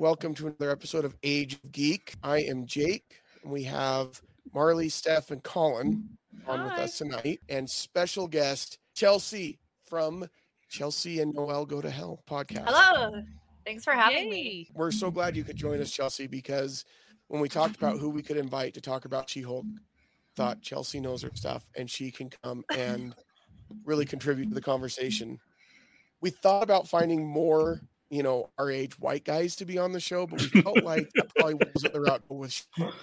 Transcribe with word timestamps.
Welcome 0.00 0.32
to 0.36 0.46
another 0.46 0.70
episode 0.70 1.04
of 1.04 1.14
Age 1.22 1.58
of 1.62 1.72
Geek. 1.72 2.14
I 2.22 2.38
am 2.38 2.64
Jake, 2.64 3.20
and 3.42 3.52
we 3.52 3.64
have 3.64 4.22
Marley, 4.54 4.88
Steph, 4.88 5.30
and 5.30 5.42
Colin 5.42 6.08
on 6.46 6.64
with 6.64 6.72
us 6.72 6.96
tonight, 6.96 7.42
and 7.50 7.68
special 7.68 8.26
guest 8.26 8.78
Chelsy 8.94 9.58
from 9.84 10.26
Chelsy 10.70 11.20
and 11.20 11.34
Noelle 11.34 11.66
Go 11.66 11.82
to 11.82 11.90
Hell 11.90 12.22
podcast. 12.26 12.64
Hello. 12.66 13.22
Thanks 13.66 13.84
for 13.84 13.92
having 13.92 14.30
me. 14.30 14.70
We're 14.72 14.90
so 14.90 15.10
glad 15.10 15.36
you 15.36 15.44
could 15.44 15.56
join 15.56 15.82
us, 15.82 15.90
Chelsy, 15.90 16.26
because 16.26 16.86
when 17.28 17.42
we 17.42 17.50
talked 17.50 17.76
about 17.76 17.98
who 17.98 18.08
we 18.08 18.22
could 18.22 18.38
invite 18.38 18.72
to 18.72 18.80
talk 18.80 19.04
about 19.04 19.28
She 19.28 19.42
Hulk, 19.42 19.66
thought 20.34 20.62
Chelsy 20.62 20.98
knows 20.98 21.20
her 21.20 21.30
stuff 21.34 21.68
and 21.76 21.90
she 21.90 22.10
can 22.10 22.30
come 22.42 22.64
and 22.74 23.14
really 23.84 24.06
contribute 24.06 24.48
to 24.48 24.54
the 24.54 24.62
conversation. 24.62 25.38
We 26.22 26.30
thought 26.30 26.62
about 26.62 26.88
finding 26.88 27.22
more, 27.22 27.82
you 28.10 28.22
know, 28.22 28.50
our 28.58 28.70
age 28.70 28.98
white 28.98 29.24
guys 29.24 29.56
to 29.56 29.64
be 29.64 29.78
on 29.78 29.92
the 29.92 30.00
show, 30.00 30.26
but 30.26 30.40
we 30.40 30.62
felt 30.62 30.82
like 30.82 31.08
that 31.14 31.34
probably 31.36 31.54
wasn't 31.54 31.92
the 31.94 32.00
route 32.00 32.22
to 32.28 32.34
with. 32.34 32.66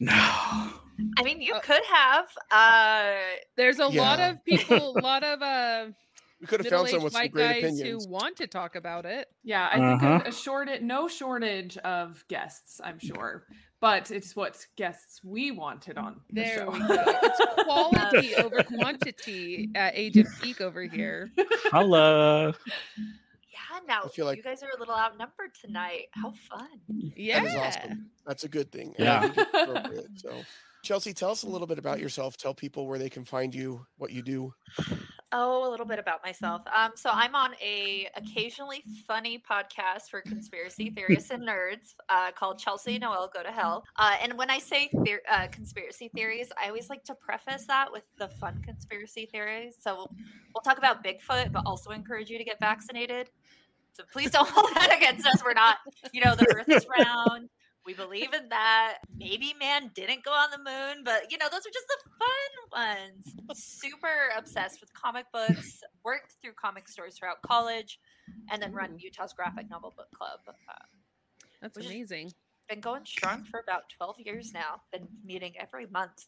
No. 0.00 0.12
I 0.14 1.22
mean, 1.24 1.40
you 1.40 1.54
Uh, 1.54 1.60
could 1.60 1.82
have. 1.92 2.26
Uh, 2.52 3.14
There's 3.56 3.78
a 3.80 3.86
lot 3.88 4.20
of 4.20 4.44
people, 4.44 4.96
a 4.96 5.00
lot 5.00 5.24
of 5.24 5.42
uh, 5.42 5.86
We 6.40 6.46
could 6.46 6.60
have 6.60 6.68
found 6.68 6.84
middle-aged 6.84 6.90
someone 6.92 7.04
with 7.04 7.12
some 7.14 7.22
white 7.22 7.32
great 7.32 7.62
guys 7.62 7.64
opinions. 7.80 8.04
who 8.04 8.10
want 8.10 8.36
to 8.36 8.46
talk 8.46 8.76
about 8.76 9.06
it. 9.06 9.26
Yeah, 9.42 9.68
I 9.72 9.74
think 9.74 10.02
Uh-huh. 10.04 10.22
a, 10.24 10.28
a 10.28 10.32
shortage, 10.32 10.82
no 10.82 11.08
shortage 11.08 11.76
of 11.78 12.24
guests, 12.28 12.80
I'm 12.82 13.00
sure. 13.00 13.44
But 13.80 14.10
it's 14.12 14.36
what 14.36 14.64
guests 14.76 15.20
we 15.24 15.50
wanted 15.50 15.98
on 15.98 16.20
the 16.30 16.42
There 16.42 16.58
show. 16.58 16.70
we 16.70 16.78
go. 16.78 17.04
It's 17.22 17.40
quality 17.64 18.34
over 18.36 18.62
quantity 18.62 19.70
at 19.74 19.94
Age 19.96 20.16
of 20.16 20.26
Geek 20.40 20.60
over 20.60 20.82
here. 20.84 21.30
Holla. 21.72 22.54
Yeah, 23.70 23.78
now 23.86 24.02
I 24.04 24.08
feel 24.08 24.26
like- 24.26 24.36
you 24.36 24.42
guys 24.42 24.62
are 24.62 24.70
a 24.74 24.78
little 24.78 24.94
outnumbered 24.94 25.54
tonight. 25.60 26.06
How 26.12 26.32
fun. 26.48 26.68
Mm-hmm. 26.92 27.08
Yeah. 27.16 27.40
That 27.44 27.48
is 27.48 27.54
awesome. 27.56 28.10
That's 28.26 28.44
a 28.44 28.48
good 28.48 28.70
thing. 28.72 28.94
Yeah. 28.98 29.20
I 29.20 29.28
think 29.28 29.38
it's 29.38 29.62
appropriate, 29.70 30.06
So, 30.16 30.32
Chelsy, 30.82 31.12
tell 31.12 31.30
us 31.30 31.42
a 31.42 31.48
little 31.48 31.66
bit 31.66 31.78
about 31.78 31.98
yourself. 32.00 32.36
Tell 32.36 32.54
people 32.54 32.86
where 32.86 32.98
they 32.98 33.10
can 33.10 33.24
find 33.24 33.54
you, 33.54 33.86
what 33.96 34.12
you 34.12 34.22
do. 34.22 34.54
Oh, 35.30 35.68
a 35.68 35.70
little 35.70 35.84
bit 35.84 35.98
about 35.98 36.24
myself. 36.24 36.62
Um, 36.74 36.92
so 36.94 37.10
I'm 37.12 37.34
on 37.34 37.50
a 37.62 38.08
occasionally 38.16 38.82
funny 39.06 39.38
podcast 39.38 40.08
for 40.10 40.22
conspiracy 40.22 40.88
theorists 40.96 41.30
and 41.30 41.46
nerds 41.46 41.94
uh, 42.08 42.32
called 42.32 42.58
Chelsy 42.58 42.94
and 42.94 43.02
Noelle 43.02 43.30
Go 43.32 43.42
to 43.42 43.50
Hell. 43.50 43.84
Uh, 43.96 44.16
and 44.22 44.38
when 44.38 44.48
I 44.48 44.58
say 44.58 44.88
theor- 44.94 45.18
uh, 45.30 45.48
conspiracy 45.48 46.10
theories, 46.14 46.50
I 46.58 46.68
always 46.68 46.88
like 46.88 47.04
to 47.04 47.14
preface 47.14 47.66
that 47.66 47.92
with 47.92 48.04
the 48.16 48.28
fun 48.28 48.62
conspiracy 48.64 49.26
theories. 49.30 49.76
So 49.78 49.96
we'll, 49.96 50.10
we'll 50.54 50.62
talk 50.62 50.78
about 50.78 51.04
Bigfoot, 51.04 51.52
but 51.52 51.62
also 51.66 51.90
encourage 51.90 52.30
you 52.30 52.38
to 52.38 52.44
get 52.44 52.58
vaccinated. 52.58 53.28
So 53.92 54.04
please 54.10 54.30
don't 54.30 54.48
hold 54.48 54.70
that 54.76 54.96
against 54.96 55.26
us. 55.26 55.44
We're 55.44 55.52
not, 55.52 55.76
you 56.12 56.24
know, 56.24 56.36
the 56.36 56.46
Earth 56.56 56.70
is 56.70 56.86
round. 56.98 57.50
We 57.88 57.94
believe 57.94 58.34
in 58.34 58.50
that. 58.50 58.98
Maybe 59.16 59.54
man 59.58 59.90
didn't 59.94 60.22
go 60.22 60.30
on 60.30 60.50
the 60.50 60.58
moon, 60.58 61.04
but 61.06 61.32
you 61.32 61.38
know, 61.38 61.46
those 61.50 61.62
are 61.62 61.72
just 61.72 61.86
the 61.88 62.10
fun 62.18 62.96
ones. 62.98 63.34
Super 63.54 64.28
obsessed 64.36 64.82
with 64.82 64.92
comic 64.92 65.24
books, 65.32 65.80
worked 66.04 66.34
through 66.42 66.52
comic 66.60 66.86
stores 66.86 67.16
throughout 67.16 67.40
college, 67.40 67.98
and 68.52 68.62
then 68.62 68.74
run 68.74 68.98
Utah's 68.98 69.32
graphic 69.32 69.70
novel 69.70 69.94
book 69.96 70.08
club. 70.14 70.40
Uh, 70.46 70.74
That's 71.62 71.78
amazing. 71.78 72.30
been 72.68 72.80
going 72.80 73.06
strong 73.06 73.44
for 73.44 73.60
about 73.60 73.84
12 73.96 74.16
years 74.20 74.52
now. 74.52 74.82
Been 74.92 75.08
meeting 75.24 75.54
every 75.58 75.86
month. 75.86 76.26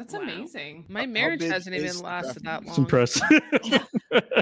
That's 0.00 0.14
Wow. 0.14 0.20
amazing. 0.22 0.86
My 0.88 1.00
how 1.00 1.06
marriage 1.06 1.42
hasn't 1.42 1.76
even 1.76 2.02
lasted 2.02 2.44
that 2.44 2.64
long. 2.64 2.68
It's 2.68 2.78
long. 2.78 2.84
impressive. 2.86 3.22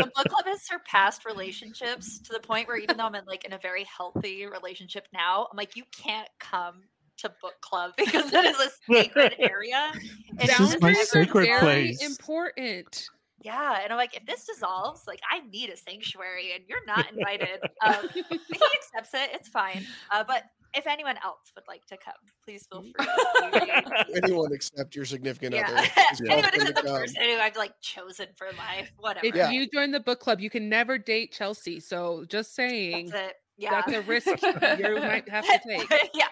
The 0.00 0.06
book 0.14 0.28
club 0.28 0.44
has 0.46 0.62
surpassed 0.64 1.24
relationships 1.24 2.20
to 2.24 2.32
the 2.32 2.40
point 2.40 2.68
where 2.68 2.76
even 2.76 2.96
though 2.96 3.04
I'm 3.06 3.14
in 3.16 3.24
like 3.26 3.44
in 3.44 3.52
a 3.52 3.58
very 3.58 3.84
healthy 3.84 4.46
relationship 4.46 5.08
now, 5.12 5.48
I'm 5.50 5.56
like, 5.56 5.76
you 5.76 5.84
can't 5.92 6.28
come 6.38 6.82
to 7.18 7.32
book 7.42 7.54
club 7.60 7.92
because 7.98 8.32
it 8.32 8.44
is 8.44 8.58
a 8.60 8.70
sacred 8.92 9.34
area. 9.40 9.92
And 10.40 10.48
This 10.48 10.60
it's 10.60 10.74
is 10.74 10.80
my 10.80 10.92
sacred 10.92 11.46
very 11.46 11.60
place. 11.60 12.02
important. 12.04 13.08
Yeah, 13.42 13.80
and 13.82 13.92
I'm 13.92 13.98
like, 13.98 14.16
if 14.16 14.26
this 14.26 14.46
dissolves, 14.46 15.02
like 15.06 15.20
I 15.30 15.40
need 15.48 15.70
a 15.70 15.76
sanctuary, 15.76 16.52
and 16.54 16.64
you're 16.68 16.84
not 16.86 17.10
invited. 17.12 17.60
um, 17.86 18.08
he 18.52 18.60
accepts 18.82 19.14
it; 19.14 19.30
it's 19.32 19.48
fine. 19.48 19.86
Uh, 20.12 20.24
but 20.26 20.44
if 20.78 20.86
anyone 20.86 21.16
else 21.24 21.52
would 21.54 21.64
like 21.68 21.84
to 21.86 21.96
come, 21.96 22.14
please 22.44 22.66
feel 22.70 22.82
free. 22.82 23.72
Anyone 24.22 24.52
except 24.52 24.94
your 24.96 25.04
significant 25.04 25.54
yeah, 25.54 25.66
other. 25.68 25.82
is 26.12 26.20
anyone 26.20 26.42
welcome 26.42 26.60
except 26.60 26.76
the 26.76 26.82
come. 26.82 26.96
person 26.96 27.22
who 27.22 27.36
I've 27.36 27.56
like 27.56 27.72
chosen 27.80 28.26
for 28.36 28.46
life, 28.56 28.90
whatever. 28.98 29.26
If 29.26 29.34
Yeah. 29.34 29.50
you 29.50 29.68
join 29.68 29.90
the 29.90 30.00
book 30.00 30.20
club, 30.20 30.40
you 30.40 30.48
can 30.50 30.68
never 30.68 30.96
date 30.98 31.32
Chelsy. 31.32 31.80
So 31.80 32.24
just 32.28 32.54
saying, 32.54 33.10
That's 33.10 33.30
it. 33.30 33.34
Yeah, 33.60 33.70
that's 33.70 33.92
a 33.92 34.02
risk 34.02 34.26
you 34.78 34.98
might 35.00 35.28
have 35.28 35.44
to 35.44 35.60
take. 35.66 36.10
yeah, 36.14 36.28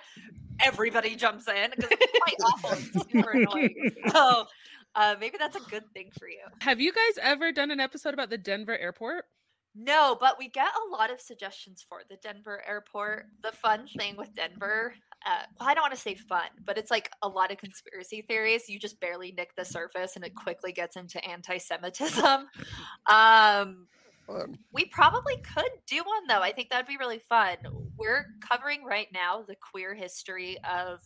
everybody 0.60 1.16
jumps 1.16 1.48
in 1.48 1.70
because 1.74 1.90
it's 1.90 2.18
quite 2.22 2.36
awful, 2.44 2.70
and 2.70 3.10
super 3.10 3.30
annoying. 3.32 3.90
So 4.12 4.46
uh, 4.94 5.16
maybe 5.20 5.36
that's 5.36 5.56
a 5.56 5.60
good 5.68 5.82
thing 5.92 6.10
for 6.18 6.28
you. 6.28 6.38
Have 6.60 6.80
you 6.80 6.92
guys 6.92 7.18
ever 7.20 7.50
done 7.50 7.72
an 7.72 7.80
episode 7.80 8.14
about 8.14 8.30
the 8.30 8.38
Denver 8.38 8.78
airport? 8.78 9.24
No, 9.78 10.16
but 10.18 10.38
we 10.38 10.48
get 10.48 10.68
a 10.68 10.90
lot 10.90 11.10
of 11.10 11.20
suggestions 11.20 11.84
for 11.86 12.00
the 12.08 12.16
Denver 12.16 12.62
airport. 12.66 13.26
The 13.42 13.52
fun 13.52 13.86
thing 13.86 14.16
with 14.16 14.34
Denver, 14.34 14.94
uh, 15.26 15.42
well, 15.60 15.68
I 15.68 15.74
don't 15.74 15.82
want 15.82 15.94
to 15.94 16.00
say 16.00 16.14
fun, 16.14 16.48
but 16.64 16.78
it's 16.78 16.90
like 16.90 17.10
a 17.20 17.28
lot 17.28 17.52
of 17.52 17.58
conspiracy 17.58 18.22
theories. 18.22 18.70
You 18.70 18.78
just 18.78 18.98
barely 19.00 19.32
nick 19.32 19.54
the 19.54 19.66
surface 19.66 20.16
and 20.16 20.24
it 20.24 20.34
quickly 20.34 20.72
gets 20.72 20.96
into 20.96 21.22
anti 21.24 21.58
Semitism. 21.58 22.48
Um, 23.08 23.86
we 24.72 24.86
probably 24.86 25.36
could 25.36 25.70
do 25.86 25.98
one 25.98 26.26
though. 26.28 26.40
I 26.40 26.50
think 26.50 26.70
that'd 26.70 26.88
be 26.88 26.96
really 26.96 27.20
fun. 27.20 27.56
We're 27.96 28.26
covering 28.40 28.82
right 28.84 29.06
now 29.12 29.44
the 29.46 29.54
queer 29.54 29.94
history 29.94 30.58
of 30.68 31.00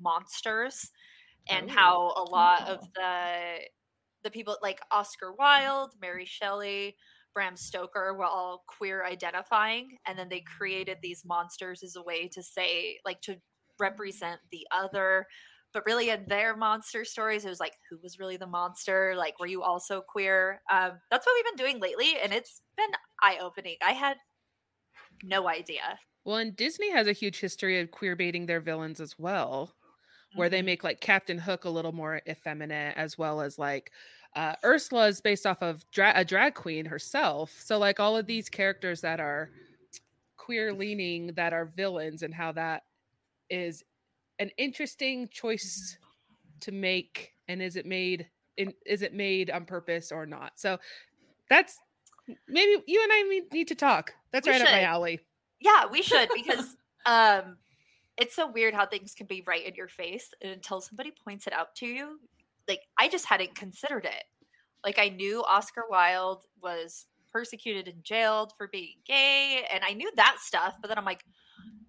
monsters 0.00 0.90
and 1.48 1.68
Oh, 1.68 1.74
how 1.74 2.14
a 2.16 2.24
lot 2.30 2.68
of 2.68 2.80
the 2.94 3.56
the 4.22 4.30
people 4.30 4.56
like 4.62 4.80
Oscar 4.90 5.32
Wilde, 5.32 5.90
Mary 6.00 6.24
Shelley, 6.24 6.96
Bram 7.34 7.56
Stoker 7.56 8.14
were 8.14 8.24
all 8.24 8.64
queer 8.68 9.04
identifying 9.04 9.98
and 10.06 10.18
then 10.18 10.28
they 10.28 10.40
created 10.40 10.98
these 11.02 11.24
monsters 11.24 11.82
as 11.82 11.96
a 11.96 12.02
way 12.02 12.28
to 12.28 12.42
say 12.42 13.00
like 13.04 13.20
to 13.22 13.38
represent 13.80 14.40
the 14.50 14.66
other. 14.70 15.26
But 15.72 15.84
really 15.86 16.10
in 16.10 16.26
their 16.28 16.56
monster 16.56 17.04
stories 17.04 17.44
it 17.44 17.48
was 17.48 17.60
like 17.60 17.74
who 17.90 17.98
was 18.02 18.18
really 18.18 18.36
the 18.36 18.46
monster? 18.46 19.14
Like 19.16 19.38
were 19.40 19.46
you 19.48 19.62
also 19.62 20.02
queer? 20.02 20.62
Um, 20.70 21.00
that's 21.10 21.26
what 21.26 21.34
we've 21.36 21.56
been 21.56 21.66
doing 21.66 21.80
lately 21.80 22.18
and 22.20 22.32
it's 22.32 22.62
been 22.76 22.90
eye-opening. 23.22 23.76
I 23.82 23.92
had 23.92 24.18
no 25.22 25.48
idea. 25.48 25.98
Well, 26.24 26.36
and 26.36 26.56
Disney 26.56 26.90
has 26.90 27.06
a 27.06 27.12
huge 27.12 27.40
history 27.40 27.78
of 27.80 27.90
queer 27.90 28.16
baiting 28.16 28.46
their 28.46 28.60
villains 28.60 29.00
as 29.00 29.18
well, 29.18 29.74
where 30.34 30.48
they 30.50 30.62
Mhm. 30.62 30.64
make 30.64 30.84
like 30.84 31.00
Captain 31.00 31.38
Hook 31.38 31.64
a 31.64 31.70
little 31.70 31.92
more 31.92 32.22
effeminate, 32.28 32.96
as 32.96 33.18
well 33.18 33.40
as 33.42 33.58
like 33.58 33.92
uh, 34.36 34.54
Ursula 34.64 35.06
is 35.08 35.20
based 35.20 35.46
off 35.46 35.62
of 35.62 35.84
dra- 35.92 36.12
a 36.16 36.24
drag 36.24 36.54
queen 36.54 36.84
herself. 36.86 37.52
So, 37.62 37.78
like 37.78 38.00
all 38.00 38.16
of 38.16 38.26
these 38.26 38.48
characters 38.48 39.00
that 39.02 39.20
are 39.20 39.50
queer 40.36 40.72
leaning 40.72 41.28
that 41.36 41.52
are 41.52 41.64
villains, 41.66 42.22
and 42.22 42.34
how 42.34 42.52
that 42.52 42.82
is 43.50 43.82
an 44.38 44.50
interesting 44.58 45.28
choice 45.28 45.98
to 46.60 46.72
make. 46.72 47.32
And 47.48 47.62
is 47.62 47.76
it 47.76 47.86
made 47.86 48.28
in, 48.56 48.72
is 48.86 49.02
it 49.02 49.12
made 49.14 49.50
on 49.50 49.64
purpose 49.66 50.10
or 50.10 50.26
not? 50.26 50.52
So, 50.56 50.78
that's 51.48 51.78
maybe 52.48 52.82
you 52.86 53.02
and 53.02 53.12
I 53.12 53.40
need- 53.52 53.68
to 53.68 53.74
talk. 53.74 54.12
That's 54.32 54.46
We 54.46 54.52
right 54.52 54.62
up 54.62 54.68
my 54.68 54.82
alley. 54.82 55.20
yeah 55.60 55.84
we 55.90 56.02
should 56.10 56.28
because 56.34 56.74
um 57.06 57.56
it's 58.16 58.34
so 58.34 58.50
weird 58.50 58.74
how 58.74 58.86
things 58.86 59.14
can 59.14 59.26
be 59.26 59.42
right 59.46 59.64
in 59.66 59.74
your 59.74 59.88
face 59.88 60.32
and 60.42 60.50
until 60.52 60.80
somebody 60.80 61.12
points 61.24 61.46
it 61.46 61.52
out 61.52 61.74
to 61.76 61.86
you 61.86 62.18
like 62.66 62.80
i 62.98 63.08
just 63.08 63.26
hadn't 63.26 63.54
considered 63.54 64.04
it 64.06 64.24
like 64.84 64.98
i 64.98 65.08
knew 65.08 65.42
oscar 65.44 65.84
wilde 65.90 66.44
was 66.62 67.06
persecuted 67.32 67.88
and 67.88 68.04
jailed 68.04 68.52
for 68.56 68.68
being 68.68 68.94
gay 69.06 69.64
and 69.72 69.82
i 69.84 69.92
knew 69.92 70.10
that 70.16 70.36
stuff 70.40 70.74
but 70.80 70.88
then 70.88 70.98
i'm 70.98 71.04
like 71.04 71.24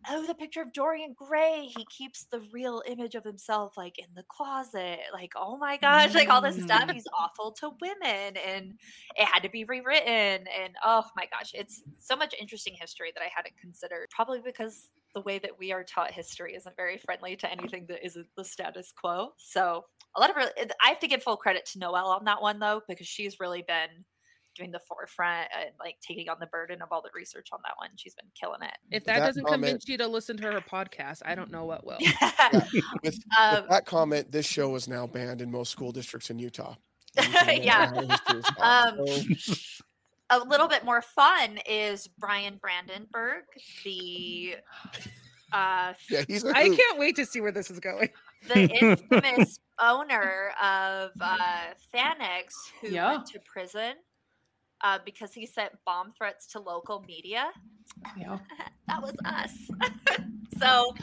oh 0.09 0.25
the 0.25 0.33
picture 0.35 0.61
of 0.61 0.71
dorian 0.73 1.13
gray 1.15 1.69
he 1.75 1.85
keeps 1.85 2.25
the 2.31 2.39
real 2.51 2.81
image 2.87 3.15
of 3.15 3.23
himself 3.23 3.73
like 3.77 3.97
in 3.99 4.05
the 4.15 4.23
closet 4.27 4.99
like 5.13 5.31
oh 5.35 5.57
my 5.57 5.77
gosh 5.77 6.13
like 6.15 6.29
all 6.29 6.41
this 6.41 6.61
stuff 6.61 6.83
Mm. 6.87 6.93
he's 6.93 7.07
awful 7.19 7.51
to 7.53 7.71
women 7.81 8.37
and 8.37 8.73
it 9.15 9.25
had 9.25 9.41
to 9.41 9.49
be 9.49 9.63
rewritten 9.65 10.07
and 10.47 10.75
oh 10.83 11.03
my 11.15 11.25
gosh 11.31 11.51
it's 11.53 11.81
so 11.99 12.15
much 12.15 12.33
interesting 12.39 12.73
history 12.79 13.11
that 13.15 13.21
i 13.23 13.29
hadn't 13.35 13.55
considered 13.59 14.07
probably 14.09 14.41
because 14.43 14.89
the 15.15 15.21
way 15.21 15.39
that 15.39 15.57
we 15.57 15.71
are 15.71 15.83
taught 15.83 16.11
history 16.11 16.53
isn't 16.55 16.75
very 16.77 16.97
friendly 16.99 17.35
to 17.37 17.51
anything 17.51 17.85
that 17.87 18.05
isn't 18.05 18.27
the 18.37 18.43
status 18.45 18.93
quo 18.99 19.29
so 19.37 19.83
a 20.15 20.19
lot 20.19 20.29
of 20.29 20.35
re- 20.35 20.51
i 20.83 20.89
have 20.89 20.99
to 20.99 21.07
give 21.07 21.23
full 21.23 21.37
credit 21.37 21.65
to 21.65 21.79
noelle 21.79 22.09
on 22.09 22.25
that 22.25 22.41
one 22.41 22.59
though 22.59 22.81
because 22.87 23.07
she's 23.07 23.39
really 23.39 23.63
been 23.67 23.89
doing 24.55 24.71
the 24.71 24.79
forefront 24.87 25.49
and 25.59 25.71
like 25.81 25.95
taking 26.05 26.29
on 26.29 26.37
the 26.39 26.45
burden 26.47 26.81
of 26.81 26.87
all 26.91 27.01
the 27.01 27.09
research 27.13 27.47
on 27.51 27.59
that 27.65 27.73
one 27.77 27.89
she's 27.97 28.15
been 28.15 28.29
killing 28.39 28.61
it 28.61 28.77
If 28.91 29.03
that, 29.05 29.19
that 29.19 29.25
doesn't 29.27 29.43
comment- 29.45 29.63
convince 29.63 29.87
you 29.89 29.97
to 29.97 30.07
listen 30.07 30.37
to 30.37 30.51
her 30.51 30.61
podcast, 30.61 31.21
I 31.25 31.35
don't 31.35 31.51
know 31.51 31.65
what 31.65 31.85
will. 31.85 31.97
Yeah, 31.99 32.49
with, 33.03 33.19
um, 33.37 33.55
with 33.63 33.69
that 33.69 33.85
comment, 33.85 34.31
this 34.31 34.45
show 34.45 34.73
is 34.75 34.87
now 34.87 35.07
banned 35.07 35.41
in 35.41 35.51
most 35.51 35.71
school 35.71 35.91
districts 35.91 36.29
in 36.29 36.39
Utah. 36.39 36.75
You 37.17 37.23
can 37.23 37.45
know 37.57 37.63
Yeah. 37.63 37.85
how 37.87 38.01
history 38.07 38.39
is 38.39 38.45
taught. 38.45 38.97
Um, 38.99 39.35
So, 39.35 39.53
a 40.29 40.39
little 40.39 40.67
bit 40.67 40.83
more 40.85 41.01
fun 41.01 41.59
is 41.67 42.07
Bryan 42.07 42.57
Brandenburg, 42.61 43.43
the 43.83 44.55
uh, 45.53 45.93
Yeah, 46.09 46.23
he's 46.27 46.43
a 46.43 46.49
I 46.55 46.69
can't 46.69 46.97
wait 46.99 47.15
to 47.17 47.25
see 47.25 47.41
where 47.41 47.51
this 47.51 47.69
is 47.69 47.79
going. 47.79 48.09
the 48.47 48.67
infamous 48.69 49.59
owner 49.79 50.51
of 50.61 51.11
uh, 51.21 51.37
FanX 51.93 52.53
who 52.81 52.87
Yeah. 52.89 53.11
went 53.11 53.27
to 53.27 53.39
prison 53.45 53.93
uh, 54.81 54.99
because 55.05 55.33
he 55.33 55.45
sent 55.45 55.73
bomb 55.85 56.11
threats 56.11 56.47
to 56.47 56.59
local 56.59 57.01
media. 57.07 57.51
Yeah. 58.17 58.37
that 58.87 59.01
was 59.01 59.15
us. 59.25 59.51
so, 60.59 60.93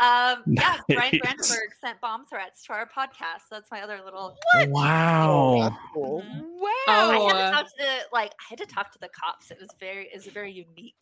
um, 0.00 0.42
yeah, 0.46 0.78
Bryan 0.88 1.10
Nice. 1.12 1.20
Brandenburg 1.20 1.70
sent 1.80 2.00
bomb 2.00 2.26
threats 2.26 2.64
to 2.66 2.72
our 2.72 2.86
podcast. 2.88 3.42
That's 3.50 3.70
my 3.70 3.82
other 3.82 4.00
little. 4.04 4.36
Oh, 4.56 4.66
Wow. 4.68 5.58
that's 5.62 5.76
cool. 5.94 6.24
Wow. 6.60 6.68
I 6.88 7.16
Oh, 7.18 7.26
had 7.28 7.36
uh, 7.36 7.50
to 7.50 7.56
talk 7.56 7.66
to 7.66 7.72
the 7.78 7.94
like. 8.12 8.32
I 8.32 8.44
had 8.48 8.58
to 8.58 8.66
talk 8.66 8.92
to 8.92 8.98
the 8.98 9.08
cops. 9.08 9.50
It 9.50 9.58
was 9.60 9.68
very. 9.78 10.06
It 10.06 10.16
was 10.16 10.26
very 10.26 10.52
unique. 10.52 10.94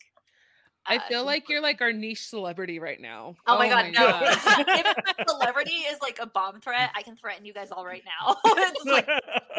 I 0.85 0.95
uh, 0.97 1.01
feel 1.07 1.25
like 1.25 1.49
you're 1.49 1.61
like 1.61 1.81
our 1.81 1.91
niche 1.91 2.25
celebrity 2.25 2.79
right 2.79 2.99
now. 2.99 3.35
Oh, 3.45 3.57
my 3.57 3.67
god, 3.69 3.91
no! 3.93 4.07
God. 4.07 4.23
if 4.67 4.97
a 5.19 5.29
celebrity 5.29 5.73
is 5.91 5.99
like 6.01 6.17
a 6.21 6.25
bomb 6.25 6.61
threat, 6.61 6.89
I 6.95 7.01
can 7.03 7.15
threaten 7.15 7.45
you 7.45 7.53
guys 7.53 7.69
all 7.71 7.85
right 7.85 8.03
now. 8.05 8.37
it's 8.45 8.85
like 8.85 9.07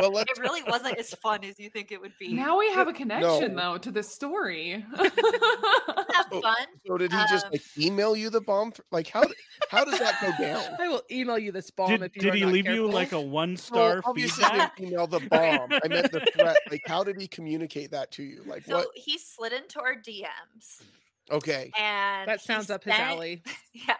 Well, 0.00 0.18
it 0.18 0.38
really 0.38 0.62
wasn't 0.64 0.98
as 0.98 1.14
fun 1.14 1.44
as 1.44 1.58
you 1.58 1.70
think 1.70 1.92
it 1.92 2.00
would 2.00 2.12
be. 2.18 2.32
Now 2.32 2.58
we 2.58 2.72
have 2.72 2.88
a 2.88 2.92
connection 2.92 3.54
No. 3.54 3.72
though 3.72 3.78
to 3.78 3.90
this 3.92 4.12
story. 4.12 4.84
Have 4.96 6.26
Oh, 6.32 6.40
fun. 6.40 6.54
So 6.86 6.96
did 6.98 7.12
he 7.12 7.18
just 7.30 7.46
Um, 7.46 7.52
like 7.52 7.62
email 7.78 8.14
you 8.16 8.30
the 8.30 8.40
bomb? 8.40 8.72
th- 8.72 8.82
Like 8.92 9.08
how 9.08 9.24
how 9.70 9.84
does 9.84 9.98
that 9.98 10.16
go 10.20 10.30
down? 10.44 10.62
I 10.80 10.88
will 10.88 11.02
email 11.10 11.38
you 11.38 11.50
this 11.52 11.70
bomb 11.70 11.90
Did, 11.90 12.02
if 12.02 12.16
you 12.16 12.22
did 12.22 12.34
he 12.34 12.40
not 12.42 12.52
leave 12.52 12.66
you 12.66 12.86
like 12.90 13.12
a 13.12 13.20
one 13.20 13.50
Well, 13.50 13.56
star 13.56 14.00
obviously 14.04 14.44
feedback? 14.44 14.76
didn't 14.76 14.92
email 14.92 15.06
the 15.06 15.20
bomb. 15.20 15.70
I 15.72 15.88
meant 15.88 16.12
the 16.12 16.20
threat. 16.36 16.56
Like 16.70 16.82
how 16.86 17.02
did 17.04 17.20
he 17.20 17.26
communicate 17.26 17.90
that 17.92 18.10
to 18.12 18.22
you? 18.22 18.42
Like 18.46 18.64
So 18.64 18.76
what? 18.76 18.88
he 18.94 19.18
slid 19.18 19.52
into 19.52 19.80
our 19.80 19.94
DMs 19.94 20.82
Okay. 21.30 21.70
and 21.78 22.28
That 22.28 22.40
sounds 22.42 22.70
up 22.70 22.84
his 22.84 22.94
sent- 22.94 23.08
alley. 23.08 23.42
Yeah, 23.72 23.96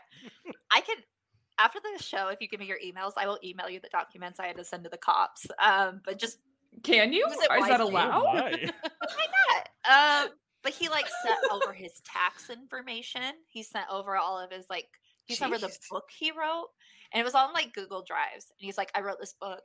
I 0.73 0.81
can. 0.83 0.97
After 1.63 1.79
the 1.81 2.03
show, 2.03 2.29
if 2.29 2.41
you 2.41 2.49
give 2.49 2.61
me 2.61 2.67
your 2.67 2.79
emails, 2.79 3.13
I 3.17 3.27
will 3.27 3.39
email 3.45 3.69
you 3.69 3.81
the 3.81 3.89
documents 3.91 4.41
I 4.41 4.47
had 4.47 4.57
to 4.57 4.65
send 4.65 4.85
to 4.85 4.91
the 4.91 4.97
cops. 4.97 5.47
Um, 5.59 6.01
but 6.05 6.19
just 6.19 6.39
Can 6.83 7.13
you? 7.13 7.27
Is 7.27 7.35
it 7.35 7.51
Is 7.53 7.69
that 7.69 7.81
allowed? 7.81 8.25
Why? 8.25 8.51
why 8.99 9.27
not? 9.87 10.27
Um, 10.27 10.33
but 10.63 10.73
he 10.73 10.89
like 10.89 11.07
sent 11.23 11.39
over 11.53 11.73
his 11.73 12.01
tax 12.05 12.51
information. 12.51 13.23
He 13.49 13.63
sent 13.63 13.87
over 13.91 14.17
all 14.17 14.39
of 14.39 14.51
his 14.51 14.67
like 14.71 14.89
he 15.27 15.35
sent 15.35 15.53
over 15.53 15.61
the 15.61 15.77
book 15.91 16.05
he 16.17 16.31
wrote, 16.31 16.69
and 17.13 17.21
it 17.21 17.25
was 17.25 17.35
on 17.35 17.53
like 17.53 17.75
Google 17.75 18.03
Drives. 18.03 18.47
And 18.59 18.65
he's 18.65 18.79
like, 18.79 18.91
I 18.95 19.01
wrote 19.01 19.21
this 19.21 19.35
book. 19.39 19.63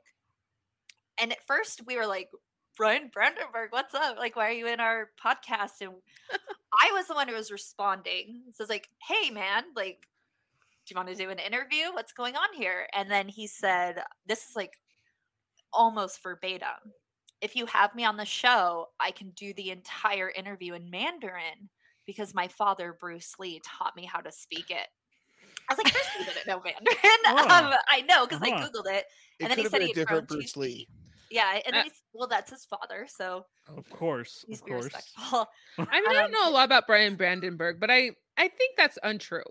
And 1.18 1.32
at 1.32 1.46
first 1.46 1.82
we 1.86 1.96
were 1.96 2.06
like, 2.06 2.28
Bryan 2.76 3.10
Brandenburg, 3.12 3.70
what's 3.70 3.94
up? 3.94 4.18
Like, 4.18 4.36
why 4.36 4.48
are 4.48 4.52
you 4.52 4.66
in 4.66 4.80
our 4.80 5.10
podcast? 5.22 5.80
And 5.80 5.92
I 6.82 6.92
was 6.92 7.06
the 7.06 7.14
one 7.14 7.28
who 7.28 7.34
was 7.34 7.50
responding. 7.50 8.42
So 8.52 8.62
it's 8.62 8.70
like, 8.70 8.88
hey 9.08 9.30
man, 9.30 9.64
like, 9.74 10.06
do 10.86 10.92
you 10.94 10.96
want 10.96 11.08
to 11.08 11.14
do 11.14 11.30
an 11.30 11.38
interview? 11.38 11.92
What's 11.92 12.12
going 12.12 12.36
on 12.36 12.48
here? 12.54 12.86
And 12.94 13.10
then 13.10 13.28
he 13.28 13.46
said, 13.46 14.02
This 14.26 14.48
is 14.48 14.56
like 14.56 14.78
almost 15.72 16.22
verbatim. 16.22 16.92
If 17.40 17.54
you 17.56 17.66
have 17.66 17.94
me 17.94 18.04
on 18.04 18.16
the 18.16 18.24
show, 18.24 18.88
I 18.98 19.10
can 19.10 19.30
do 19.30 19.52
the 19.54 19.70
entire 19.70 20.30
interview 20.30 20.74
in 20.74 20.90
Mandarin 20.90 21.68
because 22.06 22.34
my 22.34 22.48
father, 22.48 22.96
Bruce 22.98 23.34
Lee, 23.38 23.60
taught 23.64 23.96
me 23.96 24.04
how 24.06 24.20
to 24.20 24.32
speak 24.32 24.70
it. 24.70 24.88
I 25.68 25.74
was 25.74 25.78
like, 25.78 25.92
Bruce 25.92 26.08
Lee 26.18 26.24
didn't 26.24 26.46
know 26.46 26.60
Mandarin. 26.64 26.96
Huh. 27.26 27.64
Um, 27.72 27.74
I 27.88 28.02
know 28.02 28.26
because 28.26 28.42
I 28.42 28.52
Googled 28.52 28.86
it. 28.86 29.04
It 29.38 29.48
And 29.48 29.50
then 29.50 29.56
could 29.56 29.58
he 29.58 29.64
have 29.64 29.72
said 29.72 29.82
a 29.82 29.86
he 29.86 29.92
had 29.92 30.02
grown 30.04 30.24
different 30.24 30.28
Bruce 30.28 30.52
teeth. 30.52 30.56
Lee. 30.56 30.88
Yeah. 31.30 31.60
And 31.66 31.74
then 31.76 31.82
Uh, 31.82 31.84
he's, 31.84 32.02
well, 32.12 32.28
that's 32.28 32.50
his 32.50 32.64
father. 32.66 33.06
So 33.08 33.46
Of 33.68 33.88
course. 33.90 34.44
he's 34.46 34.62
Of 34.62 34.62
course. 34.62 34.84
respectful. 34.84 35.46
I 35.90 36.00
mean, 36.00 36.10
I 36.10 36.14
Um, 36.14 36.14
don't 36.14 36.32
know 36.32 36.48
a 36.48 36.52
lot 36.52 36.64
about 36.64 36.86
Bryan 36.86 37.16
Brandenburg, 37.16 37.80
but 37.80 37.90
I 37.90 38.12
I 38.36 38.48
think 38.48 38.76
that's 38.76 38.98
untrue. 39.02 39.44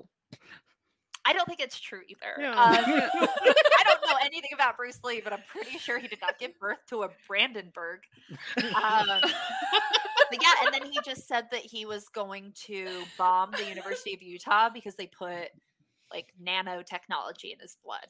I 1.26 1.34
don't 1.34 1.46
think 1.48 1.60
it's 1.60 1.80
true 1.80 2.02
either. 2.08 2.46
Um, 2.46 2.56
I 2.56 3.84
don't 3.84 4.02
know 4.08 4.16
anything 4.24 4.52
about 4.54 4.78
Bruce 4.78 5.00
Lee, 5.04 5.22
but 5.24 5.34
I'm 5.34 5.42
pretty 5.48 5.78
sure 5.80 5.98
he 5.98 6.08
did 6.08 6.22
not 6.22 6.38
give 6.40 6.58
birth 6.60 6.78
to 6.90 7.04
a 7.04 7.10
Brandenburg. 7.28 8.02
Um, 8.58 9.08
but 10.30 10.42
yeah, 10.42 10.54
and 10.64 10.74
then 10.74 10.92
he 10.92 11.00
just 11.04 11.28
said 11.28 11.46
that 11.52 11.62
he 11.62 11.86
was 11.86 12.08
going 12.10 12.54
to 12.68 12.88
bomb 13.18 13.52
the 13.52 13.66
University 13.66 14.14
of 14.14 14.22
Utah 14.22 14.70
because 14.74 14.96
they 14.96 15.08
put 15.08 15.50
like 16.12 16.32
nanotechnology 16.44 17.52
in 17.54 17.60
his 17.60 17.78
blood. 17.84 18.08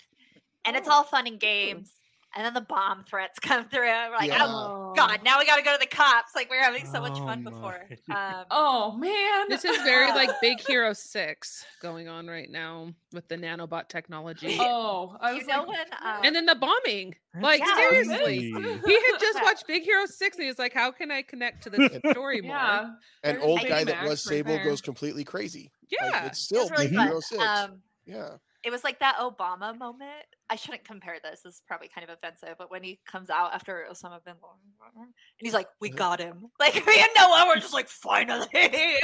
And 0.66 0.76
it's 0.76 0.88
Oh. 0.90 0.94
all 0.94 1.04
fun 1.04 1.28
and 1.28 1.40
games. 1.40 1.94
And 2.38 2.46
then 2.46 2.54
the 2.54 2.62
bomb 2.62 3.06
threats 3.06 3.40
come 3.42 3.64
through. 3.66 3.88
and 3.88 4.12
We're 4.12 4.18
like, 4.18 4.28
Yeah. 4.30 4.46
oh 4.46 4.94
God, 4.96 5.22
now 5.24 5.40
we 5.40 5.46
got 5.46 5.56
to 5.56 5.64
go 5.64 5.72
to 5.74 5.80
the 5.80 5.86
cops. 5.88 6.36
Like 6.36 6.50
we 6.50 6.58
were 6.58 6.64
having 6.64 6.86
so 6.86 7.00
much 7.00 7.14
Oh 7.16 7.26
fun 7.26 7.44
before. 7.44 7.88
Um, 8.14 8.46
Oh 8.52 8.92
man. 8.98 9.46
This 9.50 9.64
is 9.66 9.78
very 9.84 10.08
like 10.10 10.30
Big 10.42 10.60
Hero 10.60 10.92
Six 10.94 11.66
going 11.82 12.08
on 12.10 12.28
right 12.28 12.50
now 12.50 12.90
with 13.14 13.28
the 13.30 13.38
nanobot 13.38 13.88
technology. 13.88 14.58
Oh, 14.60 15.16
I 15.22 15.32
you 15.32 15.38
was 15.38 15.48
know 15.48 15.60
like, 15.60 15.68
when? 15.70 15.88
Um, 16.04 16.20
And 16.26 16.36
then 16.36 16.46
the 16.46 16.56
bombing. 16.56 17.16
Like 17.40 17.62
Yeah. 17.62 17.76
seriously. 17.76 18.52
Crazy. 18.52 18.80
He 18.86 18.94
had 18.94 19.20
just 19.20 19.42
watched 19.42 19.66
Big 19.68 19.84
Hero 19.84 20.06
6 20.06 20.36
and 20.38 20.44
he 20.44 20.50
was 20.50 20.60
like, 20.60 20.74
How 20.74 20.92
can 20.92 21.12
I 21.12 21.22
connect 21.22 21.64
to 21.64 21.70
this 21.70 21.90
story 22.12 22.42
more? 22.42 22.52
yeah. 22.58 22.90
An 23.24 23.40
old 23.40 23.62
guy 23.62 23.84
that 23.86 24.06
was 24.08 24.22
Sable 24.22 24.56
there. 24.56 24.64
goes 24.66 24.82
completely 24.82 25.24
crazy. 25.24 25.72
Like, 26.02 26.12
Yeah. 26.12 26.26
it's 26.28 26.40
still 26.40 26.64
was 26.64 26.72
really 26.72 26.88
Big 26.88 26.96
fun. 26.98 27.08
Hero 27.08 27.20
Six. 27.22 27.42
Um, 27.44 27.82
yeah. 28.06 28.30
It 28.66 28.72
was 28.72 28.84
like 28.84 29.00
that 29.00 29.18
Obama 29.18 29.78
moment. 29.78 30.26
I 30.50 30.56
shouldn't 30.56 30.84
compare 30.84 31.18
this. 31.24 31.42
This 31.44 31.56
is 31.56 31.62
probably 31.68 31.88
kind 31.88 32.08
of 32.08 32.14
offensive, 32.16 32.56
but 32.58 32.70
when 32.70 32.84
he 32.84 33.00
comes 33.10 33.30
out 33.30 33.54
after 33.54 33.86
Osama 33.92 34.24
bin 34.24 34.36
Laden, 34.36 35.04
and 35.04 35.14
he's 35.40 35.54
like, 35.54 35.68
"We 35.80 35.90
got 35.90 36.20
him!" 36.20 36.48
Like 36.60 36.76
me 36.86 37.00
and 37.00 37.10
Noah 37.18 37.46
were 37.48 37.56
just 37.60 37.74
like, 37.74 37.88
"Finally, 37.88 38.48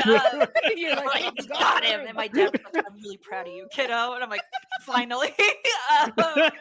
uh, 0.05 0.45
You're 0.75 0.95
like, 0.95 1.05
like, 1.05 1.33
"We 1.37 1.43
"We 1.43 1.47
got, 1.47 1.83
him!" 1.83 2.01
him." 2.01 2.07
And 2.07 2.17
my 2.17 2.27
dad 2.27 2.51
was 2.51 2.61
like, 2.73 2.83
"I'm 2.87 2.95
really 2.95 3.17
proud 3.17 3.47
of 3.47 3.53
you, 3.53 3.67
kiddo." 3.71 4.13
And 4.13 4.23
I'm 4.23 4.29
like, 4.29 4.41
"Finally!" 4.83 5.33
um, 6.01 6.51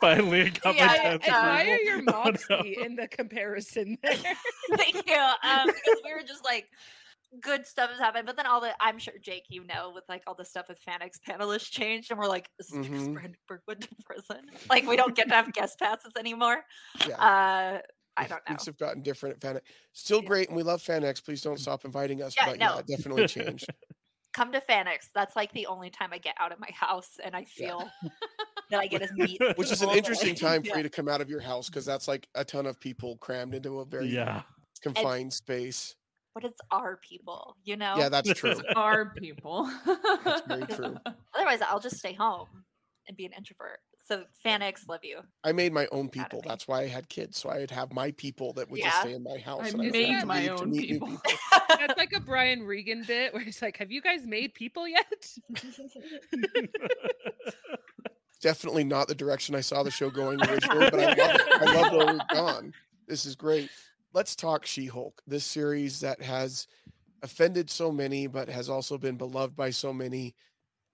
Finally, 0.00 0.42
I 0.42 0.48
got 0.50 0.74
Yeah, 0.76 0.86
my 0.86 0.92
I 0.92 0.98
chance. 0.98 1.28
admire 1.28 1.78
your 1.82 2.02
Oh, 2.08 2.32
no. 2.50 2.60
in 2.62 2.96
the 2.96 3.08
comparison 3.08 3.98
there. 4.02 4.14
Thank 4.76 5.06
you. 5.08 5.14
Um, 5.42 5.66
because 5.66 6.00
we 6.04 6.12
were 6.14 6.22
just 6.26 6.44
like, 6.44 6.68
good 7.40 7.66
stuff 7.66 7.90
has 7.90 7.98
happened, 7.98 8.26
but 8.26 8.36
then 8.36 8.46
all 8.46 8.60
the 8.60 8.74
I'm 8.80 8.98
sure 8.98 9.14
Jake, 9.20 9.44
you 9.48 9.64
know, 9.64 9.92
with 9.94 10.04
like 10.08 10.22
all 10.26 10.34
the 10.34 10.44
stuff 10.44 10.66
with 10.68 10.78
FanX 10.84 11.12
panelists 11.28 11.70
changed, 11.70 12.10
and 12.10 12.18
we're 12.18 12.26
like, 12.28 12.48
this 12.58 12.72
is 12.72 12.78
because 12.86 13.08
Mhm. 13.08 13.14
Brandenburg 13.14 13.60
went 13.66 13.80
to 13.82 13.88
prison. 14.04 14.46
Like 14.70 14.86
we 14.86 14.96
don't 14.96 15.14
get 15.14 15.28
to 15.28 15.34
have 15.34 15.52
guest 15.52 15.78
passes 15.78 16.12
anymore. 16.18 16.64
Yeah. 17.06 17.14
Uh, 17.16 17.80
I 18.16 18.22
don't 18.28 18.30
know. 18.30 18.38
Things 18.48 18.66
have 18.66 18.78
gotten 18.78 19.02
different 19.02 19.42
at 19.44 19.56
FanX. 19.56 19.60
Still 19.92 20.22
Yeah. 20.22 20.28
great, 20.28 20.48
and 20.48 20.56
we 20.56 20.62
love 20.62 20.80
FanX. 20.82 21.24
Please 21.24 21.42
don't 21.42 21.58
stop 21.58 21.84
inviting 21.84 22.22
us. 22.22 22.34
Yeah, 22.36 22.46
but 22.46 22.58
yeah, 22.58 22.68
no. 22.68 22.78
it 22.78 22.86
definitely 22.86 23.26
changed. 23.26 23.66
Come 24.32 24.50
to 24.52 24.60
FanX. 24.60 25.08
That's 25.14 25.36
like 25.36 25.52
the 25.52 25.66
only 25.66 25.90
time 25.90 26.10
I 26.12 26.18
get 26.18 26.34
out 26.40 26.50
of 26.52 26.58
my 26.60 26.70
house, 26.72 27.18
and 27.22 27.34
I 27.36 27.40
Yeah. 27.56 27.68
feel 27.68 27.90
that 28.70 28.80
I 28.80 28.86
get 28.86 29.02
to 29.06 29.12
meet. 29.14 29.40
Which 29.56 29.70
is 29.70 29.82
an 29.82 29.90
interesting 29.90 30.34
that- 30.34 30.40
time 30.40 30.62
for 30.62 30.68
Yeah. 30.70 30.76
you 30.78 30.82
to 30.84 30.90
come 30.90 31.08
out 31.08 31.20
of 31.20 31.28
your 31.30 31.40
house 31.40 31.68
because 31.68 31.84
that's 31.84 32.08
like 32.08 32.28
a 32.34 32.44
ton 32.44 32.66
of 32.66 32.78
people 32.80 33.16
crammed 33.18 33.54
into 33.54 33.80
a 33.80 33.84
very 33.84 34.06
Yeah. 34.06 34.42
confined 34.80 35.32
space. 35.32 35.94
But 36.34 36.44
it's 36.44 36.60
our 36.70 36.96
people, 36.96 37.56
you 37.64 37.76
know. 37.76 37.94
Yeah, 37.96 38.08
that's 38.08 38.32
true. 38.34 38.56
Our 38.74 39.06
people. 39.16 39.70
That's 40.24 40.46
very 40.46 40.66
true. 40.68 40.96
Otherwise, 41.32 41.60
I'll 41.62 41.80
just 41.80 41.96
stay 41.96 42.12
home 42.12 42.48
and 43.06 43.16
be 43.16 43.24
an 43.24 43.32
introvert. 43.36 43.78
So 44.06 44.24
FanX, 44.44 44.86
love 44.86 45.00
you. 45.02 45.20
I 45.44 45.52
made 45.52 45.72
my 45.72 45.86
own 45.90 46.10
people. 46.10 46.42
That's 46.44 46.68
why 46.68 46.82
I 46.82 46.88
had 46.88 47.08
kids. 47.08 47.38
So 47.38 47.48
I'd 47.48 47.70
have 47.70 47.92
my 47.92 48.10
people 48.12 48.52
that 48.54 48.70
would 48.70 48.82
just 48.82 49.00
stay 49.00 49.14
in 49.14 49.22
my 49.22 49.38
house. 49.38 49.62
I 49.64 49.68
and 49.68 49.92
made 49.92 50.08
have 50.08 50.20
to 50.22 50.26
my 50.26 50.48
own 50.48 50.70
meet 50.70 50.90
new 50.90 51.00
people. 51.00 51.20
That's 51.68 51.96
like 51.96 52.12
a 52.12 52.20
Brian 52.20 52.64
Regan 52.64 53.04
bit 53.06 53.32
where 53.32 53.42
he's 53.42 53.62
like, 53.62 53.78
Have 53.78 53.90
you 53.90 54.02
guys 54.02 54.26
made 54.26 54.52
people 54.52 54.86
yet? 54.86 55.26
Definitely 58.42 58.84
not 58.84 59.08
the 59.08 59.14
direction 59.14 59.54
I 59.54 59.62
saw 59.62 59.82
the 59.82 59.90
show 59.90 60.10
going 60.10 60.38
originally, 60.42 60.90
but 60.90 61.00
I 61.00 61.06
love 61.06 61.16
it. 61.18 61.42
I 61.50 61.74
love 61.74 61.92
where 61.92 62.12
we've 62.12 62.28
gone. 62.28 62.74
This 63.08 63.24
is 63.24 63.34
great. 63.36 63.70
Let's 64.14 64.36
talk 64.36 64.64
She 64.64 64.86
Hulk, 64.86 65.20
this 65.26 65.44
series 65.44 65.98
that 66.00 66.22
has 66.22 66.68
offended 67.24 67.68
so 67.68 67.90
many, 67.90 68.28
but 68.28 68.48
has 68.48 68.70
also 68.70 68.96
been 68.96 69.16
beloved 69.16 69.56
by 69.56 69.70
so 69.70 69.92
many. 69.92 70.36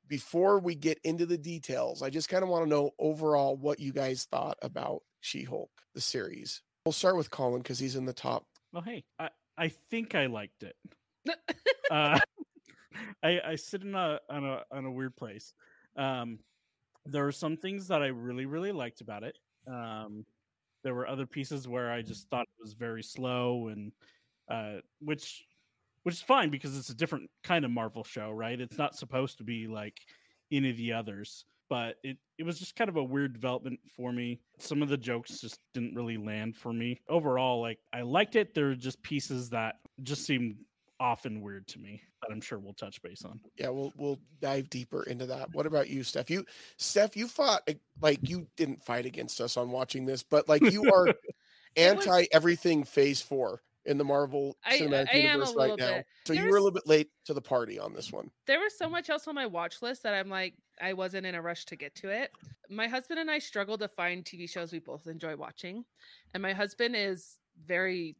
Before 0.08 0.58
we 0.58 0.74
get 0.74 0.98
into 1.04 1.26
the 1.26 1.36
details, 1.36 2.00
I 2.00 2.08
just 2.08 2.30
kind 2.30 2.42
of 2.42 2.48
want 2.48 2.64
to 2.64 2.70
know 2.70 2.92
overall 2.98 3.58
what 3.58 3.78
you 3.78 3.92
guys 3.92 4.24
thought 4.24 4.56
about 4.62 5.02
She 5.20 5.42
Hulk, 5.42 5.70
the 5.94 6.00
series. 6.00 6.62
We'll 6.86 6.92
start 6.92 7.18
with 7.18 7.30
Colin 7.30 7.60
because 7.60 7.78
he's 7.78 7.94
in 7.94 8.06
the 8.06 8.14
top. 8.14 8.46
Well, 8.72 8.82
hey, 8.82 9.04
I, 9.18 9.28
I 9.58 9.68
think 9.68 10.14
I 10.14 10.24
liked 10.24 10.62
it. 10.62 10.76
uh, 11.90 12.18
I 13.22 13.40
I 13.48 13.56
sit 13.56 13.82
in 13.82 13.94
a 13.94 14.18
on 14.30 14.46
a 14.46 14.62
on 14.70 14.86
a 14.86 14.90
weird 14.90 15.14
place. 15.14 15.52
Um, 15.94 16.38
there 17.04 17.26
are 17.26 17.32
some 17.32 17.58
things 17.58 17.88
that 17.88 18.00
I 18.00 18.06
really 18.06 18.46
really 18.46 18.72
liked 18.72 19.02
about 19.02 19.24
it. 19.24 19.36
Um, 19.66 20.24
there 20.82 20.94
were 20.94 21.06
other 21.08 21.26
pieces 21.26 21.68
where 21.68 21.90
I 21.92 22.02
just 22.02 22.28
thought 22.30 22.42
it 22.42 22.62
was 22.62 22.72
very 22.74 23.02
slow 23.02 23.68
and 23.68 23.92
uh, 24.50 24.80
which 25.00 25.44
which 26.02 26.14
is 26.14 26.22
fine 26.22 26.50
because 26.50 26.76
it's 26.78 26.88
a 26.90 26.94
different 26.94 27.30
kind 27.44 27.64
of 27.64 27.70
Marvel 27.70 28.04
show, 28.04 28.30
right? 28.30 28.60
It's 28.60 28.78
not 28.78 28.94
supposed 28.96 29.38
to 29.38 29.44
be 29.44 29.66
like 29.66 29.98
any 30.50 30.70
of 30.70 30.76
the 30.76 30.92
others. 30.92 31.44
but 31.68 31.96
it, 32.02 32.16
it 32.38 32.44
was 32.44 32.58
just 32.58 32.74
kind 32.74 32.88
of 32.90 32.96
a 32.96 33.04
weird 33.04 33.32
development 33.32 33.78
for 33.96 34.12
me. 34.12 34.40
Some 34.58 34.82
of 34.82 34.88
the 34.88 34.96
jokes 34.96 35.40
just 35.40 35.60
didn't 35.72 35.94
really 35.94 36.16
land 36.16 36.56
for 36.56 36.72
me. 36.72 37.00
Overall, 37.08 37.60
like 37.60 37.78
I 37.92 38.02
liked 38.02 38.34
it. 38.36 38.54
There 38.54 38.66
were 38.66 38.74
just 38.74 39.02
pieces 39.02 39.50
that 39.50 39.76
just 40.02 40.24
seemed 40.26 40.56
often 41.00 41.40
weird 41.40 41.66
to 41.68 41.78
me 41.78 42.02
that 42.20 42.30
I'm 42.30 42.40
sure 42.40 42.58
we'll 42.58 42.74
touch 42.74 43.02
base 43.02 43.24
on. 43.24 43.40
Yeah, 43.56 43.70
we'll 43.70 43.92
we'll 43.96 44.20
dive 44.40 44.70
deeper 44.70 45.02
into 45.04 45.26
that. 45.26 45.48
What 45.52 45.66
about 45.66 45.88
you, 45.88 46.04
Steph? 46.04 46.30
You 46.30 46.44
Steph, 46.76 47.16
you 47.16 47.26
fought 47.26 47.62
eh, 47.66 47.74
like 48.00 48.20
you 48.28 48.46
didn't 48.56 48.84
fight 48.84 49.06
against 49.06 49.40
us 49.40 49.56
on 49.56 49.70
watching 49.70 50.04
this, 50.06 50.22
but 50.22 50.48
like 50.48 50.62
you 50.70 50.92
are 50.92 51.08
anti 51.76 52.26
everything 52.32 52.84
phase 52.84 53.20
four 53.20 53.62
in 53.86 53.96
the 53.96 54.04
Marvel 54.04 54.56
Cinematic 54.70 55.08
I, 55.12 55.16
I 55.16 55.20
Universe 55.20 55.54
right 55.56 55.78
now. 55.78 55.94
Bit. 55.96 56.06
So 56.26 56.32
you 56.34 56.42
were 56.42 56.58
a 56.58 56.60
little 56.60 56.70
bit 56.70 56.86
late 56.86 57.08
to 57.24 57.34
the 57.34 57.40
party 57.40 57.78
on 57.78 57.94
this 57.94 58.12
one. 58.12 58.30
There 58.46 58.60
was 58.60 58.76
so 58.76 58.88
much 58.88 59.08
else 59.08 59.26
on 59.26 59.34
my 59.34 59.46
watch 59.46 59.80
list 59.80 60.02
that 60.02 60.12
I'm 60.12 60.28
like, 60.28 60.54
I 60.80 60.92
wasn't 60.92 61.26
in 61.26 61.34
a 61.34 61.42
rush 61.42 61.64
to 61.66 61.76
get 61.76 61.94
to 61.96 62.10
it. 62.10 62.30
My 62.68 62.88
husband 62.88 63.18
and 63.18 63.30
I 63.30 63.38
struggle 63.38 63.78
to 63.78 63.88
find 63.88 64.24
TV 64.24 64.48
shows 64.48 64.72
we 64.72 64.80
both 64.80 65.06
enjoy 65.06 65.34
watching, 65.34 65.84
and 66.34 66.42
my 66.42 66.52
husband 66.52 66.94
is 66.94 67.38
very 67.66 68.16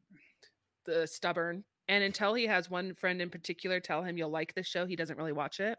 the 0.87 1.07
stubborn. 1.07 1.65
And 1.91 2.05
until 2.05 2.35
he 2.35 2.47
has 2.47 2.71
one 2.71 2.95
friend 2.95 3.21
in 3.21 3.31
particular 3.31 3.81
tell 3.81 4.05
him 4.05 4.17
you'll 4.17 4.31
like 4.31 4.55
this 4.55 4.69
show, 4.69 4.87
he 4.87 4.95
doesn't 4.95 5.19
really 5.19 5.33
watch 5.33 5.59
it. 5.59 5.77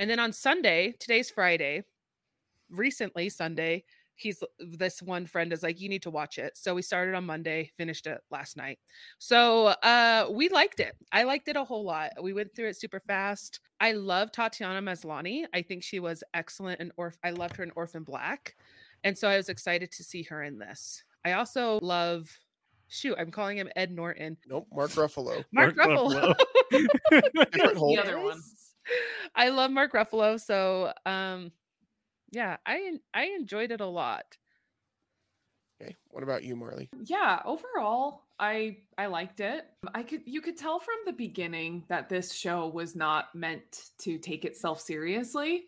And 0.00 0.10
then 0.10 0.18
on 0.18 0.32
Sunday, 0.32 0.96
today's 0.98 1.30
Friday, 1.30 1.84
recently 2.68 3.28
Sunday, 3.28 3.84
he's 4.16 4.42
this 4.58 5.00
one 5.00 5.26
friend 5.26 5.52
is 5.52 5.62
like 5.62 5.80
you 5.80 5.88
need 5.88 6.02
to 6.02 6.10
watch 6.10 6.38
it. 6.38 6.58
So 6.58 6.74
we 6.74 6.82
started 6.82 7.14
on 7.14 7.24
monday 7.24 7.70
finished 7.76 8.08
it 8.08 8.20
last 8.32 8.56
night. 8.56 8.80
So 9.18 9.68
uh 9.68 10.26
we 10.28 10.48
liked 10.48 10.80
it. 10.80 10.96
I 11.12 11.22
liked 11.22 11.46
it 11.46 11.54
a 11.54 11.62
whole 11.62 11.84
lot. 11.84 12.10
We 12.20 12.32
went 12.32 12.56
through 12.56 12.70
it 12.70 12.76
super 12.76 12.98
fast. 12.98 13.60
I 13.78 13.92
love 13.92 14.32
tatiana 14.32 14.82
maslany. 14.82 15.44
I 15.54 15.62
think 15.62 15.84
she 15.84 16.00
was 16.00 16.24
excellent 16.34 16.80
in 16.80 16.90
orph 16.98 17.16
i 17.22 17.30
loved 17.30 17.56
her 17.58 17.62
in 17.62 17.70
orphan 17.76 18.02
black. 18.02 18.56
And 19.04 19.16
so 19.16 19.28
i 19.28 19.36
was 19.36 19.48
excited 19.48 19.92
to 19.92 20.02
see 20.02 20.24
her 20.24 20.42
in 20.42 20.58
this. 20.58 21.04
I 21.24 21.34
also 21.34 21.78
love 21.80 22.36
shoot 22.88 23.14
i'm 23.18 23.30
calling 23.30 23.56
him 23.56 23.68
ed 23.76 23.90
norton 23.90 24.36
nope 24.46 24.66
mark 24.72 24.90
ruffalo 24.92 25.44
mark, 25.52 25.76
mark 25.76 25.88
ruffalo, 25.88 26.34
ruffalo. 26.70 27.94
the 27.94 27.98
other 28.02 28.18
one 28.20 28.40
i 29.34 29.48
love 29.48 29.70
mark 29.70 29.92
ruffalo 29.92 30.40
so 30.40 30.92
um 31.06 31.52
yeah, 32.30 32.56
I 32.66 32.98
I 33.14 33.24
enjoyed 33.38 33.70
it 33.70 33.80
a 33.80 33.86
lot. 33.86 34.36
Okay, 35.80 35.94
what 36.08 36.22
about 36.22 36.42
you, 36.42 36.56
Marley? 36.56 36.90
Yeah, 37.04 37.40
overall, 37.44 38.24
I 38.38 38.78
I 38.96 39.06
liked 39.06 39.40
it. 39.40 39.66
I 39.94 40.02
could 40.02 40.22
you 40.26 40.40
could 40.40 40.56
tell 40.56 40.78
from 40.78 40.96
the 41.06 41.12
beginning 41.12 41.84
that 41.88 42.08
this 42.08 42.32
show 42.32 42.68
was 42.68 42.94
not 42.94 43.34
meant 43.34 43.90
to 44.00 44.18
take 44.18 44.44
itself 44.44 44.80
seriously. 44.80 45.66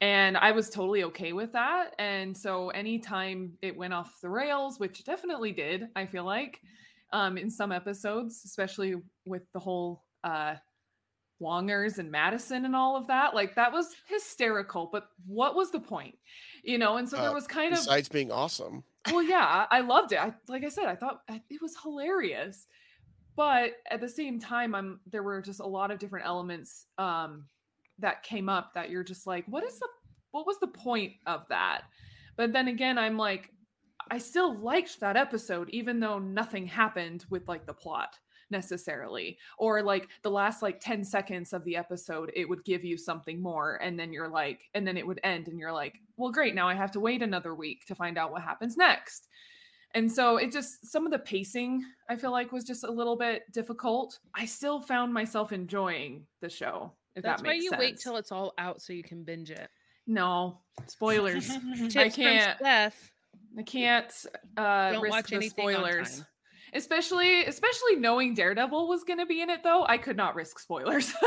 And 0.00 0.36
I 0.36 0.52
was 0.52 0.70
totally 0.70 1.04
okay 1.04 1.32
with 1.32 1.52
that. 1.52 1.94
And 1.98 2.36
so 2.36 2.70
anytime 2.70 3.52
it 3.60 3.76
went 3.76 3.92
off 3.92 4.20
the 4.22 4.30
rails, 4.30 4.80
which 4.80 5.04
definitely 5.04 5.52
did, 5.52 5.88
I 5.94 6.06
feel 6.06 6.24
like, 6.24 6.60
um, 7.12 7.36
in 7.36 7.50
some 7.50 7.72
episodes, 7.72 8.42
especially 8.44 8.94
with 9.26 9.42
the 9.52 9.60
whole 9.60 10.04
uh 10.24 10.54
Wongers 11.40 11.98
and 11.98 12.12
Madisynn 12.12 12.64
and 12.64 12.76
all 12.76 12.96
of 12.96 13.06
that. 13.06 13.34
Like 13.34 13.54
that 13.54 13.72
was 13.72 13.96
hysterical. 14.06 14.88
But 14.92 15.08
what 15.26 15.54
was 15.54 15.70
the 15.70 15.80
point? 15.80 16.16
You 16.62 16.78
know, 16.78 16.98
and 16.98 17.08
so 17.08 17.16
there 17.16 17.30
uh, 17.30 17.34
was 17.34 17.46
kind 17.46 17.70
besides 17.70 17.86
of 17.86 17.90
besides 17.90 18.08
being 18.08 18.30
awesome. 18.30 18.84
Well, 19.10 19.22
yeah, 19.22 19.66
I, 19.70 19.78
I 19.78 19.80
loved 19.80 20.12
it. 20.12 20.20
I 20.20 20.34
like 20.48 20.64
I 20.64 20.68
said, 20.68 20.84
I 20.84 20.96
thought 20.96 21.22
it 21.28 21.62
was 21.62 21.76
hilarious. 21.82 22.66
But 23.36 23.72
at 23.90 24.00
the 24.00 24.08
same 24.08 24.38
time, 24.38 24.74
I'm 24.74 25.00
there 25.10 25.22
were 25.22 25.40
just 25.40 25.60
a 25.60 25.66
lot 25.66 25.90
of 25.90 25.98
different 25.98 26.26
elements 26.26 26.86
um 26.98 27.44
that 28.00 28.22
came 28.22 28.48
up 28.48 28.74
that 28.74 28.90
you're 28.90 29.04
just 29.04 29.26
like, 29.26 29.44
what 29.46 29.64
is 29.64 29.78
the 29.78 29.88
what 30.32 30.46
was 30.46 30.58
the 30.60 30.68
point 30.68 31.12
of 31.26 31.46
that? 31.48 31.82
But 32.36 32.52
then 32.52 32.68
again, 32.68 32.98
I'm 32.98 33.16
like, 33.16 33.50
I 34.10 34.18
still 34.18 34.58
liked 34.58 35.00
that 35.00 35.16
episode, 35.16 35.68
even 35.70 36.00
though 36.00 36.18
nothing 36.18 36.66
happened 36.66 37.24
with 37.30 37.48
like 37.48 37.66
the 37.66 37.74
plot 37.74 38.16
necessarily. 38.50 39.38
Or 39.58 39.82
like 39.82 40.08
the 40.22 40.30
last 40.30 40.62
like 40.62 40.80
10 40.80 41.04
seconds 41.04 41.52
of 41.52 41.64
the 41.64 41.76
episode 41.76 42.32
it 42.34 42.48
would 42.48 42.64
give 42.64 42.84
you 42.84 42.96
something 42.96 43.40
more 43.40 43.76
and 43.76 43.98
then 43.98 44.12
you're 44.12 44.28
like 44.28 44.62
and 44.74 44.86
then 44.86 44.96
it 44.96 45.06
would 45.06 45.20
end 45.22 45.48
and 45.48 45.58
you're 45.58 45.72
like 45.72 45.98
well 46.16 46.32
great 46.32 46.54
now 46.54 46.68
i 46.68 46.74
have 46.74 46.90
to 46.92 47.00
wait 47.00 47.22
another 47.22 47.54
week 47.54 47.84
to 47.86 47.94
find 47.94 48.18
out 48.18 48.32
what 48.32 48.42
happens 48.42 48.76
next. 48.76 49.28
And 49.92 50.10
so 50.10 50.36
it 50.36 50.52
just 50.52 50.86
some 50.90 51.04
of 51.04 51.12
the 51.12 51.18
pacing 51.18 51.84
i 52.08 52.16
feel 52.16 52.32
like 52.32 52.52
was 52.52 52.64
just 52.64 52.84
a 52.84 52.90
little 52.90 53.16
bit 53.16 53.42
difficult. 53.52 54.18
I 54.34 54.46
still 54.46 54.80
found 54.80 55.14
myself 55.14 55.52
enjoying 55.52 56.26
the 56.40 56.50
show 56.50 56.92
if 57.16 57.22
that's 57.22 57.42
that 57.42 57.48
why 57.48 57.54
you 57.54 57.70
sense. 57.70 57.80
wait 57.80 57.98
till 57.98 58.16
it's 58.16 58.32
all 58.32 58.52
out 58.58 58.80
so 58.80 58.92
you 58.92 59.02
can 59.02 59.24
binge 59.24 59.50
it 59.50 59.68
no 60.06 60.58
spoilers 60.86 61.50
i 61.96 62.08
can't 62.08 62.58
i 62.62 63.62
can't 63.64 64.26
uh 64.56 64.92
Don't 64.92 65.02
risk 65.02 65.14
watch 65.14 65.30
the 65.30 65.48
spoilers 65.48 66.22
especially 66.72 67.44
especially 67.44 67.96
knowing 67.96 68.34
Daredevil 68.34 68.88
was 68.88 69.04
going 69.04 69.18
to 69.18 69.26
be 69.26 69.40
in 69.42 69.50
it 69.50 69.62
though. 69.62 69.84
I 69.86 69.98
could 69.98 70.16
not 70.16 70.34
risk 70.34 70.58
spoilers. 70.58 71.12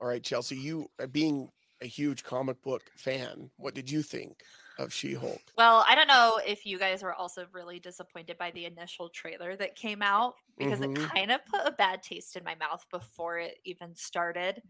All 0.00 0.08
right, 0.08 0.22
Chelsy, 0.22 0.56
you 0.56 0.88
uh, 1.02 1.06
being 1.06 1.48
a 1.82 1.86
huge 1.86 2.22
comic 2.22 2.62
book 2.62 2.82
fan, 2.96 3.50
what 3.56 3.74
did 3.74 3.90
you 3.90 4.02
think 4.02 4.42
of 4.78 4.92
She-Hulk? 4.92 5.40
Well, 5.56 5.84
I 5.88 5.94
don't 5.94 6.08
know 6.08 6.40
if 6.46 6.66
you 6.66 6.78
guys 6.78 7.02
were 7.02 7.14
also 7.14 7.46
really 7.52 7.78
disappointed 7.78 8.38
by 8.38 8.50
the 8.50 8.66
initial 8.66 9.08
trailer 9.08 9.56
that 9.56 9.74
came 9.74 10.02
out 10.02 10.34
because 10.58 10.80
mm-hmm. 10.80 11.02
it 11.02 11.10
kind 11.10 11.30
of 11.30 11.44
put 11.46 11.60
a 11.64 11.72
bad 11.72 12.02
taste 12.02 12.36
in 12.36 12.44
my 12.44 12.54
mouth 12.56 12.84
before 12.90 13.38
it 13.38 13.58
even 13.64 13.94
started 13.94 14.62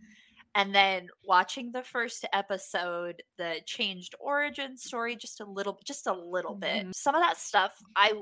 and 0.57 0.75
then 0.75 1.09
watching 1.25 1.71
the 1.71 1.83
first 1.83 2.25
episode 2.33 3.23
the 3.39 3.57
changed 3.67 4.15
origin 4.19 4.77
story 4.77 5.15
just 5.15 5.41
a 5.41 5.45
little 5.45 5.79
just 5.85 6.07
a 6.09 6.13
little 6.13 6.57
mm-hmm. 6.57 6.87
bit 6.89 6.97
some 6.97 7.15
of 7.15 7.23
that 7.23 7.37
stuff 7.37 7.81
i 7.95 8.13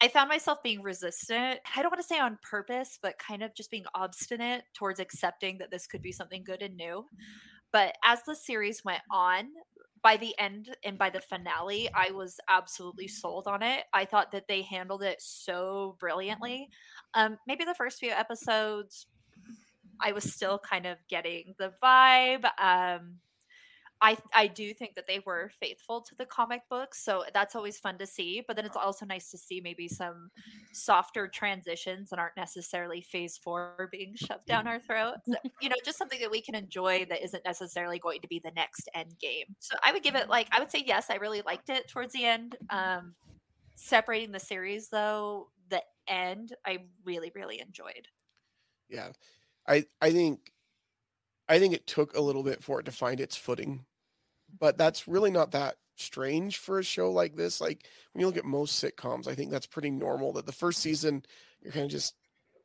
i 0.00 0.06
found 0.06 0.28
myself 0.28 0.62
being 0.62 0.82
resistant 0.82 1.58
i 1.74 1.82
don't 1.82 1.90
want 1.90 2.00
to 2.00 2.06
say 2.06 2.20
on 2.20 2.38
purpose 2.48 2.98
but 3.02 3.18
kind 3.18 3.42
of 3.42 3.54
just 3.54 3.70
being 3.70 3.84
obstinate 3.94 4.62
towards 4.74 5.00
accepting 5.00 5.58
that 5.58 5.70
this 5.70 5.86
could 5.86 6.02
be 6.02 6.12
something 6.12 6.44
good 6.44 6.62
and 6.62 6.76
new 6.76 7.04
but 7.72 7.96
as 8.04 8.22
the 8.24 8.36
series 8.36 8.84
went 8.84 9.02
on 9.10 9.48
by 10.02 10.16
the 10.16 10.34
end 10.38 10.76
and 10.84 10.98
by 10.98 11.10
the 11.10 11.20
finale 11.20 11.88
i 11.94 12.10
was 12.10 12.40
absolutely 12.48 13.08
sold 13.08 13.46
on 13.46 13.62
it. 13.62 13.84
I 13.92 14.04
thought 14.04 14.32
that 14.32 14.48
they 14.48 14.62
handled 14.62 15.02
it 15.02 15.20
so 15.20 15.96
brilliantly. 16.00 16.68
Um 17.14 17.38
maybe 17.46 17.64
the 17.64 17.74
first 17.74 17.98
few 17.98 18.10
episodes 18.10 19.06
I 20.00 20.12
was 20.12 20.32
still 20.32 20.58
kind 20.58 20.86
of 20.86 20.98
getting 21.08 21.54
the 21.58 21.72
vibe. 21.82 22.44
Um, 22.60 23.18
I 24.02 24.18
I 24.34 24.48
do 24.48 24.74
think 24.74 24.96
that 24.96 25.06
they 25.06 25.20
were 25.24 25.50
faithful 25.60 26.00
to 26.02 26.14
the 26.16 26.26
comic 26.26 26.62
books, 26.68 27.02
so 27.02 27.24
that's 27.32 27.54
always 27.54 27.78
fun 27.78 27.98
to 27.98 28.06
see. 28.06 28.42
But 28.46 28.56
then 28.56 28.66
it's 28.66 28.76
also 28.76 29.06
nice 29.06 29.30
to 29.30 29.38
see 29.38 29.60
maybe 29.60 29.86
some 29.86 30.30
softer 30.72 31.28
transitions 31.28 32.10
that 32.10 32.18
aren't 32.18 32.36
necessarily 32.36 33.00
phase 33.00 33.38
four 33.38 33.88
being 33.92 34.16
shoved 34.16 34.46
down 34.46 34.66
our 34.66 34.80
throats. 34.80 35.28
You 35.60 35.68
know, 35.68 35.76
just 35.84 35.96
something 35.98 36.18
that 36.20 36.30
we 36.30 36.42
can 36.42 36.56
enjoy 36.56 37.04
that 37.08 37.22
isn't 37.22 37.44
necessarily 37.44 38.00
going 38.00 38.20
to 38.22 38.26
be 38.26 38.40
the 38.40 38.50
next 38.56 38.88
end 38.94 39.14
game. 39.20 39.54
So 39.60 39.76
I 39.84 39.92
would 39.92 40.02
give 40.02 40.16
it 40.16 40.28
like 40.28 40.48
I 40.50 40.58
would 40.58 40.72
say 40.72 40.82
yes, 40.84 41.08
I 41.08 41.16
really 41.16 41.42
liked 41.42 41.70
it 41.70 41.86
towards 41.88 42.12
the 42.12 42.24
end. 42.24 42.56
Um, 42.70 43.14
separating 43.76 44.32
the 44.32 44.40
series 44.40 44.88
though, 44.88 45.50
the 45.68 45.82
end 46.08 46.56
I 46.66 46.78
really 47.04 47.30
really 47.34 47.60
enjoyed. 47.60 48.08
Yeah, 48.88 49.12
I 49.68 49.84
I 50.00 50.10
think 50.10 50.52
I 51.48 51.58
think 51.58 51.74
it 51.74 51.86
took 51.86 52.16
a 52.16 52.20
little 52.20 52.42
bit 52.42 52.62
for 52.62 52.80
it 52.80 52.84
to 52.84 52.92
find 52.92 53.20
its 53.20 53.36
footing, 53.36 53.84
but 54.62 54.78
that's 54.78 55.08
really 55.08 55.32
not 55.32 55.50
that 55.50 55.74
strange 55.96 56.58
for 56.58 56.78
a 56.78 56.84
show 56.84 57.10
like 57.10 57.34
this. 57.34 57.60
Like 57.60 57.84
when 58.12 58.20
you 58.20 58.26
look 58.28 58.36
at 58.36 58.44
most 58.44 58.82
sitcoms, 58.82 59.26
I 59.26 59.34
think 59.34 59.50
that's 59.50 59.66
pretty 59.66 59.90
normal. 59.90 60.32
That 60.34 60.46
the 60.46 60.52
first 60.52 60.78
season 60.78 61.24
you're 61.60 61.72
kind 61.72 61.84
of 61.84 61.90
just. 61.90 62.14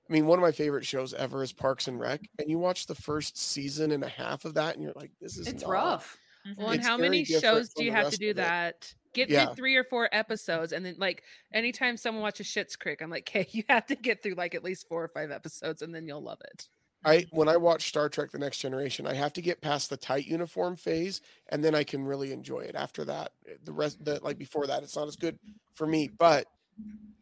I 0.08 0.13
mean, 0.13 0.27
one 0.27 0.39
of 0.39 0.44
my 0.44 0.54
favorite 0.54 0.86
shows 0.86 1.13
ever 1.13 1.44
is 1.44 1.51
Parks 1.51 1.89
and 1.89 2.00
Rec, 2.00 2.22
and 2.39 2.50
you 2.50 2.60
watch 2.60 2.86
the 2.86 2.96
first 2.96 3.38
season 3.38 3.92
and 3.92 4.06
a 4.06 4.08
half 4.08 4.46
of 4.46 4.54
that, 4.54 4.75
and 4.75 4.84
you're 4.84 4.94
like, 4.96 5.12
"This 5.20 5.38
is 5.38 5.48
it's 5.48 5.63
not, 5.63 5.72
rough." 5.72 6.18
Mm-hmm. 6.48 6.62
Well, 6.62 6.72
and 6.72 6.84
how 6.84 6.98
many 6.98 7.25
shows 7.25 7.70
do 7.70 7.84
you 7.84 7.92
have 7.92 8.12
to 8.12 8.18
do 8.18 8.34
that? 8.36 8.94
Get 9.13 9.30
yeah. 9.30 9.48
through 9.48 9.56
three 9.56 9.75
or 9.75 9.84
four 9.84 10.08
episodes, 10.12 10.72
and 10.72 10.86
then 10.86 10.96
like 11.00 11.24
anytime 11.51 11.98
someone 11.98 12.22
watches 12.22 12.46
Schitt's 12.46 12.75
Creek, 12.75 13.01
I'm 13.01 13.10
like, 13.10 13.27
"Okay, 13.27 13.48
you 13.51 13.63
have 13.68 13.88
to 13.88 13.96
get 13.96 14.22
through 14.22 14.36
like 14.36 14.54
at 14.54 14.63
least 14.63 14.88
four 14.88 15.04
or 15.04 15.10
five 15.10 15.32
episodes, 15.32 15.82
and 15.82 15.94
then 15.94 16.06
you'll 16.06 16.24
love 16.24 16.39
it." 16.54 16.70
I 17.06 17.25
when 17.32 17.48
I 17.48 17.58
watch 17.58 17.88
Star 17.88 18.10
Trek: 18.10 18.32
The 18.32 18.39
Next 18.39 18.60
Generation, 18.60 19.08
I 19.08 19.13
have 19.13 19.34
to 19.34 19.42
get 19.42 19.62
past 19.62 19.89
the 19.89 19.98
tight 19.98 20.25
uniform 20.25 20.75
phase, 20.75 21.22
and 21.50 21.63
then 21.63 21.75
I 21.75 21.84
can 21.84 22.06
really 22.06 22.32
enjoy 22.32 22.60
it. 22.62 22.75
After 22.75 23.06
that, 23.06 23.32
eh, 23.48 23.54
the 23.63 23.72
rest, 23.72 24.04
the, 24.04 24.20
like 24.24 24.38
before 24.38 24.68
that, 24.68 24.84
it's 24.84 24.96
not 24.96 25.08
as 25.08 25.16
good 25.16 25.38
for 25.75 25.88
me. 25.88 26.08
But 26.08 26.48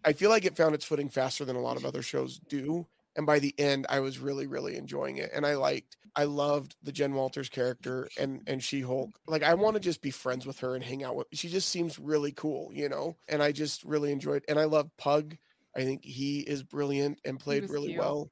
I 0.03 0.13
feel 0.13 0.29
like 0.29 0.45
it 0.45 0.57
found 0.57 0.75
its 0.75 0.85
footing 0.85 1.09
faster 1.09 1.45
than 1.45 1.55
a 1.55 1.61
lot 1.61 1.77
of 1.77 1.85
other 1.85 2.01
shows 2.01 2.39
do. 2.47 2.87
And 3.17 3.25
by 3.25 3.39
the 3.39 3.55
end, 3.57 3.85
I 3.89 4.01
was 4.01 4.19
really, 4.19 4.45
really 4.45 4.75
enjoying 4.75 5.17
it, 5.17 5.31
and 5.33 5.45
I 5.45 5.55
liked, 5.55 5.95
I 6.17 6.25
loved 6.25 6.75
the 6.83 6.91
Jen 6.91 7.13
Walters 7.13 7.49
character 7.49 8.09
and 8.19 8.41
and 8.47 8.61
She 8.63 8.81
Hulk. 8.81 9.19
Like 9.27 9.43
I 9.43 9.53
want 9.53 9.75
to 9.75 9.79
just 9.79 10.01
be 10.01 10.11
friends 10.11 10.45
with 10.45 10.59
her 10.59 10.75
and 10.75 10.83
hang 10.83 11.03
out 11.03 11.15
with. 11.15 11.27
She 11.33 11.49
just 11.49 11.69
seems 11.69 11.99
really 11.99 12.31
cool, 12.31 12.71
you 12.73 12.89
know. 12.89 13.17
And 13.29 13.41
I 13.43 13.51
just 13.51 13.83
really 13.83 14.11
enjoyed. 14.11 14.43
And 14.47 14.59
I 14.59 14.65
love 14.65 14.89
Pug. 14.97 15.37
I 15.75 15.83
think 15.83 16.03
he 16.03 16.39
is 16.39 16.63
brilliant 16.63 17.19
and 17.25 17.39
played 17.39 17.69
really 17.69 17.89
cute. 17.89 17.99
well. 17.99 18.31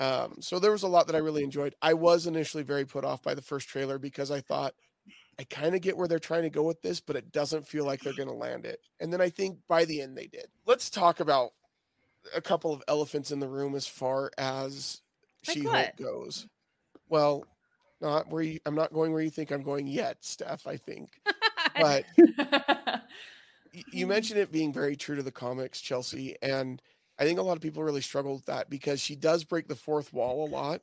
Um, 0.00 0.36
so 0.40 0.58
there 0.58 0.72
was 0.72 0.82
a 0.82 0.88
lot 0.88 1.06
that 1.06 1.14
I 1.14 1.20
really 1.20 1.44
enjoyed. 1.44 1.74
I 1.82 1.94
was 1.94 2.26
initially 2.26 2.62
very 2.62 2.86
put 2.86 3.04
off 3.04 3.22
by 3.22 3.34
the 3.34 3.42
first 3.42 3.68
trailer 3.68 3.98
because 3.98 4.30
I 4.30 4.40
thought 4.40 4.72
I 5.38 5.44
kind 5.44 5.74
of 5.74 5.82
get 5.82 5.96
where 5.96 6.08
they're 6.08 6.18
trying 6.18 6.42
to 6.42 6.50
go 6.50 6.62
with 6.62 6.80
this, 6.80 7.00
but 7.00 7.16
it 7.16 7.32
doesn't 7.32 7.68
feel 7.68 7.84
like 7.84 8.00
they're 8.00 8.14
going 8.14 8.28
to 8.28 8.34
land 8.34 8.64
it. 8.64 8.80
And 8.98 9.12
then 9.12 9.20
I 9.20 9.28
think 9.28 9.58
by 9.68 9.84
the 9.84 10.00
end 10.00 10.16
they 10.16 10.26
did. 10.26 10.46
Let's 10.66 10.88
talk 10.88 11.20
about 11.20 11.50
a 12.34 12.40
couple 12.40 12.72
of 12.72 12.82
elephants 12.88 13.30
in 13.30 13.40
the 13.40 13.48
room 13.48 13.74
as 13.74 13.86
far 13.86 14.30
as 14.38 15.02
Like 15.46 15.56
She 15.56 15.64
Hulk 15.64 15.96
goes. 15.96 16.46
Well, 17.08 17.44
not 18.00 18.30
where 18.30 18.42
you, 18.42 18.60
I'm 18.64 18.74
not 18.74 18.92
going 18.92 19.12
where 19.12 19.22
you 19.22 19.30
think 19.30 19.50
I'm 19.50 19.62
going 19.62 19.86
yet, 19.86 20.18
Steph. 20.20 20.66
I 20.66 20.76
think, 20.76 21.10
but 21.78 22.04
you 23.92 24.06
mentioned 24.06 24.40
it 24.40 24.52
being 24.52 24.72
very 24.72 24.96
true 24.96 25.16
to 25.16 25.22
the 25.22 25.32
comics, 25.32 25.80
Chelsy, 25.80 26.36
and 26.42 26.80
I 27.20 27.24
think 27.24 27.38
a 27.38 27.42
lot 27.42 27.56
of 27.56 27.62
people 27.62 27.84
really 27.84 28.00
struggle 28.00 28.34
with 28.34 28.46
that 28.46 28.70
because 28.70 29.00
she 29.00 29.14
does 29.14 29.44
break 29.44 29.68
the 29.68 29.76
fourth 29.76 30.12
wall 30.12 30.48
a 30.48 30.50
lot, 30.50 30.80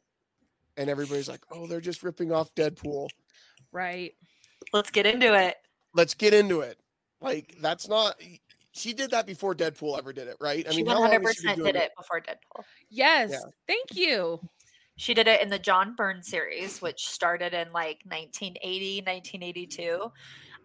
and 0.77 0.89
everybody's 0.89 1.27
like, 1.27 1.41
"Oh, 1.51 1.65
they're 1.65 1.81
just 1.81 2.03
ripping 2.03 2.31
off 2.31 2.53
Deadpool." 2.55 3.09
right. 3.71 4.13
Let's 4.73 4.91
get 4.91 5.05
into 5.05 5.33
it. 5.33 5.55
Let's 5.93 6.13
get 6.13 6.33
into 6.33 6.61
it. 6.61 6.77
Like 7.21 7.55
that's 7.61 7.87
not. 7.87 8.21
She 8.73 8.93
did 8.93 9.09
that 9.11 9.25
before 9.25 9.55
Deadpool 9.55 9.97
ever 9.97 10.13
did 10.13 10.27
it, 10.27 10.37
right? 10.39 10.65
she 10.71 10.83
mean, 10.83 10.85
long 10.85 11.09
100% 11.09 11.33
she 11.35 11.55
did 11.55 11.75
it 11.75 11.91
before 11.97 12.21
Deadpool. 12.21 12.63
Yes. 12.89 13.35
Thank 13.67 13.95
you. 13.95 14.39
She 14.97 15.15
did 15.15 15.27
it 15.27 15.41
in 15.41 15.49
the 15.49 15.57
John 15.57 15.95
Byrne 15.95 16.21
series, 16.21 16.81
which 16.81 17.07
started 17.07 17.53
in 17.53 17.71
like 17.71 18.01
1980, 18.05 19.03
1982. 19.05 20.11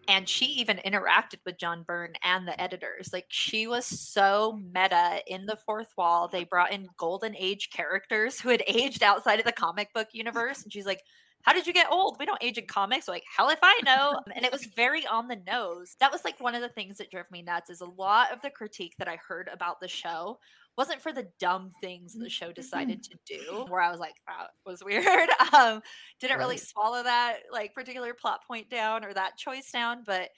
And 0.07 0.27
she 0.27 0.45
even 0.45 0.81
interacted 0.85 1.39
with 1.45 1.57
John 1.57 1.83
Byrne 1.83 2.13
and 2.23 2.47
the 2.47 2.59
editors. 2.59 3.11
Like 3.13 3.25
she 3.29 3.67
was 3.67 3.85
so 3.85 4.59
meta 4.73 5.21
in 5.27 5.45
the 5.45 5.57
fourth 5.65 5.93
wall. 5.97 6.27
They 6.27 6.43
brought 6.43 6.73
in 6.73 6.89
golden 6.97 7.35
age 7.37 7.69
characters 7.71 8.39
who 8.39 8.49
had 8.49 8.63
aged 8.67 9.03
outside 9.03 9.39
of 9.39 9.45
the 9.45 9.51
comic 9.51 9.93
book 9.93 10.09
universe. 10.11 10.63
And 10.63 10.73
she's 10.73 10.85
like, 10.85 11.01
How 11.43 11.53
did 11.53 11.67
you 11.67 11.73
get 11.73 11.91
old? 11.91 12.17
We 12.19 12.25
don't 12.25 12.43
age 12.43 12.57
in 12.57 12.65
comics. 12.67 13.07
Like, 13.07 13.23
hell 13.35 13.49
if 13.49 13.59
I 13.63 13.79
know. 13.85 14.19
And 14.35 14.45
it 14.45 14.51
was 14.51 14.65
very 14.75 15.05
on 15.07 15.27
the 15.27 15.41
nose. 15.47 15.95
That 15.99 16.11
was 16.11 16.25
like 16.25 16.39
one 16.39 16.55
of 16.55 16.61
the 16.61 16.69
things 16.69 16.97
that 16.97 17.11
drove 17.11 17.29
me 17.31 17.41
nuts 17.41 17.69
is 17.69 17.81
a 17.81 17.85
lot 17.85 18.33
of 18.33 18.41
the 18.41 18.49
critique 18.49 18.95
that 18.99 19.07
I 19.07 19.17
heard 19.27 19.49
about 19.53 19.79
the 19.79 19.87
show 19.87 20.39
wasn't 20.77 21.01
for 21.01 21.13
the 21.13 21.27
dumb 21.39 21.71
things 21.81 22.13
the 22.13 22.29
show 22.29 22.51
decided 22.51 23.03
to 23.03 23.17
do 23.25 23.65
where 23.69 23.81
i 23.81 23.91
was 23.91 23.99
like 23.99 24.15
that 24.27 24.49
was 24.65 24.83
weird. 24.83 25.29
Um 25.53 25.81
didn't 26.19 26.39
really 26.39 26.57
swallow 26.57 27.03
that 27.03 27.39
like 27.51 27.73
particular 27.73 28.13
plot 28.13 28.41
point 28.47 28.69
down 28.69 29.05
or 29.05 29.13
that 29.13 29.37
choice 29.37 29.71
down 29.71 30.03
but 30.05 30.29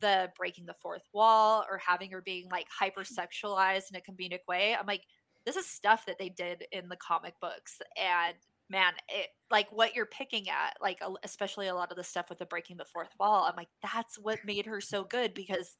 the 0.00 0.30
breaking 0.36 0.66
the 0.66 0.74
fourth 0.74 1.08
wall 1.14 1.64
or 1.70 1.78
having 1.78 2.10
her 2.10 2.20
being 2.20 2.48
like 2.50 2.66
hypersexualized 2.68 3.90
in 3.90 3.96
a 3.96 4.00
comedic 4.00 4.40
way 4.48 4.76
i'm 4.78 4.86
like 4.86 5.02
this 5.46 5.56
is 5.56 5.66
stuff 5.66 6.04
that 6.06 6.18
they 6.18 6.28
did 6.28 6.64
in 6.72 6.88
the 6.88 6.96
comic 6.96 7.34
books 7.40 7.80
and 7.96 8.34
man 8.68 8.92
it 9.08 9.28
like 9.50 9.68
what 9.70 9.94
you're 9.94 10.06
picking 10.06 10.48
at 10.48 10.74
like 10.80 10.98
especially 11.24 11.68
a 11.68 11.74
lot 11.74 11.90
of 11.90 11.96
the 11.96 12.04
stuff 12.04 12.28
with 12.28 12.38
the 12.38 12.46
breaking 12.46 12.76
the 12.76 12.84
fourth 12.84 13.10
wall 13.18 13.44
i'm 13.44 13.56
like 13.56 13.68
that's 13.82 14.18
what 14.18 14.38
made 14.44 14.66
her 14.66 14.80
so 14.80 15.04
good 15.04 15.34
because 15.34 15.76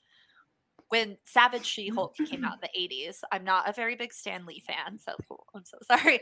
when 0.92 1.16
Savage 1.24 1.64
She 1.64 1.88
Hulk 1.88 2.14
came 2.18 2.44
out 2.44 2.58
in 2.62 2.68
the 2.90 2.94
80s, 2.94 3.20
I'm 3.32 3.44
not 3.44 3.66
a 3.66 3.72
very 3.72 3.96
big 3.96 4.12
Stan 4.12 4.44
Lee 4.44 4.60
fan, 4.60 4.98
so 4.98 5.14
I'm 5.54 5.64
so 5.64 5.78
sorry. 5.90 6.20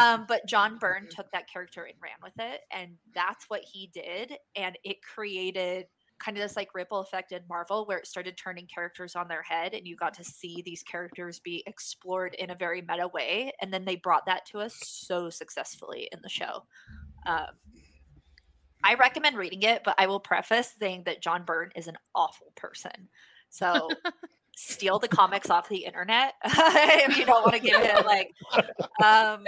Um, 0.00 0.24
but 0.28 0.46
John 0.46 0.78
Byrne 0.78 1.08
took 1.10 1.28
that 1.32 1.50
character 1.50 1.82
and 1.82 1.94
ran 2.00 2.12
with 2.22 2.34
it, 2.38 2.60
and 2.70 2.92
that's 3.12 3.46
what 3.48 3.62
he 3.64 3.90
did. 3.92 4.36
And 4.54 4.78
it 4.84 4.98
created 5.02 5.86
kind 6.20 6.38
of 6.38 6.44
this 6.44 6.54
like 6.54 6.76
ripple 6.76 7.00
effect 7.00 7.32
in 7.32 7.40
Marvel 7.48 7.86
where 7.86 7.98
it 7.98 8.06
started 8.06 8.36
turning 8.36 8.68
characters 8.72 9.16
on 9.16 9.26
their 9.26 9.42
head, 9.42 9.74
and 9.74 9.84
you 9.84 9.96
got 9.96 10.14
to 10.14 10.22
see 10.22 10.62
these 10.64 10.84
characters 10.84 11.40
be 11.40 11.64
explored 11.66 12.36
in 12.36 12.50
a 12.50 12.54
very 12.54 12.82
meta 12.82 13.08
way. 13.08 13.50
And 13.60 13.74
then 13.74 13.84
they 13.84 13.96
brought 13.96 14.26
that 14.26 14.46
to 14.52 14.58
us 14.58 14.76
so 14.80 15.28
successfully 15.28 16.08
in 16.12 16.20
the 16.22 16.28
show. 16.28 16.62
Um, 17.26 17.48
I 18.84 18.94
recommend 18.94 19.36
reading 19.36 19.62
it, 19.62 19.82
but 19.84 19.96
I 19.98 20.06
will 20.06 20.20
preface 20.20 20.72
saying 20.78 21.02
that 21.06 21.20
John 21.20 21.44
Byrne 21.44 21.70
is 21.74 21.88
an 21.88 21.96
awful 22.14 22.52
person. 22.54 23.08
So 23.54 23.88
steal 24.56 24.98
the 24.98 25.08
comics 25.08 25.50
off 25.50 25.68
the 25.68 25.84
internet 25.84 26.34
if 26.44 27.18
you 27.18 27.24
don't 27.24 27.42
want 27.42 27.54
to 27.54 27.60
give 27.60 27.80
it 27.80 28.06
like 28.06 28.30
um 29.02 29.44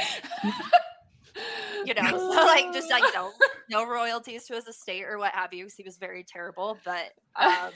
you 1.85 1.95
know 1.95 2.11
so 2.11 2.45
like 2.45 2.73
just 2.73 2.91
like 2.91 3.05
no 3.15 3.31
no 3.71 3.87
royalties 3.87 4.45
to 4.47 4.55
his 4.55 4.67
estate 4.67 5.05
or 5.05 5.17
what 5.17 5.31
have 5.31 5.55
you 5.55 5.63
because 5.63 5.77
he 5.77 5.85
was 5.85 5.97
very 5.97 6.25
terrible 6.25 6.77
but 6.85 7.13
um 7.37 7.71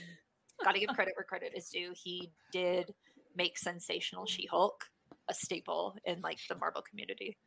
gotta 0.63 0.79
give 0.79 0.89
credit 0.89 1.13
where 1.15 1.23
credit 1.23 1.53
is 1.55 1.69
due. 1.69 1.93
He 1.95 2.31
did 2.51 2.93
make 3.35 3.57
sensational 3.57 4.25
she-hulk 4.25 4.83
a 5.29 5.33
staple 5.33 5.95
in 6.05 6.21
like 6.21 6.37
the 6.49 6.55
marvel 6.55 6.81
community. 6.81 7.37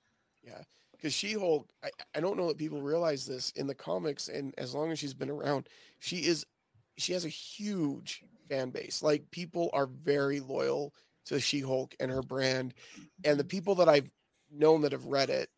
Yeah 0.42 0.62
because 0.92 1.12
She-Hulk, 1.12 1.68
I, 1.85 1.90
I 2.14 2.20
don't 2.20 2.38
know 2.38 2.49
that 2.49 2.57
people 2.57 2.81
realize 2.81 3.27
this 3.27 3.51
in 3.57 3.66
the 3.66 3.75
comics, 3.75 4.29
and 4.29 4.55
as 4.57 4.75
long 4.75 4.90
as 4.90 4.99
she's 4.99 5.12
been 5.12 5.29
around, 5.29 5.68
she 5.99 6.18
is 6.18 6.47
she 6.97 7.13
has 7.13 7.25
a 7.25 7.31
huge 7.31 8.23
fan 8.49 8.71
base. 8.71 9.03
Like 9.03 9.31
people 9.31 9.71
are 9.73 9.87
very 9.87 10.41
loyal 10.41 10.93
to 11.27 11.41
She-Hulk 11.41 11.95
and 12.01 12.11
her 12.11 12.23
brand, 12.23 12.75
and 13.25 13.39
the 13.39 13.43
mm-hmm. 13.43 13.49
people 13.49 13.75
that 13.77 13.89
I've 13.89 14.11
known 14.53 14.83
that 14.83 14.93
have 14.93 15.07
read 15.07 15.31
it, 15.31 15.49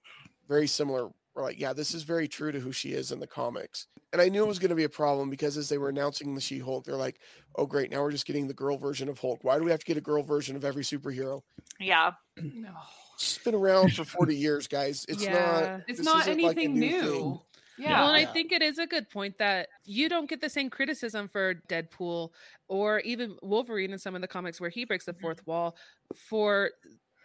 very 0.48 0.66
similar, 0.66 1.08
were 1.34 1.42
like, 1.42 1.58
yeah, 1.58 1.72
this 1.72 1.94
is 1.94 2.02
very 2.02 2.28
true 2.28 2.52
to 2.52 2.60
who 2.60 2.72
she 2.72 2.92
is 2.92 3.12
in 3.12 3.20
the 3.20 3.26
comics. 3.26 3.88
And 4.12 4.22
I 4.22 4.28
knew 4.28 4.44
it 4.44 4.48
was 4.48 4.58
going 4.58 4.70
to 4.70 4.76
be 4.76 4.84
a 4.84 4.88
problem 4.88 5.28
because 5.28 5.56
as 5.56 5.68
they 5.68 5.76
were 5.76 5.88
announcing 5.90 6.34
the 6.34 6.40
She-Hulk, 6.40 6.84
they're 6.84 6.96
like, 6.96 7.18
oh 7.56 7.66
great, 7.66 7.90
now 7.90 8.02
we're 8.02 8.12
just 8.12 8.26
getting 8.26 8.46
the 8.48 8.54
girl 8.54 8.78
version 8.78 9.08
of 9.08 9.18
Hulk. 9.18 9.40
Why 9.42 9.58
do 9.58 9.64
we 9.64 9.70
have 9.70 9.80
to 9.80 9.86
get 9.86 9.96
a 9.96 10.02
girl 10.02 10.22
version 10.22 10.56
of 10.56 10.64
every 10.64 10.84
superhero? 10.84 11.42
yeah 11.78 12.12
no. 12.36 12.70
She's 13.18 13.38
been 13.38 13.54
around 13.54 13.94
for 13.94 14.04
40 14.04 14.36
years, 14.36 14.68
guys. 14.68 15.06
It's 15.08 15.22
Yeah. 15.22 15.32
not. 15.32 15.82
It's 15.88 16.00
not 16.00 16.28
isn't 16.28 16.42
like 16.42 16.56
anything 16.56 16.78
new 16.78 17.02
new. 17.02 17.42
Thing. 17.76 17.86
Yeah. 17.86 18.00
Well, 18.02 18.14
and 18.14 18.22
Yeah. 18.22 18.28
I 18.28 18.32
think 18.32 18.52
it 18.52 18.62
is 18.62 18.78
a 18.78 18.86
good 18.86 19.08
point 19.10 19.36
that 19.38 19.68
you 19.84 20.08
don't 20.08 20.28
get 20.28 20.40
the 20.40 20.48
same 20.48 20.70
criticism 20.70 21.28
for 21.28 21.54
Deadpool 21.68 22.30
or 22.68 23.00
even 23.00 23.36
Wolverine 23.42 23.92
in 23.92 23.98
some 23.98 24.14
of 24.14 24.20
the 24.20 24.28
comics 24.28 24.60
where 24.60 24.70
he 24.70 24.84
breaks 24.84 25.04
the 25.04 25.12
Mm-hmm. 25.12 25.20
fourth 25.22 25.46
wall 25.46 25.76
for 26.14 26.70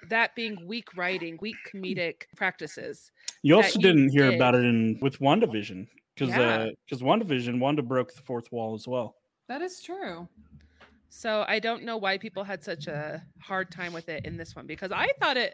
that 0.10 0.34
being 0.36 0.66
weak 0.68 0.96
writing, 0.98 1.38
weak 1.42 1.56
comedic 1.72 2.24
practices. 2.36 3.12
You 3.44 3.56
also 3.56 3.80
didn't 3.80 4.10
hear 4.10 4.32
did. 4.32 4.36
about 4.36 4.56
it 4.56 4.66
in 4.66 4.98
with 5.02 5.20
WandaVision 5.20 5.88
because 6.16 6.30
Yeah. 6.30 6.70
because 6.86 7.02
WandaVision 7.04 7.60
Wanda 7.60 7.84
broke 7.84 8.14
the 8.16 8.22
fourth 8.22 8.52
wall 8.52 8.74
as 8.74 8.88
well. 8.88 9.16
that 9.48 9.62
is 9.62 9.82
true. 9.82 10.28
So 11.10 11.44
I 11.48 11.60
don't 11.60 11.84
know 11.84 11.98
why 11.98 12.18
people 12.18 12.44
had 12.46 12.64
such 12.64 12.88
a 12.88 13.22
hard 13.42 13.70
time 13.70 13.92
with 13.92 14.08
it 14.08 14.26
in 14.26 14.38
this 14.38 14.56
one 14.56 14.66
because 14.66 14.94
I 14.94 15.10
thought 15.20 15.36
it 15.36 15.54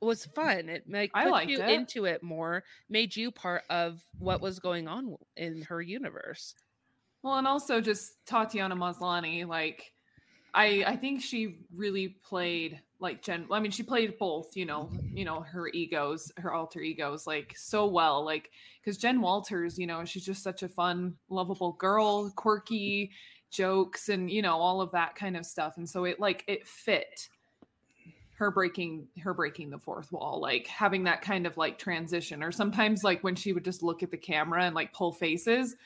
was 0.00 0.26
fun. 0.26 0.68
It 0.68 0.84
like 0.88 1.10
I 1.14 1.30
put 1.30 1.48
you 1.48 1.62
it. 1.62 1.70
into 1.70 2.04
it 2.04 2.22
more, 2.22 2.64
made 2.88 3.14
you 3.16 3.30
part 3.30 3.64
of 3.70 4.02
what 4.18 4.40
was 4.40 4.58
going 4.58 4.88
on 4.88 5.16
in 5.36 5.62
her 5.62 5.80
universe. 5.80 6.54
Well, 7.22 7.36
and 7.36 7.46
also 7.46 7.80
just 7.80 8.24
Tatiana 8.26 8.76
Maslany, 8.76 9.46
like 9.46 9.92
I 10.52 10.84
I 10.86 10.96
think 10.96 11.22
she 11.22 11.58
really 11.74 12.08
played 12.08 12.80
like 13.00 13.22
Jen. 13.22 13.46
I 13.50 13.60
mean, 13.60 13.72
she 13.72 13.82
played 13.82 14.18
both, 14.18 14.56
you 14.56 14.66
know, 14.66 14.90
you 15.12 15.24
know, 15.24 15.40
her 15.40 15.68
egos, 15.68 16.32
her 16.36 16.52
alter 16.52 16.80
egos, 16.80 17.26
like 17.26 17.54
so 17.56 17.86
well. 17.86 18.24
Like 18.24 18.50
because 18.82 18.98
Jen 18.98 19.20
Walters, 19.20 19.78
you 19.78 19.86
know, 19.86 20.04
she's 20.04 20.24
just 20.24 20.42
such 20.42 20.62
a 20.62 20.68
fun, 20.68 21.16
lovable 21.28 21.72
girl, 21.72 22.30
quirky 22.36 23.10
jokes, 23.50 24.08
and 24.08 24.30
you 24.30 24.42
know 24.42 24.56
all 24.56 24.80
of 24.80 24.92
that 24.92 25.16
kind 25.16 25.36
of 25.36 25.46
stuff. 25.46 25.76
And 25.76 25.88
so 25.88 26.04
it 26.04 26.20
like 26.20 26.44
it 26.46 26.66
fit 26.66 27.28
her 28.34 28.50
breaking 28.50 29.06
her 29.22 29.32
breaking 29.34 29.70
the 29.70 29.78
fourth 29.78 30.10
wall 30.12 30.40
like 30.40 30.66
having 30.66 31.04
that 31.04 31.22
kind 31.22 31.46
of 31.46 31.56
like 31.56 31.78
transition 31.78 32.42
or 32.42 32.50
sometimes 32.52 33.04
like 33.04 33.22
when 33.22 33.36
she 33.36 33.52
would 33.52 33.64
just 33.64 33.82
look 33.82 34.02
at 34.02 34.10
the 34.10 34.16
camera 34.16 34.64
and 34.64 34.74
like 34.74 34.92
pull 34.92 35.12
faces 35.12 35.76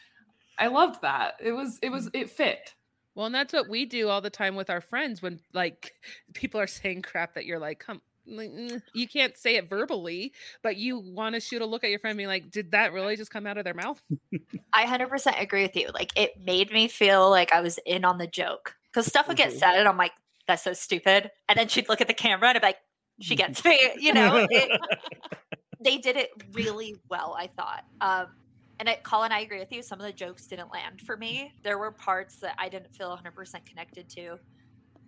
I 0.59 0.67
loved 0.69 1.03
that. 1.03 1.35
It 1.41 1.53
was 1.53 1.79
it 1.83 1.91
was 1.91 2.11
it 2.13 2.31
fit. 2.31 2.75
Well, 3.15 3.27
and 3.27 3.35
that's 3.35 3.53
what 3.53 3.69
we 3.69 3.85
do 3.85 4.09
all 4.09 4.21
the 4.21 4.31
time 4.31 4.55
with 4.57 4.71
our 4.71 4.81
friends 4.81 5.23
when 5.23 5.41
like 5.53 5.95
people 6.35 6.61
are 6.61 6.67
saying 6.67 7.03
crap 7.03 7.35
that 7.35 7.47
you're 7.47 7.59
like, 7.59 7.79
come, 7.81 8.01
mm, 8.29 8.83
you 8.93 9.09
can't 9.09 9.37
say 9.37 9.57
it 9.57 9.69
verbally, 9.69 10.33
but 10.63 10.77
you 10.77 10.99
want 10.99 11.35
to 11.35 11.41
shoot 11.41 11.63
a 11.63 11.67
look 11.67 11.85
at 11.85 11.91
your 11.91 11.99
friend, 11.99 12.13
and 12.13 12.25
be 12.25 12.27
like, 12.27 12.51
did 12.51 12.73
that 12.73 12.93
really 12.93 13.17
just 13.17 13.31
come 13.31 13.47
out 13.47 13.59
of 13.59 13.65
their 13.65 13.75
mouth? 13.75 14.01
I 14.73 14.85
100% 14.85 15.41
agree 15.41 15.63
with 15.63 15.77
you. 15.77 15.91
Like, 15.93 16.13
it 16.17 16.41
made 16.45 16.71
me 16.73 16.89
feel 16.89 17.31
like 17.31 17.53
I 17.53 17.61
was 17.61 17.79
in 17.87 18.05
on 18.05 18.19
the 18.19 18.27
joke 18.27 18.77
because 18.85 19.07
stuff 19.07 19.29
would 19.29 19.37
get 19.37 19.53
Mhm. 19.53 19.59
said, 19.59 19.75
and 19.79 19.89
I'm 19.89 19.97
like, 19.97 20.13
that's 20.49 20.65
so 20.65 20.73
stupid. 20.73 21.31
And 21.49 21.57
then 21.57 21.69
she'd 21.69 21.89
look 21.89 22.01
at 22.01 22.09
the 22.09 22.15
camera 22.15 22.49
and 22.49 22.61
be 22.61 22.67
like, 22.67 22.79
she 23.21 23.37
gets 23.37 23.65
me, 23.65 23.79
you 23.99 24.13
know? 24.13 24.47
It, 24.51 24.81
they 25.81 25.99
did 25.99 26.17
it 26.17 26.31
really 26.53 26.97
well, 27.09 27.37
I 27.39 27.47
thought. 27.47 27.85
Um, 28.01 28.27
and 28.81 28.89
it, 28.89 29.03
Colin, 29.03 29.33
I 29.33 29.41
agree 29.41 29.59
with 29.59 29.73
you. 29.73 29.83
Some 29.83 30.01
of 30.01 30.07
the 30.07 30.13
jokes 30.13 30.47
didn't 30.47 30.73
land 30.73 31.01
for 31.01 31.17
me. 31.17 31.53
There 31.63 31.79
were 31.79 31.91
parts 31.93 32.37
that 32.41 32.55
I 32.59 32.69
didn't 32.69 32.95
feel 32.95 33.17
100% 33.17 33.67
connected 33.67 34.09
to. 34.11 34.39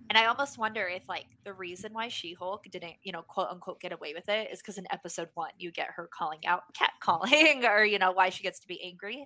And 0.09 0.19
I 0.19 0.27
almost 0.27 0.59
wonder 0.59 0.89
if, 0.89 1.09
like, 1.09 1.27
the 1.45 1.53
reason 1.53 1.93
why 1.93 2.09
She 2.09 2.35
Hulk 2.35 2.65
didn't, 2.69 2.95
you 3.05 3.13
know, 3.13 3.23
quote 3.23 3.47
unquote, 3.49 3.81
get 3.81 3.93
away 3.93 4.13
with 4.13 4.29
it 4.29 4.49
is 4.53 4.59
because 4.59 4.77
in 4.77 4.87
episode 4.91 5.29
one, 5.35 5.53
you 5.57 5.71
get 5.71 5.87
her 5.95 6.11
calling 6.13 6.45
out 6.47 6.63
cat 6.75 6.91
calling 7.01 7.65
or, 7.65 7.85
you 7.85 8.01
know, 8.01 8.11
why 8.11 8.31
she 8.31 8.43
gets 8.43 8.59
to 8.61 8.67
be 8.67 8.83
angry. 8.83 9.25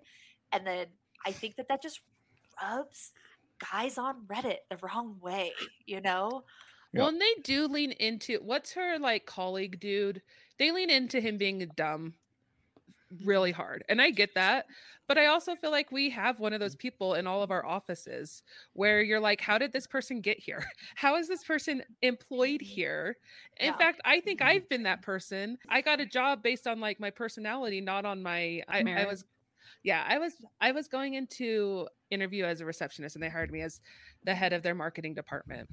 And 0.52 0.66
then 0.66 0.88
I 1.24 1.32
think 1.32 1.56
that 1.56 1.68
that 1.68 1.80
just 1.82 2.00
rubs 2.62 3.12
guys 3.72 3.98
on 3.98 4.22
Reddit 4.26 4.58
the 4.70 4.78
wrong 4.82 5.16
way, 5.20 5.52
you 5.86 6.00
know? 6.00 6.44
Yeah. 6.92 7.00
Well, 7.00 7.08
and 7.08 7.20
they 7.20 7.42
do 7.42 7.66
lean 7.66 7.92
into 7.92 8.38
what's 8.42 8.72
her 8.72 8.98
like 8.98 9.26
colleague 9.26 9.80
dude? 9.80 10.22
they 10.58 10.70
lean 10.70 10.90
into 10.90 11.20
him 11.20 11.36
being 11.36 11.68
dumb 11.76 12.14
really 13.24 13.52
hard. 13.52 13.84
And 13.88 14.00
I 14.02 14.10
get 14.10 14.34
that. 14.34 14.66
But 15.06 15.18
I 15.18 15.26
also 15.26 15.54
feel 15.54 15.70
like 15.70 15.92
we 15.92 16.08
have 16.10 16.40
one 16.40 16.54
of 16.54 16.60
those 16.60 16.74
people 16.74 17.14
in 17.14 17.26
all 17.26 17.42
of 17.42 17.50
our 17.50 17.64
offices 17.64 18.42
where 18.72 19.02
you're 19.02 19.20
like, 19.20 19.40
how 19.40 19.58
did 19.58 19.70
this 19.70 19.86
person 19.86 20.22
get 20.22 20.40
here? 20.40 20.64
How 20.96 21.16
is 21.16 21.28
this 21.28 21.44
person 21.44 21.82
employed 22.00 22.60
mm-hmm. 22.60 22.74
here? 22.74 23.16
In 23.58 23.66
Yeah. 23.66 23.76
fact, 23.76 24.00
I 24.04 24.20
think 24.20 24.40
mm-hmm. 24.40 24.48
I've 24.48 24.68
been 24.70 24.84
that 24.84 25.02
person. 25.02 25.58
I 25.68 25.82
got 25.82 26.00
a 26.00 26.06
job 26.06 26.42
based 26.42 26.66
on 26.66 26.80
like 26.80 26.98
my 27.00 27.10
personality, 27.10 27.82
not 27.82 28.06
on 28.06 28.22
my 28.22 28.62
I, 28.66 28.80
I 28.80 29.04
was 29.04 29.24
yeah, 29.82 30.02
I 30.08 30.18
was 30.18 30.32
I 30.62 30.72
was 30.72 30.88
going 30.88 31.14
into 31.14 31.86
interview 32.14 32.44
as 32.44 32.60
a 32.60 32.64
receptionist 32.64 33.16
and 33.16 33.22
they 33.22 33.28
hired 33.28 33.50
me 33.50 33.60
as 33.62 33.80
the 34.24 34.34
head 34.34 34.52
of 34.52 34.62
their 34.62 34.74
marketing 34.74 35.12
department 35.14 35.68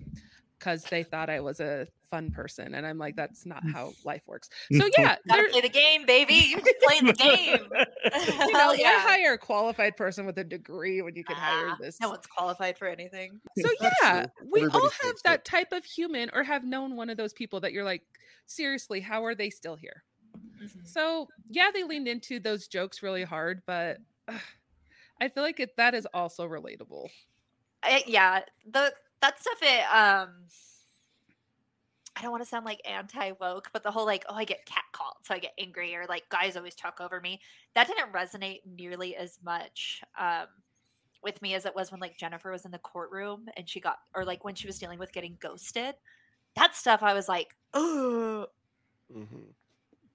because 0.59 0.83
they 0.83 1.01
thought 1.01 1.27
I 1.29 1.39
was 1.39 1.59
a 1.59 1.87
fun 2.11 2.29
person. 2.29 2.75
And 2.75 2.85
I'm 2.85 2.97
like, 2.99 3.15
that's 3.15 3.45
not 3.47 3.63
how 3.73 3.93
life 4.05 4.21
works. 4.27 4.49
So 4.71 4.87
yeah, 4.97 5.15
Gotta 5.27 5.49
play 5.49 5.61
the 5.61 5.69
game, 5.69 6.05
baby. 6.05 6.35
You're 6.35 6.59
just 6.59 6.75
playing 6.83 7.05
the 7.05 7.13
game. 7.13 7.59
you 8.45 8.51
know, 8.53 8.59
Hell 8.59 8.75
yeah. 8.75 8.99
hire 9.01 9.33
a 9.33 9.37
qualified 9.39 9.97
person 9.97 10.25
with 10.25 10.37
a 10.37 10.43
degree 10.43 11.01
when 11.01 11.15
you 11.15 11.23
can 11.23 11.35
hire 11.35 11.69
Ah, 11.69 11.77
this? 11.79 11.99
No 11.99 12.09
one's 12.09 12.27
qualified 12.27 12.77
for 12.77 12.87
anything. 12.87 13.39
So 13.57 13.69
yeah, 13.81 14.25
true. 14.37 14.49
we 14.51 14.65
all 14.67 14.89
have 15.01 15.15
that 15.23 15.39
it. 15.39 15.45
type 15.45 15.71
of 15.71 15.83
human 15.85 16.29
or 16.33 16.43
have 16.43 16.63
known 16.63 16.95
one 16.95 17.09
of 17.09 17.17
those 17.17 17.33
people 17.33 17.59
that 17.61 17.71
you're 17.73 17.83
like, 17.85 18.03
seriously, 18.45 18.99
how 18.99 19.23
are 19.25 19.33
they 19.33 19.49
still 19.49 19.75
here? 19.75 20.03
So 20.85 21.27
yeah, 21.49 21.71
they 21.73 21.83
leaned 21.83 22.07
into 22.07 22.39
those 22.39 22.67
jokes 22.67 23.01
really 23.01 23.23
hard, 23.23 23.63
but 23.65 23.97
ugh, 24.27 24.39
I 25.21 25.29
feel 25.29 25.43
like 25.43 25.59
it, 25.59 25.77
that 25.77 25.93
is 25.93 26.07
also 26.13 26.49
relatable. 26.49 27.09
I, 27.83 28.03
yeah, 28.07 28.41
the 28.69 28.93
that 29.21 29.39
stuff. 29.39 29.59
It 29.61 29.83
um, 29.83 30.29
I 32.15 32.21
don't 32.21 32.31
want 32.31 32.43
to 32.43 32.49
sound 32.49 32.65
like 32.65 32.81
anti 32.89 33.31
woke, 33.39 33.69
but 33.71 33.83
the 33.83 33.91
whole 33.91 34.05
like, 34.05 34.25
oh, 34.27 34.35
I 34.35 34.43
get 34.43 34.65
catcalled, 34.65 35.23
so 35.23 35.33
I 35.35 35.39
get 35.39 35.53
angry, 35.59 35.95
or 35.95 36.05
like 36.09 36.27
guys 36.29 36.57
always 36.57 36.75
talk 36.75 36.99
over 36.99 37.21
me. 37.21 37.39
That 37.75 37.87
didn't 37.87 38.11
resonate 38.11 38.61
nearly 38.65 39.15
as 39.15 39.39
much 39.43 40.01
um 40.19 40.47
with 41.23 41.39
me 41.43 41.53
as 41.53 41.67
it 41.67 41.75
was 41.75 41.91
when 41.91 42.01
like 42.01 42.17
Jennifer 42.17 42.51
was 42.51 42.65
in 42.65 42.71
the 42.71 42.79
courtroom 42.79 43.45
and 43.55 43.69
she 43.69 43.79
got, 43.79 43.99
or 44.15 44.25
like 44.25 44.43
when 44.43 44.55
she 44.55 44.65
was 44.65 44.79
dealing 44.79 44.97
with 44.97 45.13
getting 45.13 45.37
ghosted. 45.39 45.93
That 46.55 46.75
stuff, 46.75 47.03
I 47.03 47.13
was 47.13 47.29
like, 47.29 47.55
oh, 47.75 48.47
Mhm. 49.13 49.53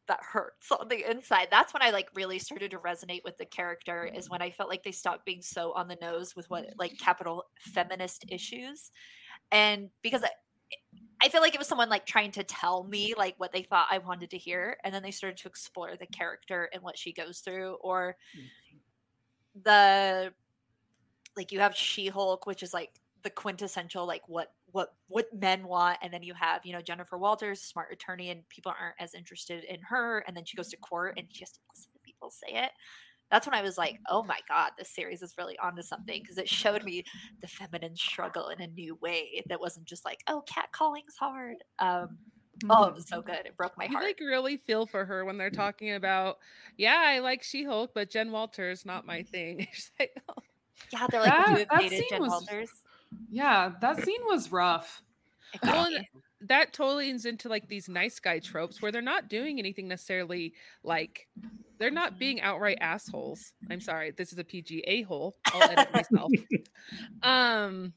That 0.09 0.21
hurts 0.23 0.71
on 0.71 0.88
the 0.88 1.09
inside. 1.11 1.49
That's 1.51 1.73
when 1.73 1.83
I 1.83 1.90
like 1.90 2.09
really 2.14 2.38
started 2.38 2.71
to 2.73 2.79
resonate 2.79 3.25
with 3.25 3.37
the 3.38 3.45
character 3.45 4.05
is 4.05 4.25
mm-hmm. 4.25 4.33
when 4.33 4.42
I 4.42 4.51
felt 4.51 4.69
like 4.69 4.83
they 4.83 4.92
stopped 4.92 5.25
being 5.25 5.42
so 5.42 5.73
on 5.73 5.88
the 5.88 5.99
nose 6.01 6.35
with 6.37 6.49
what 6.51 6.66
like 6.79 6.92
mm-hmm. 6.92 7.05
capital 7.05 7.45
feminist 7.59 8.25
issues. 8.29 8.90
And 9.53 9.90
because 10.03 10.23
I, 10.25 10.31
I 11.23 11.29
feel 11.29 11.40
like 11.40 11.55
it 11.55 11.59
was 11.59 11.69
someone 11.69 11.88
like 11.88 12.07
trying 12.07 12.33
to 12.33 12.45
tell 12.45 12.85
me 12.85 13.14
like 13.16 13.35
what 13.38 13.53
they 13.53 13.62
thought 13.62 13.88
I 13.90 13.99
wanted 13.99 14.31
to 14.31 14.38
hear 14.38 14.77
and 14.85 14.95
then 14.95 15.03
they 15.03 15.11
started 15.11 15.38
to 15.38 15.49
explore 15.49 15.97
the 15.97 16.07
character 16.07 16.69
and 16.73 16.83
what 16.83 16.99
she 16.99 17.12
goes 17.12 17.40
through 17.40 17.77
or 17.81 18.16
mm-hmm. 18.37 18.47
the 19.64 20.33
like 21.37 21.53
you 21.53 21.61
have 21.61 21.75
She-Hulk 21.75 22.47
which 22.47 22.62
is 22.62 22.75
like 22.75 22.90
the 23.23 23.31
quintessential 23.31 24.07
like 24.07 24.29
what 24.29 24.53
what 24.77 24.93
what 25.09 25.27
men 25.33 25.67
want 25.67 25.97
and 26.03 26.12
then 26.12 26.23
you 26.23 26.35
have 26.35 26.61
you 26.67 26.73
know 26.75 26.83
jennifer 26.83 27.17
walters 27.17 27.62
smart 27.62 27.91
attorney 27.91 28.29
and 28.29 28.47
people 28.51 28.71
aren't 28.79 28.95
as 29.01 29.15
interested 29.15 29.65
in 29.65 29.81
her 29.81 30.23
and 30.27 30.37
then 30.37 30.45
she 30.45 30.55
goes 30.55 30.69
to 30.69 30.77
mm-hmm. 30.77 30.85
court 30.85 31.15
and 31.17 31.27
she 31.31 31.41
has 31.41 31.53
to 31.53 31.61
listen 31.75 31.91
to 31.95 31.99
people 32.05 32.31
say 32.31 32.53
it. 32.53 32.71
That's 33.31 33.47
when 33.47 33.55
i 33.55 33.62
was 33.62 33.79
like 33.79 33.95
mm-hmm. 33.95 34.17
oh 34.17 34.23
my 34.23 34.39
god 34.47 34.73
this 34.77 34.91
series 34.91 35.23
is 35.23 35.35
really 35.39 35.59
onto 35.59 35.81
something 35.81 36.21
because 36.21 36.37
it 36.37 36.47
showed 36.47 36.85
me 36.85 37.05
the 37.41 37.49
feminine 37.49 37.97
struggle 37.97 38.49
in 38.49 38.61
a 38.61 38.67
new 38.67 38.97
way 39.01 39.43
that 39.49 39.59
wasn't 39.59 39.87
just 39.87 40.05
like 40.05 40.21
oh 40.27 40.45
catcalling's 40.47 41.17
hard. 41.19 41.57
Um 41.79 42.19
oh 42.69 42.85
it 42.85 42.95
was 42.95 43.09
so 43.09 43.23
mm-hmm. 43.23 43.31
good. 43.31 43.47
It 43.47 43.57
broke 43.57 43.79
my 43.79 43.85
You 43.85 43.93
heart. 43.93 44.05
like 44.05 44.21
really 44.21 44.59
feel 44.59 44.85
for 44.85 45.07
her 45.07 45.25
when 45.25 45.39
they're 45.39 45.49
talking 45.49 45.95
about, 45.95 46.37
yeah, 46.77 47.03
I 47.03 47.21
like 47.21 47.43
She-Hulk, 47.43 47.93
but 47.95 48.11
Jen 48.11 48.31
Walters 48.31 48.85
not 48.85 49.07
my 49.07 49.23
thing. 49.23 49.67
She's 49.73 49.91
like, 49.99 50.12
oh, 50.29 50.43
yeah 50.93 51.07
they're 51.11 51.21
like 51.21 51.31
That- 51.31 51.51
you 51.51 51.57
have 51.57 51.69
that 51.69 51.81
dated 51.81 51.99
scene 51.99 52.09
jen 52.11 52.21
was- 52.21 52.31
walters 52.31 52.71
Yeah, 53.31 53.73
that 53.81 54.05
scene 54.05 54.23
was 54.25 54.51
rough. 54.53 55.03
Well, 55.62 55.87
and 55.87 56.07
that 56.42 56.73
totally 56.73 57.07
leans 57.07 57.25
into 57.25 57.49
like 57.49 57.69
these 57.69 57.88
nice 57.88 58.21
guy 58.21 58.38
tropes 58.38 58.83
where 58.83 58.92
they're 58.92 59.03
not 59.03 59.29
doing 59.29 59.59
anything 59.59 59.88
necessarily 59.88 60.55
like 60.83 61.29
they're 61.79 61.90
not 61.90 62.19
being 62.19 62.40
outright 62.40 62.79
assholes. 62.81 63.53
I'm 63.71 63.81
sorry, 63.81 64.12
this 64.12 64.33
is 64.33 64.38
a 64.38 64.45
PG 64.45 64.85
a 64.87 65.03
hole. 65.03 65.37
I'll 65.47 65.71
edit 65.71 65.92
myself. 65.92 66.31
um, 67.23 67.92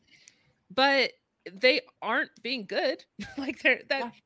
but 0.73 1.11
they 1.51 1.81
aren't 2.01 2.31
being 2.41 2.65
good. 2.65 3.03
like 3.37 3.61
they're 3.61 3.81
that. 3.89 4.11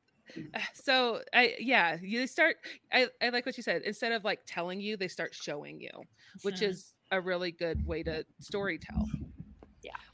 So 0.72 1.20
I 1.32 1.54
yeah, 1.60 1.96
you 2.00 2.26
start. 2.26 2.56
I 2.90 3.08
I 3.22 3.28
like 3.28 3.46
what 3.46 3.56
you 3.56 3.62
said. 3.62 3.82
Instead 3.82 4.10
of 4.12 4.24
like 4.24 4.40
telling 4.46 4.80
you, 4.80 4.96
they 4.96 5.06
start 5.06 5.34
showing 5.34 5.80
you, 5.80 5.90
which 6.42 6.60
is 6.62 6.94
a 7.12 7.20
really 7.20 7.52
good 7.52 7.86
way 7.86 8.02
to 8.02 8.24
story 8.40 8.78
tell. 8.78 9.06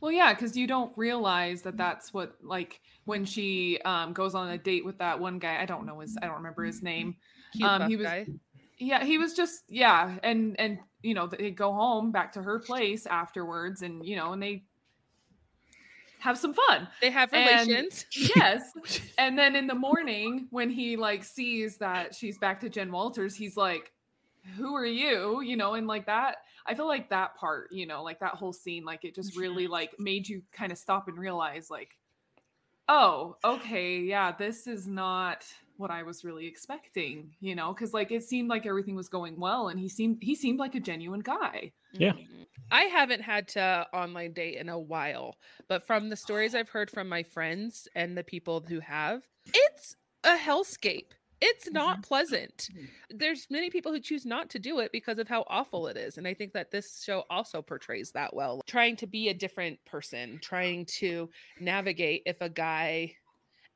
Well, 0.01 0.13
yeah, 0.13 0.33
because 0.33 0.57
you 0.57 0.67
don't 0.67 0.93
realize 0.97 1.63
that 1.63 1.77
that's 1.77 2.13
what 2.15 2.35
like 2.43 2.81
when 3.05 3.25
she 3.25 3.79
um 3.85 4.13
goes 4.13 4.35
on 4.35 4.51
a 4.51 4.59
date 4.59 4.85
with 4.85 4.99
that 4.99 5.19
one 5.21 5.39
guy. 5.39 5.61
I 5.61 5.67
don't 5.67 5.85
know 5.87 6.01
his. 6.01 6.17
I 6.23 6.27
don't 6.27 6.37
remember 6.37 6.65
his 6.65 6.83
name. 6.83 7.17
Cute 7.55 7.69
Um, 7.69 7.89
he 7.89 7.97
was- 7.97 8.07
guy. 8.07 8.27
Yeah, 8.83 9.05
he 9.05 9.19
was 9.19 9.35
just 9.35 9.65
yeah, 9.69 10.17
and 10.23 10.59
and 10.59 10.79
you 11.03 11.13
know 11.13 11.27
they 11.27 11.51
go 11.51 11.71
home 11.75 12.13
back 12.13 12.33
to 12.33 12.43
her 12.43 12.59
place 12.59 13.05
afterwards, 13.05 13.83
and 13.83 14.03
you 14.07 14.17
know, 14.17 14.33
and 14.33 14.43
they 14.43 14.65
have 16.21 16.39
some 16.39 16.55
fun. 16.55 16.89
They 17.03 17.11
have 17.11 17.31
and- 17.35 17.69
relations. 17.69 18.07
Yes, 18.37 18.73
and 19.19 19.39
then 19.39 19.55
in 19.55 19.67
the 19.67 19.75
morning 19.75 20.47
when 20.51 20.71
he 20.71 20.97
like 20.97 21.25
sees 21.25 21.77
that 21.77 22.15
she's 22.15 22.39
back 22.39 22.59
to 22.61 22.71
Jen 22.71 22.91
Walters, 22.91 23.35
he's 23.35 23.55
like, 23.57 23.93
"Who 24.57 24.75
are 24.75 24.87
you?" 24.87 25.41
You 25.43 25.57
know, 25.57 25.75
and 25.75 25.87
like 25.87 26.07
that. 26.07 26.39
I 26.67 26.75
feel 26.75 26.87
like 26.87 27.09
that 27.11 27.37
part, 27.37 27.73
you 27.73 27.87
know, 27.87 28.03
like 28.03 28.21
that 28.21 28.35
whole 28.35 28.53
scene, 28.53 28.85
like 28.85 29.05
it 29.05 29.15
just 29.15 29.37
really 29.37 29.67
like 29.67 29.99
made 29.99 30.29
you 30.29 30.43
kind 30.53 30.71
of 30.73 30.79
stop 30.79 31.09
and 31.09 31.19
realize, 31.19 31.71
like, 31.71 31.97
oh, 32.89 33.37
okay, 33.45 34.01
yeah, 34.01 34.33
this 34.33 34.67
is 34.67 34.87
not 34.87 35.45
what 35.79 35.91
I 35.91 36.03
was 36.03 36.25
really 36.25 36.47
expecting, 36.47 37.35
you 37.41 37.55
know, 37.55 37.73
because 37.73 37.95
like 37.95 38.11
it 38.11 38.23
seemed 38.23 38.49
like 38.49 38.67
everything 38.67 38.95
was 38.95 39.09
going 39.09 39.41
well, 39.41 39.69
and 39.69 39.81
he 39.81 39.89
seemed 39.89 40.19
he 40.23 40.35
seemed 40.35 40.59
like 40.59 40.75
a 40.75 40.81
genuine 40.81 41.21
guy. 41.21 41.73
Yeah. 41.93 42.13
Mhm. 42.13 42.47
I 42.71 42.83
haven't 42.85 43.23
had 43.23 43.49
to 43.49 43.87
online 43.93 44.33
date 44.33 44.57
in 44.59 44.69
a 44.69 44.79
while, 44.79 45.37
but 45.67 45.83
from 45.87 46.09
the 46.09 46.17
stories 46.17 46.55
I've 46.55 46.69
heard 46.69 46.91
from 46.91 47.09
my 47.09 47.23
friends 47.23 47.89
and 47.97 48.17
the 48.17 48.23
people 48.23 48.61
who 48.69 48.81
have, 48.81 49.27
it's 49.47 49.97
a 50.23 50.37
hellscape. 50.37 51.13
It's 51.41 51.71
not 51.71 51.95
mm-hmm. 51.95 52.03
pleasant. 52.03 52.69
Mm-hmm. 52.73 53.17
There's 53.19 53.47
many 53.51 53.71
people 53.71 53.93
who 53.93 54.01
choose 54.01 54.27
not 54.27 54.51
to 54.51 54.59
do 54.59 54.81
it 54.81 54.93
because 54.93 55.19
of 55.19 55.29
how 55.29 55.45
awful 55.49 55.87
it 55.87 55.97
is. 55.97 56.19
And 56.19 56.27
I 56.27 56.35
think 56.35 56.53
that 56.53 56.71
this 56.71 57.03
show 57.03 57.25
also 57.31 57.63
portrays 57.63 58.13
that 58.13 58.35
well. 58.35 58.61
Trying 58.67 58.97
to 58.97 59.07
be 59.07 59.29
a 59.29 59.35
different 59.35 59.79
person, 59.85 60.39
trying 60.43 60.87
to 60.99 61.31
navigate 61.61 62.23
if 62.27 62.41
a 62.41 62.49
guy 62.49 63.15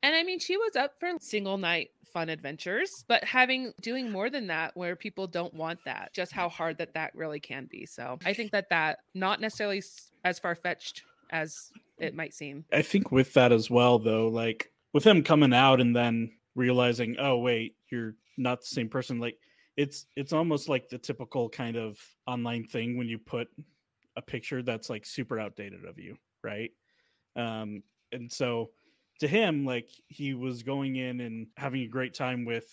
and 0.05 0.15
I 0.15 0.21
mean, 0.21 0.37
she 0.37 0.55
was 0.55 0.75
up 0.75 0.99
for 0.99 1.09
single 1.19 1.57
night 1.57 1.89
fun 2.13 2.29
adventures, 2.29 2.91
but 3.07 3.23
having 3.23 3.73
doing 3.81 4.11
more 4.11 4.29
than 4.29 4.45
that, 4.47 4.77
where 4.77 4.95
people 4.95 5.25
don't 5.25 5.53
want 5.53 5.79
that, 5.85 6.13
just 6.13 6.31
how 6.31 6.47
hard 6.47 6.77
that 6.77 6.93
that 6.93 7.15
really 7.15 7.39
can 7.39 7.65
be. 7.65 7.87
So 7.87 8.19
I 8.23 8.33
think 8.33 8.51
that 8.51 8.69
that 8.69 8.99
not 9.15 9.41
necessarily 9.41 9.81
as 10.23 10.37
far 10.37 10.53
fetched 10.53 11.01
as 11.31 11.71
it 11.97 12.13
might 12.13 12.35
seem. 12.35 12.65
I 12.71 12.83
think 12.83 13.11
with 13.11 13.33
that 13.33 13.51
as 13.51 13.71
well, 13.71 13.97
though, 13.97 14.27
like 14.27 14.71
with 14.93 15.07
him 15.07 15.23
coming 15.23 15.55
out 15.55 15.81
and 15.81 15.95
then 15.95 16.31
realizing, 16.55 17.17
oh 17.19 17.37
wait, 17.39 17.77
you're 17.91 18.15
not 18.37 18.61
the 18.61 18.67
same 18.67 18.89
person. 18.89 19.19
Like 19.19 19.39
it's 19.77 20.07
it's 20.15 20.33
almost 20.33 20.69
like 20.69 20.89
the 20.89 20.97
typical 20.97 21.49
kind 21.49 21.75
of 21.77 21.99
online 22.27 22.65
thing 22.65 22.97
when 22.97 23.07
you 23.07 23.19
put 23.19 23.49
a 24.15 24.21
picture 24.21 24.63
that's 24.63 24.89
like 24.89 25.05
super 25.05 25.39
outdated 25.39 25.85
of 25.85 25.99
you, 25.99 26.17
right? 26.43 26.71
Um, 27.35 27.83
and 28.11 28.31
so 28.31 28.71
to 29.19 29.27
him, 29.27 29.65
like 29.65 29.89
he 30.07 30.33
was 30.33 30.63
going 30.63 30.95
in 30.97 31.21
and 31.21 31.47
having 31.57 31.81
a 31.81 31.87
great 31.87 32.13
time 32.13 32.45
with 32.45 32.65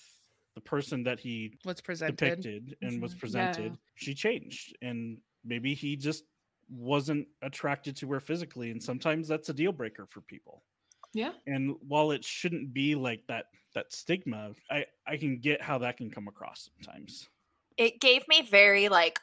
the 0.54 0.60
person 0.60 1.04
that 1.04 1.20
he 1.20 1.58
was 1.64 1.80
presented. 1.80 2.16
depicted 2.16 2.76
and 2.82 3.00
was 3.00 3.14
Mhm. 3.14 3.18
presented, 3.20 3.72
Yeah. 3.72 3.78
she 3.94 4.14
changed. 4.14 4.76
And 4.82 5.22
maybe 5.44 5.74
he 5.74 5.96
just 5.96 6.24
wasn't 6.68 7.28
attracted 7.42 7.96
to 7.96 8.12
her 8.12 8.20
physically. 8.20 8.70
And 8.70 8.82
sometimes 8.82 9.28
that's 9.28 9.48
a 9.48 9.54
deal 9.54 9.72
breaker 9.72 10.06
for 10.06 10.20
people. 10.20 10.64
Yeah. 11.14 11.32
And 11.46 11.76
while 11.86 12.10
it 12.12 12.24
shouldn't 12.24 12.72
be 12.72 12.94
like 12.94 13.26
that 13.28 13.46
that 13.74 13.92
stigma, 13.92 14.52
I, 14.70 14.86
I 15.06 15.16
can 15.16 15.38
get 15.40 15.62
how 15.62 15.78
that 15.78 15.96
can 15.96 16.10
come 16.10 16.28
across 16.28 16.68
sometimes. 16.76 17.28
it 17.78 18.00
gave 18.02 18.26
me 18.28 18.42
very 18.42 18.88
like 18.90 19.18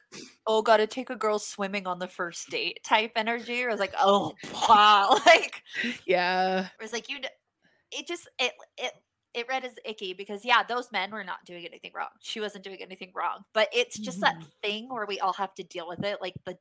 oh 0.47 0.62
gotta 0.63 0.88
take 0.88 1.12
a 1.12 1.15
girl 1.15 1.38
swimming 1.38 1.86
on 1.86 1.99
the 1.99 2.08
first 2.08 2.49
date 2.49 2.80
type 2.84 3.12
energy 3.15 3.63
or 3.63 3.69
I 3.69 3.71
was 3.71 3.80
like 3.80 3.93
oh 3.99 4.34
wow 4.67 5.19
like 5.28 5.62
Yeah. 6.08 6.62
it 6.65 6.82
was 6.82 6.91
like 6.93 7.10
you 7.10 7.19
d- 7.21 7.28
it 7.91 8.08
just 8.08 8.28
it 8.39 8.54
it 8.78 8.91
it 9.36 9.45
read 9.47 9.63
as 9.65 9.75
icky 9.86 10.13
because 10.13 10.43
yeah 10.43 10.63
those 10.67 10.91
men 10.91 11.12
were 11.12 11.23
not 11.23 11.45
doing 11.45 11.63
anything 11.63 11.91
wrong 11.95 12.10
she 12.21 12.39
wasn't 12.39 12.63
doing 12.63 12.82
anything 12.82 13.12
wrong 13.13 13.43
but 13.54 13.69
it's 13.71 13.99
just 13.99 14.19
that 14.21 14.36
Mhm. 14.39 14.47
thing 14.63 14.89
where 14.89 15.06
we 15.06 15.19
all 15.19 15.34
have 15.34 15.54
to 15.56 15.63
deal 15.63 15.88
with 15.88 16.04
it 16.04 16.17
like 16.19 16.34
the 16.45 16.58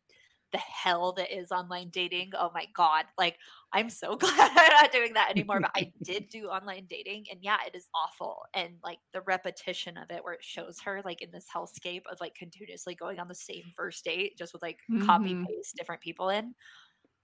the 0.53 0.59
hell 0.59 1.13
that 1.13 1.37
is 1.37 1.53
online 1.53 1.91
dating. 1.91 2.31
Oh 2.35 2.51
my 2.55 2.67
god. 2.75 3.07
Like 3.19 3.39
I'm 3.73 3.91
so 3.91 4.17
glad 4.17 4.51
I'm 4.57 4.73
not 4.83 4.93
doing 4.93 5.15
that 5.15 5.31
anymore. 5.31 5.61
But 5.61 5.73
I 5.75 5.93
did 6.05 6.29
do 6.29 6.47
online 6.49 6.87
dating 6.87 7.27
and 7.31 7.43
yeah, 7.43 7.59
it 7.67 7.75
is 7.75 7.89
awful. 7.95 8.45
And 8.55 8.79
like 8.83 8.99
the 9.13 9.21
repetition 9.23 9.97
of 9.97 10.11
it 10.11 10.25
where 10.25 10.35
it 10.35 10.45
shows 10.45 10.81
her 10.81 11.03
like 11.05 11.21
in 11.23 11.31
this 11.31 11.47
hellscape 11.55 12.03
of 12.11 12.21
like 12.21 12.35
continuously 12.35 12.95
going 12.95 13.19
on 13.21 13.29
the 13.29 13.35
same 13.35 13.71
first 13.75 14.05
date 14.05 14.39
just 14.39 14.53
with 14.53 14.63
like 14.63 14.81
copy 14.99 15.35
Mhm. 15.35 15.45
paste 15.47 15.77
different 15.77 16.03
people 16.03 16.29
in. 16.31 16.55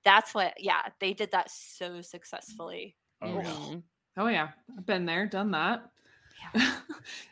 That's 0.04 0.34
what 0.34 0.54
yeah, 0.60 0.88
they 1.00 1.14
did 1.14 1.32
that 1.32 1.50
so 1.50 2.02
successfully. 2.02 2.96
Oh, 3.22 3.40
yeah. 3.40 3.56
Oh 4.16 4.26
yeah, 4.28 4.52
I've 4.76 4.86
been 4.86 5.06
there, 5.06 5.26
done 5.26 5.50
that. 5.52 5.90
Yeah. 6.40 6.54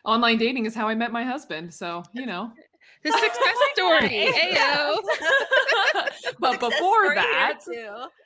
Online 0.05 0.39
dating 0.39 0.67
is 0.67 0.75
how 0.75 0.89
I 0.89 0.95
met 0.95 1.13
my 1.13 1.25
husband, 1.25 1.75
so 1.75 2.03
you 2.13 2.27
know. 2.27 2.53
The 3.05 3.11
success 3.13 3.57
story. 3.75 4.29
Ayo. 4.33 4.97
but 6.39 6.53
Success 6.53 6.71
before 6.71 7.15
that, 7.15 7.59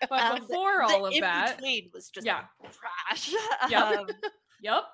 but 0.09 0.21
Um, 0.23 0.39
before 0.41 0.85
the 0.87 0.95
all 0.95 1.07
of 1.07 1.13
in 1.15 1.21
that, 1.21 1.57
between 1.57 1.91
was 1.95 2.11
just 2.11 2.27
yeah. 2.27 2.43
trash. 2.73 3.33
Yep. 3.71 4.09
Um, 4.09 4.09
yep. 4.63 4.85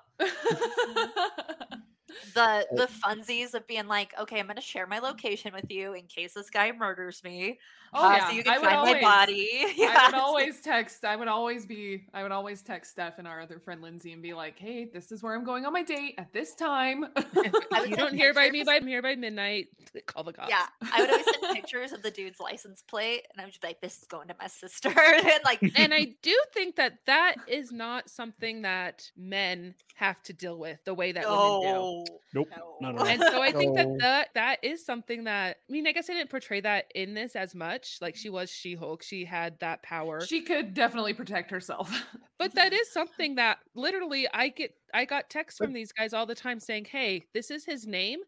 The 2.33 2.67
the 2.75 2.87
funsies 2.87 3.53
of 3.53 3.67
being 3.67 3.87
like, 3.87 4.13
okay, 4.19 4.39
I'm 4.39 4.47
gonna 4.47 4.61
share 4.61 4.87
my 4.87 4.99
location 4.99 5.53
with 5.53 5.69
you 5.69 5.93
in 5.93 6.07
case 6.07 6.33
this 6.33 6.49
guy 6.49 6.71
murders 6.71 7.23
me. 7.23 7.59
oh 7.93 8.09
uh, 8.09 8.15
yeah, 8.15 8.29
so 8.29 8.35
you 8.35 8.43
can 8.43 8.53
I 8.53 8.57
find 8.59 8.75
always, 8.75 8.95
my 8.95 9.01
body. 9.01 9.49
I 9.65 9.75
Yeah, 9.77 10.05
would 10.05 10.15
always 10.15 10.61
text. 10.61 11.05
I 11.05 11.15
would 11.15 11.27
always 11.27 11.65
be. 11.65 12.05
I 12.13 12.23
would 12.23 12.31
always 12.31 12.61
text 12.61 12.91
Steph 12.91 13.19
and 13.19 13.27
our 13.27 13.41
other 13.41 13.59
friend 13.59 13.81
Lindsay 13.81 14.13
and 14.13 14.21
be 14.21 14.33
like, 14.33 14.57
"Hey, 14.57 14.85
this 14.85 15.11
is 15.11 15.21
where 15.21 15.35
I'm 15.35 15.43
going 15.43 15.65
on 15.65 15.73
my 15.73 15.83
date 15.83 16.15
at 16.17 16.31
this 16.33 16.55
time." 16.55 17.05
I 17.15 17.85
you 17.87 17.95
don't 17.97 18.13
hear 18.13 18.33
by 18.33 18.49
me 18.49 18.63
by 18.63 18.79
here 18.79 19.01
by 19.01 19.15
midnight, 19.15 19.67
call 20.05 20.23
the 20.23 20.33
cops. 20.33 20.49
Yeah, 20.49 20.65
I 20.91 21.01
would 21.01 21.09
always 21.09 21.25
send 21.25 21.43
pictures 21.55 21.91
of 21.91 22.01
the 22.01 22.11
dude's 22.11 22.39
license 22.39 22.81
plate, 22.81 23.25
and 23.31 23.41
I 23.41 23.45
would 23.45 23.51
just 23.51 23.61
be 23.61 23.67
like, 23.67 23.81
"This 23.81 23.97
is 23.97 24.05
going 24.05 24.27
to 24.27 24.35
my 24.39 24.47
sister," 24.47 24.89
and 24.89 25.39
like, 25.45 25.61
and 25.75 25.93
I 25.93 26.15
do 26.21 26.37
think 26.53 26.75
that 26.77 26.99
that 27.05 27.35
is 27.47 27.71
not 27.71 28.09
something 28.09 28.61
that 28.63 29.11
men 29.17 29.75
have 29.95 30.21
to 30.23 30.33
deal 30.33 30.57
with 30.57 30.83
the 30.85 30.93
way 30.93 31.11
that 31.11 31.29
women 31.29 31.57
do. 31.61 32.02
No, 32.09 32.19
Nope, 32.33 32.49
no. 32.57 32.77
not 32.81 32.95
at 32.95 32.99
all. 33.01 33.07
And 33.07 33.21
so 33.21 33.41
I 33.41 33.51
think 33.51 33.75
that 33.75 33.87
No. 33.87 33.97
that 33.99 34.29
that 34.35 34.63
is 34.63 34.85
something 34.85 35.23
that 35.25 35.57
I 35.69 35.71
mean, 35.71 35.87
I 35.87 35.91
guess 35.91 36.09
I 36.09 36.13
didn't 36.13 36.29
portray 36.29 36.61
that 36.61 36.85
in 36.95 37.13
this 37.13 37.35
as 37.35 37.53
much. 37.55 37.97
Like 38.01 38.15
she 38.15 38.29
was 38.29 38.49
She-Hulk, 38.49 39.03
she 39.03 39.25
had 39.25 39.59
that 39.59 39.83
power. 39.83 40.21
she 40.21 40.41
could 40.41 40.73
definitely 40.73 41.13
protect 41.13 41.51
herself. 41.51 41.91
but 42.39 42.53
that 42.55 42.73
is 42.73 42.91
something 42.91 43.35
that 43.35 43.59
literally 43.75 44.27
I 44.33 44.49
get 44.49 44.73
I 44.93 45.05
got 45.05 45.29
texts 45.29 45.57
from 45.57 45.73
these 45.73 45.91
guys 45.91 46.13
all 46.13 46.25
the 46.25 46.35
time 46.35 46.59
saying, 46.59 46.85
"Hey, 46.85 47.25
this 47.33 47.49
is 47.51 47.65
his 47.65 47.85
name. 47.87 48.19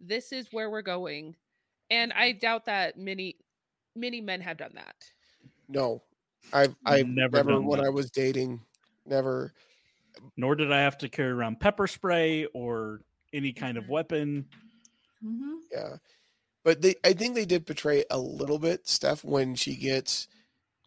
This 0.00 0.32
is 0.32 0.48
where 0.50 0.70
we're 0.70 0.82
going." 0.82 1.36
And 1.90 2.12
I 2.12 2.32
doubt 2.32 2.64
that 2.66 2.98
many 2.98 3.36
many 3.94 4.20
men 4.20 4.40
have 4.40 4.56
done 4.56 4.72
that. 4.74 4.96
No, 5.68 6.02
I've 6.52 6.74
I've 6.84 7.06
Never 7.06 7.36
never, 7.38 7.60
when 7.60 7.78
that. 7.80 7.86
I 7.86 7.90
was 7.90 8.10
dating, 8.10 8.60
never. 9.06 9.52
Nor 10.36 10.54
did 10.54 10.70
I 10.72 10.80
have 10.80 10.96
to 10.98 11.08
carry 11.08 11.30
around 11.30 11.58
pepper 11.60 11.86
spray 11.86 12.46
or 12.54 13.00
any 13.34 13.52
kind 13.52 13.76
of 13.76 13.84
Mhm. 13.84 13.88
weapon. 13.88 14.48
Mhm. 15.22 15.58
Yeah, 15.72 15.96
but 16.62 16.80
they 16.80 16.94
I 17.04 17.12
think 17.12 17.34
they 17.34 17.44
did 17.44 17.66
portray 17.66 18.04
a 18.10 18.18
little 18.18 18.58
bit 18.58 18.86
Steph 18.88 19.24
when 19.24 19.54
she 19.54 19.76
gets 19.76 20.28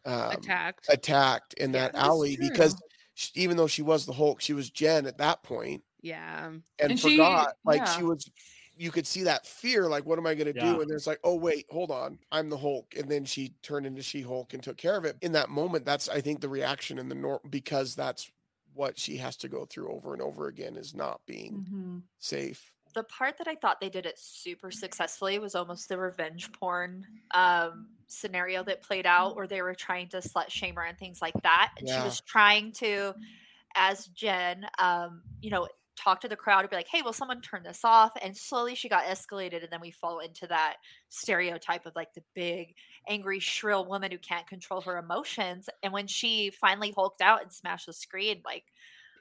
um, 0.06 0.32
Attacked. 0.32 0.86
attacked 0.90 1.54
in 1.56 1.74
that 1.74 1.92
That's 1.94 2.06
alley 2.06 2.38
because 2.38 2.82
she, 3.14 3.32
even 3.36 3.58
though 3.58 3.68
she 3.68 3.82
was 3.82 4.06
the 4.06 4.14
Hulk, 4.14 4.40
she 4.40 4.54
was 4.54 4.70
Jen 4.70 5.06
at 5.06 5.18
that 5.18 5.44
point 5.44 5.84
yeah. 6.02 6.48
and, 6.48 6.64
And 6.80 6.98
she- 7.00 7.18
forgot 7.18 7.58
like 7.66 7.86
she 7.88 8.04
was. 8.04 8.30
You 8.80 8.92
could 8.92 9.08
see 9.08 9.24
that 9.24 9.48
fear, 9.48 9.90
like, 9.90 10.06
what 10.06 10.20
am 10.20 10.28
I 10.28 10.36
going 10.36 10.54
to 10.54 10.56
Yeah. 10.56 10.72
do? 10.76 10.82
And 10.82 10.90
there's 10.90 11.08
like, 11.08 11.20
oh 11.24 11.34
wait, 11.36 11.66
hold 11.72 11.90
on, 11.90 12.20
I'm 12.32 12.48
the 12.48 12.60
Hulk, 12.60 12.94
and 12.96 13.10
then 13.10 13.26
she 13.26 13.56
turned 13.64 13.88
into 13.88 14.04
She 14.04 14.22
Hulk 14.22 14.54
and 14.54 14.62
took 14.62 14.78
care 14.78 14.96
of 14.96 15.04
it. 15.04 15.18
In 15.22 15.32
that 15.32 15.50
moment, 15.50 15.84
that's 15.84 16.08
I 16.08 16.22
think 16.22 16.42
the 16.42 16.48
reaction 16.48 17.00
in 17.00 17.10
the 17.10 17.16
norm 17.16 17.40
because 17.50 17.96
that's 17.96 18.30
what 18.78 18.98
she 18.98 19.18
has 19.18 19.36
to 19.38 19.50
go 19.50 19.66
through 19.66 19.92
over 19.92 20.14
and 20.14 20.22
over 20.22 20.48
again 20.48 20.78
is 20.78 20.94
not 20.94 21.20
being 21.26 21.66
Mhm. 21.70 22.04
safe. 22.20 22.74
the 22.94 23.04
part 23.04 23.38
that 23.38 23.48
I 23.48 23.54
thought 23.54 23.80
they 23.80 23.90
did 23.90 24.08
it 24.08 24.18
super 24.18 24.72
successfully 24.72 25.38
was 25.38 25.54
almost 25.54 25.88
the 25.88 26.00
revenge 26.00 26.52
porn 26.54 27.06
um, 27.36 27.90
scenario 28.08 28.64
that 28.64 28.82
played 28.82 29.06
out, 29.06 29.36
where 29.36 29.46
they 29.46 29.62
were 29.62 29.76
trying 29.76 30.08
to 30.10 30.18
slut 30.18 30.50
shame 30.50 30.74
her 30.76 30.84
and 30.84 30.98
things 30.98 31.22
like 31.22 31.36
that. 31.44 31.74
And 31.78 31.88
she 31.88 32.00
was 32.02 32.22
trying 32.22 32.72
to, 32.74 33.14
as 33.76 34.08
Jen, 34.08 34.66
um, 34.80 35.22
you 35.42 35.52
know, 35.52 35.68
talk 35.98 36.22
to 36.22 36.28
the 36.28 36.36
crowd 36.36 36.62
and 36.62 36.70
be 36.70 36.76
like, 36.76 36.88
"Hey, 36.88 37.02
will 37.02 37.14
someone 37.14 37.42
turn 37.42 37.64
this 37.64 37.84
off?" 37.84 38.14
And 38.22 38.36
slowly 38.36 38.76
she 38.76 38.90
got 38.90 39.06
escalated, 39.06 39.64
and 39.64 39.72
then 39.72 39.82
we 39.82 39.92
fall 39.92 40.20
into 40.20 40.48
that 40.48 40.78
stereotype 41.10 41.86
of 41.86 41.96
like 41.96 42.14
the 42.14 42.24
big, 42.36 42.76
angry, 43.10 43.40
shrill 43.40 43.86
woman 43.86 44.12
who 44.12 44.18
can't 44.18 44.48
control 44.48 44.82
her 44.82 44.98
emotions. 44.98 45.70
And 45.84 45.94
when 45.94 46.08
she 46.08 46.52
finally 46.52 46.94
hulked 46.96 47.22
out 47.22 47.42
and 47.42 47.52
smashed 47.52 47.88
the 47.88 47.94
screen, 47.94 48.42
like 48.46 48.66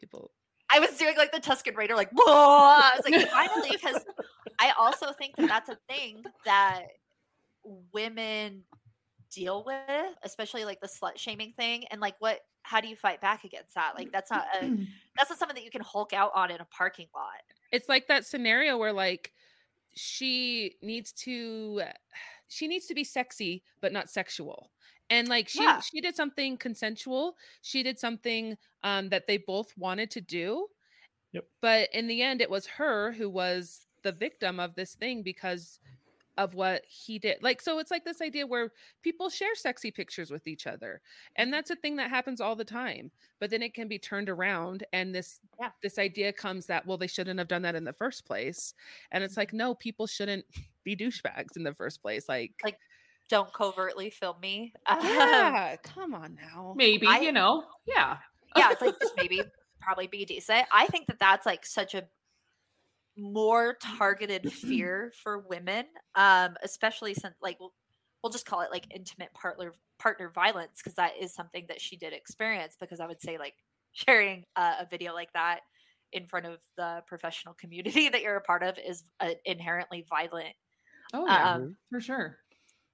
People 0.01 0.31
I 0.71 0.81
was 0.81 0.91
doing 0.99 1.17
like 1.17 1.33
the 1.33 1.41
Tusken 1.41 1.77
Raider, 1.77 1.95
like, 1.95 2.11
whoa! 2.13 2.25
I 2.27 2.93
was 2.97 3.11
like, 3.11 3.29
finally, 3.31 3.71
because 3.73 4.05
I 4.59 4.73
also 4.79 5.13
think 5.13 5.37
that 5.37 5.49
that's 5.49 5.69
a 5.69 5.79
thing 5.89 6.25
that 6.45 6.83
women 7.93 8.65
deal 9.31 9.65
with, 9.65 10.15
especially 10.23 10.65
like 10.65 10.81
the 10.81 10.89
slut 10.89 11.17
shaming 11.17 11.53
thing. 11.57 11.85
And 11.91 12.01
like, 12.01 12.15
what, 12.19 12.41
how 12.63 12.81
do 12.81 12.89
you 12.89 12.97
fight 12.97 13.21
back 13.21 13.45
against 13.45 13.75
that? 13.75 13.93
Like, 13.97 14.11
that's 14.13 14.31
not 14.31 14.47
a, 14.61 14.71
that's 15.17 15.31
not 15.31 15.39
something 15.39 15.55
that 15.55 15.65
you 15.65 15.71
can 15.71 15.83
hulk 15.83 16.13
out 16.13 16.31
on 16.35 16.51
in 16.51 16.61
a 16.61 16.65
parking 16.67 17.07
lot. 17.15 17.43
it's 17.73 17.89
like 17.89 18.07
that 18.09 18.25
scenario 18.27 18.77
where 18.79 18.93
like 18.93 19.33
she 19.95 20.77
needs 20.83 21.13
to 21.13 21.83
she 22.49 22.69
needs 22.69 22.87
to 22.87 22.95
be 22.95 23.05
sexy 23.05 23.63
but 23.81 23.93
not 23.93 24.09
sexual 24.11 24.71
and 25.11 25.29
like 25.29 25.49
she 25.49 25.63
Yeah. 25.63 25.81
she 25.81 26.01
did 26.01 26.15
something 26.17 26.57
consensual 26.57 27.37
she 27.63 27.83
did 27.83 27.99
something 27.99 28.57
um 28.85 29.09
that 29.09 29.27
they 29.27 29.39
both 29.39 29.73
wanted 29.77 30.11
to 30.13 30.21
do 30.21 30.67
Yep. 31.33 31.45
but 31.61 31.89
in 31.93 32.07
the 32.07 32.23
end 32.23 32.41
it 32.41 32.51
was 32.51 32.67
her 32.67 33.13
who 33.13 33.29
was 33.29 33.87
the 34.03 34.13
victim 34.13 34.61
of 34.61 34.75
this 34.77 34.95
thing 34.95 35.23
because 35.23 35.81
of 36.39 36.55
what 36.55 36.83
he 36.87 37.19
did 37.19 37.37
like 37.43 37.61
so 37.63 37.79
it's 37.79 37.91
like 37.91 38.05
this 38.05 38.21
idea 38.21 38.47
where 38.47 38.71
people 39.03 39.29
share 39.31 39.55
sexy 39.55 39.91
pictures 39.91 40.31
with 40.31 40.47
each 40.47 40.67
other 40.67 41.01
and 41.37 41.53
that's 41.53 41.71
a 41.71 41.77
thing 41.77 41.97
that 41.97 42.11
happens 42.11 42.41
all 42.41 42.55
the 42.55 42.65
time 42.65 43.11
but 43.41 43.49
then 43.51 43.63
it 43.63 43.73
can 43.75 43.89
be 43.89 43.99
turned 43.99 44.29
around 44.29 44.85
and 44.93 45.15
this 45.15 45.41
Yeah. 45.61 45.71
this 45.83 45.99
idea 45.99 46.33
comes 46.33 46.67
that 46.67 46.87
well 46.87 46.99
they 46.99 47.07
shouldn't 47.07 47.39
have 47.39 47.49
done 47.49 47.63
that 47.63 47.75
in 47.75 47.85
the 47.85 47.93
first 47.93 48.27
place 48.27 48.75
and 49.13 49.25
it's 49.25 49.37
like 49.37 49.53
no 49.53 49.75
people 49.75 50.07
shouldn't 50.07 50.45
be 50.85 50.95
douchebags 50.95 51.57
in 51.57 51.63
the 51.65 51.75
first 51.75 52.03
place 52.03 52.29
like, 52.29 52.53
Like, 52.63 52.79
Don't 53.29 53.53
covertly 53.53 54.11
film 54.11 54.37
me. 54.41 54.73
Um, 54.87 54.99
yeah 55.03 55.77
come 55.83 56.15
on 56.15 56.37
now 56.41 56.75
Maybe 56.77 57.07
I- 57.07 57.21
you 57.21 57.33
know, 57.33 57.65
yeah. 57.87 58.19
yeah, 58.57 58.71
it's 58.73 58.81
like 58.83 58.99
just 59.01 59.15
maybe 59.17 59.43
probably 59.81 60.07
be 60.09 60.25
decent. 60.25 60.67
I 60.73 60.87
think 60.87 61.07
that 61.07 61.19
that's 61.19 61.47
like 61.47 61.65
such 61.65 61.95
a 61.95 62.05
more 63.17 63.75
targeted 63.83 64.47
fear 64.51 65.13
for 65.23 65.39
women, 65.39 65.87
um, 66.15 66.57
especially 66.63 67.15
since 67.15 67.35
like 67.41 67.59
we'll, 67.61 67.75
we'll 68.23 68.33
just 68.33 68.47
call 68.47 68.61
it 68.63 68.71
like 68.71 68.87
intimate 68.95 69.33
partner 69.35 69.73
partner 69.99 70.31
violence 70.31 70.81
because 70.83 70.97
that 70.97 71.17
is 71.19 71.35
something 71.35 71.67
that 71.69 71.81
she 71.81 71.97
did 71.97 72.13
experience. 72.13 72.77
Because 72.79 73.01
I 73.01 73.07
would 73.07 73.21
say 73.21 73.39
like 73.39 73.55
sharing 73.93 74.45
uh, 74.57 74.77
a 74.81 74.87
video 74.87 75.15
like 75.15 75.33
that 75.33 75.61
in 76.13 76.27
front 76.27 76.47
of 76.47 76.61
the 76.77 77.03
professional 77.07 77.55
community 77.55 78.09
that 78.11 78.23
you're 78.23 78.37
a 78.37 78.41
part 78.43 78.63
of 78.63 78.79
is 78.79 79.05
uh, 79.21 79.35
inherently 79.45 80.05
violent. 80.09 80.55
Oh 81.13 81.27
yeah, 81.27 81.49
Um, 81.49 81.77
for 81.91 82.01
sure. 82.01 82.39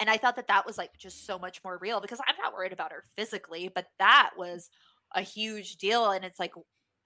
and 0.01 0.11
I 0.11 0.17
thought 0.17 0.37
that 0.37 0.49
that 0.49 0.67
was 0.67 0.79
like 0.79 0.97
just 0.99 1.27
so 1.27 1.39
much 1.39 1.63
more 1.65 1.79
real 1.81 2.01
because 2.01 2.21
I'm 2.27 2.37
not 2.37 2.53
worried 2.55 2.73
about 2.73 2.93
her 2.93 3.05
physically, 3.17 3.69
but 3.73 3.87
that 3.99 4.33
was 4.37 4.69
a 5.15 5.23
huge 5.23 5.77
deal. 5.77 6.11
And 6.11 6.25
it's 6.25 6.39
like, 6.41 6.53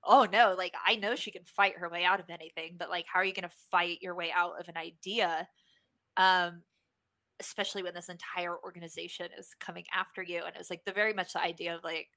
oh 0.07 0.27
no, 0.31 0.55
like 0.57 0.75
I 0.87 0.97
know 0.97 1.15
she 1.17 1.31
can 1.31 1.45
fight 1.45 1.79
her 1.79 1.89
way 1.89 2.05
out 2.05 2.21
of 2.21 2.31
anything, 2.31 2.77
but 2.79 2.91
like, 2.91 3.07
how 3.13 3.21
are 3.21 3.25
you 3.25 3.35
going 3.35 3.49
to 3.49 3.57
fight 3.71 3.99
your 4.01 4.15
way 4.15 4.31
out 4.35 4.61
of 4.61 4.69
an 4.69 4.77
idea? 4.77 5.49
Um, 6.17 6.63
especially 7.41 7.83
when 7.83 7.95
this 7.95 8.09
entire 8.09 8.57
organization 8.65 9.29
is 9.39 9.55
coming 9.61 9.85
after 9.95 10.23
you. 10.23 10.39
And 10.39 10.55
it 10.55 10.59
was 10.59 10.71
like 10.71 10.85
the 10.85 10.93
very 10.93 11.13
much 11.13 11.33
the 11.33 11.43
idea 11.43 11.75
of 11.75 11.85
like 11.85 12.09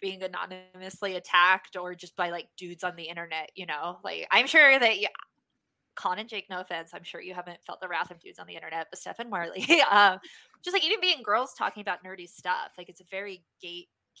being 0.00 0.22
anonymously 0.22 1.16
attacked 1.16 1.76
or 1.76 1.94
just 1.94 2.14
by 2.16 2.30
like 2.30 2.48
dudes 2.56 2.84
on 2.84 2.96
the 2.96 3.04
internet, 3.04 3.50
you 3.54 3.66
know, 3.66 3.98
like 4.04 4.26
I'm 4.30 4.46
sure 4.46 4.78
that 4.78 5.00
you, 5.00 5.08
Con 5.96 6.18
and 6.18 6.28
Jake, 6.28 6.46
no 6.48 6.60
offense, 6.60 6.90
I'm 6.94 7.02
sure 7.02 7.20
you 7.20 7.34
haven't 7.34 7.58
felt 7.66 7.80
the 7.80 7.88
wrath 7.88 8.10
of 8.10 8.20
dudes 8.20 8.38
on 8.38 8.46
the 8.46 8.54
internet, 8.54 8.86
but 8.90 9.00
Steph 9.00 9.18
Marley, 9.28 9.66
um, 9.90 10.18
just 10.62 10.74
like 10.74 10.84
even 10.84 11.00
being 11.00 11.22
girls 11.22 11.54
talking 11.58 11.80
about 11.80 12.04
nerdy 12.04 12.28
stuff, 12.28 12.70
like 12.76 12.88
it's 12.88 13.00
a 13.00 13.04
very 13.10 13.42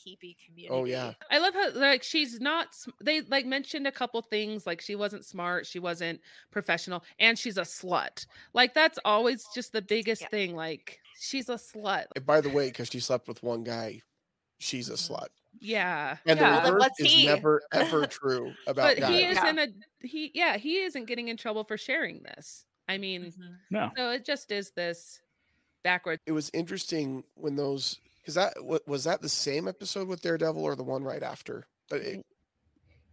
gatekeepy 0.06 0.36
community. 0.44 0.68
Oh 0.70 0.84
yeah, 0.84 1.12
I 1.30 1.38
love 1.38 1.54
how 1.54 1.70
like 1.72 2.02
she's 2.02 2.40
not. 2.40 2.68
They 3.02 3.22
like 3.22 3.46
mentioned 3.46 3.86
a 3.86 3.92
couple 3.92 4.20
things 4.22 4.66
like 4.66 4.80
she 4.80 4.94
wasn't 4.96 5.24
smart, 5.24 5.66
she 5.66 5.78
wasn't 5.78 6.20
professional, 6.50 7.04
and 7.18 7.38
she's 7.38 7.58
a 7.58 7.62
slut. 7.62 8.26
Like 8.54 8.74
that's 8.74 8.98
always 9.04 9.44
just 9.54 9.72
the 9.72 9.82
biggest 9.82 10.22
Yeah. 10.22 10.28
thing. 10.28 10.54
Like 10.56 11.00
she's 11.18 11.48
a 11.48 11.54
slut. 11.54 12.04
And 12.16 12.24
by 12.26 12.40
the 12.40 12.50
way, 12.50 12.68
because 12.68 12.88
she 12.88 13.00
slept 13.00 13.28
with 13.28 13.42
one 13.42 13.64
guy, 13.64 14.00
she's 14.58 14.88
a 14.88 14.94
slut. 14.94 15.28
Yeah, 15.60 16.18
And 16.26 16.38
Yeah. 16.38 16.60
the 16.60 16.62
Well, 16.62 16.72
reverse 16.74 16.80
what's 16.80 17.00
is 17.00 17.12
he? 17.12 17.26
never 17.26 17.62
ever 17.72 18.06
true 18.06 18.52
about 18.66 18.94
that. 18.96 19.00
but 19.00 19.00
guys. 19.00 19.10
he 19.18 19.24
is 19.24 19.36
Yeah. 19.36 19.50
in 19.50 19.58
a 19.58 19.66
he. 20.06 20.30
Yeah, 20.34 20.56
he 20.56 20.78
isn't 20.82 21.06
getting 21.06 21.28
in 21.28 21.36
trouble 21.36 21.64
for 21.64 21.76
sharing 21.76 22.22
this. 22.22 22.64
I 22.86 22.96
mean, 22.98 23.32
Mhm. 23.32 23.56
No. 23.70 23.90
so 23.96 24.10
it 24.12 24.24
just 24.24 24.50
is 24.52 24.70
this. 24.72 25.20
backwards. 25.84 26.20
It 26.26 26.32
was 26.32 26.50
interesting 26.52 27.22
when 27.34 27.54
those 27.54 28.00
because 28.28 28.34
that 28.34 28.82
was 28.86 29.04
that 29.04 29.22
the 29.22 29.28
same 29.28 29.66
episode 29.68 30.06
with 30.06 30.20
Daredevil 30.20 30.62
or 30.62 30.76
the 30.76 30.82
one 30.84 31.02
right 31.02 31.22
after. 31.22 31.66
It, 31.90 32.22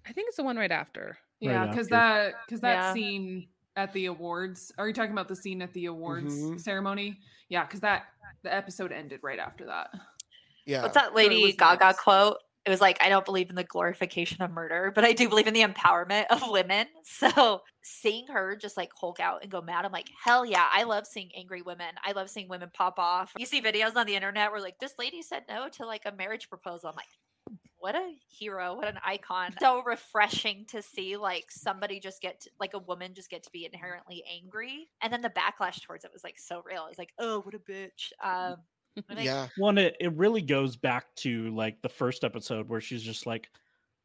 I 0.06 0.12
think 0.12 0.28
it's 0.28 0.36
the 0.36 0.44
one 0.44 0.58
right 0.58 0.72
after. 0.72 1.18
Yeah, 1.40 1.68
because 1.68 1.88
after. 1.88 1.96
that 1.96 2.34
because 2.46 2.60
that 2.62 2.74
Yeah. 2.76 2.94
scene 2.94 3.48
at 3.78 3.94
the 3.94 4.08
awards. 4.08 4.74
Are 4.78 4.86
you 4.90 4.94
talking 4.94 5.14
about 5.14 5.30
the 5.30 5.36
scene 5.38 5.62
at 5.62 5.72
the 5.72 5.86
awards 5.86 6.34
Mhm. 6.36 6.60
ceremony? 6.60 7.22
Yeah, 7.48 7.64
because 7.66 7.80
that 7.80 8.08
the 8.44 8.54
episode 8.54 8.92
ended 8.92 9.22
right 9.24 9.40
after 9.40 9.66
that. 9.68 9.92
yeah, 10.66 10.82
What's 10.82 10.96
that 10.96 11.16
Lady 11.16 11.42
was 11.42 11.56
Gaga 11.56 11.86
nice. 11.86 11.98
quote? 11.98 12.38
It 12.66 12.70
was 12.70 12.82
like, 12.82 12.98
I 13.02 13.10
don't 13.10 13.26
believe 13.26 13.50
in 13.50 13.56
the 13.56 13.64
glorification 13.64 14.42
of 14.42 14.52
murder, 14.52 14.92
but 14.94 15.04
I 15.04 15.14
do 15.14 15.30
believe 15.30 15.46
in 15.48 15.54
the 15.54 15.64
empowerment 15.64 16.26
of 16.30 16.50
women. 16.50 16.88
So 17.08 17.62
seeing 17.82 18.28
her 18.28 18.58
just 18.58 18.76
like 18.76 18.92
Hulk 19.00 19.20
out 19.20 19.42
and 19.42 19.52
go 19.52 19.62
mad, 19.62 19.86
I'm 19.86 19.92
like, 19.92 20.10
hell 20.24 20.46
yeah, 20.46 20.66
I 20.72 20.84
love 20.84 21.06
seeing 21.08 21.30
angry 21.36 21.62
women. 21.62 21.94
I 22.04 22.12
love 22.12 22.30
seeing 22.30 22.50
women 22.50 22.72
pop 22.74 23.00
off. 23.00 23.32
You 23.38 23.46
see 23.46 23.62
videos 23.62 23.96
on 23.96 24.06
the 24.06 24.16
internet 24.16 24.52
where 24.52 24.60
like 24.60 24.80
this 24.80 24.94
lady 25.00 25.22
said 25.22 25.44
no 25.48 25.70
to 25.70 25.86
like 25.86 26.02
a 26.06 26.12
marriage 26.12 26.50
proposal. 26.50 26.90
I'm 26.90 26.96
like, 26.96 27.08
what 27.78 27.96
a 27.96 28.14
hero, 28.28 28.76
what 28.76 28.88
an 28.88 28.98
icon. 29.06 29.54
So 29.60 29.84
refreshing 29.84 30.66
to 30.70 30.82
see 30.82 31.18
like 31.18 31.52
somebody 31.52 32.00
just 32.00 32.20
get 32.20 32.42
to, 32.42 32.50
like 32.60 32.74
a 32.74 32.80
woman 32.80 33.14
just 33.14 33.30
get 33.30 33.44
to 33.44 33.52
be 33.52 33.66
inherently 33.66 34.24
angry. 34.34 34.90
And 35.02 35.14
then 35.14 35.22
the 35.22 35.30
backlash 35.30 35.82
towards 35.84 36.04
it 36.04 36.12
was 36.12 36.24
like 36.24 36.40
so 36.40 36.64
real. 36.66 36.88
It's 36.90 36.98
like, 36.98 37.14
oh, 37.20 37.42
what 37.42 37.54
a 37.54 37.60
bitch. 37.60 38.12
Um, 38.24 38.58
yeah, 39.10 39.50
One, 39.56 39.78
it, 39.78 39.96
it 40.00 40.14
really 40.14 40.42
goes 40.42 40.76
back 40.76 41.14
to 41.18 41.54
like 41.56 41.82
the 41.82 41.90
first 41.90 42.24
episode 42.24 42.68
where 42.70 42.82
she's 42.82 43.04
just 43.04 43.26
like, 43.26 43.50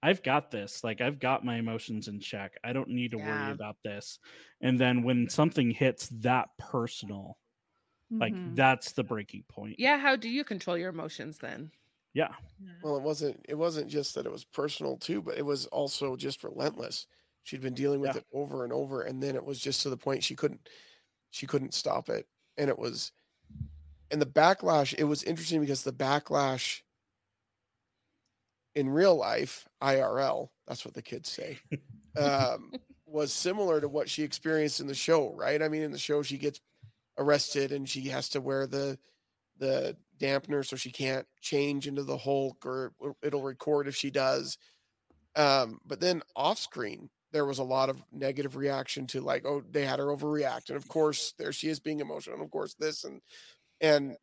I've 0.03 0.23
got 0.23 0.51
this. 0.51 0.83
Like, 0.85 1.01
I've 1.01 1.19
got 1.19 1.45
my 1.45 1.57
emotions 1.57 2.09
in 2.09 2.21
check. 2.21 2.57
I 2.65 2.73
don't 2.73 2.89
need 2.89 3.11
to 3.13 3.19
Yeah. 3.19 3.19
worry 3.19 3.51
about 3.51 3.77
this. 3.85 4.19
And 4.61 4.79
then 4.81 5.03
when 5.03 5.29
something 5.29 5.71
hits 5.71 6.09
that 6.21 6.49
personal, 6.59 7.39
like 8.21 8.35
Mhm. 8.35 8.55
that's 8.55 8.93
the 8.93 9.05
breaking 9.05 9.45
point. 9.49 9.79
Yeah, 9.79 9.99
how 9.99 10.15
do 10.15 10.29
you 10.29 10.45
control 10.45 10.79
your 10.79 10.91
emotions 10.91 11.39
then? 11.39 11.73
Yeah. 12.13 12.35
Well, 12.83 12.97
it 12.97 13.03
wasn't. 13.03 13.45
It 13.49 13.55
wasn't 13.57 13.91
just 13.91 14.15
that 14.15 14.27
it 14.27 14.33
was 14.33 14.45
personal 14.45 14.97
too, 14.97 15.23
but 15.23 15.37
it 15.39 15.45
was 15.45 15.67
also 15.67 16.17
just 16.17 16.43
relentless. 16.45 17.07
She'd 17.43 17.61
been 17.61 17.75
dealing 17.75 18.01
with 18.01 18.15
Yeah. 18.15 18.17
it 18.17 18.27
over 18.33 18.65
and 18.65 18.73
over, 18.73 19.03
and 19.03 19.23
then 19.23 19.37
it 19.37 19.45
was 19.45 19.61
just 19.61 19.83
to 19.83 19.91
the 19.91 19.97
point 19.97 20.25
she 20.25 20.37
couldn't. 20.37 20.69
She 21.31 21.47
couldn't 21.47 21.75
stop 21.75 22.09
it, 22.09 22.29
and 22.59 22.71
it 22.71 22.79
was. 22.79 23.13
And 24.11 24.21
the 24.21 24.27
backlash. 24.27 24.95
It 24.99 25.05
was 25.05 25.23
interesting 25.23 25.61
because 25.61 25.83
the 25.83 25.93
backlash. 25.93 26.83
In 28.77 28.89
real 28.89 29.17
life, 29.17 29.67
IRL, 29.83 30.51
that's 30.69 30.85
what 30.85 30.95
the 30.95 31.03
kids 31.03 31.29
say, 31.29 31.59
um, 32.17 32.73
was 33.05 33.33
similar 33.33 33.81
to 33.81 33.89
what 33.89 34.09
she 34.09 34.23
experienced 34.23 34.79
in 34.79 34.87
the 34.87 34.95
show, 34.95 35.35
right? 35.35 35.61
I 35.61 35.69
mean, 35.69 35.83
in 35.83 35.91
the 35.91 35.99
show, 35.99 36.23
she 36.23 36.39
gets 36.39 36.61
arrested 37.19 37.73
and 37.73 37.89
she 37.89 38.09
has 38.09 38.29
to 38.31 38.41
wear 38.41 38.69
the 38.69 38.97
the 39.59 39.97
dampener 40.21 40.65
so 40.65 40.77
she 40.77 40.91
can't 40.91 41.27
change 41.41 41.87
into 41.87 42.03
the 42.03 42.17
Hulk 42.17 42.65
or 42.65 42.93
it'll 43.23 43.43
record 43.43 43.89
if 43.89 43.97
she 43.97 44.11
does. 44.11 44.57
Um, 45.37 45.81
but 45.85 46.01
then 46.01 46.23
off 46.35 46.59
screen, 46.59 47.11
there 47.33 47.45
was 47.45 47.59
a 47.59 47.65
lot 47.65 47.89
of 47.89 48.03
negative 48.13 48.57
reaction 48.57 49.07
to 49.09 49.21
like, 49.21 49.47
oh, 49.47 49.63
they 49.71 49.85
had 49.85 49.99
her 49.99 50.07
overreact. 50.07 50.69
And 50.69 50.77
of 50.77 50.89
course, 50.89 51.35
there 51.39 51.53
she 51.53 51.69
is 51.69 51.81
being 51.81 52.01
emotional. 52.01 52.35
And 52.37 52.45
of 52.45 52.51
course, 52.51 52.75
this 52.75 53.05
and 53.05 53.21
and 53.81 54.17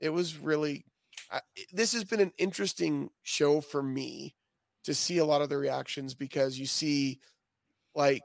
it 0.00 0.10
was 0.10 0.36
really 0.38 0.84
I, 1.30 1.40
this 1.72 1.92
has 1.92 2.04
been 2.04 2.20
an 2.20 2.32
interesting 2.38 3.10
show 3.22 3.60
for 3.60 3.82
me 3.82 4.34
to 4.84 4.94
see 4.94 5.18
a 5.18 5.24
lot 5.24 5.42
of 5.42 5.48
the 5.48 5.56
reactions 5.56 6.14
because 6.14 6.58
you 6.58 6.66
see 6.66 7.20
like 7.94 8.22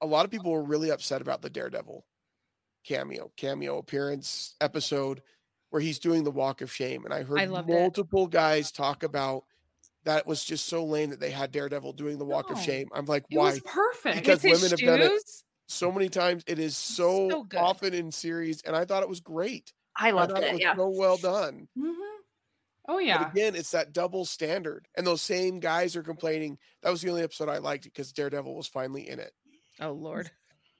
a 0.00 0.06
lot 0.06 0.24
of 0.24 0.30
people 0.30 0.52
were 0.52 0.62
really 0.62 0.90
upset 0.90 1.22
about 1.22 1.40
the 1.42 1.50
Daredevil 1.50 2.04
cameo, 2.84 3.32
cameo 3.36 3.78
appearance 3.78 4.54
episode 4.60 5.22
where 5.70 5.80
he's 5.82 5.98
doing 5.98 6.24
the 6.24 6.30
walk 6.30 6.60
of 6.60 6.72
shame. 6.72 7.04
And 7.04 7.14
I 7.14 7.22
heard 7.22 7.38
it. 7.40 7.66
multiple 7.66 8.26
guys 8.26 8.70
talk 8.70 9.02
about 9.02 9.44
that 10.04 10.26
was 10.26 10.44
just 10.44 10.66
so 10.66 10.84
lame 10.84 11.10
that 11.10 11.20
they 11.20 11.30
had 11.30 11.50
Daredevil 11.50 11.94
doing 11.94 12.18
the 12.18 12.24
walk 12.24 12.50
of 12.50 12.60
shame. 12.60 12.88
I'm 12.94 13.06
like, 13.06 13.24
It 13.30 13.38
why? 13.38 13.52
was 13.52 13.60
perfect. 13.60 14.16
Because 14.16 14.42
his 14.42 14.60
women 14.62 14.70
have 14.70 14.80
done 14.80 15.00
it. 15.00 15.22
So 15.68 15.90
many 15.90 16.08
times 16.08 16.44
it 16.46 16.58
is 16.60 16.76
so, 16.76 17.28
So 17.28 17.46
often 17.56 17.92
in 17.92 18.12
series, 18.12 18.62
and 18.62 18.76
I 18.76 18.84
thought 18.84 19.02
it 19.02 19.08
was 19.08 19.20
great. 19.20 19.72
I 19.98 20.08
I 20.08 20.10
loved 20.12 20.32
thought 20.32 20.42
it 20.42 20.48
it. 20.48 20.52
was 20.52 20.60
Yeah. 20.60 20.76
so 20.76 20.88
well 20.88 21.16
done. 21.16 21.68
Mhm. 21.78 21.94
Oh 22.88 22.94
But 22.96 23.04
yeah. 23.04 23.30
again, 23.30 23.54
it's 23.56 23.72
that 23.72 23.92
double 23.92 24.24
standard. 24.24 24.86
And 24.96 25.06
those 25.06 25.22
same 25.22 25.58
guys 25.60 25.96
are 25.96 26.02
complaining. 26.02 26.58
That 26.82 26.90
was 26.90 27.02
the 27.02 27.08
only 27.10 27.22
episode 27.22 27.48
I 27.48 27.58
liked 27.58 27.84
because 27.84 28.12
Daredevil 28.12 28.54
was 28.54 28.68
finally 28.68 29.08
in 29.08 29.18
it. 29.18 29.32
Oh 29.80 29.92
Lord. 29.92 30.30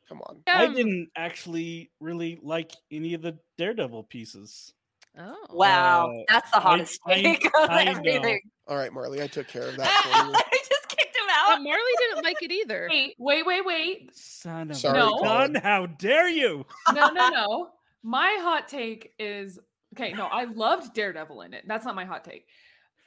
Come 0.09 0.23
on. 0.23 0.43
I 0.47 0.67
Um, 0.67 0.75
didn't 0.75 1.11
actually 1.17 1.91
really 1.99 2.39
like 2.43 2.71
any 2.93 3.15
of 3.15 3.23
the 3.23 3.37
Daredevil 3.59 4.05
pieces. 4.05 4.73
Oh. 5.19 5.35
Wow, 5.51 6.11
Uh, 6.13 6.23
that's 6.29 6.51
the 6.53 6.59
I- 6.59 6.61
hottest 6.61 7.01
I- 7.07 7.15
take 7.23 7.45
of 7.47 7.53
I 7.57 7.85
know. 7.93 8.37
All 8.69 8.77
right, 8.77 8.93
Marley, 8.93 9.21
I 9.23 9.27
took 9.27 9.49
care 9.49 9.67
of 9.69 9.77
that 9.77 9.89
for 10.03 10.09
you. 10.09 10.15
I 10.35 10.59
just 10.59 10.89
kicked 10.89 11.17
him 11.17 11.25
But 11.27 11.53
out. 11.55 11.63
Marley 11.63 11.93
didn't 11.99 12.23
like 12.23 12.41
it 12.43 12.53
either. 12.53 12.87
Wait, 12.91 13.15
wait, 13.19 13.47
wait, 13.47 13.65
wait. 13.65 14.15
Son 14.15 14.71
of 14.71 14.77
Sorry, 14.77 14.99
a 14.99 15.05
No. 15.07 15.19
gun! 15.23 15.55
How 15.57 15.87
dare 15.87 16.29
you? 16.29 16.67
No, 16.93 17.09
no, 17.09 17.29
no. 17.31 17.71
My 18.07 18.39
hot 18.41 18.69
take 18.69 19.15
is 19.19 19.59
okay. 19.93 20.13
No, 20.13 20.27
I 20.27 20.45
loved 20.45 20.95
Daredevil 20.95 21.41
in 21.41 21.53
it. 21.53 21.65
That's 21.67 21.85
not 21.85 21.97
my 21.97 22.05
hot 22.05 22.23
take. 22.23 22.47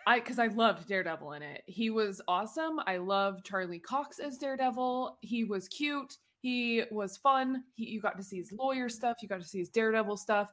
I 0.06 0.20
because 0.20 0.40
I 0.40 0.48
loved 0.48 0.90
Daredevil 0.90 1.32
in 1.32 1.42
it. 1.42 1.64
He 1.68 1.90
was 1.90 2.22
awesome. 2.28 2.82
I 2.86 2.98
loved 2.98 3.46
Charlie 3.46 3.80
Cox 3.80 4.20
as 4.20 4.38
Daredevil. 4.38 5.18
He 5.22 5.46
was 5.46 5.70
cute. 5.70 6.18
He 6.42 6.84
was 6.92 7.16
fun. 7.16 7.64
He, 7.76 7.86
you 7.86 8.02
got 8.02 8.18
to 8.18 8.24
see 8.24 8.40
his 8.40 8.52
lawyer 8.52 8.90
stuff. 8.90 9.20
You 9.22 9.30
got 9.30 9.40
to 9.40 9.48
see 9.48 9.60
his 9.60 9.70
Daredevil 9.70 10.18
stuff. 10.18 10.52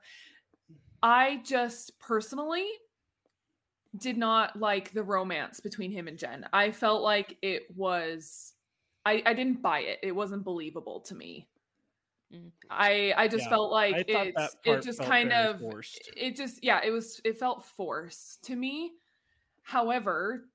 I 1.03 1.41
just 1.45 1.99
personally 1.99 2.69
did 3.99 4.17
not 4.17 4.55
like 4.61 4.93
the 4.93 5.03
romance 5.03 5.59
between 5.59 5.91
him 5.91 6.07
and 6.07 6.17
Jen. 6.17 6.47
I 6.53 6.71
felt 6.71 7.03
like 7.03 7.37
it 7.43 7.65
was 7.75 8.53
I, 9.05 9.25
I 9.27 9.35
didn't 9.35 9.61
buy 9.61 9.81
it. 9.81 9.99
It 10.05 10.13
wasn't 10.13 10.45
believable 10.45 11.01
to 11.01 11.17
me. 11.17 11.49
Mm. 12.35 12.51
I 12.71 13.15
I 13.17 13.29
just 13.29 13.45
Yeah, 13.45 13.51
felt 13.51 13.71
like 13.71 13.95
I 13.95 14.05
it's 14.25 14.57
it 14.65 14.83
just 14.83 15.01
kind 15.03 15.33
of 15.33 15.61
forced. 15.61 16.11
it 16.17 16.35
just 16.37 16.63
yeah, 16.65 16.81
it 16.85 16.91
was 16.91 17.21
it 17.25 17.39
felt 17.39 17.65
forced 17.65 18.43
to 18.45 18.57
me. 18.57 18.93
However, 19.63 20.49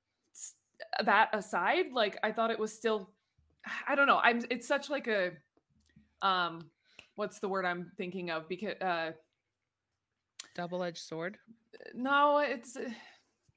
that 1.04 1.30
aside, 1.32 1.86
like 1.92 2.18
I 2.22 2.32
thought 2.32 2.50
it 2.50 2.58
was 2.58 2.72
still 2.72 3.10
I 3.88 3.94
don't 3.94 4.06
know. 4.06 4.18
I'm 4.22 4.42
it's 4.50 4.66
such 4.66 4.90
like 4.90 5.06
a 5.08 5.32
um 6.20 6.70
what's 7.16 7.38
the 7.38 7.48
word 7.48 7.64
I'm 7.64 7.90
thinking 7.96 8.30
of 8.30 8.48
because 8.48 8.74
uh 8.80 9.12
Double-edged 10.54 10.98
sword. 10.98 11.38
no, 11.94 12.38
it's 12.38 12.76
uh, 12.76 12.90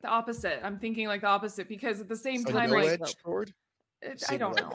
the 0.02 0.08
opposite. 0.08 0.62
I'm 0.64 0.80
thinking 0.80 1.08
like 1.08 1.22
the 1.22 1.28
opposite 1.28 1.68
because 1.68 2.00
at 2.00 2.08
the 2.08 2.16
same 2.16 2.38
So 2.44 2.52
time 2.52 2.70
like 2.70 3.00
sword? 3.22 3.54
it- 4.02 4.24
I 4.30 4.38
don't 4.38 4.56
know. 4.56 4.72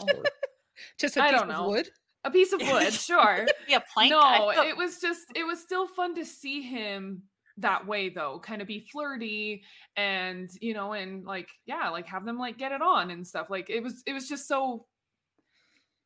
Just 0.98 1.16
a 1.16 1.22
I 1.22 1.30
piece 1.30 1.40
don't 1.40 1.50
of 1.50 1.56
know. 1.58 1.68
wood. 1.68 1.90
A 2.24 2.30
piece 2.30 2.52
of 2.52 2.60
wood, 2.60 2.92
sure. 2.92 3.46
yeah, 3.68 3.80
plank. 3.94 4.10
No, 4.10 4.50
it 4.50 4.76
was 4.76 5.00
just 5.00 5.26
it 5.34 5.44
was 5.44 5.60
still 5.60 5.86
fun 5.88 6.14
to 6.16 6.24
see 6.24 6.62
him 6.62 7.22
that 7.58 7.86
way 7.86 8.08
though, 8.08 8.40
kind 8.40 8.60
of 8.60 8.68
be 8.68 8.80
flirty 8.80 9.62
and 9.96 10.50
you 10.60 10.74
know, 10.74 10.92
and 10.92 11.24
like 11.24 11.48
yeah, 11.66 11.88
like 11.90 12.06
have 12.06 12.24
them 12.24 12.38
like 12.38 12.58
get 12.58 12.72
it 12.72 12.82
on 12.82 13.10
and 13.10 13.26
stuff. 13.26 13.48
Like 13.48 13.70
it 13.70 13.82
was 13.82 14.02
it 14.06 14.12
was 14.12 14.28
just 14.28 14.46
so 14.46 14.86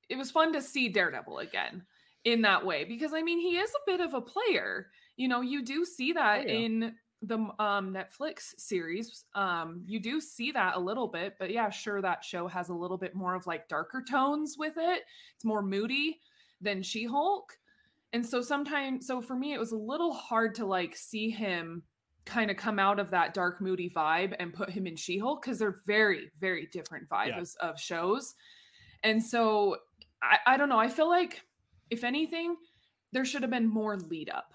it 0.08 0.16
was 0.16 0.30
fun 0.30 0.52
to 0.52 0.62
see 0.62 0.88
Daredevil 0.88 1.38
again 1.38 1.82
in 2.24 2.42
that 2.42 2.64
way 2.64 2.84
because 2.84 3.12
I 3.12 3.22
mean 3.22 3.38
he 3.38 3.56
is 3.56 3.70
a 3.70 3.90
bit 3.90 4.00
of 4.00 4.14
a 4.14 4.20
player. 4.20 4.88
You 5.16 5.28
know, 5.28 5.40
you 5.40 5.64
do 5.64 5.84
see 5.84 6.12
that 6.12 6.40
oh, 6.40 6.48
yeah. 6.48 6.54
in 6.54 6.94
the 7.26 7.36
um 7.58 7.94
Netflix 7.94 8.54
series. 8.58 9.24
Um 9.34 9.82
you 9.86 10.00
do 10.00 10.20
see 10.20 10.52
that 10.52 10.76
a 10.76 10.80
little 10.80 11.08
bit, 11.08 11.34
but 11.38 11.50
yeah, 11.50 11.70
sure 11.70 12.00
that 12.02 12.24
show 12.24 12.46
has 12.48 12.68
a 12.68 12.74
little 12.74 12.98
bit 12.98 13.14
more 13.14 13.34
of 13.34 13.46
like 13.46 13.68
darker 13.68 14.04
tones 14.08 14.56
with 14.58 14.74
it. 14.76 15.02
It's 15.36 15.44
more 15.44 15.62
moody 15.62 16.20
than 16.60 16.82
She-Hulk. 16.82 17.52
And 18.12 18.24
so 18.24 18.40
sometimes 18.40 19.06
so 19.06 19.20
for 19.20 19.36
me 19.36 19.52
it 19.52 19.58
was 19.58 19.72
a 19.72 19.76
little 19.76 20.12
hard 20.12 20.54
to 20.56 20.66
like 20.66 20.96
see 20.96 21.30
him 21.30 21.82
kind 22.24 22.50
of 22.50 22.56
come 22.56 22.78
out 22.78 22.98
of 22.98 23.10
that 23.10 23.34
dark 23.34 23.60
moody 23.60 23.90
vibe 23.90 24.34
and 24.38 24.54
put 24.54 24.70
him 24.70 24.86
in 24.86 24.96
She-Hulk 24.96 25.42
because 25.42 25.58
they're 25.58 25.82
very 25.86 26.30
very 26.40 26.68
different 26.72 27.08
vibes 27.08 27.54
of 27.60 27.78
shows. 27.78 28.34
And 29.02 29.22
so 29.22 29.76
I, 30.22 30.54
I 30.54 30.56
don't 30.56 30.68
know, 30.70 30.78
I 30.78 30.88
feel 30.88 31.08
like 31.08 31.42
if 31.90 32.04
anything 32.04 32.56
there 33.12 33.24
should 33.24 33.42
have 33.42 33.50
been 33.50 33.68
more 33.68 33.96
lead 33.96 34.28
up. 34.30 34.53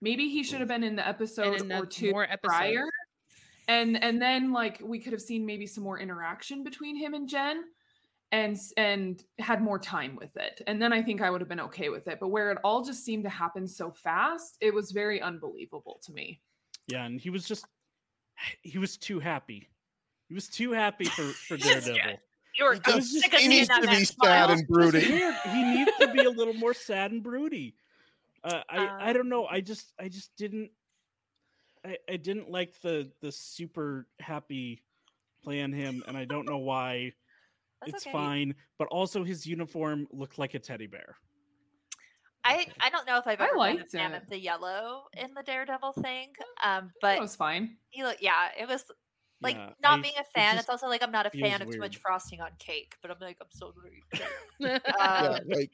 Maybe 0.00 0.28
he 0.28 0.42
should 0.42 0.60
have 0.60 0.68
been 0.68 0.82
in 0.84 0.96
the 0.96 1.06
episode 1.06 1.60
And 1.60 1.72
or 1.72 1.86
two 1.86 2.10
more 2.12 2.26
prior 2.42 2.68
episodes. 2.78 2.90
and 3.68 4.02
and 4.02 4.20
then 4.20 4.52
like 4.52 4.80
we 4.82 4.98
could 4.98 5.12
have 5.12 5.22
seen 5.22 5.44
maybe 5.46 5.66
some 5.66 5.84
more 5.84 5.98
interaction 5.98 6.64
between 6.64 6.96
him 6.96 7.14
and 7.14 7.28
Jen 7.28 7.62
and 8.32 8.56
and 8.76 9.22
had 9.38 9.60
more 9.62 9.78
time 9.78 10.14
with 10.14 10.36
it 10.36 10.62
and 10.68 10.80
then 10.80 10.92
i 10.92 11.02
think 11.02 11.20
i 11.20 11.28
would 11.28 11.40
have 11.40 11.48
been 11.48 11.58
okay 11.58 11.88
with 11.88 12.06
it 12.06 12.18
but 12.20 12.28
where 12.28 12.52
it 12.52 12.58
all 12.62 12.80
just 12.84 13.04
seemed 13.04 13.24
to 13.24 13.28
happen 13.28 13.66
so 13.66 13.90
fast 13.90 14.56
it 14.60 14.72
was 14.72 14.92
very 14.92 15.20
unbelievable 15.20 15.98
to 16.00 16.12
me 16.12 16.40
Yeah, 16.86 17.06
and 17.06 17.20
he 17.20 17.28
was 17.28 17.44
just 17.44 17.66
he 18.62 18.78
was 18.78 18.96
too 18.96 19.18
happy. 19.20 19.68
He 20.28 20.34
was 20.34 20.46
too 20.48 20.70
happy 20.70 21.06
for 21.06 21.22
for 21.48 21.56
Yes, 21.56 21.88
yeah. 21.88 21.94
Daredevil. 21.94 22.20
you 22.56 22.64
were 22.64 22.74
He 22.74 22.80
does- 22.80 23.20
sick 23.20 23.34
of 23.34 23.40
he 23.40 23.48
needs 23.48 23.68
to 23.68 23.80
be 23.88 24.04
smile. 24.04 24.48
sad 24.48 24.50
and 24.50 24.68
broody. 24.68 25.00
He 25.52 25.62
needs 25.74 25.90
to 26.00 26.08
be 26.12 26.20
a 26.24 26.30
little 26.30 26.54
more 26.54 26.72
sad 26.72 27.10
and 27.10 27.22
broody. 27.24 27.74
Uh, 28.42 28.62
I 28.68 28.90
I 29.00 29.08
Um, 29.10 29.14
don't 29.14 29.28
know. 29.28 29.46
I 29.46 29.60
just 29.60 29.92
I 29.98 30.08
just 30.08 30.34
didn't. 30.36 30.70
I, 31.84 31.96
I 32.08 32.16
didn't 32.16 32.50
like 32.50 32.80
the 32.80 33.10
the 33.20 33.32
super 33.32 34.06
happy 34.18 34.82
play 35.42 35.62
on 35.62 35.72
him, 35.72 36.02
and 36.06 36.16
I 36.16 36.24
don't 36.24 36.46
know 36.46 36.58
why. 36.58 37.12
It's 37.86 38.04
okay. 38.04 38.12
fine, 38.12 38.54
but 38.78 38.88
also 38.88 39.24
his 39.24 39.46
uniform 39.46 40.06
looked 40.12 40.38
like 40.38 40.52
a 40.52 40.58
teddy 40.58 40.86
bear. 40.86 41.16
I 42.44 42.66
I 42.80 42.90
don't 42.90 43.06
know 43.06 43.16
if 43.18 43.26
I've 43.26 43.40
I 43.40 43.44
ever 43.44 43.54
been 43.54 43.62
a 43.62 43.78
liked 43.78 43.90
fan 43.92 44.14
of 44.14 44.28
the 44.28 44.38
yellow 44.38 45.04
in 45.16 45.32
the 45.34 45.42
Daredevil 45.42 45.94
thing. 45.94 46.28
Um, 46.62 46.90
that 47.00 47.00
but 47.02 47.20
was 47.20 47.36
fine. 47.36 47.78
he 47.90 48.02
look 48.04 48.18
yeah, 48.20 48.48
it 48.58 48.68
was 48.68 48.84
like 49.42 49.56
Yeah, 49.56 49.72
not 49.82 49.98
I- 49.98 50.02
being 50.02 50.14
a 50.18 50.20
it 50.20 50.26
fan. 50.34 50.52
just 50.52 50.60
it's 50.60 50.68
also 50.68 50.88
like 50.88 51.02
I'm 51.02 51.10
not 51.10 51.24
a 51.26 51.30
fan 51.30 51.62
of 51.62 51.70
too 51.70 51.78
much 51.78 51.96
frosting 51.96 52.40
on 52.42 52.50
cake, 52.58 52.96
but 53.00 53.10
I'm 53.10 53.16
like 53.20 53.38
I'm 53.40 53.48
so 53.50 53.72
gonna 53.72 53.88
yeah, 54.58 54.78
Uh, 54.98 55.40
like 55.46 55.70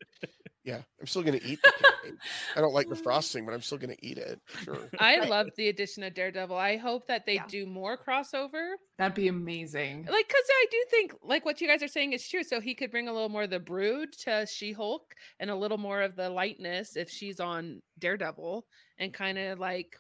yeah, 0.67 0.83
I'm 1.01 1.07
still 1.07 1.23
gonna 1.23 1.41
eat 1.45 1.61
the 1.63 1.73
cake. 2.03 2.15
I 2.57 2.61
don't 2.61 2.75
like 2.75 2.89
the 2.89 2.97
frosting, 2.97 3.47
but 3.47 3.55
I'm 3.55 3.63
still 3.63 3.79
gonna 3.79 3.95
eat 4.03 4.19
it. 4.19 4.41
Sure. 4.65 4.91
I 4.99 5.21
love 5.25 5.47
the 5.57 5.69
addition 5.69 6.03
of 6.03 6.13
Daredevil. 6.13 6.57
I 6.57 6.77
hope 6.77 7.07
that 7.07 7.25
they 7.25 7.35
Yeah. 7.37 7.47
do 7.49 7.67
more 7.67 7.97
crossover. 7.97 8.73
That'd 8.99 9.15
be 9.15 9.29
amazing. 9.29 10.07
Like, 10.11 10.27
because 10.29 10.45
I 10.51 10.67
do 10.71 10.85
think, 10.91 11.15
like, 11.23 11.45
what 11.45 11.61
you 11.61 11.69
guys 11.69 11.83
are 11.85 11.89
saying 11.89 12.13
is 12.15 12.29
true. 12.29 12.43
So 12.43 12.61
he 12.61 12.75
could 12.75 12.91
bring 12.91 13.07
a 13.09 13.13
little 13.13 13.29
more 13.29 13.45
of 13.45 13.51
the 13.51 13.61
brood 13.61 14.13
to 14.25 14.45
She 14.47 14.73
Hulk 14.73 15.15
and 15.39 15.51
a 15.51 15.55
little 15.55 15.79
more 15.79 16.03
of 16.03 16.17
the 16.17 16.29
lightness 16.29 16.97
if 16.97 17.09
she's 17.09 17.39
on 17.41 17.81
Daredevil 18.01 18.67
and 18.99 19.15
kind 19.15 19.39
of 19.39 19.59
like 19.61 19.97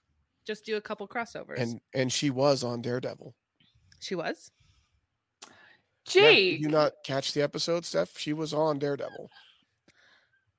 just 0.47 0.65
do 0.65 0.77
a 0.77 0.81
couple 0.81 1.07
crossovers. 1.09 1.59
And 1.59 1.81
and 1.95 2.13
she 2.13 2.31
was 2.31 2.65
on 2.65 2.83
Daredevil. 2.83 3.35
she 4.01 4.15
was. 4.17 4.51
Yeah, 6.13 6.23
Jake, 6.23 6.59
did 6.59 6.61
you 6.63 6.69
not 6.69 6.93
catch 7.05 7.33
the 7.33 7.43
episode, 7.43 7.85
Steph? 7.85 8.17
She 8.17 8.33
was 8.33 8.53
on 8.55 8.79
Daredevil. 8.79 9.29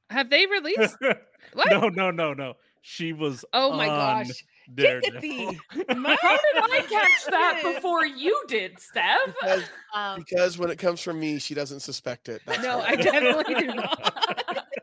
Have 0.10 0.30
they 0.30 0.46
released? 0.46 0.98
What? 1.54 1.70
no, 1.72 1.88
no, 1.88 2.12
no, 2.12 2.34
no. 2.34 2.56
She 2.82 3.14
was. 3.14 3.46
Oh 3.54 3.72
my 3.72 3.88
on 3.88 4.26
gosh. 4.26 4.44
Daredevil. 4.76 5.56
My- 5.96 6.18
how 6.22 6.38
did 6.38 6.64
I 6.64 6.86
catch 6.90 7.26
that 7.30 7.62
before 7.64 8.06
you 8.06 8.44
did, 8.50 8.78
Steph? 8.80 9.18
Because, 9.28 9.64
um, 9.96 10.20
because 10.20 10.58
when 10.58 10.70
it 10.70 10.78
comes 10.78 11.02
from 11.02 11.20
me, 11.20 11.40
she 11.40 11.54
doesn't 11.54 11.80
suspect 11.80 12.28
it. 12.28 12.42
That's 12.46 12.62
No, 12.62 12.80
why. 12.80 12.86
I 12.90 12.96
definitely 12.98 13.54
do 13.56 13.68
not. 13.68 14.64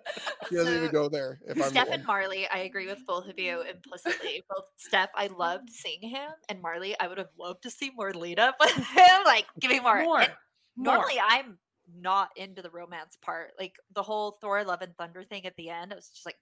She 0.49 0.57
doesn't 0.57 0.73
So, 0.73 0.79
even 0.79 0.91
go 0.93 1.09
there. 1.09 1.39
If 1.47 1.61
I'm 1.63 1.71
Steph 1.71 1.89
and 1.91 2.05
Marley, 2.07 2.47
I 2.49 2.59
agree 2.59 2.87
with 2.87 3.05
both 3.07 3.29
of 3.29 3.39
you 3.39 3.63
implicitly. 3.63 4.43
Both 4.49 4.67
Steph, 4.77 5.09
I 5.15 5.27
loved 5.29 5.71
seeing 5.71 6.03
him, 6.03 6.31
and 6.49 6.61
Marley, 6.63 6.95
I 7.01 7.09
would 7.09 7.19
have 7.19 7.31
loved 7.39 7.63
to 7.65 7.71
see 7.71 7.91
more 7.97 8.13
lead 8.13 8.39
up 8.39 8.57
with 8.61 8.71
him. 8.75 9.25
Like, 9.25 9.47
give 9.59 9.71
me 9.71 9.81
more. 9.81 10.03
More. 10.03 10.21
And 10.21 10.33
More. 10.77 10.95
normally, 10.97 11.17
I'm 11.21 11.59
not 11.93 12.31
into 12.37 12.63
the 12.63 12.71
romance 12.71 13.17
part. 13.21 13.53
Like 13.59 13.77
the 13.95 14.03
whole 14.03 14.33
Thor: 14.41 14.65
Love 14.65 14.83
and 14.83 14.97
Thunder 14.97 15.25
thing 15.25 15.47
at 15.47 15.57
the 15.57 15.71
end, 15.71 15.93
I 15.93 15.97
was 15.97 16.09
just 16.09 16.27
like, 16.27 16.37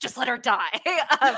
just 0.00 0.16
let 0.16 0.28
her 0.28 0.38
die. 0.38 0.70
um, 1.20 1.36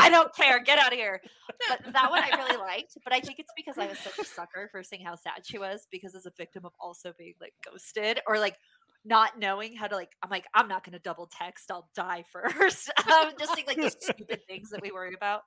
I 0.00 0.08
don't 0.10 0.34
care. 0.34 0.62
Get 0.62 0.78
out 0.78 0.92
of 0.92 0.98
here. 0.98 1.20
But 1.68 1.92
that 1.92 2.10
one 2.10 2.22
I 2.22 2.36
really 2.36 2.56
liked. 2.56 2.96
But 3.04 3.12
I 3.12 3.20
think 3.20 3.38
it's 3.38 3.52
because 3.56 3.78
I 3.78 3.86
was 3.86 3.98
such 3.98 4.18
a 4.18 4.24
sucker 4.24 4.68
for 4.70 4.82
seeing 4.82 5.04
how 5.04 5.16
sad 5.16 5.44
she 5.44 5.58
was 5.58 5.86
because 5.90 6.14
as 6.14 6.26
a 6.26 6.32
victim 6.36 6.64
of 6.64 6.72
also 6.80 7.12
being 7.18 7.34
like 7.40 7.52
ghosted 7.64 8.20
or 8.26 8.38
like 8.38 8.56
not 9.04 9.38
knowing 9.38 9.76
how 9.76 9.86
to 9.86 9.96
like 9.96 10.10
I'm 10.22 10.30
like, 10.30 10.46
I'm 10.54 10.68
not 10.68 10.84
gonna 10.84 10.98
double 10.98 11.28
text, 11.30 11.70
I'll 11.70 11.88
die 11.94 12.24
first. 12.30 12.90
um, 13.10 13.32
just 13.38 13.54
think 13.54 13.66
like 13.66 13.80
the 13.80 13.90
stupid 13.90 14.40
things 14.46 14.70
that 14.70 14.82
we 14.82 14.90
worry 14.90 15.14
about. 15.14 15.42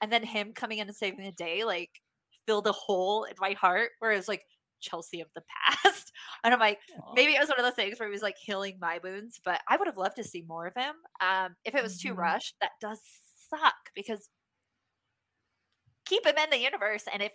And 0.00 0.12
then 0.12 0.24
him 0.24 0.52
coming 0.52 0.78
in 0.78 0.88
and 0.88 0.96
saving 0.96 1.24
the 1.24 1.32
day, 1.32 1.64
like 1.64 1.90
filled 2.46 2.66
a 2.66 2.72
hole 2.72 3.24
in 3.24 3.34
my 3.38 3.52
heart 3.52 3.90
where 4.00 4.12
it 4.12 4.16
was 4.16 4.28
like 4.28 4.44
Chelsy 4.80 5.20
of 5.20 5.28
the 5.34 5.42
past. 5.84 6.01
And 6.44 6.54
I'm 6.54 6.60
like, 6.60 6.80
maybe 7.12 7.34
it 7.34 7.40
was 7.40 7.48
one 7.48 7.58
of 7.58 7.64
those 7.64 7.74
things 7.74 7.98
where 7.98 8.08
he 8.08 8.12
was 8.12 8.22
like 8.22 8.36
healing 8.38 8.78
my 8.80 9.00
wounds, 9.02 9.40
but 9.44 9.60
I 9.68 9.76
would 9.76 9.86
have 9.88 9.96
loved 9.96 10.16
to 10.16 10.24
see 10.24 10.42
more 10.42 10.66
of 10.66 10.74
him. 10.74 10.94
Um, 11.20 11.56
if 11.64 11.74
it 11.74 11.82
was 11.82 11.98
too 11.98 12.14
Mhm. 12.14 12.14
rushed, 12.14 12.56
that 12.60 12.72
does 12.80 13.00
suck 13.50 13.90
because 13.94 14.28
keep 16.04 16.26
him 16.26 16.36
in 16.36 16.50
the 16.50 16.58
universe. 16.58 17.04
And 17.12 17.22
if 17.22 17.32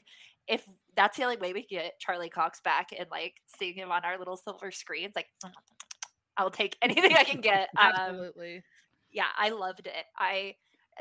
if 0.48 0.66
that's 0.96 1.18
the 1.18 1.24
only 1.24 1.38
way 1.38 1.52
we 1.54 1.66
get 1.66 2.00
Charlie 2.00 2.30
Cox 2.30 2.62
back 2.62 2.90
and 2.98 3.10
like 3.12 3.42
seeing 3.48 3.76
him 3.76 3.92
on 3.92 4.06
our 4.06 4.18
little 4.18 4.38
silver 4.38 4.72
screens, 4.72 5.14
like 5.16 5.28
I'll 6.38 6.52
take 6.52 6.78
anything 6.82 7.14
I 7.16 7.24
can 7.24 7.42
get. 7.42 7.70
Um, 7.82 8.28
Absolutely. 8.36 8.64
yeah, 9.12 9.30
I 9.38 9.50
loved 9.50 9.88
it. 9.88 10.06
I 10.18 10.56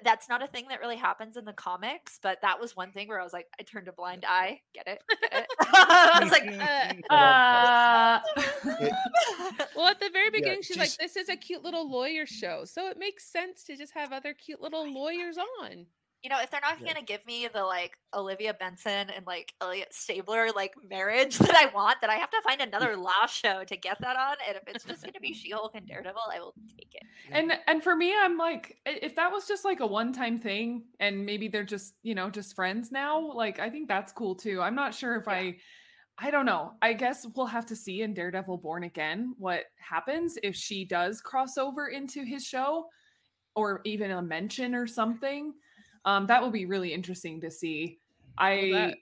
that's 0.05 0.29
not 0.29 0.43
a 0.43 0.47
thing 0.47 0.67
that 0.69 0.81
really 0.81 0.97
happens 0.97 1.37
in 1.37 1.45
the 1.45 1.53
comics, 1.53 2.19
but 2.23 2.41
that 2.43 2.61
was 2.61 2.77
one 2.77 2.93
thing 2.93 3.09
where 3.09 3.21
I 3.21 3.25
was 3.25 3.33
like, 3.33 3.47
I 3.59 3.63
turned 3.63 3.89
a 3.89 3.93
blind 3.93 4.25
eye. 4.27 4.61
Get 4.75 4.87
it? 4.89 5.03
Get 5.21 5.33
it? 5.33 5.47
I 5.61 6.21
was 6.23 6.31
like, 6.31 6.45
Uh, 7.11 8.21
Well, 9.77 9.87
at 9.89 10.01
the 10.01 10.11
very 10.13 10.31
Yeah, 10.33 10.41
beginning, 10.41 10.63
she's 10.63 10.79
like, 10.79 10.97
"This 10.99 11.17
is 11.17 11.29
a 11.29 11.37
cute 11.37 11.63
little 11.63 11.91
lawyer 11.91 12.27
show," 12.27 12.65
so 12.65 12.89
it 12.89 12.99
makes 12.99 13.31
sense 13.31 13.63
to 13.65 13.77
just 13.77 13.93
have 13.95 14.13
other 14.13 14.35
cute 14.35 14.61
little 14.61 14.91
lawyers 14.91 15.37
on. 15.63 15.87
You 16.27 16.31
know, 16.31 16.41
if 16.43 16.51
they're 16.51 16.61
not 16.61 16.81
Yeah. 16.81 16.93
gonna 16.93 17.07
give 17.07 17.25
me 17.25 17.47
the 17.47 17.63
like 17.63 17.97
Olivia 18.13 18.53
Benson 18.53 19.11
and 19.11 19.25
like 19.29 19.53
Elliot 19.61 19.95
Stabler 19.95 20.49
like 20.57 20.75
marriage 20.83 21.39
that 21.39 21.55
I 21.55 21.67
want, 21.73 21.99
then 22.01 22.11
I 22.11 22.17
have 22.17 22.31
to 22.31 22.41
find 22.43 22.61
another 22.61 22.97
Law 22.97 23.27
show 23.29 23.63
to 23.63 23.77
get 23.77 24.01
that 24.01 24.17
on. 24.17 24.35
And 24.49 24.57
if 24.57 24.65
it's 24.67 24.83
just 24.85 25.05
gonna 25.05 25.21
be 25.23 25.33
She 25.33 25.51
Hulk 25.53 25.71
and 25.77 25.87
Daredevil, 25.87 26.21
I 26.35 26.41
will 26.41 26.57
take 26.77 26.89
it. 26.95 27.05
and 27.31 27.53
and 27.69 27.81
for 27.81 27.95
me, 27.95 28.13
I'm 28.13 28.37
like, 28.37 28.77
if 28.85 29.15
that 29.15 29.31
was 29.31 29.47
just 29.47 29.65
like 29.65 29.79
a 29.79 29.87
one 29.87 30.13
time 30.13 30.37
thing, 30.37 30.87
and 30.99 31.25
maybe 31.25 31.47
they're 31.47 31.63
just 31.63 31.95
you 32.03 32.17
know 32.17 32.29
just 32.29 32.57
friends 32.57 32.91
now, 32.91 33.21
like 33.33 33.61
I 33.61 33.71
think 33.71 33.87
that's 33.87 34.11
cool 34.11 34.35
too. 34.35 34.61
I'm 34.61 34.75
not 34.75 34.95
sure 34.97 35.15
if 35.15 35.27
Yeah. 35.29 35.33
I. 35.35 35.57
I 36.19 36.31
don't 36.33 36.47
know. 36.47 36.73
I 36.81 36.95
guess 36.95 37.25
we'll 37.37 37.45
have 37.47 37.67
to 37.67 37.77
see 37.77 38.01
in 38.03 38.15
Daredevil 38.15 38.57
Born 38.59 38.85
Again 38.85 39.35
what 39.39 39.65
happens 39.79 40.39
if 40.43 40.57
she 40.57 40.85
does 40.87 41.21
cross 41.21 41.59
over 41.59 41.89
into 41.89 42.25
his 42.25 42.43
show 42.43 42.89
or 43.55 43.83
even 43.85 44.11
a 44.11 44.23
mention 44.23 44.75
or 44.75 44.87
something. 44.87 45.53
Um, 46.07 46.27
that 46.29 46.41
will 46.41 46.51
be 46.51 46.65
really 46.67 46.93
interesting 46.95 47.41
to 47.43 47.51
see. 47.51 47.99
I 48.39 48.95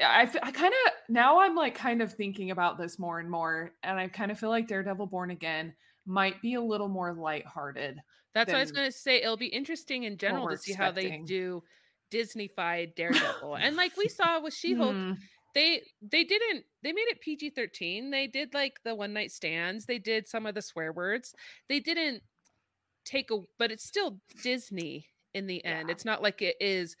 i 0.00 0.22
I, 0.22 0.30
I 0.42 0.52
kind 0.52 0.72
of 0.86 0.92
now 1.08 1.40
I'm 1.40 1.54
like 1.54 1.74
kind 1.74 2.00
of 2.02 2.12
thinking 2.12 2.50
about 2.50 2.78
this 2.78 2.98
more 2.98 3.20
and 3.20 3.30
more, 3.30 3.74
and 3.82 3.98
I 3.98 4.08
kind 4.08 4.30
of 4.30 4.38
feel 4.38 4.48
like 4.48 4.66
Daredevil 4.66 5.06
Born 5.06 5.30
Again 5.30 5.74
might 6.06 6.40
be 6.40 6.54
a 6.54 6.60
little 6.60 6.88
more 6.88 7.12
lighthearted. 7.12 8.00
That's 8.34 8.52
what 8.52 8.58
I 8.58 8.60
was 8.60 8.72
going 8.72 8.86
to 8.90 8.96
say. 8.96 9.20
It'll 9.20 9.36
be 9.36 9.46
interesting 9.46 10.04
in 10.04 10.16
general 10.16 10.48
to 10.48 10.56
see 10.56 10.72
how 10.72 10.92
they 10.92 11.20
do 11.26 11.62
Disney-fied 12.10 12.94
Daredevil, 12.94 13.56
and 13.56 13.76
like 13.76 13.96
we 13.96 14.08
saw 14.08 14.40
with 14.40 14.54
She-Hulk, 14.54 14.92
Hmm. 14.94 15.12
they 15.54 15.82
they 16.00 16.24
didn't 16.24 16.64
they 16.82 16.92
made 16.92 17.08
it 17.08 17.20
PG-13. 17.20 18.10
They 18.10 18.26
did 18.28 18.54
like 18.54 18.80
the 18.84 18.94
one 18.94 19.12
night 19.12 19.32
stands. 19.32 19.86
They 19.86 19.98
did 19.98 20.28
some 20.28 20.46
of 20.46 20.54
the 20.54 20.62
swear 20.62 20.92
words. 20.92 21.34
They 21.68 21.80
didn't 21.80 22.22
take 23.04 23.30
a, 23.32 23.40
but 23.58 23.70
it's 23.72 23.84
still 23.84 24.20
Disney 24.42 25.08
in 25.38 25.46
the 25.46 25.64
end. 25.64 25.88
Yeah. 25.88 25.92
It's 25.92 26.04
not 26.04 26.22
like 26.22 26.42
it 26.42 26.56
is 26.60 26.96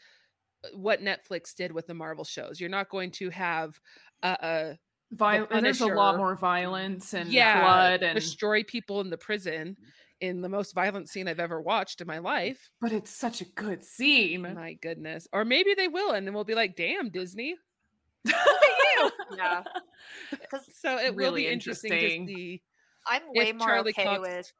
uh, 0.64 0.68
what 0.74 1.02
Netflix 1.02 1.54
did 1.54 1.72
with 1.72 1.86
the 1.86 1.94
Marvel 1.94 2.24
shows. 2.24 2.60
You're 2.60 2.70
not 2.70 2.88
going 2.88 3.10
to 3.12 3.30
have 3.30 3.78
a, 4.22 4.36
a 4.40 4.78
Viol- 5.10 5.46
and 5.50 5.64
there's 5.64 5.80
a 5.80 5.86
lot 5.86 6.18
more 6.18 6.36
violence 6.36 7.14
and 7.14 7.30
yeah, 7.32 7.60
blood, 7.60 8.02
and 8.02 8.14
destroy 8.14 8.62
people 8.62 9.00
in 9.00 9.08
the 9.08 9.16
prison 9.16 9.76
in 10.20 10.42
the 10.42 10.48
most 10.48 10.74
violent 10.74 11.08
scene 11.08 11.28
I've 11.28 11.40
ever 11.40 11.62
watched 11.62 12.00
in 12.00 12.06
my 12.06 12.18
life. 12.18 12.68
but 12.80 12.92
it's 12.92 13.10
such 13.10 13.40
a 13.40 13.44
good 13.44 13.84
scene. 13.84 14.42
My 14.42 14.74
goodness. 14.74 15.26
Or 15.32 15.44
maybe 15.44 15.74
they 15.74 15.88
will, 15.88 16.12
and 16.12 16.26
then 16.26 16.34
we'll 16.34 16.44
be 16.44 16.54
like, 16.54 16.76
damn, 16.76 17.10
Disney. 17.10 17.56
Yeah. 19.36 19.62
So 20.72 20.98
it 20.98 21.14
will 21.14 21.32
be 21.32 21.46
interesting, 21.46 21.92
interesting. 21.92 22.26
to 22.26 22.32
see 22.32 22.62
I'm 23.06 23.22
way 23.28 23.50
if 23.50 23.56
more 23.56 23.68
Charlie 23.68 23.90
okay 23.90 24.04
Cox 24.04 24.20
with 24.20 24.52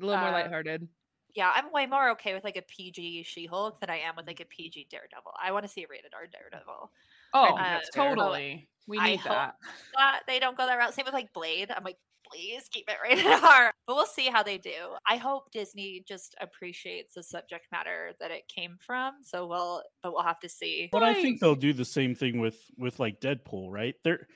a 0.00 0.04
little 0.04 0.20
more 0.20 0.30
uh, 0.30 0.32
lighthearted. 0.32 0.88
Yeah, 1.34 1.52
I'm 1.54 1.72
way 1.72 1.86
more 1.86 2.10
okay 2.10 2.34
with 2.34 2.44
like 2.44 2.56
a 2.56 2.62
PG 2.62 3.24
She 3.24 3.46
Hulk 3.46 3.80
than 3.80 3.90
I 3.90 3.98
am 3.98 4.16
with 4.16 4.24
mm. 4.24 4.28
like 4.28 4.40
a 4.40 4.44
PG 4.44 4.88
Daredevil. 4.90 5.32
I 5.42 5.52
want 5.52 5.64
to 5.64 5.70
see 5.70 5.84
a 5.84 5.86
rated 5.88 6.12
R 6.14 6.26
Daredevil. 6.26 6.90
oh, 7.34 7.46
think 7.46 7.58
that's 7.58 7.90
totally. 7.90 8.68
We 8.86 8.98
need 8.98 9.20
hope 9.20 9.32
that. 9.32 9.54
That 9.96 10.20
they 10.26 10.38
don't 10.38 10.56
go 10.56 10.66
that 10.66 10.76
route. 10.76 10.92
Same 10.92 11.04
with 11.04 11.14
like 11.14 11.32
Blade. 11.32 11.70
I'm 11.74 11.84
like, 11.84 11.98
please 12.30 12.68
keep 12.70 12.88
it 12.88 12.96
rated 13.02 13.26
R. 13.42 13.72
But 13.86 13.96
we'll 13.96 14.06
see 14.06 14.26
how 14.26 14.42
they 14.42 14.58
do. 14.58 14.70
I 15.06 15.16
hope 15.16 15.50
Disney 15.52 16.04
just 16.06 16.34
appreciates 16.40 17.14
the 17.14 17.22
subject 17.22 17.66
matter 17.72 18.12
that 18.20 18.30
it 18.30 18.48
came 18.48 18.76
from. 18.78 19.14
So 19.22 19.46
we'll, 19.46 19.82
but 20.02 20.12
we'll 20.12 20.22
have 20.22 20.40
to 20.40 20.48
see. 20.48 20.88
But 20.92 21.02
I 21.02 21.14
think 21.14 21.40
they'll 21.40 21.54
do 21.54 21.72
the 21.72 21.84
same 21.84 22.14
thing 22.14 22.40
with 22.40 22.58
with 22.76 23.00
like 23.00 23.20
Deadpool, 23.20 23.70
right? 23.70 23.94
They're 24.04 24.26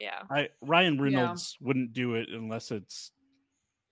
Yeah. 0.00 0.22
I 0.30 0.48
Ryan 0.60 1.00
Reynolds 1.00 1.56
wouldn't 1.60 1.92
do 1.92 2.14
it 2.14 2.28
unless 2.30 2.70
it's 2.70 3.12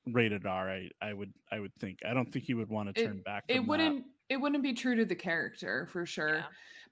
rated 0.06 0.46
R. 0.46 0.70
I 0.70 0.90
I 1.02 1.12
would 1.12 1.32
I 1.52 1.60
would 1.60 1.74
think. 1.78 1.98
I 2.08 2.14
don't 2.14 2.30
think 2.32 2.44
he 2.44 2.54
would 2.54 2.68
want 2.68 2.94
to 2.94 3.00
It- 3.00 3.06
turn 3.06 3.20
back. 3.22 3.44
it 3.48 3.56
from 3.56 3.62
that. 3.64 3.68
wouldn't 3.68 4.04
it 4.28 4.36
wouldn't 4.40 4.62
be 4.62 4.72
true 4.72 4.94
to 4.96 5.04
the 5.04 5.14
character 5.14 5.86
for 5.92 6.06
sure 6.06 6.36
Yeah. 6.36 6.42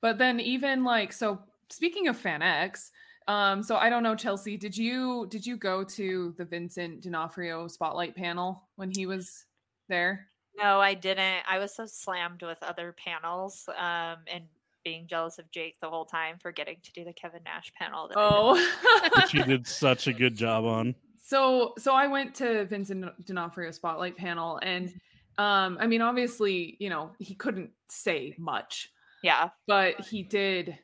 but 0.00 0.18
then 0.18 0.40
even 0.40 0.82
like 0.84 1.12
so 1.12 1.38
speaking 1.70 2.09
of 2.09 2.16
FanX 2.20 2.90
um 3.28 3.62
so 3.62 3.76
i 3.76 3.88
don't 3.88 4.02
know 4.02 4.16
Chelsy 4.16 4.56
did 4.56 4.76
you 4.76 5.26
did 5.30 5.46
you 5.46 5.56
go 5.56 5.84
to 5.84 6.34
the 6.36 6.44
vincent 6.44 7.02
d'onofrio 7.02 7.68
spotlight 7.68 8.16
panel 8.16 8.64
when 8.74 8.90
he 8.90 9.06
was 9.06 9.44
there 9.88 10.26
No, 10.56 10.80
I 10.80 10.94
didn't. 10.94 11.44
I 11.48 11.59
was 11.61 11.72
so 11.76 11.86
slammed 11.86 12.42
with 12.42 12.61
other 12.62 12.92
panels 12.92 13.68
um, 13.78 14.16
and 14.32 14.44
being 14.84 15.06
jealous 15.06 15.38
of 15.38 15.48
Jake 15.52 15.76
the 15.80 15.88
whole 15.88 16.04
time 16.06 16.38
for 16.40 16.50
getting 16.50 16.78
to 16.82 16.92
do 16.92 17.04
the 17.04 17.12
Kevin 17.12 17.42
Nash 17.44 17.72
panel. 17.78 18.09
That 18.09 18.18
I 18.18 19.02
didn't. 19.02 19.22
Which 19.22 19.30
he 19.32 19.42
did 19.44 19.66
such 19.68 20.09
a 20.09 20.12
good 20.12 20.34
job 20.34 20.64
on. 20.64 20.94
so 21.29 21.74
so 21.79 21.93
i 21.95 22.07
went 22.07 22.35
to 22.35 22.64
vincent 22.66 23.05
d'onofrio 23.26 23.70
spotlight 23.70 24.16
panel 24.16 24.59
and 24.62 24.93
Um, 25.39 25.79
I 25.81 25.87
mean, 25.87 26.03
obviously, 26.03 26.76
you 26.81 26.91
know, 26.91 27.12
he 27.20 27.37
couldn't 27.37 27.70
say 27.89 28.35
much, 28.39 28.91
Yeah. 29.22 29.51
but 29.68 30.01
he 30.11 30.24
did 30.24 30.76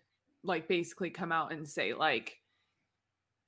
like 0.45 0.69
basically 0.69 1.11
come 1.11 1.33
out 1.33 1.53
and 1.53 1.67
say 1.69 1.93
like 1.93 2.39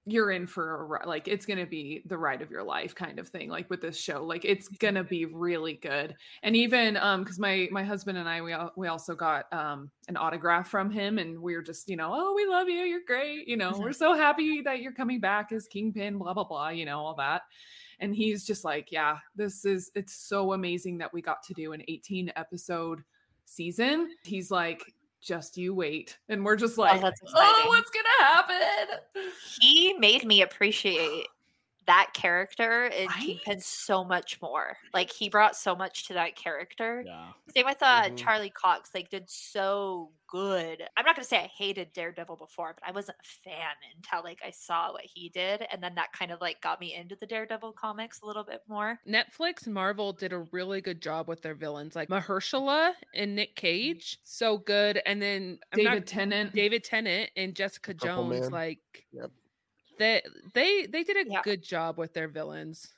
you're 0.08 0.30
in 0.30 0.46
for 0.46 1.00
a 1.02 1.08
like 1.08 1.26
it's 1.26 1.44
gonna 1.44 1.66
be 1.66 2.00
the 2.06 2.16
ride 2.16 2.40
of 2.40 2.50
your 2.50 2.62
life 2.62 2.94
kind 2.94 3.18
of 3.18 3.28
thing 3.28 3.50
like 3.50 3.68
with 3.68 3.80
this 3.80 3.98
show 3.98 4.24
like 4.24 4.44
it's 4.44 4.68
gonna 4.68 5.02
be 5.02 5.26
really 5.26 5.74
good. 5.74 6.14
And 6.44 6.54
even 6.54 6.96
um 6.96 7.24
because 7.24 7.38
my 7.40 7.68
my 7.72 7.82
husband 7.82 8.16
and 8.16 8.28
i 8.28 8.40
we, 8.40 8.52
al- 8.52 8.72
we 8.76 8.86
also 8.86 9.16
got 9.16 9.52
um 9.52 9.90
an 10.08 10.16
autograph 10.16 10.68
from 10.68 10.90
him 10.90 11.18
and 11.18 11.38
we 11.40 11.56
were 11.56 11.62
just 11.62 11.88
you 11.88 11.96
know 11.96 12.12
oh 12.14 12.34
we 12.34 12.46
love 12.46 12.68
you 12.68 12.82
you're 12.84 13.00
great 13.06 13.48
you 13.48 13.56
know 13.56 13.72
we're 13.76 13.92
so 13.92 14.14
happy 14.14 14.62
that 14.62 14.80
you're 14.80 14.92
coming 14.92 15.18
back 15.18 15.50
as 15.50 15.66
kingpin 15.66 16.18
blah 16.18 16.32
blah 16.32 16.44
blah 16.44 16.68
you 16.68 16.84
know 16.84 17.00
all 17.00 17.14
that. 17.16 17.42
And 17.98 18.14
he's 18.14 18.44
just 18.44 18.64
like 18.64 18.92
yeah 18.92 19.18
this 19.34 19.64
is 19.64 19.90
it's 19.96 20.14
so 20.14 20.52
amazing 20.52 20.98
that 20.98 21.12
we 21.12 21.20
got 21.20 21.42
to 21.44 21.54
do 21.54 21.72
an 21.72 21.82
18 21.88 22.32
episode 22.36 23.02
season. 23.46 24.10
He's 24.22 24.50
like 24.50 24.92
just 25.26 25.56
you 25.56 25.74
wait 25.74 26.18
and 26.28 26.44
we're 26.44 26.56
just 26.56 26.78
oh, 26.78 26.82
like 26.82 27.00
that's 27.00 27.20
oh 27.34 27.64
what's 27.66 27.90
gonna 27.90 28.32
happen? 28.32 28.98
He 29.60 29.94
made 29.98 30.24
me 30.24 30.42
appreciate 30.42 31.26
that 31.86 32.10
character 32.14 32.86
in 32.86 33.06
Right? 33.08 33.20
Kingpin 33.20 33.60
so 33.60 34.04
much 34.04 34.40
more. 34.42 34.76
Like 34.92 35.10
he 35.12 35.28
brought 35.28 35.56
so 35.56 35.74
much 35.76 36.06
to 36.08 36.14
that 36.14 36.36
character. 36.36 37.02
Yeah. 37.06 37.28
Same 37.54 37.66
with 37.66 37.78
uh, 37.82 38.04
Mhm. 38.10 38.16
Charlie 38.16 38.50
Cox. 38.50 38.90
Like 38.94 39.08
did 39.10 39.28
so 39.30 40.10
good. 40.28 40.82
I'm 40.96 41.04
not 41.04 41.14
gonna 41.14 41.24
say 41.24 41.38
I 41.38 41.46
hated 41.46 41.92
Daredevil 41.92 42.36
before, 42.36 42.74
but 42.74 42.86
I 42.88 42.90
wasn't 42.90 43.18
a 43.22 43.24
fan 43.48 43.74
until 43.94 44.24
like 44.24 44.40
I 44.44 44.50
saw 44.50 44.92
what 44.92 45.04
he 45.04 45.28
did, 45.28 45.64
and 45.70 45.80
then 45.82 45.94
that 45.94 46.12
kind 46.12 46.32
of 46.32 46.40
like 46.40 46.60
got 46.60 46.80
me 46.80 46.94
into 46.94 47.14
the 47.14 47.26
Daredevil 47.26 47.72
comics 47.74 48.20
a 48.22 48.26
little 48.26 48.42
bit 48.44 48.62
more. 48.68 48.98
Netflix 49.08 49.68
Marvel 49.68 50.12
did 50.12 50.32
a 50.32 50.40
really 50.50 50.80
good 50.80 51.00
job 51.00 51.28
with 51.28 51.42
their 51.42 51.54
villains, 51.54 51.94
like 51.94 52.08
Mahershala 52.08 52.94
and 53.14 53.36
Nick 53.36 53.54
Cage, 53.54 54.18
so 54.24 54.58
good. 54.58 55.00
And 55.06 55.22
then 55.22 55.60
I'm 55.72 55.78
david 55.78 55.94
not, 56.00 56.06
tennant 56.06 56.52
David 56.54 56.82
Tennant 56.82 57.30
and 57.36 57.54
Jessica 57.54 57.94
Purple 57.94 58.06
Jones, 58.30 58.40
Man. 58.40 58.50
like 58.50 59.06
Yep. 59.12 59.30
They 59.98 60.22
they 60.54 60.86
they 60.86 61.04
did 61.04 61.26
a 61.26 61.30
Yeah. 61.30 61.42
good 61.42 61.62
job 61.62 61.98
with 61.98 62.12
their 62.14 62.28
villains. 62.28 62.94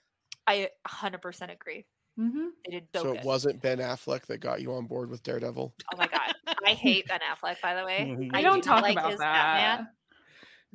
I 0.46 0.70
100% 0.86 1.50
agree. 1.52 1.86
hmm 2.16 2.48
They 2.64 2.72
did 2.72 2.88
so, 2.94 3.02
So 3.02 3.10
good. 3.10 3.20
it 3.20 3.24
wasn't 3.24 3.62
Ben 3.62 3.78
Affleck 3.78 4.26
that 4.26 4.38
got 4.38 4.60
you 4.62 4.72
on 4.72 4.86
board 4.86 5.10
with 5.10 5.22
Daredevil. 5.22 5.74
Oh 5.92 5.96
my 5.96 6.08
god, 6.08 6.32
I 6.66 6.74
hate 6.74 7.06
Ben 7.08 7.20
Affleck. 7.20 7.60
By 7.60 7.74
the 7.74 7.84
way. 7.84 8.12
I 8.34 8.42
we 8.42 8.42
don't 8.42 8.62
do 8.62 8.62
talk 8.62 8.82
like 8.82 8.98
about 8.98 9.10
his 9.10 9.20
that 9.20 9.32
Batman. 9.32 9.88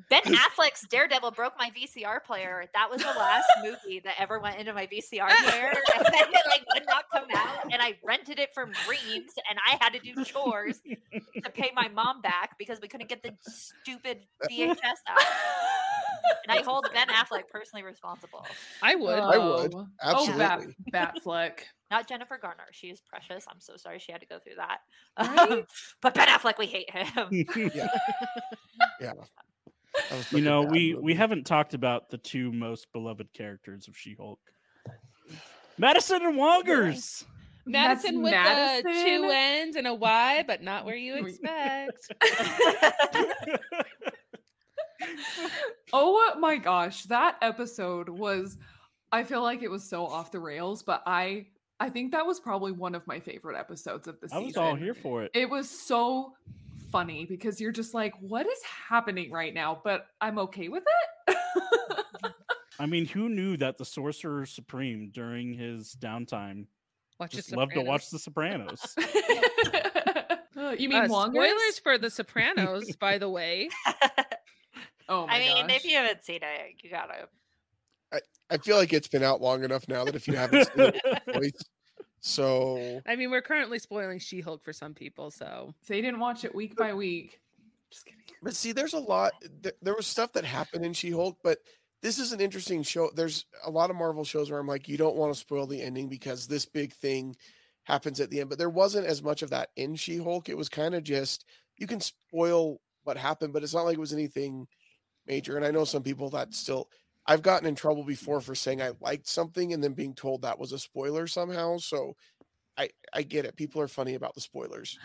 Ben 0.10 0.24
Affleck's 0.24 0.88
Daredevil 0.88 1.32
broke 1.32 1.54
my 1.58 1.70
VCR 1.70 2.20
player. 2.20 2.66
That 2.74 2.90
was 2.90 3.04
the 3.04 3.12
last 3.12 3.46
movie 3.64 4.00
that 4.04 4.16
ever 4.20 4.40
went 4.40 4.60
into 4.60 4.74
my 4.74 4.88
VCR 4.88 5.28
player, 5.38 5.72
and 5.94 6.04
then 6.12 6.26
it 6.34 6.46
like 6.48 6.64
would 6.74 6.88
not 6.88 7.06
come 7.14 7.28
out. 7.36 7.66
And 7.72 7.82
I 7.82 8.00
rented 8.04 8.40
it 8.40 8.54
from 8.54 8.76
Reams, 8.86 9.34
and 9.50 9.60
I 9.68 9.78
had 9.82 9.92
to 9.94 10.00
do 10.00 10.16
chores 10.24 10.82
to 11.44 11.52
pay 11.52 11.72
my 11.76 11.90
mom 11.90 12.22
back 12.22 12.58
because 12.58 12.80
we 12.82 12.88
couldn't 12.88 13.10
get 13.10 13.24
the 13.24 13.36
stupid 13.42 14.28
VHS 14.50 15.02
out. 15.08 15.34
And 16.48 16.58
I 16.60 16.62
hold 16.62 16.88
Ben 16.94 17.08
Affleck 17.08 17.48
personally 17.52 17.84
responsible, 17.84 18.46
I 18.82 18.96
would. 18.96 19.20
I 19.20 19.38
would. 19.38 19.74
Oh, 19.74 19.88
Absolutely. 20.02 20.46
Oh, 20.46 20.68
Bat, 20.92 21.16
Batfleck. 21.26 21.52
not 21.92 22.08
Jennifer 22.08 22.40
Garner. 22.42 22.64
She 22.72 22.88
is 22.88 23.02
precious. 23.02 23.46
I'm 23.50 23.60
so 23.60 23.78
sorry 23.78 24.00
she 24.00 24.12
had 24.12 24.22
to 24.22 24.28
go 24.28 24.40
through 24.40 24.56
that. 24.58 24.80
Right? 25.20 25.66
but 26.02 26.14
Ben 26.14 26.28
Affleck, 26.28 26.58
we 26.58 26.66
hate 26.66 26.90
him. 26.90 27.30
Yeah. 27.74 27.88
yeah. 29.00 29.14
You 30.32 30.42
know, 30.42 30.64
we 30.64 30.94
movie. 30.94 30.96
we 30.96 31.14
haven't 31.14 31.46
talked 31.46 31.76
about 31.76 32.10
the 32.10 32.18
two 32.18 32.52
most 32.52 32.88
beloved 32.94 33.32
characters 33.34 33.88
of 33.88 33.96
She-Hulk. 33.96 34.40
Madisynn 35.80 36.26
and 36.26 36.36
Wongers. 36.36 37.26
That's 37.66 38.06
Madisynn 38.06 38.22
with 38.24 38.34
the 38.34 38.90
two 38.92 39.22
Madisynn? 39.22 39.34
ends 39.34 39.76
and 39.76 39.88
a 39.88 39.94
Y, 39.94 40.44
but 40.48 40.64
not 40.64 40.86
where 40.86 40.96
you 40.96 41.16
expect. 41.16 42.12
Oh 45.94 46.36
my 46.40 46.58
gosh, 46.58 47.04
that 47.04 47.38
episode 47.42 48.10
was 48.10 48.58
I 49.12 49.24
feel 49.24 49.44
like 49.44 49.62
it 49.62 49.70
was 49.72 49.84
so 49.84 50.06
off 50.06 50.32
the 50.32 50.40
rails, 50.40 50.84
but 50.84 51.04
I 51.06 51.48
I 51.80 51.90
think 51.90 52.12
that 52.12 52.26
was 52.26 52.40
probably 52.40 52.72
one 52.72 52.96
of 52.96 53.06
my 53.08 53.20
favorite 53.20 53.58
episodes 53.58 54.08
of 54.08 54.20
the 54.20 54.30
season. 54.30 54.44
I 54.44 54.46
was 54.46 54.58
all 54.58 54.76
here 54.76 54.94
for 54.94 55.24
it. 55.24 55.32
It 55.34 55.50
was 55.50 55.70
so 55.70 56.34
funny 56.92 57.26
because 57.26 57.60
you're 57.60 57.72
just 57.72 57.94
like, 57.94 58.14
what 58.22 58.46
is 58.46 58.60
happening 58.88 59.32
right 59.32 59.54
now? 59.54 59.82
But 59.84 60.08
I'm 60.22 60.38
okay 60.40 60.70
with 60.70 60.84
it. 61.28 61.38
I 62.80 62.86
mean, 62.86 63.06
who 63.06 63.30
knew 63.30 63.58
that 63.58 63.78
the 63.78 63.86
Sorcerer 63.86 64.46
Supreme 64.46 65.10
during 65.12 65.54
his 65.54 65.96
downtime 66.00 66.68
Watch 67.20 67.32
just 67.32 67.52
loved 67.52 67.74
to 67.74 67.82
watch 67.82 68.10
The 68.10 68.20
Sopranos? 68.20 68.96
You 70.78 70.90
mean 70.90 71.04
Uh, 71.04 71.08
Wongers? 71.08 71.32
spoilers 71.32 71.80
for 71.80 71.98
The 71.98 72.10
Sopranos, 72.10 72.96
by 72.96 73.18
the 73.18 73.30
way. 73.30 73.70
Oh 75.14 75.28
my 75.28 75.36
I 75.36 75.40
mean, 75.40 75.68
gosh. 75.68 75.76
if 75.78 75.86
you 75.86 75.96
haven't 75.98 76.24
seen 76.24 76.40
it, 76.42 76.76
you 76.82 76.90
gotta. 76.90 77.28
I 78.12 78.20
I 78.50 78.58
feel 78.58 78.78
like 78.78 78.94
it's 78.94 79.08
been 79.08 79.24
out 79.24 79.42
long 79.42 79.64
enough 79.64 79.88
now 79.88 80.04
that 80.06 80.16
if 80.16 80.28
you 80.28 80.36
haven't 80.36 80.68
seen 80.68 80.92
it 81.28 81.56
so 82.22 83.02
I 83.06 83.16
mean, 83.16 83.30
we're 83.30 83.42
currently 83.42 83.80
spoiling 83.80 84.20
She-Hulk 84.20 84.64
for 84.64 84.74
some 84.74 84.94
people, 84.94 85.30
so 85.30 85.74
If 85.82 85.88
they 85.88 86.02
didn't 86.02 86.20
watch 86.20 86.44
it 86.44 86.54
week 86.54 86.76
by 86.76 86.94
week. 86.94 87.40
Just 87.92 88.06
kidding. 88.06 88.22
But 88.42 88.56
see, 88.56 88.72
there's 88.72 88.94
a 88.94 89.00
lot. 89.00 89.34
Th- 89.62 89.76
there 89.82 89.96
was 89.96 90.08
stuff 90.08 90.34
that 90.34 90.46
happened 90.46 90.84
in 90.84 90.94
She-Hulk, 90.94 91.38
but 91.44 91.60
this 92.02 92.18
is 92.18 92.34
an 92.34 92.42
interesting 92.42 92.82
show. 92.82 93.12
There's 93.16 93.46
a 93.66 93.70
lot 93.70 93.90
of 93.90 93.96
Marvel 93.96 94.24
shows 94.24 94.50
where 94.50 94.60
I'm 94.60 94.68
like, 94.68 94.88
you 94.88 94.98
don't 94.98 95.16
want 95.16 95.34
to 95.34 95.40
spoil 95.40 95.68
the 95.68 95.82
ending 95.82 96.10
because 96.10 96.48
this 96.48 96.66
big 96.66 96.92
thing 96.94 97.36
happens 97.84 98.20
at 98.20 98.30
the 98.30 98.40
end. 98.40 98.50
But 98.50 98.58
there 98.58 98.70
wasn't 98.70 99.06
as 99.06 99.22
much 99.22 99.44
of 99.44 99.52
that 99.52 99.70
in 99.76 99.96
She-Hulk. 99.96 100.50
It 100.50 100.58
was 100.58 100.70
kind 100.70 100.96
of 100.96 101.04
just 101.04 101.46
you 101.78 101.88
can 101.88 102.02
spoil 102.02 102.82
what 103.04 103.18
happened, 103.18 103.54
but 103.54 103.64
it's 103.64 103.74
not 103.74 103.84
like 103.84 103.96
it 103.96 104.00
was 104.00 104.14
anything 104.14 104.68
major. 105.28 105.58
And 105.58 105.66
I 105.66 105.72
know 105.72 105.86
some 105.86 106.04
people 106.04 106.30
that 106.32 106.54
still. 106.54 106.90
I've 107.26 107.42
gotten 107.42 107.68
in 107.68 107.76
trouble 107.76 108.04
before 108.04 108.42
for 108.42 108.54
saying 108.54 108.82
I 108.82 108.92
liked 109.00 109.28
something 109.28 109.72
and 109.74 109.82
then 109.84 109.94
being 109.94 110.14
told 110.14 110.42
that 110.42 110.60
was 110.60 110.74
a 110.74 110.80
spoiler 110.80 111.26
somehow. 111.28 111.78
So 111.78 112.14
I 112.78 112.90
I 113.14 113.24
get 113.24 113.46
it. 113.46 113.56
People 113.58 113.82
are 113.82 113.88
funny 113.90 114.16
about 114.16 114.36
the 114.36 114.42
spoilers. 114.42 115.00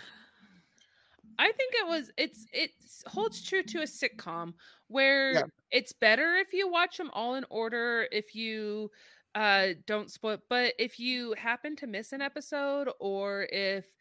I 1.39 1.53
think 1.53 1.75
it 1.75 1.87
was 1.87 2.11
it's 2.17 2.47
it 2.53 2.71
holds 3.07 3.43
true 3.43 3.63
to 3.63 3.79
a 3.81 3.85
sitcom 3.85 4.55
where 4.89 5.35
Yeah. 5.35 5.47
it's 5.71 5.93
better 5.93 6.35
if 6.37 6.53
you 6.53 6.69
watch 6.69 6.97
them 6.97 7.11
all 7.13 7.35
in 7.37 7.45
order 7.51 8.09
if 8.11 8.35
you 8.35 8.91
uh 9.35 9.69
don't 9.87 10.11
spoil 10.11 10.39
but 10.49 10.75
if 10.79 10.99
you 10.99 11.35
happen 11.35 11.77
to 11.77 11.87
miss 11.87 12.13
an 12.13 12.23
episode 12.23 12.89
or 12.99 13.47
if 13.53 13.95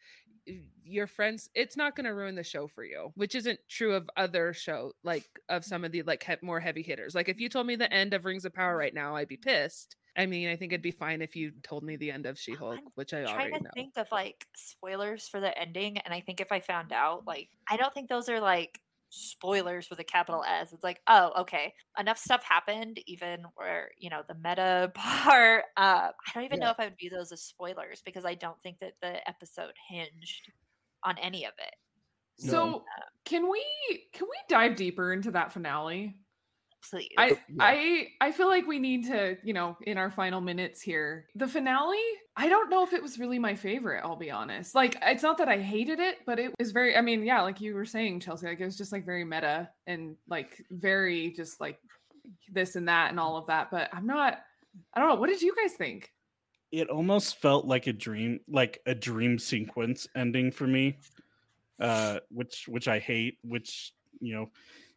your 0.84 1.06
friends 1.06 1.50
it's 1.54 1.76
not 1.76 1.94
going 1.94 2.04
to 2.06 2.14
ruin 2.14 2.34
the 2.34 2.42
show 2.42 2.66
for 2.66 2.82
you 2.84 3.12
which 3.14 3.34
isn't 3.34 3.58
true 3.68 3.94
of 3.94 4.08
other 4.16 4.52
show 4.54 4.92
like 5.04 5.24
of 5.48 5.64
some 5.64 5.84
of 5.84 5.92
the 5.92 6.02
like 6.02 6.22
he- 6.24 6.34
more 6.40 6.60
heavy 6.60 6.82
hitters. 6.82 7.14
Like 7.14 7.28
if 7.28 7.38
you 7.40 7.48
told 7.48 7.66
me 7.66 7.76
the 7.76 7.92
end 7.92 8.14
of 8.14 8.24
rings 8.24 8.44
of 8.46 8.54
power 8.54 8.76
right 8.76 8.94
now 8.94 9.14
i'd 9.16 9.28
be 9.28 9.36
pissed. 9.36 9.96
I 10.16 10.26
mean 10.26 10.48
i 10.48 10.56
think 10.56 10.72
it'd 10.72 10.82
be 10.82 10.90
fine 10.90 11.20
if 11.22 11.36
you 11.36 11.52
told 11.62 11.84
me 11.84 11.96
the 11.96 12.10
end 12.10 12.24
of 12.26 12.38
she-hulk 12.38 12.78
I'm 12.78 12.84
which 12.94 13.12
i 13.12 13.22
trying 13.22 13.36
already 13.36 13.58
to 13.58 13.64
know. 13.64 13.70
think 13.74 13.92
of 13.96 14.08
like 14.10 14.46
spoilers 14.56 15.28
for 15.28 15.40
the 15.40 15.56
ending, 15.58 15.98
and 15.98 16.12
I 16.14 16.20
think 16.20 16.40
if 16.40 16.50
I 16.50 16.60
found 16.60 16.92
out, 16.92 17.26
like, 17.26 17.48
I 17.70 17.76
don't 17.76 17.92
think 17.92 18.08
those 18.08 18.28
are 18.28 18.40
like 18.40 18.80
spoilers 19.10 19.88
with 19.90 19.98
a 19.98 20.04
capital 20.04 20.44
S. 20.44 20.72
It's 20.72 20.84
like, 20.84 21.00
oh, 21.06 21.32
okay, 21.40 21.72
enough 21.98 22.18
stuff 22.18 22.42
happened, 22.42 23.00
even 23.06 23.44
where 23.54 23.90
you 23.98 24.10
know 24.10 24.22
the 24.28 24.34
meta 24.34 24.92
part. 24.94 25.64
Uh, 25.76 26.10
I 26.10 26.30
don't 26.34 26.44
even 26.44 26.60
know 26.60 26.70
if 26.70 26.78
I 26.78 26.84
would 26.84 26.98
view 26.98 27.10
those 27.10 27.32
as 27.32 27.42
spoilers 27.42 28.02
because 28.04 28.24
I 28.24 28.34
don't 28.34 28.60
think 28.62 28.78
that 28.80 28.94
the 29.00 29.26
episode 29.28 29.72
hinged 29.88 30.50
on 31.04 31.16
any 31.18 31.44
of 31.44 31.52
it. 31.58 31.74
No. 32.44 32.50
So 32.50 32.84
can 33.24 33.50
we 33.50 33.64
can 34.12 34.26
we 34.28 34.36
dive 34.48 34.76
deeper 34.76 35.12
into 35.12 35.30
that 35.32 35.52
finale? 35.52 36.16
Please, 36.88 37.08
I 37.18 37.28
Yeah. 37.28 37.36
I 37.58 38.08
I 38.20 38.32
feel 38.32 38.46
like 38.48 38.66
we 38.66 38.78
need 38.78 39.06
to, 39.06 39.36
you 39.42 39.52
know, 39.52 39.76
in 39.82 39.98
our 39.98 40.10
final 40.10 40.40
minutes 40.40 40.80
here. 40.80 41.26
The 41.34 41.48
finale, 41.48 41.98
I 42.36 42.48
don't 42.48 42.70
know 42.70 42.84
if 42.84 42.92
it 42.92 43.02
was 43.02 43.18
really 43.18 43.38
my 43.38 43.54
favorite, 43.54 44.02
I'll 44.04 44.16
be 44.16 44.30
honest. 44.30 44.74
Like 44.74 44.96
it's 45.02 45.22
not 45.22 45.38
that 45.38 45.48
I 45.48 45.58
hated 45.58 45.98
it, 45.98 46.18
but 46.26 46.38
it 46.38 46.52
was 46.58 46.72
very 46.72 46.96
I 46.96 47.00
mean, 47.00 47.24
yeah, 47.24 47.42
like 47.42 47.60
you 47.60 47.74
were 47.74 47.84
saying, 47.84 48.20
Chelsy, 48.20 48.46
like 48.46 48.60
it 48.60 48.64
was 48.64 48.76
just 48.76 48.92
like 48.92 49.04
very 49.04 49.24
meta 49.24 49.70
and 49.86 50.16
like 50.28 50.64
very 50.70 51.32
just 51.32 51.60
like 51.60 51.78
this 52.52 52.76
and 52.76 52.88
that 52.88 53.10
and 53.10 53.18
all 53.20 53.36
of 53.36 53.46
that, 53.46 53.70
but 53.70 53.88
I'm 53.92 54.06
not 54.06 54.38
I 54.94 55.00
don't 55.00 55.08
know, 55.08 55.16
what 55.16 55.28
did 55.28 55.42
you 55.42 55.54
guys 55.56 55.74
think? 55.74 56.12
it 56.70 56.88
almost 56.90 57.40
felt 57.40 57.64
like 57.64 57.86
a 57.86 57.92
dream 57.92 58.40
like 58.48 58.80
a 58.86 58.94
dream 58.94 59.38
sequence 59.38 60.06
ending 60.14 60.50
for 60.50 60.66
me 60.66 60.98
uh 61.80 62.18
which 62.30 62.66
which 62.68 62.88
i 62.88 62.98
hate 62.98 63.38
which 63.42 63.92
you 64.20 64.34
know 64.34 64.50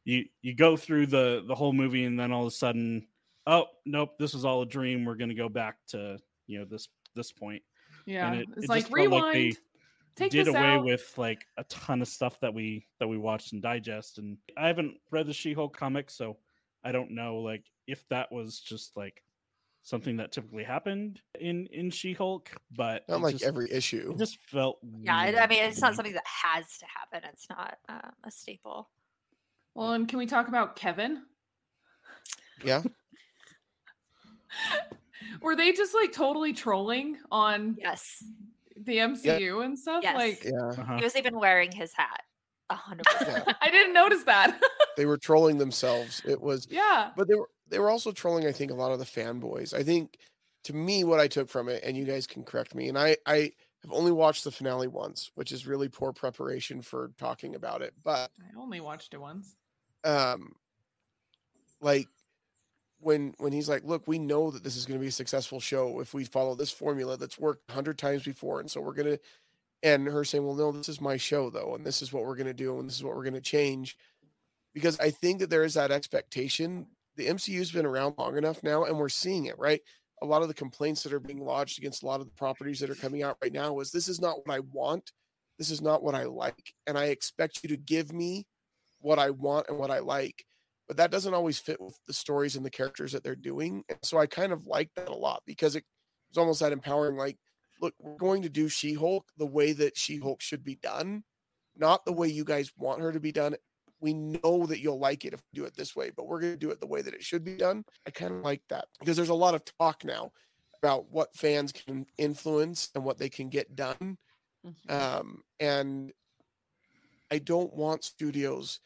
you 0.05 0.25
you 0.41 0.53
go 0.55 0.75
through 0.77 1.05
the 1.07 1.43
the 1.47 1.55
whole 1.55 1.73
movie 1.73 2.05
and 2.05 2.19
then 2.19 2.31
all 2.31 2.41
of 2.41 2.47
a 2.47 2.51
sudden 2.51 3.05
oh 3.47 3.65
nope 3.85 4.17
this 4.19 4.33
was 4.33 4.45
all 4.45 4.61
a 4.61 4.65
dream 4.65 5.05
we're 5.05 5.15
going 5.15 5.29
to 5.29 5.35
go 5.35 5.49
back 5.49 5.77
to 5.87 6.17
you 6.47 6.59
know 6.59 6.65
this 6.65 6.87
this 7.15 7.31
point 7.31 7.61
Yeah. 8.05 8.33
it- 8.33 8.47
it's 8.55 8.65
it 8.65 8.69
like 8.69 8.81
just 8.83 8.93
felt 8.95 9.09
like 9.11 9.21
rewind. 9.33 9.35
they 9.53 9.57
take 10.15 10.31
did 10.31 10.47
this 10.47 10.53
away 10.55 10.59
out. 10.75 10.83
with 10.85 11.13
like 11.17 11.45
a 11.57 11.63
ton 11.65 12.01
of 12.01 12.07
stuff 12.07 12.39
that 12.41 12.53
we 12.53 12.85
that 12.99 13.07
we 13.07 13.17
watched 13.17 13.53
and 13.53 13.61
digest 13.61 14.17
and 14.17 14.37
i 14.57 14.67
haven't 14.67 14.95
read 15.11 15.27
the 15.27 15.33
she-hulk 15.33 15.75
comic 15.77 16.09
so 16.09 16.37
i 16.83 16.91
don't 16.91 17.11
know 17.11 17.37
like 17.37 17.63
if 17.87 18.07
that 18.09 18.31
was 18.31 18.59
just 18.59 18.95
like 18.97 19.23
something 19.83 20.17
that 20.17 20.31
typically 20.31 20.63
happened 20.63 21.19
in 21.39 21.65
in 21.73 21.89
She-Hulk, 21.89 22.51
but 22.77 23.03
Not 23.09 23.21
like 23.21 23.31
just, 23.33 23.43
every 23.43 23.67
issue. 23.71 24.11
it 24.13 24.19
just 24.19 24.37
felt 24.43 24.77
Yeah, 25.01 25.17
I, 25.17 25.35
I 25.43 25.47
mean, 25.47 25.63
it's 25.63 25.81
not 25.81 25.95
something 25.95 26.13
that 26.13 26.23
has 26.27 26.77
to 26.77 26.85
happen. 26.85 27.27
It's 27.33 27.47
not 27.49 27.79
um, 27.89 28.11
a 28.23 28.29
staple. 28.29 28.89
Well, 29.75 29.93
and 29.93 30.07
can 30.07 30.19
we 30.19 30.25
talk 30.25 30.47
about 30.47 30.75
Kevin? 30.75 31.23
Yeah. 32.63 32.81
Were 35.41 35.55
they 35.55 35.71
just 35.71 35.93
like 35.95 36.11
totally 36.11 36.53
trolling 36.53 37.17
on 37.31 37.77
Yes, 37.79 38.23
the 38.75 38.97
MCU 38.97 39.63
and 39.63 39.79
stuff? 39.79 40.03
Yes. 40.03 40.15
Like, 40.15 40.43
Yeah. 40.43 40.81
Uh-huh. 40.81 40.97
he 40.97 41.03
was 41.03 41.15
even 41.15 41.39
wearing 41.39 41.71
his 41.71 41.93
hat. 41.93 42.21
A 42.69 42.75
hundred 42.75 43.05
percent. 43.05 43.43
Yeah. 43.47 43.53
I 43.61 43.69
didn't 43.69 43.93
notice 43.93 44.23
that. 44.23 44.59
They 44.97 45.05
were 45.05 45.17
trolling 45.17 45.57
themselves. 45.57 46.21
It 46.25 46.41
was 46.41 46.67
yeah. 46.69 47.11
but 47.15 47.29
they 47.29 47.35
were 47.35 47.47
they 47.69 47.79
were 47.79 47.89
also 47.89 48.11
trolling 48.11 48.45
i 48.45 48.51
think 48.51 48.69
a 48.69 48.75
lot 48.75 48.91
of 48.91 48.99
the 48.99 49.05
fanboys 49.05 49.73
i 49.73 49.81
think 49.81 50.17
to 50.65 50.73
me 50.73 51.03
what 51.05 51.19
i 51.19 51.27
took 51.27 51.49
from 51.49 51.69
it 51.69 51.81
and 51.83 51.95
you 51.97 52.03
guys 52.03 52.27
can 52.27 52.43
correct 52.43 52.75
me 52.75 52.89
and 52.89 52.99
i 52.99 53.15
i 53.25 53.51
have 53.81 53.91
only 53.91 54.11
watched 54.11 54.43
the 54.43 54.51
finale 54.51 54.87
once 54.89 55.31
which 55.35 55.51
is 55.53 55.65
really 55.65 55.87
poor 55.87 56.11
preparation 56.11 56.81
for 56.81 57.11
talking 57.17 57.55
about 57.55 57.81
it 57.81 57.93
but 58.03 58.29
I 58.39 58.59
only 58.59 58.81
watched 58.81 59.13
it 59.13 59.21
once. 59.21 59.55
Um 60.03 60.55
like 61.81 62.07
when 62.99 63.33
when 63.39 63.51
he's 63.51 63.67
like 63.67 63.83
look 63.83 64.07
we 64.07 64.19
know 64.19 64.51
that 64.51 64.63
this 64.63 64.75
is 64.77 64.85
going 64.85 64.99
to 64.99 65.01
be 65.01 65.07
a 65.07 65.11
successful 65.11 65.59
show 65.59 65.99
if 65.99 66.13
we 66.13 66.23
follow 66.23 66.55
this 66.55 66.71
formula 66.71 67.17
that's 67.17 67.39
worked 67.39 67.63
a 67.69 67.73
hundred 67.73 67.97
times 67.97 68.23
before 68.23 68.59
and 68.59 68.69
so 68.69 68.79
we're 68.79 68.93
to 68.93 69.17
and 69.83 70.07
her 70.07 70.23
saying 70.23 70.45
well 70.45 70.55
no 70.55 70.71
this 70.71 70.89
is 70.89 71.01
my 71.01 71.17
show 71.17 71.49
though 71.49 71.75
and 71.75 71.85
this 71.85 72.01
is 72.01 72.13
what 72.13 72.25
we're 72.25 72.35
to 72.45 72.53
do 72.53 72.79
and 72.79 72.87
this 72.87 72.95
is 72.95 73.03
what 73.03 73.15
we're 73.15 73.23
to 73.29 73.41
change 73.41 73.97
because 74.73 74.99
i 74.99 75.09
think 75.09 75.39
that 75.39 75.49
there 75.49 75.63
is 75.63 75.73
that 75.73 75.91
expectation. 75.91 76.87
The 77.17 77.27
mcu's 77.27 77.71
been 77.71 77.85
around 77.85 78.15
long 78.17 78.37
enough 78.37 78.63
now 78.63 78.85
and 78.85 78.97
we're 78.97 79.09
seeing 79.09 79.45
it 79.45 79.59
right? 79.59 79.81
A 80.21 80.25
lot 80.25 80.43
of 80.43 80.47
the 80.47 80.53
complaints 80.53 81.01
that 81.03 81.13
are 81.13 81.19
being 81.19 81.43
lodged 81.43 81.79
against 81.79 82.03
a 82.03 82.05
lot 82.05 82.21
of 82.21 82.27
the 82.27 82.33
properties 82.33 82.79
that 82.79 82.91
are 82.91 82.95
coming 82.95 83.23
out 83.23 83.37
right 83.41 83.51
now 83.51 83.79
is 83.79 83.91
this 83.91 84.07
is 84.07 84.21
not 84.21 84.45
what 84.45 84.55
i 84.55 84.59
want. 84.59 85.11
This 85.57 85.71
is 85.71 85.81
not 85.81 86.03
what 86.03 86.15
i 86.15 86.23
like 86.23 86.73
and 86.85 86.97
i 86.97 87.05
expect 87.05 87.61
you 87.63 87.69
to 87.69 87.77
give 87.77 88.13
me 88.13 88.45
what 89.01 89.19
i 89.19 89.29
want 89.29 89.67
and 89.67 89.77
what 89.77 89.91
i 89.91 89.99
like 89.99 90.45
but 90.91 90.97
that 90.97 91.09
doesn't 91.09 91.33
always 91.33 91.57
fit 91.57 91.79
with 91.79 91.97
the 92.05 92.11
stories 92.11 92.57
and 92.57 92.65
the 92.65 92.69
characters 92.69 93.13
that 93.13 93.23
they're 93.23 93.33
doing. 93.33 93.85
And 93.87 93.97
so 94.03 94.17
I 94.17 94.27
kind 94.27 94.51
of 94.51 94.67
like 94.67 94.89
that 94.97 95.07
a 95.07 95.15
lot 95.15 95.41
because 95.45 95.77
it 95.77 95.85
was 96.29 96.37
almost 96.37 96.59
that 96.59 96.73
empowering, 96.73 97.15
like, 97.15 97.37
look, 97.79 97.93
we're 97.97 98.17
going 98.17 98.41
to 98.41 98.49
do 98.49 98.67
She 98.67 98.93
Hulk 98.93 99.31
the 99.37 99.45
way 99.45 99.71
that 99.71 99.97
She 99.97 100.17
Hulk 100.17 100.41
should 100.41 100.65
be 100.65 100.75
done, 100.75 101.23
not 101.77 102.03
the 102.03 102.11
way 102.11 102.27
you 102.27 102.43
guys 102.43 102.73
want 102.75 102.99
her 102.99 103.13
to 103.13 103.21
be 103.21 103.31
done. 103.31 103.55
We 104.01 104.13
know 104.13 104.65
that 104.65 104.81
you'll 104.81 104.99
like 104.99 105.23
it 105.23 105.33
if 105.33 105.39
we 105.39 105.61
do 105.61 105.65
it 105.65 105.77
this 105.77 105.95
way, 105.95 106.11
but 106.13 106.27
we're 106.27 106.41
going 106.41 106.51
to 106.51 106.59
do 106.59 106.71
it 106.71 106.81
the 106.81 106.87
way 106.87 107.01
that 107.01 107.13
it 107.13 107.23
should 107.23 107.45
be 107.45 107.55
done. 107.55 107.85
I 108.05 108.11
kind 108.11 108.33
of 108.33 108.41
like 108.41 108.63
that 108.67 108.89
because 108.99 109.15
there's 109.15 109.29
a 109.29 109.33
lot 109.33 109.55
of 109.55 109.63
talk 109.79 110.03
now 110.03 110.33
about 110.83 111.09
what 111.09 111.33
fans 111.37 111.71
can 111.71 112.05
influence 112.17 112.89
and 112.95 113.05
what 113.05 113.17
they 113.17 113.29
can 113.29 113.47
get 113.47 113.77
done. 113.77 114.17
Mhm. 114.65 114.91
Um, 114.91 115.43
and 115.57 116.11
I 117.31 117.37
don't 117.37 117.73
want 117.73 118.03
studios 118.03 118.81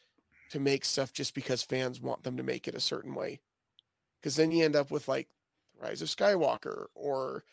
to 0.50 0.60
make 0.60 0.84
stuff 0.84 1.12
just 1.12 1.34
because 1.34 1.62
fans 1.62 2.00
want 2.00 2.22
them 2.22 2.36
to 2.36 2.42
make 2.42 2.68
it 2.68 2.74
a 2.74 2.80
certain 2.80 3.14
way. 3.14 3.40
Because 4.20 4.36
then 4.36 4.50
you 4.50 4.64
end 4.64 4.76
up 4.76 4.90
with 4.90 5.08
like 5.08 5.28
Rise 5.80 6.02
of 6.02 6.08
Skywalker 6.08 6.86
or 6.94 7.44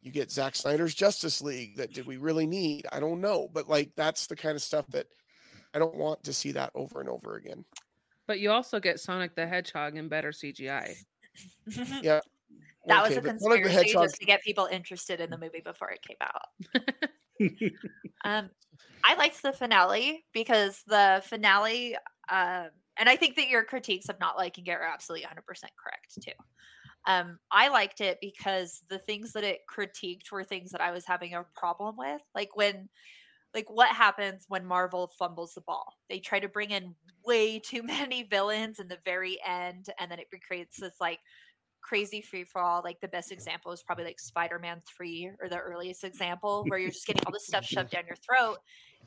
you 0.00 0.10
get 0.10 0.30
Zack 0.30 0.56
Snyder's 0.56 0.94
Justice 0.94 1.40
League 1.40 1.76
that 1.76 1.92
did 1.92 2.06
we 2.06 2.16
really 2.16 2.46
need? 2.46 2.86
I 2.92 3.00
don't 3.00 3.20
know. 3.20 3.48
But 3.52 3.68
like 3.68 3.92
that's 3.96 4.26
the 4.26 4.36
kind 4.36 4.56
of 4.56 4.62
stuff 4.62 4.86
that 4.88 5.06
I 5.74 5.78
don't 5.78 5.94
want 5.94 6.24
to 6.24 6.32
see 6.32 6.52
that 6.52 6.70
over 6.74 7.00
and 7.00 7.08
over 7.08 7.36
again. 7.36 7.64
But 8.26 8.40
you 8.40 8.50
also 8.50 8.78
get 8.80 9.00
Sonic 9.00 9.34
the 9.34 9.46
Hedgehog 9.46 9.96
in 9.96 10.08
better 10.08 10.30
CGI. 10.30 10.94
Yeah. 12.02 12.20
That 12.86 13.08
was 13.08 13.16
a 13.16 13.22
but 13.22 13.40
Sonic 13.40 13.62
the 13.62 13.70
conspiracy 13.70 13.74
Hedgehog- 13.74 14.04
just 14.04 14.16
to 14.16 14.26
get 14.26 14.42
people 14.42 14.68
interested 14.70 15.20
in 15.20 15.30
the 15.30 15.38
movie 15.38 15.62
before 15.64 15.90
it 15.90 16.02
came 16.02 16.16
out. 16.20 16.90
Um, 18.24 18.50
I 19.02 19.14
liked 19.16 19.42
the 19.42 19.52
finale 19.52 20.24
because 20.32 20.82
the 20.86 21.22
finale, 21.26 21.96
um, 22.30 22.68
and 22.98 23.08
I 23.08 23.16
think 23.16 23.36
that 23.36 23.48
your 23.48 23.64
critiques 23.64 24.08
of 24.08 24.20
not 24.20 24.36
liking 24.36 24.66
it 24.66 24.72
are 24.72 24.82
absolutely 24.82 25.26
100% 25.26 25.30
correct 25.82 26.22
too. 26.22 26.32
Um, 27.06 27.38
I 27.50 27.68
liked 27.68 28.00
it 28.00 28.18
because 28.20 28.82
the 28.88 28.98
things 28.98 29.32
that 29.32 29.44
it 29.44 29.60
critiqued 29.68 30.30
were 30.30 30.44
things 30.44 30.70
that 30.70 30.80
I 30.80 30.92
was 30.92 31.04
having 31.04 31.34
a 31.34 31.44
problem 31.56 31.96
with. 31.96 32.20
Like 32.34 32.54
when, 32.54 32.88
like 33.54 33.68
what 33.68 33.88
happens 33.88 34.44
when 34.48 34.64
Marvel 34.64 35.10
fumbles 35.18 35.54
the 35.54 35.62
ball? 35.62 35.94
They 36.08 36.20
try 36.20 36.38
to 36.38 36.48
bring 36.48 36.70
in 36.70 36.94
way 37.26 37.58
too 37.58 37.82
many 37.82 38.22
villains 38.22 38.78
in 38.78 38.88
the 38.88 38.98
very 39.04 39.38
end, 39.46 39.88
and 39.98 40.10
then 40.10 40.18
it 40.18 40.28
creates 40.46 40.78
this 40.78 40.94
like 41.00 41.18
crazy 41.82 42.22
free 42.22 42.44
for 42.44 42.60
all. 42.60 42.82
Like 42.84 43.00
the 43.00 43.08
best 43.08 43.32
example 43.32 43.72
is 43.72 43.82
probably 43.82 44.04
like 44.04 44.20
Spider 44.20 44.58
Man 44.58 44.80
3 44.96 45.32
or 45.40 45.48
the 45.48 45.58
earliest 45.58 46.04
example 46.04 46.64
where 46.68 46.78
you're 46.78 46.90
just 46.90 47.06
getting 47.06 47.24
all 47.26 47.32
this 47.32 47.46
stuff 47.46 47.64
shoved 47.64 47.90
down 47.90 48.04
your 48.06 48.16
throat. 48.16 48.58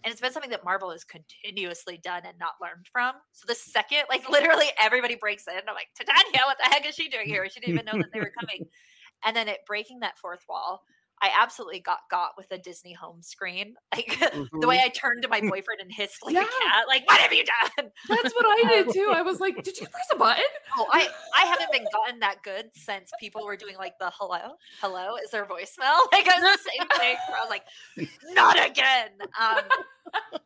And 0.05 0.11
it's 0.11 0.21
been 0.21 0.31
something 0.31 0.51
that 0.51 0.63
Marvel 0.63 0.91
has 0.91 1.03
continuously 1.03 1.97
done 1.97 2.21
and 2.25 2.37
not 2.39 2.53
learned 2.61 2.85
from. 2.91 3.15
So 3.31 3.45
the 3.47 3.55
second, 3.55 4.03
like 4.07 4.29
literally 4.29 4.67
everybody 4.79 5.15
breaks 5.15 5.47
in, 5.47 5.55
I'm 5.55 5.73
like, 5.73 5.87
Titania, 5.97 6.41
what 6.45 6.57
the 6.63 6.69
heck 6.69 6.87
is 6.87 6.93
she 6.93 7.09
doing 7.09 7.25
here? 7.25 7.47
She 7.49 7.59
didn't 7.59 7.73
even 7.73 7.85
know 7.85 7.97
that 7.97 8.13
they 8.13 8.19
were 8.19 8.31
coming. 8.39 8.67
And 9.25 9.35
then 9.35 9.47
it 9.47 9.61
breaking 9.65 10.01
that 10.01 10.19
fourth 10.19 10.41
wall, 10.47 10.83
I 11.21 11.31
absolutely 11.39 11.79
got 11.79 11.99
got 12.11 12.31
with 12.37 12.51
a 12.51 12.57
Disney 12.57 12.93
home 12.93 13.21
screen. 13.21 13.75
Like 13.95 14.19
the 14.19 14.67
way 14.67 14.81
I 14.83 14.89
turned 14.89 15.21
to 15.23 15.29
my 15.29 15.39
boyfriend 15.39 15.79
and 15.79 15.91
hissed 15.91 16.23
like 16.23 16.35
a 16.35 16.39
Yeah. 16.39 16.43
cat, 16.43 16.87
like, 16.87 17.07
what 17.09 17.19
have 17.21 17.31
you 17.31 17.45
done? 17.45 17.89
That's 18.09 18.33
what 18.35 18.45
I 18.45 18.83
did 18.83 18.93
too. 18.93 19.09
I 19.13 19.21
was 19.21 19.39
like, 19.39 19.55
did 19.63 19.79
you 19.79 19.87
press 19.87 20.07
a 20.11 20.17
button? 20.17 20.43
Oh, 20.77 20.87
I 20.91 21.07
I 21.35 21.45
haven't 21.45 21.71
been 21.71 21.85
gotten 21.93 22.19
that 22.19 22.43
good 22.43 22.69
since 22.73 23.11
people 23.19 23.45
were 23.45 23.55
doing 23.55 23.77
like 23.77 23.93
the 23.99 24.11
hello, 24.13 24.55
hello, 24.81 25.15
is 25.23 25.31
there 25.31 25.45
voicemail? 25.45 25.97
Like 26.11 26.27
it 26.27 26.33
was 26.41 26.57
the 26.57 26.69
same 26.69 26.87
thing 26.99 27.15
where 27.29 27.37
I 27.37 27.41
was 27.41 27.49
like, 27.49 27.63
not 28.33 28.69
again. 28.69 29.11
Um, 29.39 29.63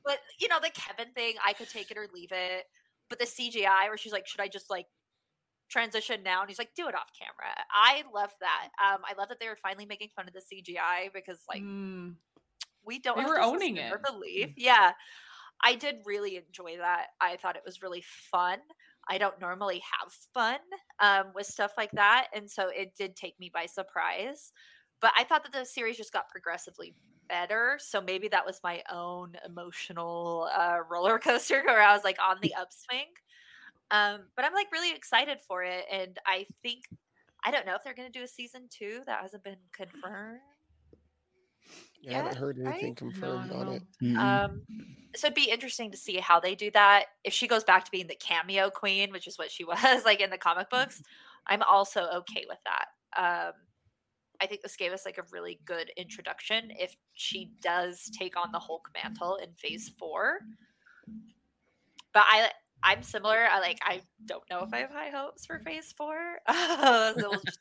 but 0.05 0.19
you 0.39 0.47
know 0.47 0.59
the 0.61 0.71
Kevin 0.73 1.11
thing, 1.13 1.35
I 1.45 1.53
could 1.53 1.69
take 1.69 1.89
it 1.91 1.97
or 1.97 2.07
leave 2.13 2.31
it. 2.31 2.65
But 3.09 3.17
the 3.19 3.25
CGI 3.25 3.87
where 3.87 3.97
she's 3.97 4.11
like, 4.13 4.27
should 4.27 4.41
I 4.41 4.47
just 4.47 4.69
like 4.69 4.85
transition 5.69 6.23
now? 6.23 6.41
And 6.41 6.49
he's 6.49 6.59
like, 6.59 6.73
do 6.75 6.87
it 6.87 6.95
off 6.95 7.11
camera. 7.17 7.53
I 7.71 8.03
love 8.13 8.31
that. 8.41 8.69
Um, 8.83 9.01
I 9.05 9.13
love 9.17 9.29
that 9.29 9.39
they 9.39 9.47
were 9.47 9.55
finally 9.55 9.85
making 9.85 10.09
fun 10.15 10.27
of 10.27 10.33
the 10.33 10.41
CGI 10.41 11.09
because 11.13 11.43
like 11.47 11.63
Mm, 11.63 12.17
we 12.85 12.99
don't 12.99 13.17
They 13.17 13.25
were 13.25 13.39
if 13.39 13.49
this 13.51 13.51
is 13.53 13.61
owning 13.61 13.77
it. 13.77 13.99
belief. 14.11 14.49
Yeah. 14.55 14.93
I 15.63 15.75
did 15.75 16.01
really 16.05 16.37
enjoy 16.37 16.77
that. 16.77 17.07
I 17.21 17.37
thought 17.37 17.57
it 17.57 17.63
was 17.65 17.81
really 17.83 18.03
fun. 18.03 18.59
I 19.09 19.17
don't 19.17 19.39
normally 19.41 19.81
have 20.01 20.13
fun 20.13 20.59
um, 20.99 21.33
with 21.35 21.47
stuff 21.47 21.73
like 21.77 21.91
that. 21.95 22.27
And 22.33 22.49
so 22.49 22.69
it 22.69 22.95
did 22.95 23.15
take 23.15 23.39
me 23.39 23.51
by 23.53 23.65
surprise. 23.65 24.53
But 25.01 25.13
I 25.17 25.23
thought 25.25 25.43
that 25.43 25.53
the 25.53 25.65
series 25.65 25.97
just 25.97 26.13
got 26.13 26.29
progressively 26.29 26.95
better. 27.29 27.77
So 27.81 28.01
maybe 28.01 28.27
that 28.29 28.45
was 28.45 28.61
my 28.63 28.83
own 28.91 29.35
emotional 29.45 30.49
uh, 30.53 30.79
roller 30.89 31.19
coaster 31.19 31.63
where 31.67 31.81
I 31.81 31.93
was 31.93 32.03
like 32.03 32.17
on 32.21 32.37
the 32.41 32.55
upswing. 32.55 33.07
Um, 33.91 34.21
but 34.35 34.45
I'm 34.45 34.53
like 34.53 34.71
really 34.71 34.95
excited 34.95 35.39
for 35.47 35.63
it. 35.63 35.85
And 35.91 36.17
I 36.25 36.45
think, 36.61 36.83
I 37.43 37.51
don't 37.51 37.65
know 37.65 37.75
if 37.75 37.83
they're 37.83 37.93
going 37.93 38.11
to 38.11 38.17
do 38.17 38.23
a 38.23 38.27
season 38.27 38.67
two. 38.69 39.01
That 39.05 39.21
hasn't 39.21 39.43
been 39.43 39.57
confirmed. 39.73 40.39
Yeah, 42.01 42.11
I 42.11 42.15
haven't 42.17 42.37
heard 42.37 42.57
anything 42.57 42.85
no, 42.85 42.91
I 42.91 42.93
confirmed 42.93 43.49
don't 43.49 43.59
on 43.59 43.65
know. 43.65 43.71
it. 43.73 43.83
Mm-mm. 44.01 44.17
Um, 44.17 44.61
so 45.15 45.27
it'd 45.27 45.35
be 45.35 45.49
interesting 45.49 45.91
to 45.91 45.97
see 45.97 46.17
how 46.17 46.39
they 46.39 46.55
do 46.55 46.71
that. 46.71 47.05
If 47.23 47.33
she 47.33 47.47
goes 47.47 47.63
back 47.63 47.83
to 47.85 47.91
being 47.91 48.07
the 48.07 48.15
cameo 48.15 48.69
queen, 48.69 49.11
which 49.11 49.27
is 49.27 49.37
what 49.37 49.51
she 49.51 49.63
was 49.65 50.05
like 50.05 50.21
in 50.21 50.29
the 50.29 50.37
comic 50.37 50.69
books, 50.69 51.01
I'm 51.47 51.63
also 51.63 52.03
okay 52.17 52.45
with 52.47 52.59
that. 52.65 52.85
Um, 53.17 53.53
I 54.41 54.45
think 54.45 54.61
this 54.61 54.77
gave 54.77 54.93
us 54.93 55.05
like 55.05 55.17
a 55.17 55.23
really 55.31 55.59
good 55.65 55.91
introduction. 55.97 56.71
If 56.79 56.95
she 57.13 57.51
does 57.61 58.09
take 58.17 58.37
on 58.37 58.51
the 58.53 58.59
Hulk 58.59 58.87
mantle 58.93 59.35
in 59.35 59.53
Phase 59.55 59.91
Four, 59.99 60.39
but 62.13 62.23
I 62.25 62.49
I'm 62.83 63.03
similar. 63.03 63.47
I 63.51 63.59
like 63.59 63.79
I 63.83 64.01
don't 64.25 64.43
know 64.49 64.63
if 64.63 64.73
I 64.73 64.79
have 64.79 64.91
high 64.91 65.09
hopes 65.09 65.45
for 65.45 65.59
Phase 65.59 65.91
Four. 65.91 66.39
so 66.49 67.13
we'll 67.17 67.41
just 67.45 67.59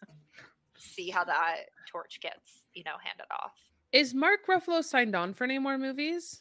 see 0.78 1.10
how 1.10 1.24
that 1.24 1.56
torch 1.90 2.20
gets 2.20 2.64
you 2.74 2.84
know 2.84 2.94
handed 3.02 3.26
off. 3.30 3.52
Is 3.92 4.14
Mark 4.14 4.40
Ruffalo 4.48 4.84
signed 4.84 5.16
on 5.16 5.32
for 5.34 5.44
any 5.44 5.58
more 5.58 5.78
movies? 5.78 6.40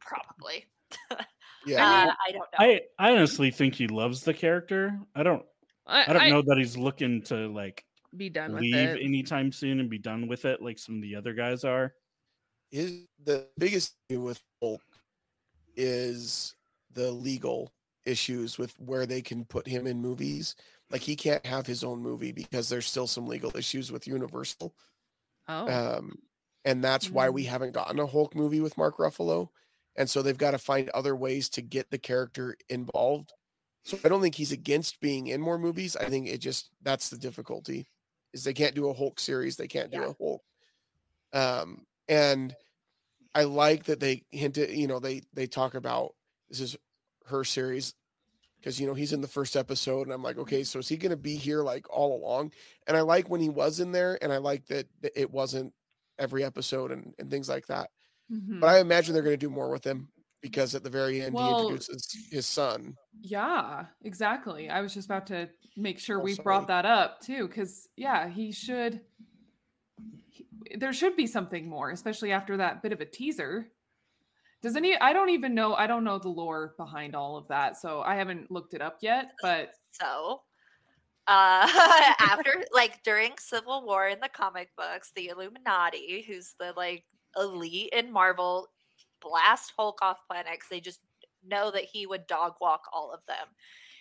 Probably. 0.00 0.66
Yeah. 1.66 1.84
uh, 1.84 2.12
I 2.28 2.30
don't 2.30 2.38
know. 2.42 2.58
I 2.60 2.80
I 2.96 3.10
honestly 3.10 3.50
think 3.50 3.74
he 3.74 3.88
loves 3.88 4.22
the 4.22 4.32
character. 4.32 5.00
I 5.16 5.24
don't 5.24 5.44
I, 5.84 6.02
I 6.08 6.12
don't 6.12 6.22
I- 6.22 6.30
know 6.30 6.42
that 6.42 6.58
he's 6.58 6.76
looking 6.76 7.22
to 7.22 7.48
like 7.48 7.84
Be 8.16 8.28
done 8.30 8.52
with 8.52 8.62
leave 8.62 8.76
it. 8.76 9.02
anytime 9.02 9.50
soon 9.50 9.80
and 9.80 9.90
be 9.90 9.98
done 9.98 10.28
with 10.28 10.44
it 10.44 10.62
like 10.62 10.78
some 10.78 10.94
of 10.94 11.02
the 11.02 11.16
other 11.16 11.32
guys 11.34 11.64
are. 11.64 11.92
Is 12.70 13.06
the 13.24 13.48
biggest 13.58 13.96
issue 14.08 14.20
with 14.20 14.40
Hulk 14.62 14.80
is 15.76 16.54
the 16.92 17.10
legal 17.10 17.72
issues 18.06 18.58
with 18.58 18.78
where 18.78 19.06
they 19.06 19.22
can 19.22 19.44
put 19.44 19.66
him 19.66 19.86
in 19.86 20.00
movies. 20.00 20.54
Like 20.90 21.02
he 21.02 21.16
can't 21.16 21.44
have 21.46 21.66
his 21.66 21.84
own 21.84 22.00
movie 22.00 22.32
because 22.32 22.68
there's 22.68 22.86
still 22.86 23.06
some 23.06 23.26
legal 23.26 23.56
issues 23.56 23.90
with 23.92 24.06
Universal. 24.06 24.74
oh, 25.48 25.68
Um, 25.68 26.18
and 26.64 26.82
that's 26.82 27.10
why 27.10 27.30
we 27.30 27.44
haven't 27.44 27.72
gotten 27.72 27.98
a 28.00 28.06
Hulk 28.06 28.34
movie 28.34 28.60
with 28.60 28.76
Mark 28.76 28.98
Ruffalo. 28.98 29.48
And 29.96 30.10
so 30.10 30.22
they've 30.22 30.36
got 30.36 30.50
to 30.52 30.58
find 30.58 30.88
other 30.90 31.16
ways 31.16 31.48
to 31.50 31.62
get 31.62 31.90
the 31.90 31.98
character 31.98 32.56
involved. 32.68 33.32
So 33.84 33.98
I 34.04 34.08
don't 34.08 34.20
think 34.20 34.34
he's 34.34 34.52
against 34.52 35.00
being 35.00 35.28
in 35.28 35.40
more 35.40 35.58
movies. 35.58 35.96
I 35.96 36.06
think 36.06 36.26
it 36.28 36.38
just 36.38 36.70
that's 36.82 37.08
the 37.08 37.16
difficulty 37.18 37.86
is 38.32 38.44
they 38.44 38.52
can't 38.52 38.74
do 38.74 38.88
a 38.88 38.94
Hulk 38.94 39.20
series, 39.20 39.56
they 39.56 39.68
can't 39.68 39.92
do 39.92 40.00
Yeah. 40.00 40.08
a 40.10 40.14
Hulk. 40.18 40.42
Um, 41.32 41.86
and 42.08 42.54
I 43.34 43.44
like 43.44 43.84
that 43.84 44.00
they 44.00 44.24
hinted, 44.30 44.70
you 44.70 44.86
know, 44.86 44.98
they 44.98 45.22
they 45.34 45.46
talk 45.46 45.74
about 45.74 46.14
this 46.48 46.60
is 46.60 46.76
her 47.28 47.44
series 47.44 47.94
because 48.58 48.80
you 48.80 48.86
know 48.86 48.94
he's 48.94 49.12
in 49.12 49.20
the 49.20 49.28
first 49.28 49.56
episode, 49.56 50.02
and 50.02 50.12
I'm 50.12 50.22
like, 50.22 50.38
okay, 50.38 50.64
so 50.64 50.78
is 50.80 50.88
he 50.88 50.96
going 50.96 51.10
to 51.10 51.16
be 51.16 51.36
here 51.36 51.62
like 51.62 51.88
all 51.90 52.16
along? 52.16 52.52
And 52.86 52.96
I 52.96 53.02
like 53.02 53.28
when 53.30 53.40
he 53.40 53.48
was 53.48 53.80
in 53.80 53.92
there, 53.92 54.18
and 54.22 54.32
I 54.32 54.38
like 54.38 54.66
that 54.66 54.86
it 55.14 55.30
wasn't 55.30 55.72
every 56.18 56.42
episode 56.44 56.90
and 56.92 57.14
and 57.18 57.30
things 57.30 57.48
like 57.48 57.66
that. 57.66 57.90
Mhm. 58.32 58.60
But 58.60 58.68
I 58.68 58.80
imagine 58.80 59.14
they're 59.14 59.22
going 59.22 59.34
to 59.38 59.46
do 59.46 59.50
more 59.50 59.70
with 59.70 59.84
him 59.84 60.08
because 60.40 60.74
at 60.74 60.82
the 60.82 60.90
very 60.90 61.20
end 61.22 61.34
Well- 61.34 61.58
he 61.68 61.74
introduces 61.74 62.28
his 62.30 62.46
son. 62.46 62.96
Yeah, 63.20 63.86
exactly. 64.02 64.68
I 64.68 64.80
was 64.80 64.94
just 64.94 65.06
about 65.06 65.26
to 65.28 65.48
make 65.76 65.98
sure 65.98 66.20
Oh, 66.20 66.24
we 66.24 66.34
sorry. 66.34 66.44
brought 66.44 66.66
that 66.68 66.86
up 66.86 67.20
too, 67.20 67.46
because 67.48 67.88
yeah, 67.96 68.28
he 68.28 68.50
should. 68.52 69.00
he- 70.28 70.46
there 70.76 70.92
should 70.92 71.16
be 71.16 71.26
something 71.26 71.68
more, 71.68 71.90
especially 71.90 72.32
after 72.32 72.56
that 72.58 72.82
bit 72.82 72.92
of 72.92 73.00
a 73.00 73.06
teaser. 73.06 73.70
Does 74.62 74.76
any? 74.76 74.96
I 74.98 75.12
don't 75.12 75.30
even 75.30 75.54
know. 75.54 75.74
I 75.74 75.86
don't 75.86 76.04
know 76.04 76.18
the 76.18 76.28
lore 76.28 76.74
behind 76.76 77.14
all 77.14 77.36
of 77.36 77.48
that, 77.48 77.76
so 77.76 78.02
I 78.02 78.16
haven't 78.16 78.50
looked 78.50 78.74
it 78.74 78.82
up 78.82 78.98
yet. 79.02 79.36
But 79.40 79.74
So, 79.92 80.42
uh, 81.28 81.68
after 82.20 82.64
like 82.72 83.02
during 83.04 83.34
Civil 83.38 83.86
War 83.86 84.08
in 84.08 84.20
the 84.20 84.28
comic 84.28 84.70
books, 84.76 85.12
the 85.14 85.28
Illuminati, 85.28 86.22
who's 86.22 86.54
the 86.60 86.74
like 86.76 87.06
elite 87.36 87.90
in 87.92 88.12
Marvel, 88.12 88.68
blast 89.20 89.72
Hulk 89.76 90.00
off 90.02 90.26
planet 90.28 90.60
'cause 90.60 90.70
they 90.70 90.80
just 90.80 91.02
know 91.44 91.70
that 91.72 91.84
he 91.84 92.06
would 92.06 92.26
dog 92.26 92.56
walk 92.60 92.84
all 92.92 93.12
of 93.12 93.24
them. 93.26 93.48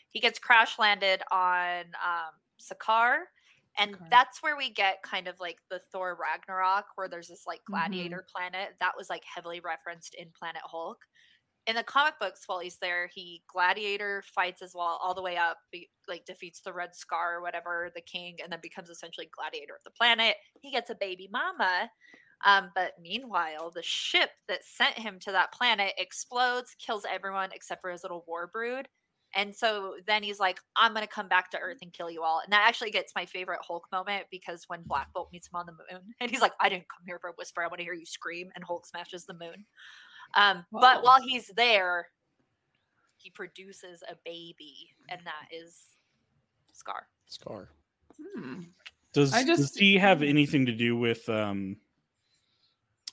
He 0.10 0.20
gets 0.22 0.40
crash 0.40 0.80
landed 0.80 1.24
on 1.32 1.86
um, 2.04 2.34
Sakaar. 2.62 3.26
And 3.78 3.98
Sakaar. 3.98 4.12
that's 4.12 4.42
where 4.42 4.56
we 4.58 4.70
get 4.72 5.04
kind 5.04 5.28
of 5.28 5.40
like 5.40 5.60
the 5.70 5.80
Thor 5.92 6.18
Ragnarok, 6.20 6.86
where 6.96 7.10
there's 7.10 7.28
this 7.28 7.46
like 7.46 7.62
Mhm. 7.68 8.20
gladiator 8.20 8.26
planet 8.34 8.76
that 8.80 8.94
was 8.98 9.10
like 9.10 9.24
heavily 9.26 9.60
referenced 9.60 10.16
in 10.16 10.32
Planet 10.38 10.62
Hulk 10.66 11.06
in 11.68 11.76
the 11.76 11.84
comic 11.84 12.16
books 12.20 12.44
while 12.48 12.60
he's 12.60 12.78
there 12.78 13.08
he 13.14 13.44
gladiator 13.48 14.24
fights 14.36 14.62
as 14.62 14.74
well 14.76 15.00
all 15.02 15.14
the 15.14 15.22
way 15.22 15.38
up 15.38 15.58
be, 15.72 15.90
like 16.08 16.26
defeats 16.26 16.62
the 16.62 16.74
red 16.74 16.96
scar 16.96 17.36
or 17.38 17.42
whatever 17.42 17.92
the 17.96 18.02
king 18.02 18.38
and 18.44 18.52
then 18.52 18.60
becomes 18.62 18.90
essentially 18.90 19.30
gladiator 19.36 19.76
of 19.76 19.84
the 19.84 19.92
planet 19.92 20.36
he 20.62 20.72
gets 20.72 20.90
a 20.90 20.96
baby 20.96 21.28
mama 21.32 21.90
um, 22.46 22.72
but 22.76 22.94
meanwhile 23.02 23.72
the 23.72 23.82
ship 23.84 24.30
that 24.48 24.64
sent 24.64 24.98
him 25.00 25.20
to 25.20 25.32
that 25.32 25.52
planet 25.54 25.94
explodes 25.98 26.76
kills 26.80 27.06
everyone 27.10 27.50
except 27.54 27.82
for 27.82 27.92
his 27.92 28.04
little 28.04 28.24
war 28.28 28.48
brood 28.48 28.88
and 29.36 29.54
so 29.56 29.96
then 30.08 30.24
he's 30.24 30.40
like 30.40 30.60
i'm 30.76 30.94
gonna 30.94 31.06
come 31.08 31.28
back 31.28 31.52
to 31.52 31.60
earth 31.60 31.78
and 31.82 31.92
kill 31.94 32.10
you 32.10 32.24
all 32.24 32.40
and 32.44 32.52
that 32.54 32.66
actually 32.68 32.90
gets 32.92 33.14
my 33.16 33.26
favorite 33.26 33.60
hulk 33.62 33.86
moment 33.92 34.26
because 34.32 34.64
when 34.68 34.82
black 34.84 35.12
bolt 35.14 35.30
meets 35.34 35.48
him 35.48 35.56
on 35.56 35.66
the 35.66 35.72
moon 35.74 36.02
and 36.20 36.32
he's 36.32 36.42
like 36.42 36.54
i 36.60 36.70
didn't 36.70 36.88
come 36.90 37.04
here 37.06 37.20
for 37.20 37.30
a 37.30 37.34
whisper 37.38 37.62
i 37.62 37.68
want 37.68 37.78
to 37.78 37.84
hear 37.84 37.94
you 37.94 38.06
scream 38.06 38.50
and 38.56 38.64
hulk 38.64 38.86
smashes 38.86 39.26
the 39.26 39.34
moon 39.34 39.66
um, 40.36 40.66
Wow. 40.72 40.82
but 40.82 41.04
while 41.04 41.22
he's 41.22 41.48
there, 41.56 42.08
he 43.18 43.30
produces 43.30 44.04
a 44.10 44.16
baby, 44.26 44.90
and 45.08 45.22
that 45.24 45.48
is 45.56 45.84
Skaar. 46.74 47.04
Skaar. 47.32 47.68
hmm, 48.36 48.62
Does 49.14 49.34
I 49.34 49.44
does 49.44 49.60
just- 49.60 49.80
he 49.80 49.98
have 49.98 50.24
anything 50.24 50.66
to 50.66 50.74
do 50.74 50.98
with 50.98 51.30
um 51.30 51.78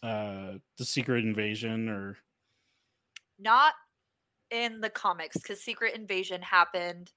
uh 0.03 0.55
the 0.79 0.85
secret 0.85 1.25
invasion 1.25 1.89
or 1.89 2.17
Not 3.39 3.75
in 4.53 4.81
the 4.81 4.91
comics, 4.91 5.37
because 5.39 5.61
Secret 5.63 5.95
Invasion 5.95 6.43
happened. 6.43 7.11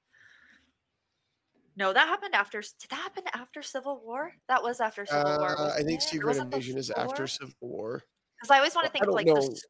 No, 1.77 1.91
that 1.91 2.07
happened 2.07 2.33
after. 2.33 2.61
Did 2.61 2.89
that 2.89 2.95
happen 2.99 3.23
after 3.33 3.61
Civil 3.61 4.01
War? 4.03 4.31
That 4.47 4.63
was 4.63 4.79
after 4.79 5.05
Civil 5.05 5.37
War. 5.39 5.59
Uh, 5.59 5.73
I 5.73 5.83
think 5.83 5.99
it? 5.99 6.03
Secret 6.03 6.27
was 6.27 6.37
it 6.37 6.43
Invasion 6.43 6.77
is 6.77 6.89
after? 6.91 7.27
Civil 7.27 7.53
War. 7.59 8.01
Because 8.37 8.49
I 8.51 8.57
always 8.57 8.73
want 8.75 8.85
to 8.85 8.91
I 8.91 8.93
think 8.93 9.07
of 9.07 9.13
like 9.13 9.27
know. 9.27 9.35
the. 9.35 9.41
s- 9.51 9.61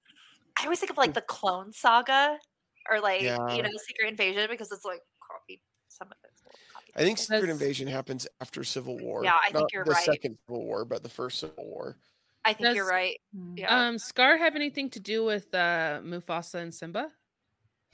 I 0.60 0.64
always 0.66 0.80
think 0.80 0.92
of 0.92 0.98
like 0.98 1.14
the 1.14 1.22
Clone 1.22 1.74
Saga, 1.74 2.38
or 2.90 3.00
like 3.02 3.22
Yeah. 3.24 3.38
you 3.56 3.64
know 3.64 3.70
Secret 3.88 4.08
Invasion 4.10 4.48
because 4.50 4.72
it's 4.72 4.86
like 4.86 5.02
copy. 5.20 5.62
Some 5.88 6.08
of 6.10 6.14
it's 6.24 6.42
a 6.42 6.46
little 6.46 6.60
copy. 6.74 6.92
I 6.96 7.00
think. 7.04 7.18
Secret 7.18 7.42
That's- 7.42 7.60
Invasion 7.60 7.88
happens 7.88 8.28
after 8.40 8.64
Civil 8.64 8.98
War. 9.00 9.24
Yeah, 9.24 9.34
I 9.42 9.46
think 9.52 9.56
Not 9.62 9.74
you're 9.74 9.86
the 9.86 9.92
right. 9.92 10.04
second 10.06 10.38
Civil 10.48 10.64
War, 10.64 10.86
but 10.86 11.02
the 11.02 11.10
first 11.10 11.40
Civil 11.40 11.66
War. 11.66 11.98
I 12.48 12.54
think 12.54 12.76
you're 12.76 12.88
right. 12.88 13.20
hmm. 13.36 13.56
Yeah. 13.58 13.88
Um, 13.88 13.98
Scar 13.98 14.38
have 14.38 14.56
anything 14.56 14.92
to 14.92 15.00
do 15.00 15.26
with 15.26 15.52
uh 15.56 16.02
Mufasa 16.04 16.56
and 16.62 16.72
Simba? 16.74 17.08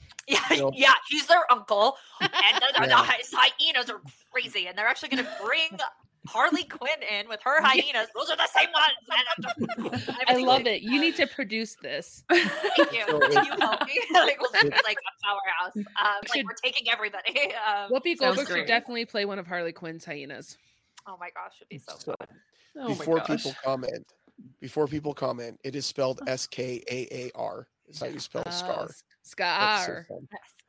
Yeah, 0.28 0.38
know- 0.56 0.70
yeah, 0.74 0.92
he's 1.08 1.26
their 1.26 1.50
uncle, 1.50 1.96
and 2.20 2.30
the, 2.30 2.66
the, 2.74 2.80
the 2.82 2.86
Yeah. 2.88 3.04
hy- 3.04 3.18
hyenas 3.32 3.90
are 3.90 4.00
crazy, 4.32 4.66
and 4.68 4.78
they're 4.78 4.86
actually 4.86 5.08
going 5.08 5.24
to 5.24 5.30
bring 5.44 5.78
Harley 6.28 6.62
Quinn 6.62 7.02
in 7.10 7.28
with 7.28 7.40
her 7.42 7.60
hyenas. 7.60 8.06
Those 8.14 8.30
are 8.30 8.36
the 8.36 8.46
same 8.46 8.68
ones. 8.72 9.98
and- 9.98 10.24
I 10.28 10.36
love 10.36 10.66
it. 10.68 10.82
You 10.82 11.00
need 11.00 11.16
to 11.16 11.26
produce 11.26 11.74
this. 11.82 12.22
Thank 12.30 12.92
you. 12.92 13.04
So 13.08 13.18
Can 13.18 13.44
you 13.44 13.52
help 13.58 13.84
me? 13.84 14.00
like, 14.12 14.40
we'll 14.40 14.52
be 14.62 14.68
like 14.84 14.96
a 14.96 15.24
powerhouse. 15.26 15.76
Um, 15.76 15.82
like 16.22 16.36
Should- 16.36 16.46
we're 16.46 16.52
taking 16.62 16.88
everybody. 16.88 17.52
Um, 17.66 17.90
Whoopi 17.90 18.16
Goldberg 18.16 18.46
should 18.46 18.66
definitely 18.68 19.04
play 19.06 19.24
one 19.24 19.40
of 19.40 19.46
Harley 19.48 19.72
Quinn's 19.72 20.04
hyenas. 20.04 20.56
oh 21.08 21.16
my 21.18 21.30
gosh, 21.34 21.54
would 21.58 21.68
be 21.68 21.78
so 21.78 21.94
So 21.98 22.14
fun. 22.16 22.28
Oh 22.78 22.88
before 22.88 23.20
people 23.22 23.54
comment, 23.64 24.06
before 24.60 24.86
people 24.86 25.14
comment, 25.14 25.58
it 25.64 25.74
is 25.74 25.84
spelled 25.84 26.20
S 26.28 26.46
K 26.46 26.80
A 26.88 27.08
A 27.26 27.30
R. 27.34 27.66
Is 27.88 27.98
how 27.98 28.06
you 28.06 28.20
spell 28.20 28.44
Oh, 28.46 28.50
Skaar. 28.50 28.88
S- 29.24 29.34
That's 29.36 29.86
so 29.86 29.92
Skaar. 29.92 30.06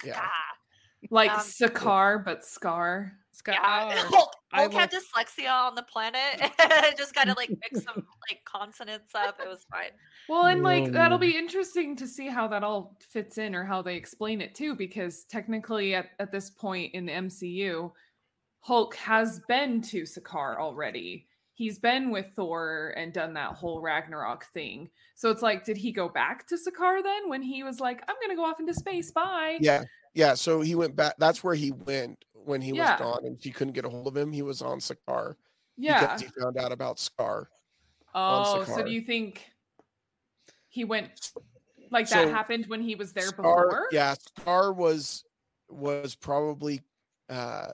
Yeah. 0.05 0.13
ah, 0.21 0.31
like 1.09 1.31
Um, 1.31 1.39
Sakaar, 1.39 2.23
but 2.23 2.41
Skaar. 2.41 3.11
Skaar. 3.35 3.53
Yeah, 3.53 3.93
Hulk, 4.09 4.31
I 4.51 4.61
Hulk 4.61 4.73
had 4.73 4.91
dyslexia 4.91 5.49
on 5.51 5.73
the 5.75 5.83
planet. 5.83 6.39
Just 6.97 7.15
kind 7.15 7.29
of 7.29 7.35
like 7.37 7.49
mix 7.49 7.83
some 7.83 8.05
like 8.29 8.43
consonants 8.45 9.13
up. 9.15 9.39
It 9.43 9.47
was 9.49 9.65
fine. 9.71 9.89
Well, 10.29 10.45
and 10.45 10.61
like 10.63 10.91
that'll 10.91 11.15
Um, 11.15 11.21
be 11.21 11.35
interesting 11.35 11.95
to 11.97 12.07
see 12.07 12.27
how 12.27 12.47
that 12.49 12.63
all 12.63 12.97
fits 13.09 13.37
in 13.39 13.55
or 13.55 13.63
how 13.65 13.81
they 13.81 13.95
explain 13.95 14.39
it 14.39 14.53
too, 14.55 14.75
because 14.75 15.23
technically 15.25 15.95
at, 15.95 16.11
at 16.19 16.31
this 16.31 16.51
point 16.51 16.93
in 16.93 17.05
the 17.07 17.11
MCU, 17.13 17.91
Hulk 18.61 18.95
has 18.95 19.41
been 19.47 19.81
to 19.81 20.03
Sakaar 20.03 20.57
already. 20.57 21.27
He's 21.63 21.79
been 21.79 22.11
with 22.11 22.29
Thor 22.35 22.93
and 22.97 23.13
done 23.13 23.33
that 23.35 23.53
whole 23.53 23.79
Ragnarok 23.79 24.43
thing. 24.47 24.89
So 25.15 25.31
it's 25.31 25.41
like, 25.41 25.63
did 25.63 25.77
he 25.77 25.93
go 25.93 26.09
back 26.09 26.45
to 26.47 26.55
Sakaar 26.55 27.01
then 27.01 27.29
when 27.29 27.41
he 27.41 27.63
was 27.63 27.79
like, 27.79 28.03
I'm 28.05 28.17
gonna 28.21 28.35
go 28.35 28.43
off 28.43 28.59
into 28.59 28.73
space, 28.73 29.11
bye? 29.11 29.59
Yeah, 29.61 29.83
yeah. 30.13 30.33
So 30.33 30.59
he 30.59 30.75
went 30.75 30.93
back. 30.97 31.13
That's 31.19 31.41
where 31.41 31.55
he 31.55 31.71
went 31.71 32.25
when 32.33 32.61
he 32.61 32.73
Yeah. 32.73 32.91
was 32.91 32.99
gone, 32.99 33.25
and 33.25 33.41
she 33.41 33.49
couldn't 33.49 33.71
get 33.71 33.85
a 33.85 33.89
hold 33.89 34.07
of 34.07 34.17
him. 34.17 34.33
He 34.33 34.41
was 34.41 34.61
on 34.61 34.79
Sakaar 34.79 35.35
Yeah. 35.77 36.01
because 36.01 36.21
he 36.23 36.27
found 36.37 36.57
out 36.57 36.73
about 36.73 36.97
Skaar. 36.97 37.45
Oh, 38.13 38.65
so 38.65 38.83
do 38.83 38.91
you 38.91 38.99
think 38.99 39.49
he 40.67 40.83
went 40.83 41.31
like 41.91 42.09
that 42.09 42.25
So, 42.25 42.29
happened 42.29 42.65
when 42.65 42.81
he 42.81 42.95
was 42.95 43.13
there 43.13 43.31
Skaar, 43.31 43.37
before? 43.37 43.87
yeah, 43.93 44.15
Skaar 44.15 44.75
was 44.75 45.23
was 45.69 46.13
probably 46.15 46.81
uh 47.29 47.71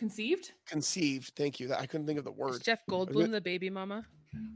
Conceived? 0.00 0.52
conceived. 0.66 1.32
Thank 1.36 1.60
you. 1.60 1.68
That 1.68 1.78
I 1.80 1.86
couldn't 1.86 2.06
think 2.06 2.18
of 2.18 2.24
the 2.24 2.32
Is 2.32 2.38
word. 2.38 2.64
Jeff 2.64 2.80
it- 2.80 2.90
Goldblum 2.90 3.30
the 3.30 3.40
baby 3.40 3.70
mama? 3.70 4.04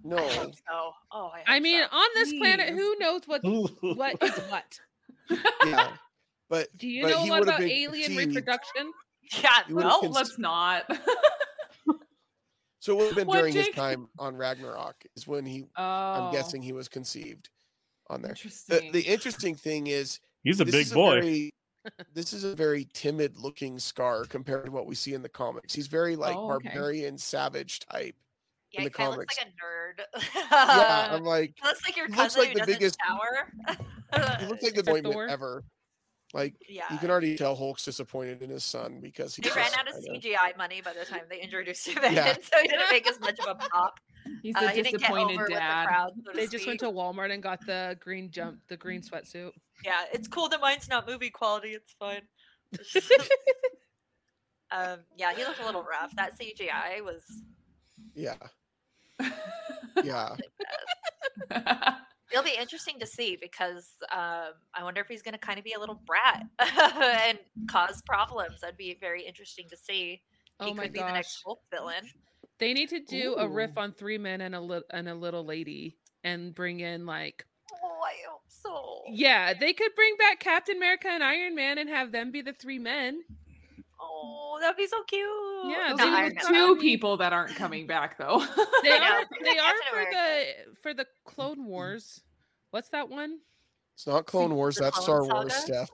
No, 0.03 0.17
I 0.17 0.33
hope 0.33 0.55
so. 0.55 0.93
Oh, 1.13 1.31
I, 1.47 1.57
I 1.57 1.61
mean, 1.61 1.83
so. 1.83 1.97
on 1.97 2.09
this 2.15 2.33
planet, 2.33 2.71
who 2.71 2.97
knows 2.99 3.23
what 3.27 3.43
what 3.45 4.17
is 4.23 4.31
what? 4.49 4.81
yeah, 5.67 5.91
but 6.49 6.69
Do 6.77 6.89
you 6.89 7.03
But 7.03 7.11
know 7.11 7.23
he 7.25 7.29
a 7.29 7.33
lot 7.33 7.41
would've 7.41 7.55
about 7.57 7.61
alien 7.69 8.07
conceived. 8.13 8.29
reproduction? 8.37 8.93
yeah. 9.43 9.51
he 9.67 9.75
would've 9.75 9.91
Well, 10.03 10.11
Let's 10.11 10.39
not. 10.39 10.85
so 12.81 12.93
it 12.93 12.97
would 12.97 13.07
have 13.09 13.17
been 13.17 13.27
What, 13.27 13.39
during 13.39 13.55
his 13.55 13.69
time 13.71 14.09
on 14.19 14.37
Ragnarok 14.37 14.97
is 15.17 15.27
when 15.27 15.45
he. 15.47 15.65
oh, 15.77 15.83
I'm 15.83 16.33
guessing 16.33 16.63
he 16.63 16.73
was 16.73 16.89
conceived 16.89 17.49
on 18.09 18.23
there. 18.23 18.35
The, 18.35 18.39
Interesting. 18.45 18.93
the 18.93 19.01
interesting 19.03 19.55
thing 19.55 19.87
is 19.89 20.21
He's 20.43 20.61
a 20.61 20.65
big 20.65 20.75
is 20.87 20.93
boy. 20.93 21.21
very, 21.21 21.51
this 22.15 22.33
is 22.33 22.45
a 22.45 22.55
very 22.55 22.89
timid 22.93 23.37
looking 23.37 23.77
Skaar 23.77 24.29
compared 24.29 24.67
to 24.67 24.71
what 24.71 24.87
we 24.87 24.95
see 24.95 25.15
in 25.15 25.23
the 25.23 25.29
comics. 25.29 25.75
He's 25.75 25.87
very 25.87 26.17
like 26.17 26.37
Oh, 26.37 26.53
okay. 26.53 26.69
barbarian, 26.69 27.19
savage 27.19 27.81
type. 27.81 28.15
yeah, 28.73 28.81
in 28.81 28.83
he 28.83 28.89
the 28.89 28.91
kind 28.95 29.13
of 29.13 29.19
looks 29.19 29.37
like 29.39 29.49
a 29.49 29.51
nerd. 29.51 30.25
Yeah, 30.51 31.09
I'm 31.13 31.25
like 31.25 31.55
He 31.61 31.67
looks 31.67 31.85
like 31.85 31.97
your 31.97 32.07
he 32.09 32.15
looks 32.17 32.37
like 32.37 32.49
who 32.51 32.61
the 32.61 32.67
biggest- 32.67 32.99
shower. 33.07 33.53
he 34.41 34.47
looks 34.47 34.63
like 34.63 34.75
the 34.75 34.81
Except 34.81 35.05
boy 35.05 35.27
ever. 35.27 35.65
Like 36.33 36.55
yeah. 36.69 36.85
you 36.91 36.99
can 36.99 37.11
already 37.11 37.37
tell 37.37 37.55
Hulk's 37.55 37.85
disappointed 37.85 38.43
in 38.43 38.51
his 38.51 38.65
son 38.65 38.99
because 39.01 39.37
he 39.37 39.43
They 39.43 39.51
ran 39.51 39.71
out 39.79 39.87
of 39.89 39.95
CGI 40.03 40.57
money 40.59 40.81
by 40.81 40.93
the 40.93 41.05
time 41.05 41.21
they 41.31 41.41
introduced 41.41 41.87
him 41.87 42.03
in, 42.03 42.13
Yeah. 42.15 42.33
so 42.43 42.61
he 42.61 42.67
didn't 42.67 42.91
make 42.91 43.09
as 43.09 43.21
much 43.21 43.39
of 43.39 43.47
a 43.47 43.55
pop. 43.55 44.01
He's 44.43 44.55
Uh, 44.57 44.61
a 44.65 44.71
he 44.71 44.83
disappointed 44.83 45.35
over 45.35 45.43
with 45.45 45.49
the 45.49 45.55
dad. 45.55 45.87
crowd. 45.87 46.13
so 46.25 46.33
They 46.33 46.47
just 46.47 46.67
went 46.67 46.81
to 46.81 46.87
Walmart 46.87 47.33
and 47.33 47.43
got 47.43 47.65
the 47.67 47.97
green 48.01 48.31
jump, 48.31 48.61
the 48.69 48.77
green 48.77 49.03
sweatsuit. 49.03 49.53
Yeah, 49.85 50.05
it's 50.13 50.29
cool 50.29 50.49
that 50.51 50.61
mine's 50.61 50.89
not 50.89 51.07
movie 51.07 51.31
quality. 51.31 51.71
It's 51.71 51.93
fine. 51.93 52.23
um, 54.71 55.01
yeah, 55.17 55.33
he 55.35 55.45
looked 55.45 55.61
a 55.61 55.67
little 55.67 55.83
rough. 55.85 56.15
That 56.17 56.39
CGI 56.39 57.03
was 57.03 57.23
Yeah, 58.15 58.37
yeah. 60.05 60.35
it'll 62.33 62.45
be 62.45 62.57
interesting 62.59 62.99
to 63.01 63.07
see 63.07 63.37
because 63.41 63.91
um, 64.13 64.53
I 64.75 64.83
wonder 64.83 65.01
if 65.01 65.07
he's 65.09 65.23
going 65.23 65.35
to 65.35 65.39
kind 65.39 65.59
of 65.59 65.65
be 65.65 65.73
a 65.75 65.79
little 65.81 66.01
brat 66.07 66.45
and 66.59 67.39
cause 67.69 68.03
problems. 68.03 68.61
That'd 68.63 68.77
be 68.77 68.97
very 69.01 69.23
interesting 69.25 69.67
to 69.71 69.77
see. 69.77 70.23
Oh 70.61 70.67
he 70.67 70.75
my 70.75 70.85
could 70.85 70.93
be 70.93 71.01
the 71.01 71.13
next 71.13 71.37
gosh. 71.39 71.43
Hulk 71.45 71.61
villain. 71.71 72.05
They 72.59 72.73
need 72.73 72.89
to 72.91 73.01
do 73.01 73.35
a 73.37 73.49
riff 73.49 73.77
on 73.77 73.93
three 73.93 74.19
men 74.19 74.41
and 74.41 74.55
a 74.55 74.61
little 74.61 74.85
and 74.91 75.09
a 75.09 75.15
little 75.15 75.45
lady 75.45 75.97
and 76.23 76.55
bring 76.55 76.81
in 76.81 77.05
like 77.07 77.45
Oh, 77.83 78.01
I 78.05 78.15
hope 78.31 78.43
so. 78.49 79.03
yeah, 79.11 79.53
they 79.55 79.73
could 79.73 79.95
bring 79.97 80.17
back 80.17 80.41
Captain 80.41 80.77
America 80.77 81.09
and 81.11 81.23
Iron 81.25 81.55
Man 81.55 81.79
and 81.79 81.89
have 81.89 82.13
them 82.13 82.31
be 82.31 82.43
the 82.43 82.53
three 82.53 82.79
men. 82.79 83.23
Oh, 84.01 84.59
that'd 84.61 84.77
be 84.77 84.87
so 84.87 85.03
cute. 85.05 85.27
Yeah, 85.67 85.89
Those 85.91 85.99
they 85.99 86.05
Not 86.11 86.23
would 86.25 86.33
are 86.33 86.35
the 86.35 86.49
two 86.49 86.75
be- 86.77 86.81
people 86.81 87.17
that 87.19 87.33
aren't 87.33 87.57
coming 87.57 87.87
back 87.87 88.19
though. 88.19 88.39
They 88.83 88.91
are 88.93 89.25
they 89.43 89.59
are 89.59 89.75
for 89.91 89.99
America. 89.99 90.11
the 90.71 90.77
for 90.83 90.95
the 90.95 91.07
Clone 91.25 91.65
Wars. 91.67 92.21
What's 92.71 92.91
that 92.91 93.09
one? 93.09 93.39
It's 93.95 94.07
not 94.07 94.27
Clone 94.27 94.55
Wars. 94.55 94.77
That's 94.77 94.97
Clone 94.99 95.25
Star 95.27 95.35
Wars 95.43 95.53
Saga? 95.55 95.67
stuff. 95.67 95.91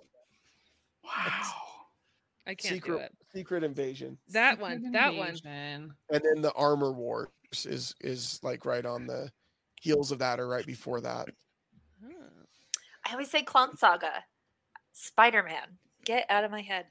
Wow. 1.05 1.53
I 2.47 2.55
can't 2.55 2.83
do 2.85 2.97
it. 2.97 3.13
Secret 3.35 3.63
Invasion, 3.65 4.19
That 4.29 4.53
Secret 4.59 4.83
one. 4.83 4.93
That 4.93 5.15
one. 5.15 5.37
And 5.45 6.23
then 6.23 6.43
the 6.43 6.53
Armor 6.55 6.93
Wars 6.93 7.29
is 7.65 7.95
is 8.01 8.41
like 8.43 8.65
right 8.65 8.85
on 8.87 9.07
the 9.07 9.31
heels 9.81 10.13
of 10.13 10.19
that 10.19 10.41
or 10.41 10.49
right 10.49 10.67
before 10.67 11.01
that. 11.01 11.29
Huh. 12.05 12.13
I 13.07 13.13
always 13.13 13.31
say 13.31 13.43
Clone 13.43 13.77
Saga, 13.77 14.25
Spider 14.93 15.43
Man. 15.43 15.79
Get 16.05 16.27
out 16.31 16.45
of 16.45 16.51
my 16.51 16.63
head. 16.63 16.87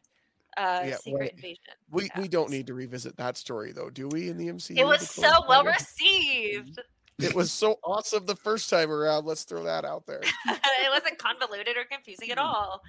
Uh, 0.57 0.83
Yeah, 0.85 0.97
Secret 0.97 1.19
right. 1.19 1.31
Invasion. 1.33 1.63
We 1.91 2.03
Yeah. 2.05 2.21
we 2.21 2.27
don't 2.27 2.49
need 2.49 2.67
to 2.67 2.73
revisit 2.73 3.15
that 3.17 3.37
story 3.37 3.71
though, 3.71 3.89
do 3.89 4.07
we? 4.07 4.29
In 4.29 4.37
the 4.37 4.47
MCU, 4.49 4.77
It 4.77 4.85
was 4.85 5.09
so 5.09 5.29
Clone 5.29 5.47
well 5.47 5.63
received. 5.65 6.79
It 7.19 7.35
was 7.35 7.51
so 7.51 7.79
awesome 7.83 8.25
the 8.25 8.35
first 8.35 8.69
time 8.69 8.89
around. 8.89 9.25
Let's 9.25 9.43
throw 9.43 9.63
that 9.63 9.83
out 9.83 10.05
there. 10.05 10.21
it 10.47 10.89
wasn't 10.89 11.17
convoluted 11.17 11.75
or 11.75 11.83
confusing 11.83 12.31
at 12.31 12.37
all. 12.37 12.81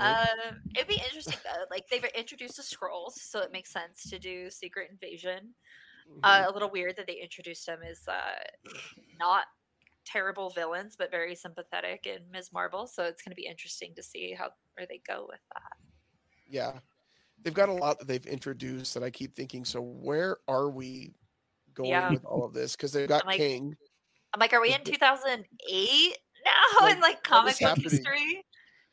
Um, 0.00 0.62
it'd 0.76 0.88
be 0.88 1.00
interesting 1.04 1.38
though. 1.44 1.64
Like 1.70 1.88
they've 1.90 2.04
introduced 2.04 2.56
the 2.56 2.62
Skrulls, 2.62 3.12
so 3.14 3.40
it 3.40 3.52
makes 3.52 3.70
sense 3.72 4.08
to 4.10 4.18
do 4.18 4.50
Secret 4.50 4.90
Invasion. 4.90 5.54
Uh, 6.22 6.44
Mhm. 6.44 6.48
a 6.48 6.52
little 6.52 6.70
weird 6.70 6.96
that 6.96 7.06
they 7.06 7.14
introduced 7.20 7.66
them 7.66 7.82
as 7.82 8.06
uh, 8.08 8.38
not 9.18 9.46
terrible 10.06 10.50
villains, 10.50 10.96
but 10.96 11.10
very 11.10 11.34
sympathetic 11.34 12.06
in 12.06 12.30
Ms. 12.30 12.52
Marvel. 12.52 12.86
So 12.86 13.04
it's 13.04 13.22
going 13.22 13.32
to 13.32 13.36
be 13.36 13.46
interesting 13.46 13.94
to 13.96 14.02
see 14.02 14.32
how 14.34 14.52
where 14.74 14.86
they 14.86 15.02
go 15.06 15.26
with 15.28 15.40
that. 15.54 15.72
yeah, 16.46 16.80
they've 17.42 17.54
got 17.54 17.68
a 17.70 17.74
lot 17.74 17.98
that 17.98 18.08
they've 18.08 18.26
introduced 18.26 18.94
that 18.94 19.02
I 19.04 19.10
keep 19.10 19.34
thinking. 19.34 19.64
So 19.64 19.80
where 19.82 20.38
are 20.48 20.70
we 20.70 21.14
going 21.74 21.90
Yeah. 21.90 22.08
with 22.08 22.24
all 22.24 22.44
of 22.44 22.54
this? 22.54 22.76
Because 22.76 22.92
they've 22.92 23.08
got 23.08 23.24
I'm 23.24 23.26
like, 23.28 23.38
King. 23.38 23.76
I'm 24.34 24.40
like, 24.40 24.52
are 24.52 24.60
we 24.60 24.74
in 24.74 24.84
2008 24.84 26.18
now 26.44 26.52
Like, 26.80 26.96
in 26.96 27.00
like 27.00 27.22
comic 27.22 27.60
book 27.60 27.78
history? 27.82 28.44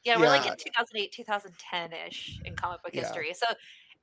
Yeah, 0.05 0.19
we're 0.19 0.27
like 0.27 0.45
in 0.45 0.55
2008, 0.55 1.11
2010 1.11 1.93
ish 2.07 2.39
in 2.45 2.55
comic 2.55 2.83
book 2.83 2.93
Yeah. 2.93 3.01
history. 3.01 3.33
So 3.33 3.47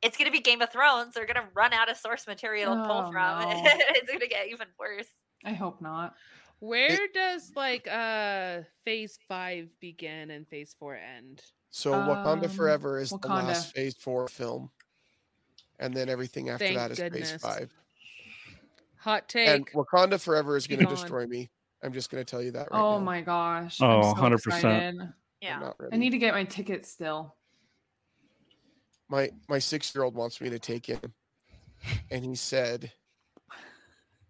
it's 0.02 0.16
going 0.16 0.26
to 0.26 0.32
be 0.32 0.40
Game 0.40 0.60
of 0.60 0.70
Thrones. 0.72 1.14
They're 1.14 1.26
going 1.26 1.36
to 1.36 1.48
run 1.54 1.72
out 1.72 1.88
of 1.88 1.96
source 1.96 2.26
material 2.26 2.74
to 2.74 2.82
pull 2.82 3.02
Oh, 3.06 3.12
from. 3.12 3.14
no. 3.40 3.62
it's 3.64 4.08
going 4.08 4.20
to 4.20 4.26
get 4.28 4.48
even 4.48 4.66
worse. 4.78 5.08
I 5.44 5.52
hope 5.52 5.80
not. 5.80 6.14
Where 6.58 7.08
does 7.12 7.52
like 7.56 7.88
uh 7.88 8.60
phase 8.84 9.18
five 9.26 9.68
begin 9.80 10.30
and 10.30 10.46
phase 10.46 10.76
four 10.78 10.94
end? 10.96 11.42
So 11.70 11.92
Wakanda 11.92 12.44
Um, 12.44 12.50
Forever 12.50 13.00
is 13.00 13.10
the 13.10 13.26
last 13.28 13.74
Phase 13.74 13.96
Four 13.96 14.28
film, 14.28 14.70
and 15.80 15.92
then 15.92 16.08
everything 16.08 16.50
after 16.50 16.64
Thank 16.66 16.76
that 16.76 16.90
is 17.16 17.30
Phase. 17.32 17.40
Five. 17.42 17.72
Hot 18.98 19.28
take. 19.28 19.48
And 19.48 19.66
take. 19.66 19.74
Wakanda 19.74 20.20
Forever 20.20 20.56
is 20.56 20.66
going 20.68 20.80
to 20.80 20.86
destroy 20.86 21.26
me. 21.26 21.50
I'm 21.82 21.92
just 21.92 22.10
going 22.10 22.24
to 22.24 22.30
tell 22.30 22.42
you 22.42 22.52
that 22.52 22.68
right 22.70 22.80
oh 22.80 22.98
now. 22.98 23.04
my 23.04 23.22
gosh. 23.22 23.78
Oh, 23.80 24.12
I'm 24.12 24.16
so 24.16 24.22
100%. 24.22 24.34
excited. 24.36 25.12
Yeah. 25.42 25.56
I'm 25.56 25.60
not 25.60 25.76
ready. 25.80 25.94
I 25.94 25.98
need 25.98 26.10
to 26.10 26.18
get 26.18 26.34
my 26.34 26.44
ticket 26.44 26.86
still. 26.86 27.34
my 29.08 29.30
my 29.48 29.58
six 29.58 29.94
year 29.94 30.04
old 30.04 30.14
wants 30.14 30.40
me 30.40 30.48
to 30.48 30.58
take 30.58 30.86
him, 30.86 31.00
and 32.10 32.24
he 32.24 32.34
said, 32.34 32.90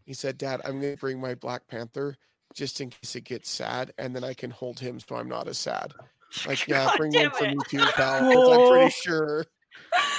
he 0.05 0.15
said, 0.15 0.39
Dad, 0.39 0.61
I'm 0.65 0.81
going 0.81 0.95
to 0.95 0.99
bring 1.01 1.21
my 1.21 1.35
Black 1.35 1.69
Panther 1.69 2.17
just 2.55 2.81
in 2.81 2.91
case 2.91 3.15
it 3.15 3.25
gets 3.25 3.49
sad, 3.51 3.93
and 3.99 4.17
then 4.17 4.25
I 4.25 4.35
can 4.35 4.51
hold 4.51 4.81
him 4.81 4.99
so 4.99 5.15
I'm 5.17 5.29
not 5.29 5.47
as 5.49 5.59
sad. 5.59 5.93
Like, 6.49 6.67
yeah, 6.67 6.87
God 6.87 6.97
bring 6.97 7.13
one 7.13 7.31
for 7.33 7.47
me 7.47 7.59
too, 7.69 7.85
pal. 7.95 8.19
'cause 8.19 8.49
I'm 8.49 8.61
Oh. 8.63 8.69
pretty 8.71 8.91
sure. 8.91 9.45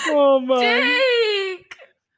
Oh 0.08 0.40
my. 0.40 0.60
Jake! 0.62 1.76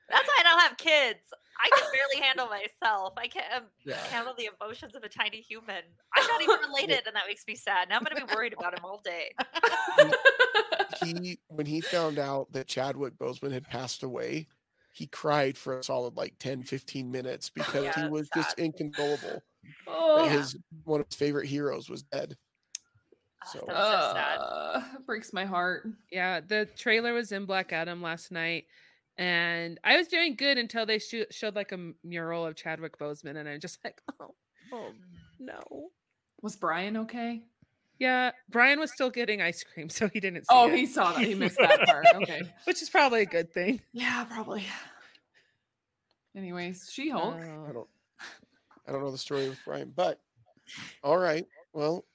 That's 0.09 0.27
why 0.27 0.35
I 0.41 0.43
don't 0.43 0.59
have 0.59 0.77
kids. 0.77 1.19
I 1.57 1.69
can 1.69 1.87
barely 1.91 2.25
handle 2.25 2.47
myself. 2.47 3.13
I 3.17 3.27
can't 3.27 3.45
um, 3.55 3.63
Yeah. 3.85 3.95
handle 4.11 4.33
the 4.37 4.49
emotions 4.59 4.93
of 4.95 5.03
a 5.03 5.09
tiny 5.09 5.41
human. 5.41 5.83
I'm 6.13 6.27
not 6.27 6.41
even 6.41 6.57
related, 6.69 7.03
and 7.07 7.15
that 7.15 7.23
makes 7.27 7.43
me 7.47 7.55
sad. 7.55 7.89
Now 7.89 7.97
I'm 7.97 8.03
going 8.03 8.17
to 8.19 8.25
be 8.25 8.33
worried 8.35 8.53
about 8.57 8.77
him 8.77 8.83
all 8.85 9.01
day. 9.03 9.31
He 11.03 11.39
when 11.47 11.65
he 11.65 11.81
found 11.81 12.19
out 12.19 12.51
that 12.53 12.67
Chadwick 12.67 13.17
Boseman 13.17 13.51
had 13.51 13.65
passed 13.67 14.03
away, 14.03 14.47
he 14.93 15.07
cried 15.07 15.57
for 15.57 15.79
a 15.79 15.83
solid 15.83 16.15
like 16.15 16.35
10, 16.39 16.63
15 16.63 17.11
minutes 17.11 17.49
because 17.49 17.83
Yeah, 17.83 17.93
he 17.95 18.01
it's 18.03 18.11
was 18.11 18.29
just 18.33 18.57
inconsolable. 18.57 19.43
oh, 19.87 20.23
that 20.25 20.31
His 20.31 20.57
one 20.83 21.01
of 21.01 21.07
his 21.07 21.15
favorite 21.15 21.47
heroes 21.47 21.89
was 21.89 22.03
dead. 22.03 22.37
Ah, 23.43 23.47
So- 23.51 23.65
that 23.67 23.75
was 23.75 24.05
so 24.05 24.13
sad. 24.13 24.37
uh, 24.39 24.81
breaks 25.05 25.33
my 25.33 25.45
heart. 25.45 25.87
Yeah, 26.11 26.39
the 26.39 26.65
trailer 26.77 27.13
was 27.13 27.31
in 27.31 27.45
Black 27.45 27.73
Adam 27.73 28.01
last 28.01 28.31
night, 28.31 28.65
and 29.17 29.79
I 29.83 29.97
was 29.97 30.07
doing 30.07 30.35
good 30.35 30.57
until 30.57 30.85
they 30.85 30.99
sho- 30.99 31.25
showed 31.31 31.55
like 31.55 31.71
a 31.71 31.91
mural 32.03 32.45
of 32.45 32.55
Chadwick 32.55 32.97
Boseman, 32.97 33.37
and 33.37 33.47
I'm 33.47 33.59
just 33.59 33.79
like, 33.83 34.01
oh, 34.19 34.33
oh 34.73 34.91
no. 35.39 35.89
Was 36.41 36.55
Brian 36.55 36.97
okay? 36.97 37.43
Yeah, 37.97 38.31
Brian 38.49 38.79
was 38.79 38.91
still 38.91 39.09
getting 39.09 39.41
ice 39.41 39.63
cream, 39.63 39.89
so 39.89 40.09
he 40.09 40.19
didn't 40.19 40.41
see 40.43 40.47
Oh, 40.49 40.67
it, 40.67 40.75
he 40.77 40.85
saw 40.85 41.13
that. 41.13 41.23
He 41.23 41.33
missed 41.35 41.57
that 41.59 41.81
part. 41.87 42.05
Okay. 42.15 42.41
which 42.65 42.81
is 42.81 42.89
probably 42.89 43.21
a 43.21 43.25
good 43.25 43.51
thing. 43.53 43.81
Yeah, 43.93 44.25
probably. 44.25 44.65
Anyways, 46.35 46.89
She 46.91 47.09
Hulk. 47.09 47.35
Uh, 47.35 47.37
I 47.39 47.69
Oh. 47.69 47.73
don't 47.73 47.87
I 48.87 48.91
don't 48.91 49.01
know 49.01 49.11
the 49.11 49.17
story 49.17 49.49
with 49.49 49.59
Brian, 49.65 49.91
but 49.95 50.19
all 51.03 51.17
right. 51.17 51.47
Well, 51.73 52.05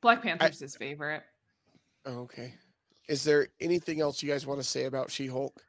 Black 0.00 0.22
Panther's 0.22 0.58
his 0.58 0.74
favorite. 0.76 1.22
Oh, 2.04 2.20
okay. 2.22 2.54
Is 3.08 3.22
there 3.22 3.48
anything 3.60 4.00
else 4.00 4.22
you 4.22 4.28
guys 4.30 4.44
want 4.46 4.60
to 4.60 4.66
say 4.66 4.84
about 4.86 5.10
She-Hulk? 5.10 5.64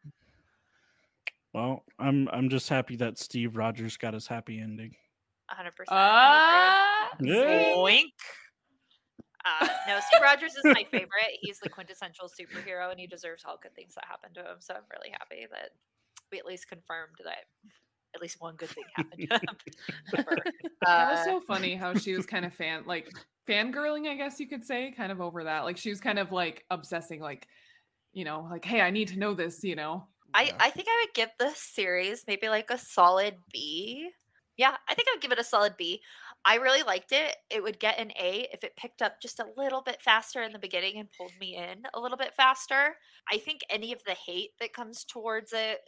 Well, 1.57 1.85
I'm 1.97 2.29
I'm 2.31 2.49
just 2.49 2.69
happy 2.69 2.97
that 2.97 3.17
Steve 3.17 3.57
Rogers 3.57 3.97
got 3.97 4.13
his 4.13 4.27
happy 4.27 4.59
ending. 4.59 4.95
100%. 5.49 5.71
Ah, 5.89 7.09
Yeah. 7.19 7.73
Uh, 9.43 9.67
no, 9.87 9.99
Steve 10.07 10.21
Rogers 10.21 10.53
is 10.55 10.63
my 10.65 10.83
favorite. 10.91 11.39
He's 11.41 11.59
the 11.59 11.69
quintessential 11.69 12.27
superhero, 12.29 12.91
and 12.91 12.99
he 12.99 13.07
deserves 13.07 13.43
all 13.43 13.57
good 13.59 13.73
things 13.73 13.95
that 13.95 14.05
happen 14.05 14.35
to 14.35 14.41
him. 14.41 14.57
So 14.59 14.75
I'm 14.75 14.83
really 14.93 15.09
happy 15.09 15.47
that 15.49 15.71
we 16.31 16.37
at 16.37 16.45
least 16.45 16.69
confirmed 16.69 17.15
that 17.23 17.45
at 18.13 18.21
least 18.21 18.39
one 18.39 18.55
good 18.55 18.69
thing 18.69 18.83
happened 18.95 19.27
to 19.27 19.35
him. 19.35 19.57
That 20.83 21.09
was 21.09 21.19
Uh, 21.21 21.23
so 21.23 21.41
funny 21.41 21.73
how 21.73 21.95
she 21.95 22.13
was 22.13 22.27
kind 22.27 22.45
of 22.45 22.53
fan 22.53 22.83
like 22.85 23.11
fangirling, 23.49 24.07
I 24.07 24.13
guess 24.13 24.39
you 24.39 24.47
could 24.47 24.63
say, 24.63 24.93
kind 24.95 25.11
of 25.11 25.21
over 25.21 25.45
that. 25.45 25.61
Like 25.61 25.77
she 25.77 25.89
was 25.89 26.01
kind 26.01 26.19
of 26.19 26.31
like 26.31 26.65
obsessing, 26.69 27.19
like, 27.19 27.47
you 28.13 28.25
know, 28.25 28.47
like, 28.51 28.63
hey, 28.63 28.81
I 28.81 28.91
need 28.91 29.07
to 29.07 29.17
know 29.17 29.33
this, 29.33 29.63
you 29.63 29.75
know. 29.75 30.07
I, 30.33 30.51
I 30.59 30.69
think 30.69 30.87
I 30.89 31.03
would 31.05 31.13
give 31.15 31.29
this 31.39 31.57
series 31.59 32.25
maybe 32.27 32.49
like 32.49 32.69
a 32.69 32.77
solid 32.77 33.37
B. 33.51 34.11
Yeah, 34.57 34.75
I 34.87 34.95
think 34.95 35.07
I 35.07 35.13
would 35.13 35.21
give 35.21 35.31
it 35.31 35.39
a 35.39 35.43
solid 35.43 35.77
B. 35.77 36.01
I 36.45 36.55
really 36.55 36.83
liked 36.83 37.11
it. 37.11 37.35
It 37.49 37.61
would 37.63 37.79
get 37.79 37.99
an 37.99 38.11
A 38.19 38.47
if 38.53 38.63
it 38.63 38.75
picked 38.75 39.01
up 39.01 39.21
just 39.21 39.39
a 39.39 39.47
little 39.57 39.81
bit 39.81 40.01
faster 40.01 40.41
in 40.41 40.51
the 40.53 40.59
beginning 40.59 40.97
and 40.97 41.11
pulled 41.11 41.37
me 41.39 41.55
in 41.55 41.83
a 41.93 41.99
little 41.99 42.17
bit 42.17 42.33
faster. 42.33 42.95
I 43.31 43.37
think 43.37 43.61
any 43.69 43.91
of 43.93 44.03
the 44.03 44.13
hate 44.15 44.51
that 44.59 44.73
comes 44.73 45.03
towards 45.03 45.53
it, 45.53 45.81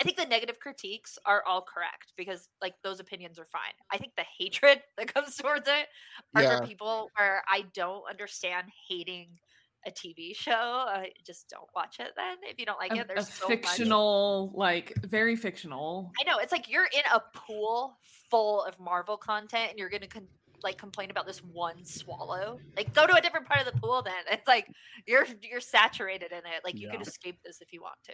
I 0.00 0.04
think 0.04 0.16
the 0.16 0.26
negative 0.26 0.60
critiques 0.60 1.18
are 1.26 1.42
all 1.44 1.62
correct 1.62 2.12
because 2.16 2.48
like 2.62 2.74
those 2.82 3.00
opinions 3.00 3.36
are 3.38 3.46
fine. 3.46 3.72
I 3.90 3.98
think 3.98 4.12
the 4.16 4.24
hatred 4.38 4.82
that 4.96 5.12
comes 5.12 5.36
towards 5.36 5.66
it 5.66 5.88
are 6.36 6.42
Yeah. 6.42 6.56
for 6.56 6.58
people 6.58 7.10
where 7.16 7.42
I 7.48 7.62
don't 7.74 8.08
understand 8.08 8.68
hating 8.88 9.38
a 9.86 9.90
TV 9.90 10.34
show. 10.36 10.52
I 10.52 11.10
just 11.24 11.48
don't 11.48 11.68
watch 11.74 11.96
it 12.00 12.08
then 12.16 12.36
if 12.42 12.58
you 12.58 12.66
don't 12.66 12.78
like 12.78 12.92
A, 12.92 13.00
it. 13.00 13.08
There's 13.08 13.28
so 13.32 13.48
much. 13.48 13.58
fictional, 13.64 14.52
like 14.54 14.92
very 15.04 15.36
fictional. 15.36 16.12
I 16.20 16.24
know 16.30 16.38
it's 16.38 16.52
like 16.52 16.68
you're 16.68 16.86
in 16.86 17.02
a 17.14 17.20
pool 17.34 17.98
full 18.30 18.62
of 18.64 18.78
Marvel 18.80 19.16
content 19.16 19.70
and 19.70 19.78
you're 19.78 19.88
gonna 19.90 20.06
con- 20.08 20.26
like 20.64 20.76
complain 20.76 21.10
about 21.10 21.26
this 21.26 21.38
one 21.38 21.84
swallow. 21.84 22.58
Like 22.76 22.92
go 22.92 23.06
to 23.06 23.14
a 23.14 23.20
different 23.20 23.46
part 23.46 23.64
of 23.64 23.72
the 23.72 23.80
pool 23.80 24.02
then. 24.02 24.14
It's 24.30 24.48
like 24.48 24.66
you're 25.06 25.26
you're 25.42 25.60
saturated 25.60 26.32
in 26.32 26.38
it. 26.38 26.62
Like 26.64 26.74
you 26.78 26.88
can 26.88 27.00
Yeah. 27.00 27.06
escape 27.06 27.38
this 27.44 27.60
if 27.60 27.72
you 27.72 27.80
want 27.80 27.96
to. 28.06 28.12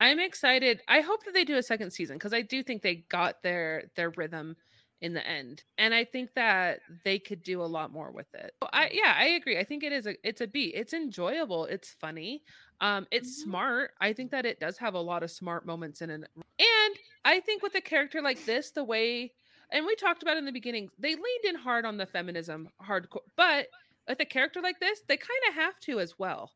I'm 0.00 0.18
excited. 0.18 0.80
I 0.88 1.00
hope 1.00 1.24
that 1.24 1.34
they 1.34 1.44
do 1.44 1.56
a 1.56 1.62
second 1.62 1.92
season 1.92 2.16
because 2.16 2.34
I 2.34 2.42
do 2.42 2.62
think 2.62 2.82
they 2.82 3.04
got 3.08 3.42
their 3.42 3.84
their 3.96 4.10
rhythm 4.10 4.56
in 5.04 5.14
the 5.14 5.26
end, 5.26 5.64
and 5.78 5.94
I 5.94 6.04
think 6.04 6.34
that 6.34 6.80
they 7.04 7.18
could 7.20 7.42
do 7.44 7.62
a 7.62 7.66
lot 7.66 7.92
more 7.92 8.10
with 8.10 8.34
it. 8.34 8.54
So 8.62 8.70
I 8.72 8.90
yeah, 8.92 9.14
I 9.16 9.26
agree. 9.26 9.58
I 9.58 9.64
think 9.64 9.84
it 9.84 9.92
is 9.92 10.06
a 10.06 10.16
it's 10.26 10.40
a 10.40 10.46
beat. 10.46 10.74
It's 10.74 10.94
enjoyable. 10.94 11.66
It's 11.66 11.92
funny. 11.92 12.42
Um, 12.80 13.06
it's 13.12 13.30
Mhm. 13.30 13.40
smart. 13.42 13.92
I 14.00 14.12
think 14.14 14.30
that 14.32 14.46
it 14.46 14.60
does 14.60 14.78
have 14.78 14.94
a 14.94 15.00
lot 15.00 15.22
of 15.22 15.30
smart 15.30 15.66
moments 15.66 16.02
in 16.02 16.10
it, 16.10 16.24
and 16.58 16.98
I 17.24 17.40
think 17.40 17.62
with 17.62 17.74
a 17.74 17.80
character 17.80 18.22
like 18.22 18.44
this, 18.46 18.72
the 18.72 18.84
way 18.84 19.34
and 19.70 19.86
we 19.86 19.96
talked 19.96 20.22
about 20.22 20.36
in 20.36 20.44
the 20.44 20.52
beginning, 20.52 20.90
they 20.98 21.10
leaned 21.14 21.44
in 21.44 21.56
hard 21.56 21.84
on 21.84 21.96
the 21.96 22.06
feminism 22.06 22.68
hardcore, 22.82 23.22
but 23.36 23.68
with 24.08 24.20
a 24.20 24.26
character 24.26 24.60
like 24.60 24.78
this, 24.80 25.02
they 25.08 25.16
kind 25.16 25.40
of 25.48 25.54
have 25.54 25.78
to 25.80 26.00
as 26.00 26.18
well 26.18 26.52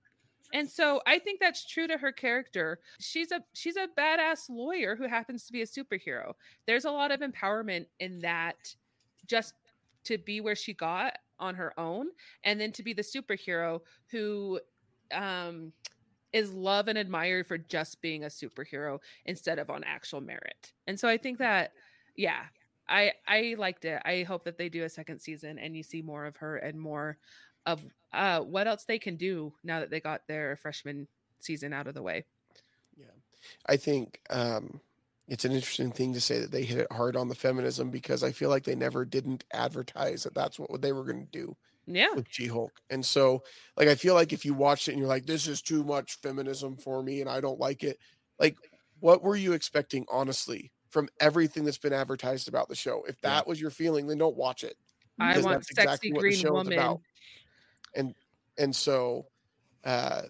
And 0.52 0.68
so 0.68 1.02
I 1.06 1.18
think 1.18 1.40
that's 1.40 1.66
true 1.66 1.86
to 1.86 1.98
her 1.98 2.12
character. 2.12 2.80
She's 3.00 3.32
a 3.32 3.42
she's 3.52 3.76
a 3.76 3.88
badass 3.98 4.48
lawyer 4.48 4.96
who 4.96 5.06
happens 5.06 5.44
to 5.46 5.52
be 5.52 5.62
a 5.62 5.66
superhero. 5.66 6.32
There's 6.66 6.84
a 6.84 6.90
lot 6.90 7.10
of 7.10 7.20
empowerment 7.20 7.86
in 8.00 8.20
that 8.20 8.74
just 9.26 9.54
to 10.04 10.16
be 10.18 10.40
where 10.40 10.56
she 10.56 10.72
got 10.72 11.18
on 11.38 11.54
her 11.54 11.78
own 11.78 12.08
and 12.44 12.60
then 12.60 12.72
to 12.72 12.82
be 12.82 12.92
the 12.92 13.02
superhero 13.02 13.80
who 14.10 14.58
um 15.12 15.72
is 16.32 16.52
loved 16.52 16.88
and 16.88 16.98
admired 16.98 17.46
for 17.46 17.56
just 17.56 18.00
being 18.02 18.24
a 18.24 18.28
superhero 18.28 18.98
instead 19.24 19.58
of 19.58 19.70
on 19.70 19.82
actual 19.84 20.20
merit. 20.20 20.72
And 20.86 20.98
so 20.98 21.08
I 21.08 21.16
think 21.16 21.38
that 21.38 21.72
yeah, 22.16 22.44
I 22.88 23.12
I 23.26 23.54
liked 23.58 23.84
it. 23.84 24.00
I 24.04 24.22
hope 24.22 24.44
that 24.44 24.58
they 24.58 24.68
do 24.68 24.84
a 24.84 24.88
second 24.88 25.20
season 25.20 25.58
and 25.58 25.76
you 25.76 25.82
see 25.82 26.02
more 26.02 26.26
of 26.26 26.36
her 26.36 26.56
and 26.56 26.78
more 26.78 27.18
of 27.68 27.86
uh 28.12 28.40
what 28.42 28.68
else 28.68 28.86
they 28.86 28.98
can 29.00 29.16
do 29.16 29.54
now 29.64 29.80
that 29.80 29.90
they 29.90 30.00
got 30.00 30.26
their 30.28 30.56
freshman 30.56 31.08
season 31.40 31.72
out 31.74 31.88
of 31.88 31.94
the 31.94 32.02
way. 32.02 32.26
Yeah. 32.96 33.06
I 33.66 33.76
think 33.76 34.20
um 34.30 34.80
it's 35.26 35.44
an 35.44 35.52
interesting 35.52 35.92
thing 35.92 36.14
to 36.14 36.20
say 36.22 36.38
that 36.40 36.50
they 36.52 36.64
hit 36.64 36.78
it 36.78 36.90
hard 36.92 37.14
on 37.14 37.28
the 37.28 37.34
feminism 37.34 37.90
because 37.90 38.22
I 38.22 38.32
feel 38.32 38.48
like 38.48 38.64
they 38.64 38.74
never 38.74 39.04
didn't 39.04 39.44
advertise 39.52 40.22
that 40.24 40.32
that's 40.34 40.58
what 40.58 40.80
they 40.80 40.92
were 40.92 41.04
going 41.04 41.20
to 41.26 41.30
do 41.30 41.54
Yeah. 41.86 42.14
with 42.14 42.26
She-Hulk, 42.30 42.80
And 42.90 43.06
so 43.06 43.42
like 43.76 43.88
I 43.88 43.96
feel 43.96 44.14
like 44.14 44.32
if 44.32 44.44
you 44.44 44.54
watched 44.54 44.88
it 44.88 44.92
and 44.92 45.00
you're 45.00 45.08
like 45.08 45.26
this 45.26 45.48
is 45.48 45.62
too 45.62 45.84
much 45.84 46.20
feminism 46.22 46.76
for 46.78 47.02
me 47.02 47.20
and 47.22 47.30
I 47.30 47.40
don't 47.42 47.60
like 47.60 47.84
it, 47.84 47.98
like 48.40 48.58
what 49.00 49.22
were 49.22 49.36
you 49.36 49.52
expecting 49.54 50.06
honestly 50.10 50.72
from 50.90 51.08
everything 51.20 51.64
that's 51.64 51.78
been 51.78 51.92
advertised 51.94 52.48
about 52.48 52.68
the 52.68 52.76
show? 52.76 53.04
If 53.08 53.20
Yeah. 53.24 53.40
that 53.40 53.46
was 53.48 53.60
your 53.60 53.70
feeling, 53.72 54.06
then 54.08 54.18
don't 54.18 54.36
watch 54.36 54.64
it. 54.64 54.76
I 55.20 55.38
want 55.38 55.64
sexy 55.64 56.10
exactly 56.10 56.12
green 56.12 56.48
woman. 56.48 56.98
About. 57.94 58.04
And 58.04 58.14
and 58.58 58.74
so 58.76 59.26
uh 59.84 60.22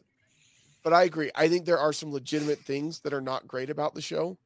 but 0.84 0.92
I 0.92 1.02
agree. 1.04 1.30
I 1.34 1.48
think 1.48 1.66
there 1.66 1.78
are 1.78 1.92
some 1.92 2.12
legitimate 2.12 2.60
things 2.60 3.00
that 3.00 3.12
are 3.12 3.20
not 3.20 3.46
great 3.48 3.70
about 3.70 3.94
the 3.94 4.02
show. 4.02 4.38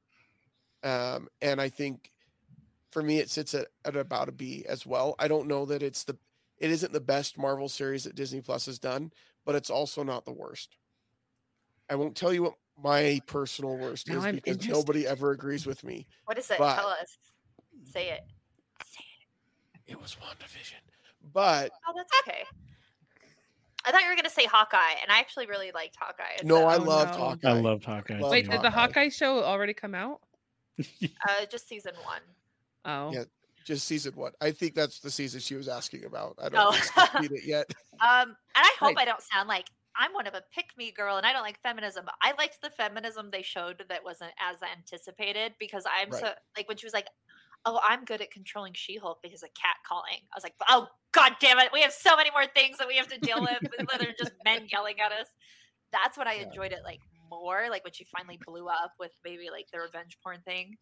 Um 0.83 1.29
and 1.41 1.61
I 1.61 1.69
think 1.69 2.11
for 2.91 3.03
me 3.03 3.19
it 3.19 3.31
sits 3.31 3.55
at, 3.55 3.69
at 3.85 3.97
about 3.97 4.29
a 4.29 4.33
B 4.33 4.65
as 4.69 4.85
well. 4.87 5.15
I 5.19 5.29
don't 5.29 5.49
know 5.49 5.65
that 5.67 5.83
it's 5.83 6.05
the 6.05 6.17
it 6.59 6.71
isn't 6.71 6.93
the 6.93 7.01
best 7.01 7.39
Marvel 7.39 7.69
series 7.69 8.05
that 8.05 8.15
Disney 8.15 8.41
Plus 8.41 8.67
has 8.67 8.79
done, 8.79 9.13
but 9.45 9.55
it's 9.57 9.71
also 9.71 10.03
not 10.05 10.25
the 10.25 10.33
worst. 10.33 10.77
I 11.91 11.97
won't 11.97 12.17
tell 12.17 12.33
you 12.33 12.45
what 12.45 12.55
my 12.83 13.21
personal 13.27 13.77
worst 13.77 14.09
Now 14.09 14.19
is 14.19 14.25
I'm 14.25 14.35
because 14.37 14.55
interested. 14.57 14.73
nobody 14.79 15.07
ever 15.07 15.33
agrees 15.33 15.67
with 15.67 15.83
me. 15.85 16.07
What 16.25 16.39
is 16.39 16.51
it? 16.51 16.59
But- 16.59 16.77
Tell 16.77 16.89
us. 16.89 17.19
Say 17.85 18.11
it. 18.11 18.21
Say 18.87 19.05
it. 19.85 19.93
It 19.93 20.01
was 20.01 20.17
WandaVision. 20.23 20.81
But 21.33 21.73
Oh, 21.89 21.93
that's 21.97 22.13
okay. 22.27 22.45
I 23.85 23.91
thought 23.93 24.03
you 24.03 24.09
were 24.09 24.17
gonna 24.17 24.31
say 24.31 24.45
Hawkeye, 24.47 24.95
and 25.03 25.11
I 25.11 25.19
actually 25.19 25.47
really 25.47 25.73
liked 25.73 25.97
Hawkeye. 26.01 26.43
no, 26.45 26.57
so, 26.57 26.67
I 26.67 26.77
Oh, 26.77 26.83
loved 26.83 27.13
no. 27.15 27.19
Hawkeye. 27.19 27.49
I 27.49 27.53
loved 27.53 27.85
Hawkeye. 27.85 28.19
Love 28.19 28.31
Wait, 28.31 28.45
too. 28.45 28.51
did 28.53 28.63
the 28.63 28.71
Hawkeye. 28.71 29.01
Hawkeye 29.03 29.09
show 29.11 29.43
already 29.43 29.75
come 29.75 29.95
out? 29.95 30.21
uh, 31.03 31.47
just 31.51 31.69
season 31.69 31.93
one. 32.05 32.23
Oh. 32.85 33.13
Yeah. 33.13 33.25
just 33.65 33.87
season 33.87 34.15
one. 34.17 34.33
I 34.41 34.51
think 34.51 34.75
that's 34.75 34.99
the 34.99 35.11
season 35.11 35.39
she 35.41 35.55
was 35.55 35.69
asking 35.69 36.05
about. 36.05 36.37
I 36.43 36.49
don't 36.49 36.67
Oh. 36.67 36.73
think 36.73 36.85
she's 37.23 37.29
seen 37.31 37.39
it 37.39 37.45
yet. 37.47 37.67
Um, 38.01 38.31
and 38.31 38.37
I 38.57 38.71
hope 38.81 38.97
Right. 38.97 39.03
I 39.03 39.05
don't 39.05 39.23
sound 39.23 39.49
like 39.49 39.67
I'm 39.95 40.13
one 40.13 40.27
of 40.27 40.35
a 40.35 40.43
pick 40.53 40.77
me 40.77 40.91
girl 40.91 41.19
and 41.19 41.25
I 41.27 41.33
don't 41.33 41.43
like 41.43 41.61
feminism, 41.63 42.07
I 42.21 42.33
liked 42.39 42.61
the 42.63 42.71
feminism 42.71 43.31
they 43.31 43.43
showed 43.43 43.85
that 43.89 44.03
wasn't 44.03 44.33
as 44.41 44.57
anticipated 44.63 45.55
because 45.61 45.85
I'm 45.87 46.11
Right. 46.11 46.21
so 46.21 46.33
like 46.57 46.67
when 46.67 46.77
she 46.79 46.87
was 46.87 46.93
like, 46.95 47.07
Oh, 47.65 47.81
I'm 47.87 48.05
good 48.05 48.21
at 48.21 48.31
controlling 48.31 48.73
She 48.75 48.97
Hulk 48.97 49.19
because 49.23 49.43
of 49.43 49.51
cat 49.55 49.77
calling. 49.87 50.19
I 50.33 50.37
was 50.37 50.43
like, 50.43 50.55
Oh 50.69 50.89
god 51.13 51.37
damn 51.41 51.59
it, 51.59 51.69
we 51.73 51.83
have 51.83 51.93
so 51.93 52.17
many 52.17 52.31
more 52.31 52.47
things 52.47 52.79
that 52.79 52.89
we 52.89 52.97
have 52.97 53.09
to 53.09 53.19
deal 53.21 53.41
with 53.43 53.71
that 53.91 54.01
are 54.01 54.15
just 54.19 54.33
men 54.45 54.67
yelling 54.71 54.99
at 55.01 55.13
us. 55.13 55.29
That's 55.93 56.17
when 56.17 56.27
I 56.27 56.35
Yeah. 56.35 56.47
enjoyed 56.47 56.73
it 56.73 56.81
like 56.85 57.01
more, 57.31 57.67
like 57.71 57.85
when 57.85 57.93
she 57.93 58.05
finally 58.05 58.41
blew 58.47 58.69
up 58.69 58.93
with 58.99 59.13
maybe 59.25 59.51
like 59.51 59.67
the 59.73 59.81
revenge 59.81 60.19
porn 60.23 60.41
thing. 60.45 60.77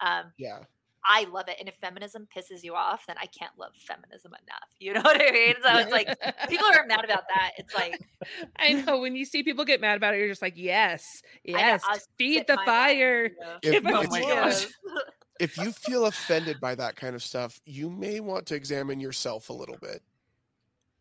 Um, 0.00 0.32
Yeah. 0.38 0.60
I 1.08 1.24
love 1.24 1.48
it. 1.48 1.56
And 1.60 1.68
if 1.68 1.76
feminism 1.76 2.26
pisses 2.36 2.64
you 2.64 2.74
off, 2.74 3.06
then 3.06 3.14
I 3.20 3.26
can't 3.26 3.56
love 3.56 3.72
feminism 3.76 4.32
enough. 4.32 4.68
You 4.80 4.92
know 4.94 5.02
what 5.02 5.20
I 5.20 5.30
mean? 5.30 5.54
So 5.62 5.76
it's 5.78 5.92
like 5.92 6.08
people 6.48 6.66
are 6.66 6.84
mad 6.86 7.04
about 7.04 7.28
that. 7.28 7.52
It's 7.58 7.72
like 7.72 8.00
I 8.58 8.72
know 8.72 8.98
when 8.98 9.14
you 9.14 9.24
see 9.24 9.42
people 9.44 9.64
get 9.64 9.80
mad 9.80 9.96
about 9.96 10.14
it, 10.14 10.18
you're 10.18 10.28
just 10.28 10.42
like, 10.42 10.54
yes, 10.56 11.22
yes, 11.44 11.84
feed 12.18 12.46
the 12.48 12.56
my 12.56 12.66
mind, 12.66 12.66
fire. 12.66 13.24
you 13.24 13.36
know. 13.40 13.56
If, 13.62 13.82
Give 13.84 13.94
Oh 13.94 14.04
my 14.10 14.20
gosh. 14.20 14.66
If 15.38 15.58
you 15.58 15.72
feel 15.72 16.06
offended 16.06 16.60
by 16.60 16.74
that 16.76 16.96
kind 16.96 17.14
of 17.14 17.22
stuff, 17.22 17.60
you 17.64 17.90
may 17.90 18.20
want 18.20 18.46
to 18.48 18.54
examine 18.54 19.00
yourself 19.00 19.50
a 19.50 19.52
little 19.54 19.78
bit. 19.78 20.02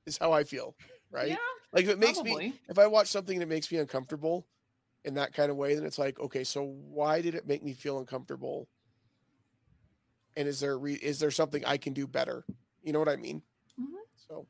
Is 0.06 0.18
how 0.18 0.32
I 0.34 0.44
feel, 0.44 0.76
right? 1.10 1.30
Yeah, 1.30 1.38
Like 1.74 1.86
if 1.86 1.90
it 1.90 2.00
makes 2.00 2.24
me 2.24 2.46
if 2.70 2.78
I 2.78 2.86
watch 2.88 3.08
something 3.08 3.40
that 3.40 3.48
makes 3.48 3.72
me 3.72 3.80
uncomfortable 3.80 4.48
in 5.06 5.16
that 5.16 5.34
kind 5.34 5.52
of 5.52 5.58
way, 5.58 5.76
then 5.76 5.86
it's 5.86 6.00
like, 6.00 6.20
okay, 6.20 6.44
so 6.44 6.64
why 6.64 7.22
did 7.22 7.36
it 7.36 7.48
make 7.48 7.64
me 7.64 7.74
feel 7.74 8.00
uncomfortable? 8.00 8.70
And 10.36 10.48
is 10.48 10.60
there 10.60 10.78
re- 10.78 10.94
is 10.96 11.20
there 11.20 11.32
something 11.32 11.64
I 11.66 11.78
can 11.78 11.94
do 11.94 12.08
better? 12.08 12.46
You 12.84 12.94
know 12.94 13.00
what 13.00 13.10
I 13.10 13.16
mean? 13.16 13.44
Mhm. 13.80 14.00
So 14.16 14.48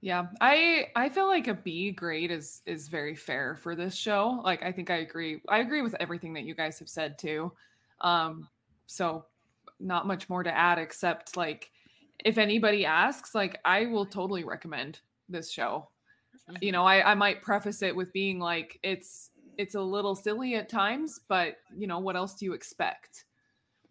Yeah, 0.00 0.28
I 0.40 0.92
I 0.94 1.08
feel 1.08 1.26
like 1.26 1.48
a 1.48 1.54
B 1.54 1.90
grade 1.90 2.30
is 2.30 2.62
is 2.66 2.88
very 2.88 3.16
fair 3.16 3.56
for 3.56 3.74
this 3.74 3.96
show. 3.96 4.40
Like 4.44 4.62
I 4.62 4.70
think 4.72 4.90
I 4.90 4.96
agree. 4.98 5.42
I 5.48 5.58
agree 5.58 5.82
with 5.82 5.96
everything 5.98 6.34
that 6.34 6.44
you 6.44 6.54
guys 6.54 6.78
have 6.78 6.88
said 6.88 7.18
too. 7.18 7.52
Um 8.00 8.48
so 8.86 9.24
not 9.80 10.06
much 10.06 10.28
more 10.28 10.42
to 10.42 10.56
add 10.56 10.78
except 10.78 11.36
like 11.36 11.70
if 12.24 12.36
anybody 12.36 12.84
asks, 12.84 13.34
like 13.34 13.60
I 13.64 13.86
will 13.86 14.06
totally 14.06 14.44
recommend 14.44 15.00
this 15.28 15.50
show. 15.52 15.88
You 16.60 16.72
know, 16.72 16.84
I 16.84 17.12
I 17.12 17.14
might 17.14 17.42
preface 17.42 17.82
it 17.82 17.94
with 17.94 18.12
being 18.12 18.38
like 18.38 18.78
it's 18.82 19.30
it's 19.56 19.74
a 19.74 19.80
little 19.80 20.14
silly 20.14 20.54
at 20.54 20.68
times, 20.68 21.20
but 21.28 21.56
you 21.76 21.86
know, 21.86 21.98
what 21.98 22.16
else 22.16 22.34
do 22.34 22.44
you 22.44 22.52
expect? 22.54 23.24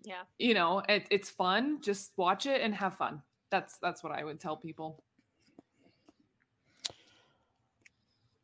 yeah. 0.07 0.21
You 0.39 0.53
know, 0.53 0.81
it, 0.87 1.05
it's 1.11 1.29
fun. 1.29 1.79
Just 1.81 2.13
watch 2.15 2.45
it 2.45 2.61
and 2.61 2.73
have 2.73 2.95
fun. 2.95 3.21
That's 3.51 3.77
that's 3.79 4.03
what 4.03 4.13
I 4.13 4.23
would 4.23 4.39
tell 4.39 4.55
people. 4.55 5.03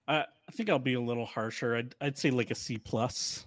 I, 0.08 0.26
I 0.26 0.52
think 0.52 0.70
I'll 0.70 0.80
be 0.80 0.96
a 0.96 1.02
little 1.02 1.26
harsher. 1.26 1.78
I'd, 1.78 1.96
I'd 2.02 2.18
say 2.18 2.32
like 2.32 2.52
a 2.52 2.56
C 2.56 2.78
plus. 2.78 3.46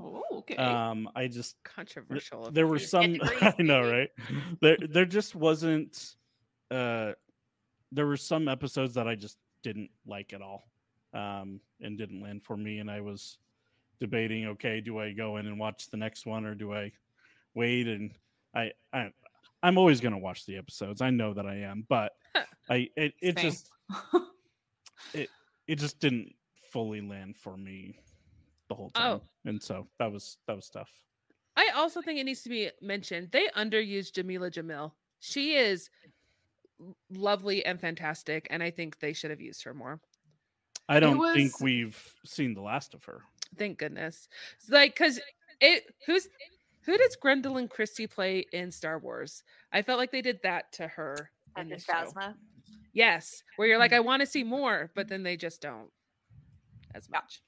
Oh, 0.00 0.22
okay. 0.38 0.56
Um, 0.56 1.08
I 1.14 1.26
just 1.28 1.56
Controversial. 1.64 2.46
of 2.46 2.54
there 2.54 2.66
were 2.66 2.78
some 2.78 3.18
I 3.22 3.54
know, 3.58 3.80
right? 3.80 4.10
There 4.60 4.76
there 4.88 5.04
just 5.04 5.34
wasn't 5.34 6.16
uh 6.70 7.12
there 7.92 8.06
were 8.06 8.16
some 8.16 8.48
episodes 8.48 8.94
that 8.94 9.06
I 9.06 9.14
just 9.14 9.36
didn't 9.62 9.90
like 10.06 10.32
at 10.32 10.42
all. 10.42 10.64
Um 11.12 11.60
and 11.80 11.96
didn't 11.96 12.22
land 12.22 12.42
for 12.42 12.56
me 12.56 12.78
and 12.78 12.90
I 12.90 13.00
was 13.00 13.38
debating, 14.00 14.46
okay, 14.46 14.80
do 14.80 14.98
I 14.98 15.12
go 15.12 15.36
in 15.36 15.46
and 15.46 15.58
watch 15.58 15.90
the 15.90 15.96
next 15.96 16.26
one 16.26 16.44
or 16.44 16.54
do 16.54 16.72
I 16.72 16.92
wait 17.54 17.86
and 17.86 18.10
I 18.54 18.72
I 18.92 19.10
I'm 19.62 19.78
always 19.78 20.00
going 20.00 20.12
to 20.12 20.18
watch 20.18 20.44
the 20.44 20.58
episodes. 20.58 21.00
I 21.00 21.08
know 21.08 21.32
that 21.32 21.46
I 21.46 21.60
am, 21.60 21.86
but 21.88 22.12
I 22.68 22.90
it, 22.96 23.14
it 23.22 23.38
Same. 23.38 23.50
just 23.50 23.70
it 25.14 25.76
just 25.76 26.00
didn't 26.00 26.34
fully 26.70 27.00
land 27.00 27.36
for 27.36 27.56
me 27.56 27.98
the 28.74 28.76
whole 28.76 28.92
oh. 28.94 29.00
time. 29.00 29.20
Oh. 29.20 29.22
And 29.44 29.62
so 29.62 29.86
that 29.98 30.10
was 30.10 30.38
that 30.46 30.56
was 30.56 30.68
tough. 30.68 30.90
I 31.56 31.70
also 31.76 32.02
think 32.02 32.18
it 32.18 32.24
needs 32.24 32.42
to 32.42 32.48
be 32.48 32.70
mentioned. 32.82 33.28
They 33.30 33.48
underused 33.56 34.12
Jameela 34.12 34.50
Jamil. 34.50 34.92
She 35.20 35.54
is 35.54 35.88
lovely 37.10 37.64
and 37.64 37.80
fantastic, 37.80 38.48
and 38.50 38.62
I 38.62 38.70
think 38.70 38.98
they 38.98 39.12
should 39.12 39.30
have 39.30 39.40
used 39.40 39.62
her 39.64 39.72
more. 39.72 40.00
I 40.88 41.00
don't 41.00 41.18
was- 41.18 41.34
think 41.34 41.60
we've 41.60 42.14
seen 42.24 42.54
the 42.54 42.60
last 42.60 42.94
of 42.94 43.04
her. 43.04 43.22
Thank 43.56 43.78
goodness. 43.78 44.28
Like, 44.68 44.96
cause 44.96 45.20
it 45.60 45.84
who's 46.06 46.28
who 46.82 46.98
does 46.98 47.16
Gwendoline 47.22 47.70
Christie 47.70 48.08
play 48.08 48.44
in 48.52 48.72
Star 48.72 48.98
Wars? 48.98 49.44
I 49.72 49.82
felt 49.82 49.98
like 49.98 50.10
they 50.10 50.22
did 50.22 50.40
that 50.42 50.72
to 50.72 50.88
her 50.88 51.30
in 51.56 51.68
Captain 51.68 51.70
this 51.70 51.84
show. 51.84 52.34
Yes, 52.92 53.42
where 53.56 53.68
you're 53.68 53.78
like, 53.78 53.92
mm-hmm. 53.92 53.96
I 53.98 54.06
want 54.06 54.20
to 54.20 54.26
see 54.26 54.44
more, 54.44 54.90
but 54.94 55.08
then 55.08 55.22
they 55.22 55.36
just 55.36 55.60
don't 55.60 55.90
as 56.94 57.08
Yeah. 57.10 57.18
much. 57.18 57.42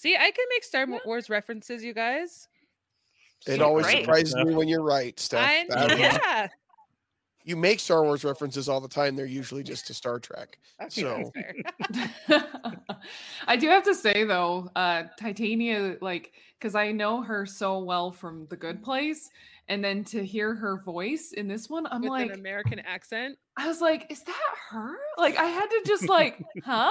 See, 0.00 0.16
I 0.16 0.30
can 0.30 0.46
make 0.48 0.64
Star 0.64 0.86
Yeah. 0.88 0.98
Wars 1.04 1.28
references, 1.28 1.84
you 1.84 1.92
guys. 1.92 2.48
it 3.46 3.58
So 3.58 3.64
always 3.66 3.84
great. 3.84 3.98
surprises 4.04 4.34
me 4.34 4.54
when 4.54 4.66
you're 4.66 4.80
right, 4.80 5.18
Steph. 5.20 5.46
I 5.70 5.94
yeah. 5.98 6.48
You 7.44 7.56
make 7.56 7.80
Star 7.80 8.02
Wars 8.02 8.24
references 8.24 8.68
all 8.68 8.80
the 8.80 8.88
time. 8.88 9.16
They're 9.16 9.26
usually 9.26 9.62
just 9.62 9.86
to 9.86 9.94
Star 9.94 10.18
Trek. 10.18 10.58
Okay, 10.82 11.02
So- 11.02 11.32
I 13.46 13.56
do 13.56 13.68
have 13.68 13.82
to 13.84 13.94
say 13.94 14.24
though, 14.24 14.70
uh 14.76 15.04
Titania, 15.18 15.96
like, 16.00 16.32
because 16.58 16.74
I 16.74 16.92
know 16.92 17.22
her 17.22 17.46
so 17.46 17.78
well 17.78 18.10
from 18.10 18.46
The 18.50 18.56
Good 18.56 18.82
Place, 18.82 19.30
and 19.68 19.82
then 19.84 20.04
to 20.04 20.24
hear 20.24 20.54
her 20.54 20.78
voice 20.82 21.32
in 21.32 21.48
this 21.48 21.70
one, 21.70 21.86
I'm 21.90 22.02
With 22.02 22.10
like, 22.10 22.30
an 22.30 22.38
American 22.38 22.80
accent. 22.80 23.38
I 23.56 23.66
was 23.68 23.80
like, 23.80 24.10
is 24.10 24.22
that 24.24 24.54
her? 24.70 24.96
Like, 25.16 25.36
I 25.36 25.44
had 25.44 25.66
to 25.66 25.82
just 25.86 26.08
like, 26.08 26.42
huh? 26.64 26.90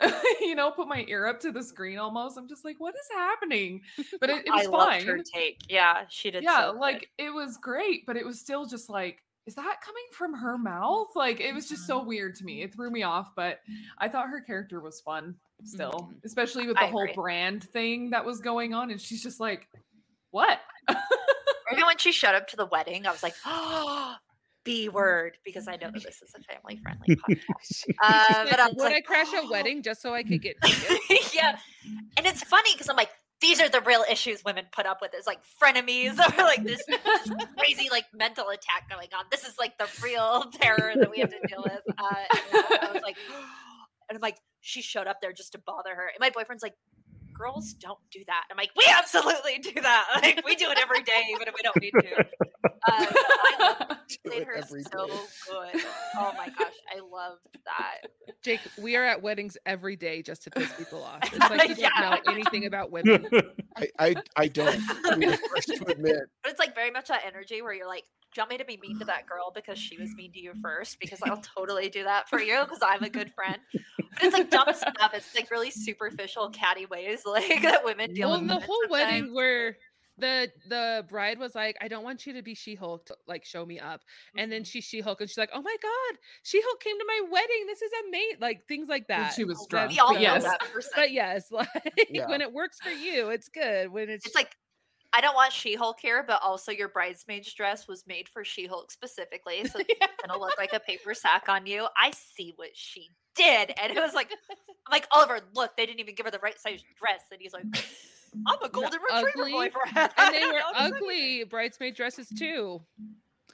you 0.40 0.54
know, 0.54 0.70
put 0.70 0.88
my 0.88 1.04
ear 1.08 1.26
up 1.26 1.40
to 1.40 1.52
the 1.52 1.62
screen 1.62 1.98
almost. 1.98 2.38
I'm 2.38 2.48
just 2.48 2.64
like, 2.64 2.76
what 2.78 2.94
is 2.94 3.08
happening? 3.12 3.80
But 4.20 4.30
it, 4.30 4.46
it 4.46 4.50
was 4.50 4.66
I 4.66 4.70
loved 4.70 5.02
her 5.02 5.18
take. 5.18 5.62
Yeah, 5.68 6.04
she 6.08 6.30
did. 6.30 6.44
Yeah, 6.44 6.60
so 6.66 6.72
good. 6.72 6.80
like 6.80 7.08
it 7.18 7.30
was 7.30 7.56
great, 7.56 8.06
but 8.06 8.16
it 8.16 8.24
was 8.24 8.38
still 8.40 8.66
just 8.66 8.88
like 8.88 9.22
is 9.46 9.54
that 9.56 9.76
coming 9.84 10.04
from 10.12 10.34
her 10.34 10.56
mouth? 10.56 11.08
Like 11.16 11.40
it 11.40 11.52
was 11.54 11.68
just 11.68 11.82
Mm-hmm. 11.82 12.00
so 12.00 12.04
weird 12.04 12.34
to 12.36 12.44
me. 12.44 12.62
It 12.62 12.72
threw 12.74 12.90
me 12.90 13.02
off, 13.02 13.30
but 13.34 13.58
I 13.98 14.08
thought 14.08 14.28
her 14.28 14.40
character 14.40 14.80
was 14.80 15.00
fun 15.00 15.34
still, 15.64 16.10
Mhm. 16.12 16.24
especially 16.24 16.66
with 16.66 16.76
the 16.76 16.82
I 16.84 16.86
whole 16.88 17.02
agree. 17.02 17.14
brand 17.14 17.64
thing 17.64 18.10
that 18.10 18.24
was 18.24 18.40
going 18.40 18.72
on. 18.74 18.90
And 18.90 19.00
she's 19.00 19.22
just 19.22 19.40
like, 19.40 19.68
what? 20.30 20.58
Even 21.72 21.86
when 21.86 21.98
she 21.98 22.12
showed 22.12 22.34
up 22.34 22.48
to 22.48 22.56
the 22.56 22.66
wedding, 22.66 23.06
I 23.06 23.10
was 23.12 23.22
like, 23.22 23.34
oh, 23.46 24.14
B 24.64 24.88
word, 24.88 25.38
because 25.44 25.66
I 25.68 25.72
know 25.76 25.90
that 25.90 26.02
this 26.02 26.20
is 26.22 26.32
a 26.36 26.40
family 26.42 26.80
friendly 26.82 27.16
podcast. 27.28 27.84
Uh, 28.02 28.44
but 28.50 28.60
I 28.60 28.66
was 28.66 28.74
Would 28.76 28.84
like, 28.84 28.94
I 28.96 29.00
crash 29.00 29.28
a 29.32 29.48
wedding 29.48 29.82
just 29.82 30.02
so 30.02 30.14
I 30.14 30.22
could 30.22 30.42
get 30.42 30.56
yeah. 31.34 31.56
And 32.16 32.26
it's 32.26 32.42
funny 32.44 32.70
because 32.74 32.88
I'm 32.88 32.96
like, 32.96 33.10
these 33.42 33.60
are 33.60 33.68
the 33.68 33.80
real 33.80 34.04
issues 34.08 34.42
women 34.44 34.64
put 34.72 34.86
up 34.86 34.98
with. 35.02 35.10
It's 35.12 35.26
like 35.26 35.40
frenemies 35.60 36.12
or 36.38 36.42
like 36.42 36.62
this, 36.64 36.80
this 36.86 37.30
crazy 37.58 37.88
like 37.90 38.06
mental 38.14 38.48
attack 38.48 38.88
going 38.88 39.08
on. 39.18 39.24
This 39.30 39.44
is 39.44 39.58
like 39.58 39.76
the 39.76 39.88
real 40.02 40.44
terror 40.52 40.92
that 40.94 41.10
we 41.10 41.18
have 41.18 41.30
to 41.30 41.46
deal 41.46 41.62
with. 41.62 41.82
Uh, 41.98 42.14
and 42.54 42.80
I 42.80 42.90
was 42.92 43.02
like, 43.02 43.16
and 44.08 44.16
I'm 44.16 44.20
like, 44.20 44.38
she 44.60 44.80
showed 44.80 45.08
up 45.08 45.20
there 45.20 45.32
just 45.32 45.52
to 45.52 45.58
bother 45.58 45.94
her. 45.94 46.06
And 46.06 46.20
my 46.20 46.30
boyfriend's 46.30 46.62
like, 46.62 46.74
girls 47.42 47.72
don't 47.74 47.98
do 48.10 48.20
that. 48.26 48.44
I'm 48.50 48.56
like, 48.56 48.70
we 48.76 48.84
absolutely 48.96 49.58
do 49.58 49.80
that. 49.80 50.06
Like 50.22 50.44
we 50.46 50.54
do 50.54 50.70
it 50.70 50.78
every 50.80 51.02
day, 51.02 51.24
even 51.34 51.48
if 51.48 51.54
we 51.54 51.62
don't 51.62 51.80
need 51.80 51.90
to. 51.90 52.24
Uh, 52.88 53.04
so 53.04 53.14
I 53.16 53.76
love 53.88 53.98
played 54.24 54.44
her 54.46 54.62
so 54.62 55.06
day. 55.06 55.12
good. 55.72 55.82
Oh 56.16 56.32
my 56.36 56.48
gosh, 56.56 56.72
I 56.94 57.00
loved 57.00 57.46
that. 57.64 58.10
Jake, 58.42 58.60
we 58.80 58.94
are 58.96 59.04
at 59.04 59.20
weddings 59.22 59.56
every 59.66 59.96
day 59.96 60.22
just 60.22 60.44
to 60.44 60.50
piss 60.50 60.72
people 60.74 61.02
off. 61.02 61.18
It's 61.24 61.38
like 61.38 61.68
you 61.70 61.74
Yeah. 61.78 61.88
don't 62.00 62.26
know 62.26 62.32
anything 62.32 62.66
about 62.66 62.90
women. 62.92 63.26
I, 63.76 63.88
I, 63.98 64.14
I 64.36 64.48
don't. 64.48 64.80
I'm 65.06 65.20
the 65.20 65.38
first 65.54 65.68
to 65.68 65.84
admit. 65.90 66.20
But 66.42 66.50
it's 66.52 66.60
like 66.60 66.74
very 66.74 66.90
much 66.90 67.08
that 67.08 67.22
energy 67.26 67.62
where 67.62 67.72
you're 67.72 67.88
like, 67.88 68.04
do 68.34 68.38
you 68.38 68.42
want 68.42 68.50
me 68.50 68.58
to 68.58 68.64
be 68.64 68.78
mean 68.78 68.98
to 68.98 69.04
that 69.06 69.26
girl 69.26 69.52
because 69.54 69.78
she 69.78 69.98
was 69.98 70.14
mean 70.14 70.32
to 70.32 70.40
you 70.40 70.52
first? 70.62 70.98
Because 71.00 71.20
I'll 71.22 71.42
totally 71.56 71.88
do 71.88 72.04
that 72.04 72.28
for 72.28 72.40
you 72.40 72.60
because 72.64 72.80
I'm 72.82 73.02
a 73.02 73.10
good 73.10 73.32
friend. 73.34 73.58
But 73.72 74.22
it's 74.22 74.34
like 74.34 74.50
dumb 74.50 74.66
stuff. 74.74 75.12
It's 75.14 75.34
like 75.34 75.50
really 75.50 75.70
superficial, 75.70 76.50
catty 76.50 76.86
ways 76.86 77.22
like 77.26 77.62
that 77.62 77.84
women 77.84 78.14
deal 78.14 78.30
Well, 78.30 78.40
with. 78.40 78.48
the 78.48 78.60
whole 78.60 78.80
sometimes. 78.88 78.90
wedding 78.90 79.34
where 79.34 79.76
the 80.18 80.50
the 80.68 81.04
bride 81.08 81.38
was 81.38 81.54
like, 81.54 81.76
"I 81.80 81.88
don't 81.88 82.04
want 82.04 82.26
you 82.26 82.34
to 82.34 82.42
be 82.42 82.54
She-Hulk, 82.54 83.06
to, 83.06 83.16
like 83.26 83.44
show 83.46 83.64
me 83.64 83.80
up," 83.80 84.02
and 84.36 84.52
then 84.52 84.60
mm-hmm. 84.60 84.64
she 84.64 84.80
She-Hulk, 84.82 85.20
and 85.22 85.28
she's 85.28 85.38
like, 85.38 85.48
"Oh 85.54 85.62
my 85.62 85.76
god, 85.82 86.18
She-Hulk 86.42 86.80
came 86.82 86.98
to 86.98 87.04
my 87.08 87.20
wedding. 87.30 87.66
This 87.66 87.80
is 87.80 87.90
amazing!" 88.06 88.36
Like 88.40 88.68
things 88.68 88.88
like 88.88 89.06
And 89.08 89.24
that. 89.24 89.32
she 89.34 89.44
was 89.44 89.66
drunk. 89.70 89.90
We 89.92 89.98
all 89.98 90.08
but 90.08 90.14
know 90.16 90.20
yes. 90.20 90.44
that 90.44 90.60
person. 90.72 90.92
But 90.94 91.12
yes, 91.12 91.50
like 91.50 91.66
Yeah. 92.10 92.28
when 92.28 92.42
it 92.42 92.52
works 92.52 92.78
for 92.82 92.90
you, 92.90 93.30
it's 93.30 93.48
good. 93.48 93.90
When 93.90 94.10
it's, 94.10 94.26
it's 94.26 94.34
like 94.34 94.54
I 95.14 95.20
don't 95.20 95.34
want 95.34 95.52
She-Hulk 95.52 95.98
here, 96.00 96.24
but 96.26 96.40
also 96.42 96.72
your 96.72 96.88
bridesmaid's 96.88 97.52
dress 97.52 97.86
was 97.86 98.04
made 98.06 98.28
for 98.28 98.44
She-Hulk 98.44 98.90
specifically, 98.90 99.64
so 99.66 99.78
it's 99.80 100.00
gonna 100.26 100.38
look 100.40 100.56
like 100.58 100.72
a 100.72 100.80
paper 100.80 101.14
sack 101.14 101.48
on 101.48 101.66
you. 101.66 101.86
I 101.96 102.12
see 102.12 102.52
what 102.56 102.70
she 102.74 103.08
did, 103.34 103.72
and 103.80 103.92
it 103.92 104.00
was 104.00 104.14
like, 104.14 104.30
I'm 104.50 104.56
like 104.90 105.06
Oliver, 105.12 105.40
look, 105.54 105.76
they 105.76 105.86
didn't 105.86 106.00
even 106.00 106.14
give 106.14 106.24
her 106.26 106.32
the 106.32 106.38
right 106.38 106.58
size 106.58 106.82
dress, 106.98 107.22
and 107.30 107.40
he's 107.40 107.52
like, 107.52 107.64
I'm 108.46 108.62
a 108.62 108.68
golden 108.68 109.00
retriever 109.02 109.28
ugly, 109.38 109.52
boyfriend, 109.52 110.10
and 110.16 110.34
they 110.34 110.40
were 110.46 110.52
don't 110.52 110.52
know, 110.52 110.58
it's 110.70 110.78
like- 110.80 110.92
ugly 110.94 111.44
bridesmaid 111.44 111.94
dresses 111.94 112.28
too. 112.28 112.80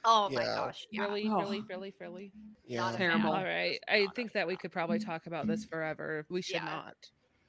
Oh 0.05 0.29
my 0.29 0.45
gosh, 0.45 0.87
yeah. 0.91 1.01
Really, 1.03 1.27
Oh. 1.27 1.39
really, 1.41 1.61
really, 1.67 1.93
really. 1.99 2.31
Yeah. 2.65 2.79
Not 2.81 2.95
Terrible. 2.95 3.31
All 3.33 3.43
right, 3.43 3.79
I 3.89 4.07
think 4.15 4.31
that 4.31 4.47
we 4.47 4.55
could 4.55 4.71
probably 4.71 4.97
talk 4.97 5.27
about 5.27 5.45
this 5.45 5.65
forever. 5.65 6.25
We 6.29 6.41
should 6.41 6.55
Yeah. 6.55 6.65
not. 6.65 6.95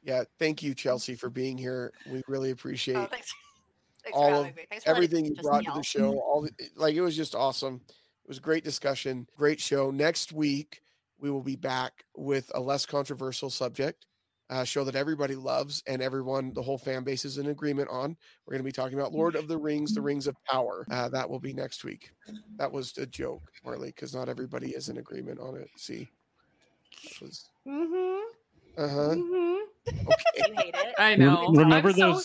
Yeah. 0.02 0.24
Thank 0.40 0.60
you, 0.62 0.74
Chelsy, 0.74 1.14
for 1.14 1.30
being 1.30 1.56
here. 1.56 1.92
We 2.10 2.22
really 2.26 2.48
oh, 2.48 2.54
appreciate 2.54 2.96
Oh, 2.96 3.06
thanks. 4.02 4.16
Thanks 4.16 4.16
all 4.18 4.42
for 4.44 4.48
of 4.48 4.56
me. 4.56 4.62
Thanks 4.70 4.84
for 4.84 4.90
letting 4.90 5.04
everything 5.04 5.24
you 5.26 5.30
just 5.34 5.42
brought 5.42 5.64
to 5.64 5.72
the 5.74 5.82
show. 5.82 6.18
All 6.18 6.42
the, 6.42 6.50
like 6.76 6.94
it 6.94 7.00
was 7.00 7.16
just 7.16 7.34
awesome. 7.34 7.80
It 7.88 8.28
was 8.28 8.38
a 8.38 8.42
great 8.42 8.64
discussion, 8.64 9.26
great 9.36 9.60
show. 9.60 9.90
Next 9.90 10.32
week 10.32 10.82
we 11.18 11.30
will 11.30 11.42
be 11.42 11.56
back 11.56 12.04
with 12.16 12.50
a 12.54 12.60
less 12.60 12.86
controversial 12.86 13.50
subject, 13.50 14.06
a 14.48 14.64
show 14.64 14.84
that 14.84 14.94
everybody 14.96 15.34
loves 15.34 15.82
and 15.86 16.00
everyone, 16.00 16.52
the 16.54 16.62
whole 16.62 16.78
fan 16.78 17.02
base 17.04 17.24
is 17.24 17.38
in 17.38 17.48
agreement 17.48 17.88
on. 17.90 18.16
We're 18.46 18.52
going 18.52 18.60
to 18.62 18.64
be 18.64 18.72
talking 18.72 18.98
about 18.98 19.12
Lord 19.12 19.34
of 19.36 19.48
the 19.48 19.58
Rings, 19.58 19.94
the 19.94 20.00
Rings 20.00 20.26
of 20.26 20.36
Power. 20.44 20.86
Uh, 20.90 21.08
that 21.10 21.28
will 21.28 21.40
be 21.40 21.52
next 21.52 21.84
week. 21.84 22.10
That 22.56 22.70
was 22.72 22.96
a 22.98 23.06
joke, 23.06 23.42
Marley, 23.64 23.88
because 23.88 24.14
not 24.14 24.28
everybody 24.28 24.70
is 24.70 24.88
in 24.88 24.98
agreement 24.98 25.40
on 25.40 25.56
it. 25.56 25.68
See, 25.76 26.08
was 27.20 27.48
Mm-hmm. 27.66 28.82
uh 28.82 28.88
huh. 28.88 29.14
Mm-hmm. 29.14 29.98
Okay. 30.08 30.48
You 30.48 30.54
hate 30.56 30.74
it. 30.74 30.94
I 30.98 31.16
know. 31.16 31.48
Remember 31.48 31.88
I'm 31.90 31.94
so- 31.96 32.22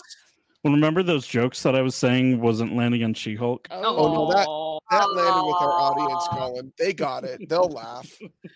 those? 0.64 0.72
Remember 0.72 1.02
those 1.02 1.26
jokes 1.26 1.62
that 1.62 1.74
I 1.74 1.82
was 1.82 1.94
saying 1.94 2.40
wasn't 2.40 2.74
landing 2.74 3.04
on 3.04 3.14
She-Hulk? 3.14 3.68
Oh, 3.70 3.82
oh, 3.96 4.14
no, 4.14 4.32
that- 4.32 4.46
That 4.90 5.10
landed 5.14 5.46
with 5.46 5.56
our 5.60 5.72
audience, 5.72 6.28
Aw. 6.30 6.36
Colin. 6.36 6.72
They 6.78 6.92
got 6.92 7.24
it. 7.24 7.48
They'll 7.48 7.68
laugh. 7.68 8.08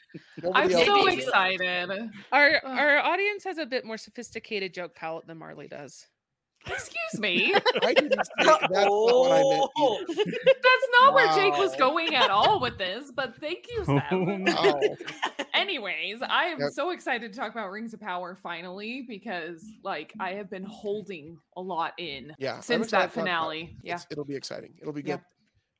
I'm 0.54 0.70
so 0.70 1.04
did. 1.04 1.16
did. 1.16 1.18
excited. 1.18 2.10
Our 2.30 2.60
our 2.64 2.98
audience 2.98 3.42
has 3.44 3.58
a 3.58 3.66
bit 3.66 3.84
more 3.84 3.96
sophisticated 3.96 4.72
joke 4.72 4.94
palette 4.94 5.26
than 5.26 5.38
Marley 5.38 5.66
does. 5.66 6.06
Excuse 6.66 7.18
me. 7.20 7.54
I 7.82 7.94
didn't 7.94 8.12
say 8.24 8.44
that's 8.44 8.70
not 8.70 8.70
what 8.70 9.32
I 9.32 9.42
meant. 9.42 9.70
Oh. 9.78 10.04
That's 10.08 10.88
not 11.00 11.14
where 11.14 11.26
Jake 11.34 11.56
was 11.58 11.74
going 11.76 12.14
at 12.14 12.30
all 12.30 12.60
with 12.60 12.78
this, 12.78 13.10
but 13.14 13.34
thank 13.40 13.66
you, 13.70 13.84
oh, 13.88 13.98
Seth. 13.98 14.12
Wow. 14.12 14.80
Anyways, 15.54 16.20
I 16.22 16.44
am 16.46 16.60
Yep. 16.60 16.70
so 16.72 16.90
excited 16.90 17.32
to 17.32 17.38
talk 17.38 17.50
about 17.52 17.70
Rings 17.70 17.92
of 17.94 18.00
Power 18.00 18.36
finally 18.42 19.04
because 19.08 19.64
like 19.82 20.12
I 20.20 20.34
have 20.34 20.50
been 20.50 20.64
holding 20.64 21.38
a 21.56 21.60
lot 21.60 21.94
in 21.98 22.34
Yeah. 22.38 22.60
Since 22.60 22.90
that 22.90 22.90
to 22.90 22.90
talk 22.90 23.00
about 23.00 23.10
it. 23.10 23.12
finale. 23.20 23.76
Yeah. 23.82 23.94
It's- 23.94 24.06
it'll 24.10 24.24
be 24.24 24.36
exciting. 24.36 24.74
It'll 24.80 24.92
be 24.92 25.02
Yeah. 25.02 25.18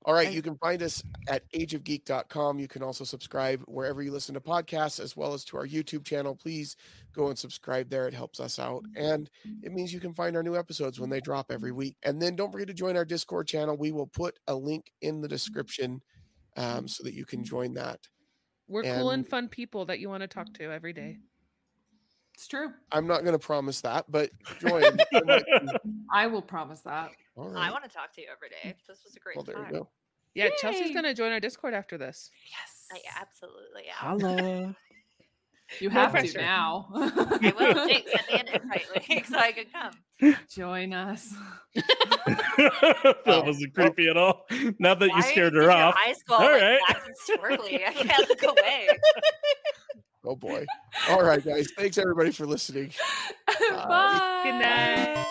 All 0.07 0.15
right. 0.15 0.33
You 0.33 0.41
can 0.41 0.57
find 0.57 0.83
us 0.83 1.03
at 1.29 1.43
ageofgeek.com. 1.53 2.59
You 2.59 2.69
can 2.69 2.83
also 2.83 3.05
subscribe 3.05 3.63
wherever 3.67 4.03
you 4.03 4.11
listen 4.11 4.35
to 4.35 4.41
podcasts 4.41 4.99
as 4.99 5.15
well 5.17 5.35
as 5.35 5.45
to 5.45 5.59
our 5.59 5.67
YouTube 5.67 6.05
channel. 6.07 6.35
Please 6.35 6.77
go 7.13 7.29
and 7.29 7.39
subscribe 7.39 7.91
there. 7.91 8.09
It 8.09 8.15
helps 8.15 8.41
us 8.41 8.59
out. 8.59 8.83
And 8.97 9.29
it 9.63 9.73
means 9.73 9.93
you 9.93 10.01
can 10.01 10.15
find 10.15 10.37
our 10.37 10.43
new 10.43 10.57
episodes 10.57 10.99
when 10.99 11.11
they 11.11 11.21
drop 11.21 11.53
every 11.53 11.73
week. 11.73 11.97
And 12.03 12.21
then 12.21 12.35
don't 12.35 12.51
forget 12.51 12.69
to 12.69 12.75
join 12.75 12.97
our 12.97 13.05
Discord 13.05 13.47
channel. 13.47 13.77
We 13.77 13.93
will 13.93 14.07
put 14.07 14.39
a 14.47 14.55
link 14.55 14.91
in 15.03 15.21
the 15.21 15.29
description 15.29 16.01
um, 16.57 16.89
so 16.89 17.05
that 17.05 17.13
you 17.15 17.27
can 17.27 17.45
join 17.45 17.75
that. 17.75 18.01
We're 18.69 18.83
cool 18.85 19.11
and 19.11 19.21
And- 19.21 19.29
fun 19.29 19.49
people 19.49 19.85
that 19.87 20.01
you 20.01 20.09
want 20.09 20.23
to 20.23 20.29
talk 20.29 20.53
to 20.55 20.73
every 20.73 20.93
day. 20.95 21.19
It's 22.41 22.49
true. 22.49 22.69
I'm 22.91 23.07
not 23.07 23.21
going 23.21 23.39
to 23.39 23.39
promise 23.39 23.83
that, 23.83 24.07
but 24.11 24.31
join. 24.61 24.83
There 25.13 25.43
I 26.11 26.27
will 26.27 26.41
promise 26.41 26.81
that. 26.81 27.11
All 27.37 27.55
I 27.55 27.71
want 27.71 27.85
to 27.85 27.91
talk 27.91 28.15
to 28.15 28.23
you 28.23 28.29
every 28.33 28.49
day. 28.49 28.75
This 28.89 29.05
was 29.05 29.15
a 29.15 29.21
great 29.21 29.37
Well, 29.37 29.45
there 29.45 29.57
time. 29.57 29.67
you 29.75 29.81
go. 29.81 29.89
Yeah, 30.33 30.49
Chelsy's 30.63 30.95
gonna 30.95 31.13
join 31.13 31.33
our 31.33 31.41
Discord 31.41 31.75
after 31.75 31.99
this. 31.99 32.31
Yes. 32.51 32.87
I 32.91 33.21
absolutely 33.21 33.83
am. 33.89 34.21
Holla. 34.21 34.77
You 35.79 35.89
have 35.91 36.11
pressure. 36.13 36.33
to 36.33 36.39
now. 36.41 36.89
I 36.95 37.55
will. 37.57 37.87
Jake, 37.87 38.09
send 38.09 38.27
me 38.27 38.41
an 38.41 38.61
invite 38.61 38.87
link 39.09 39.27
so 39.27 39.39
I 39.39 39.53
can 39.53 39.67
come. 39.73 40.35
Join 40.49 40.93
us. 40.93 41.33
that 41.77 43.43
wasn't 43.47 43.73
creepy 43.75 44.09
at 44.09 44.17
all. 44.17 44.47
Now 44.81 44.95
that 44.97 45.09
you 45.15 45.23
scared 45.23 45.55
her 45.55 45.71
off. 45.71 45.95
Eyes 46.09 46.25
go 46.27 46.35
all, 46.35 46.43
All 46.43 46.51
like, 46.51 46.61
right. 46.61 46.81
and 47.07 47.15
swirly. 47.41 47.87
I 47.87 47.93
can't 47.93 48.29
look 48.29 48.43
away. 48.43 48.89
Oh 50.25 50.37
boy. 50.37 50.67
All 51.09 51.23
right, 51.23 51.43
guys. 51.43 51.71
Thanks 51.77 51.97
everybody 51.97 52.31
for 52.31 52.47
listening. 52.47 52.93
Bye. 53.71 54.41
Good 54.45 54.55
night. 54.55 55.27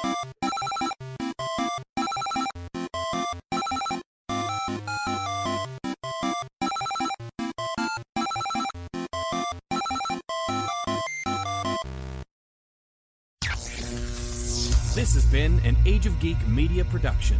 This 14.95 15.13
has 15.13 15.25
been 15.27 15.59
an 15.59 15.77
Age 15.85 16.07
of 16.07 16.19
Geek 16.19 16.45
media 16.47 16.83
production. 16.83 17.39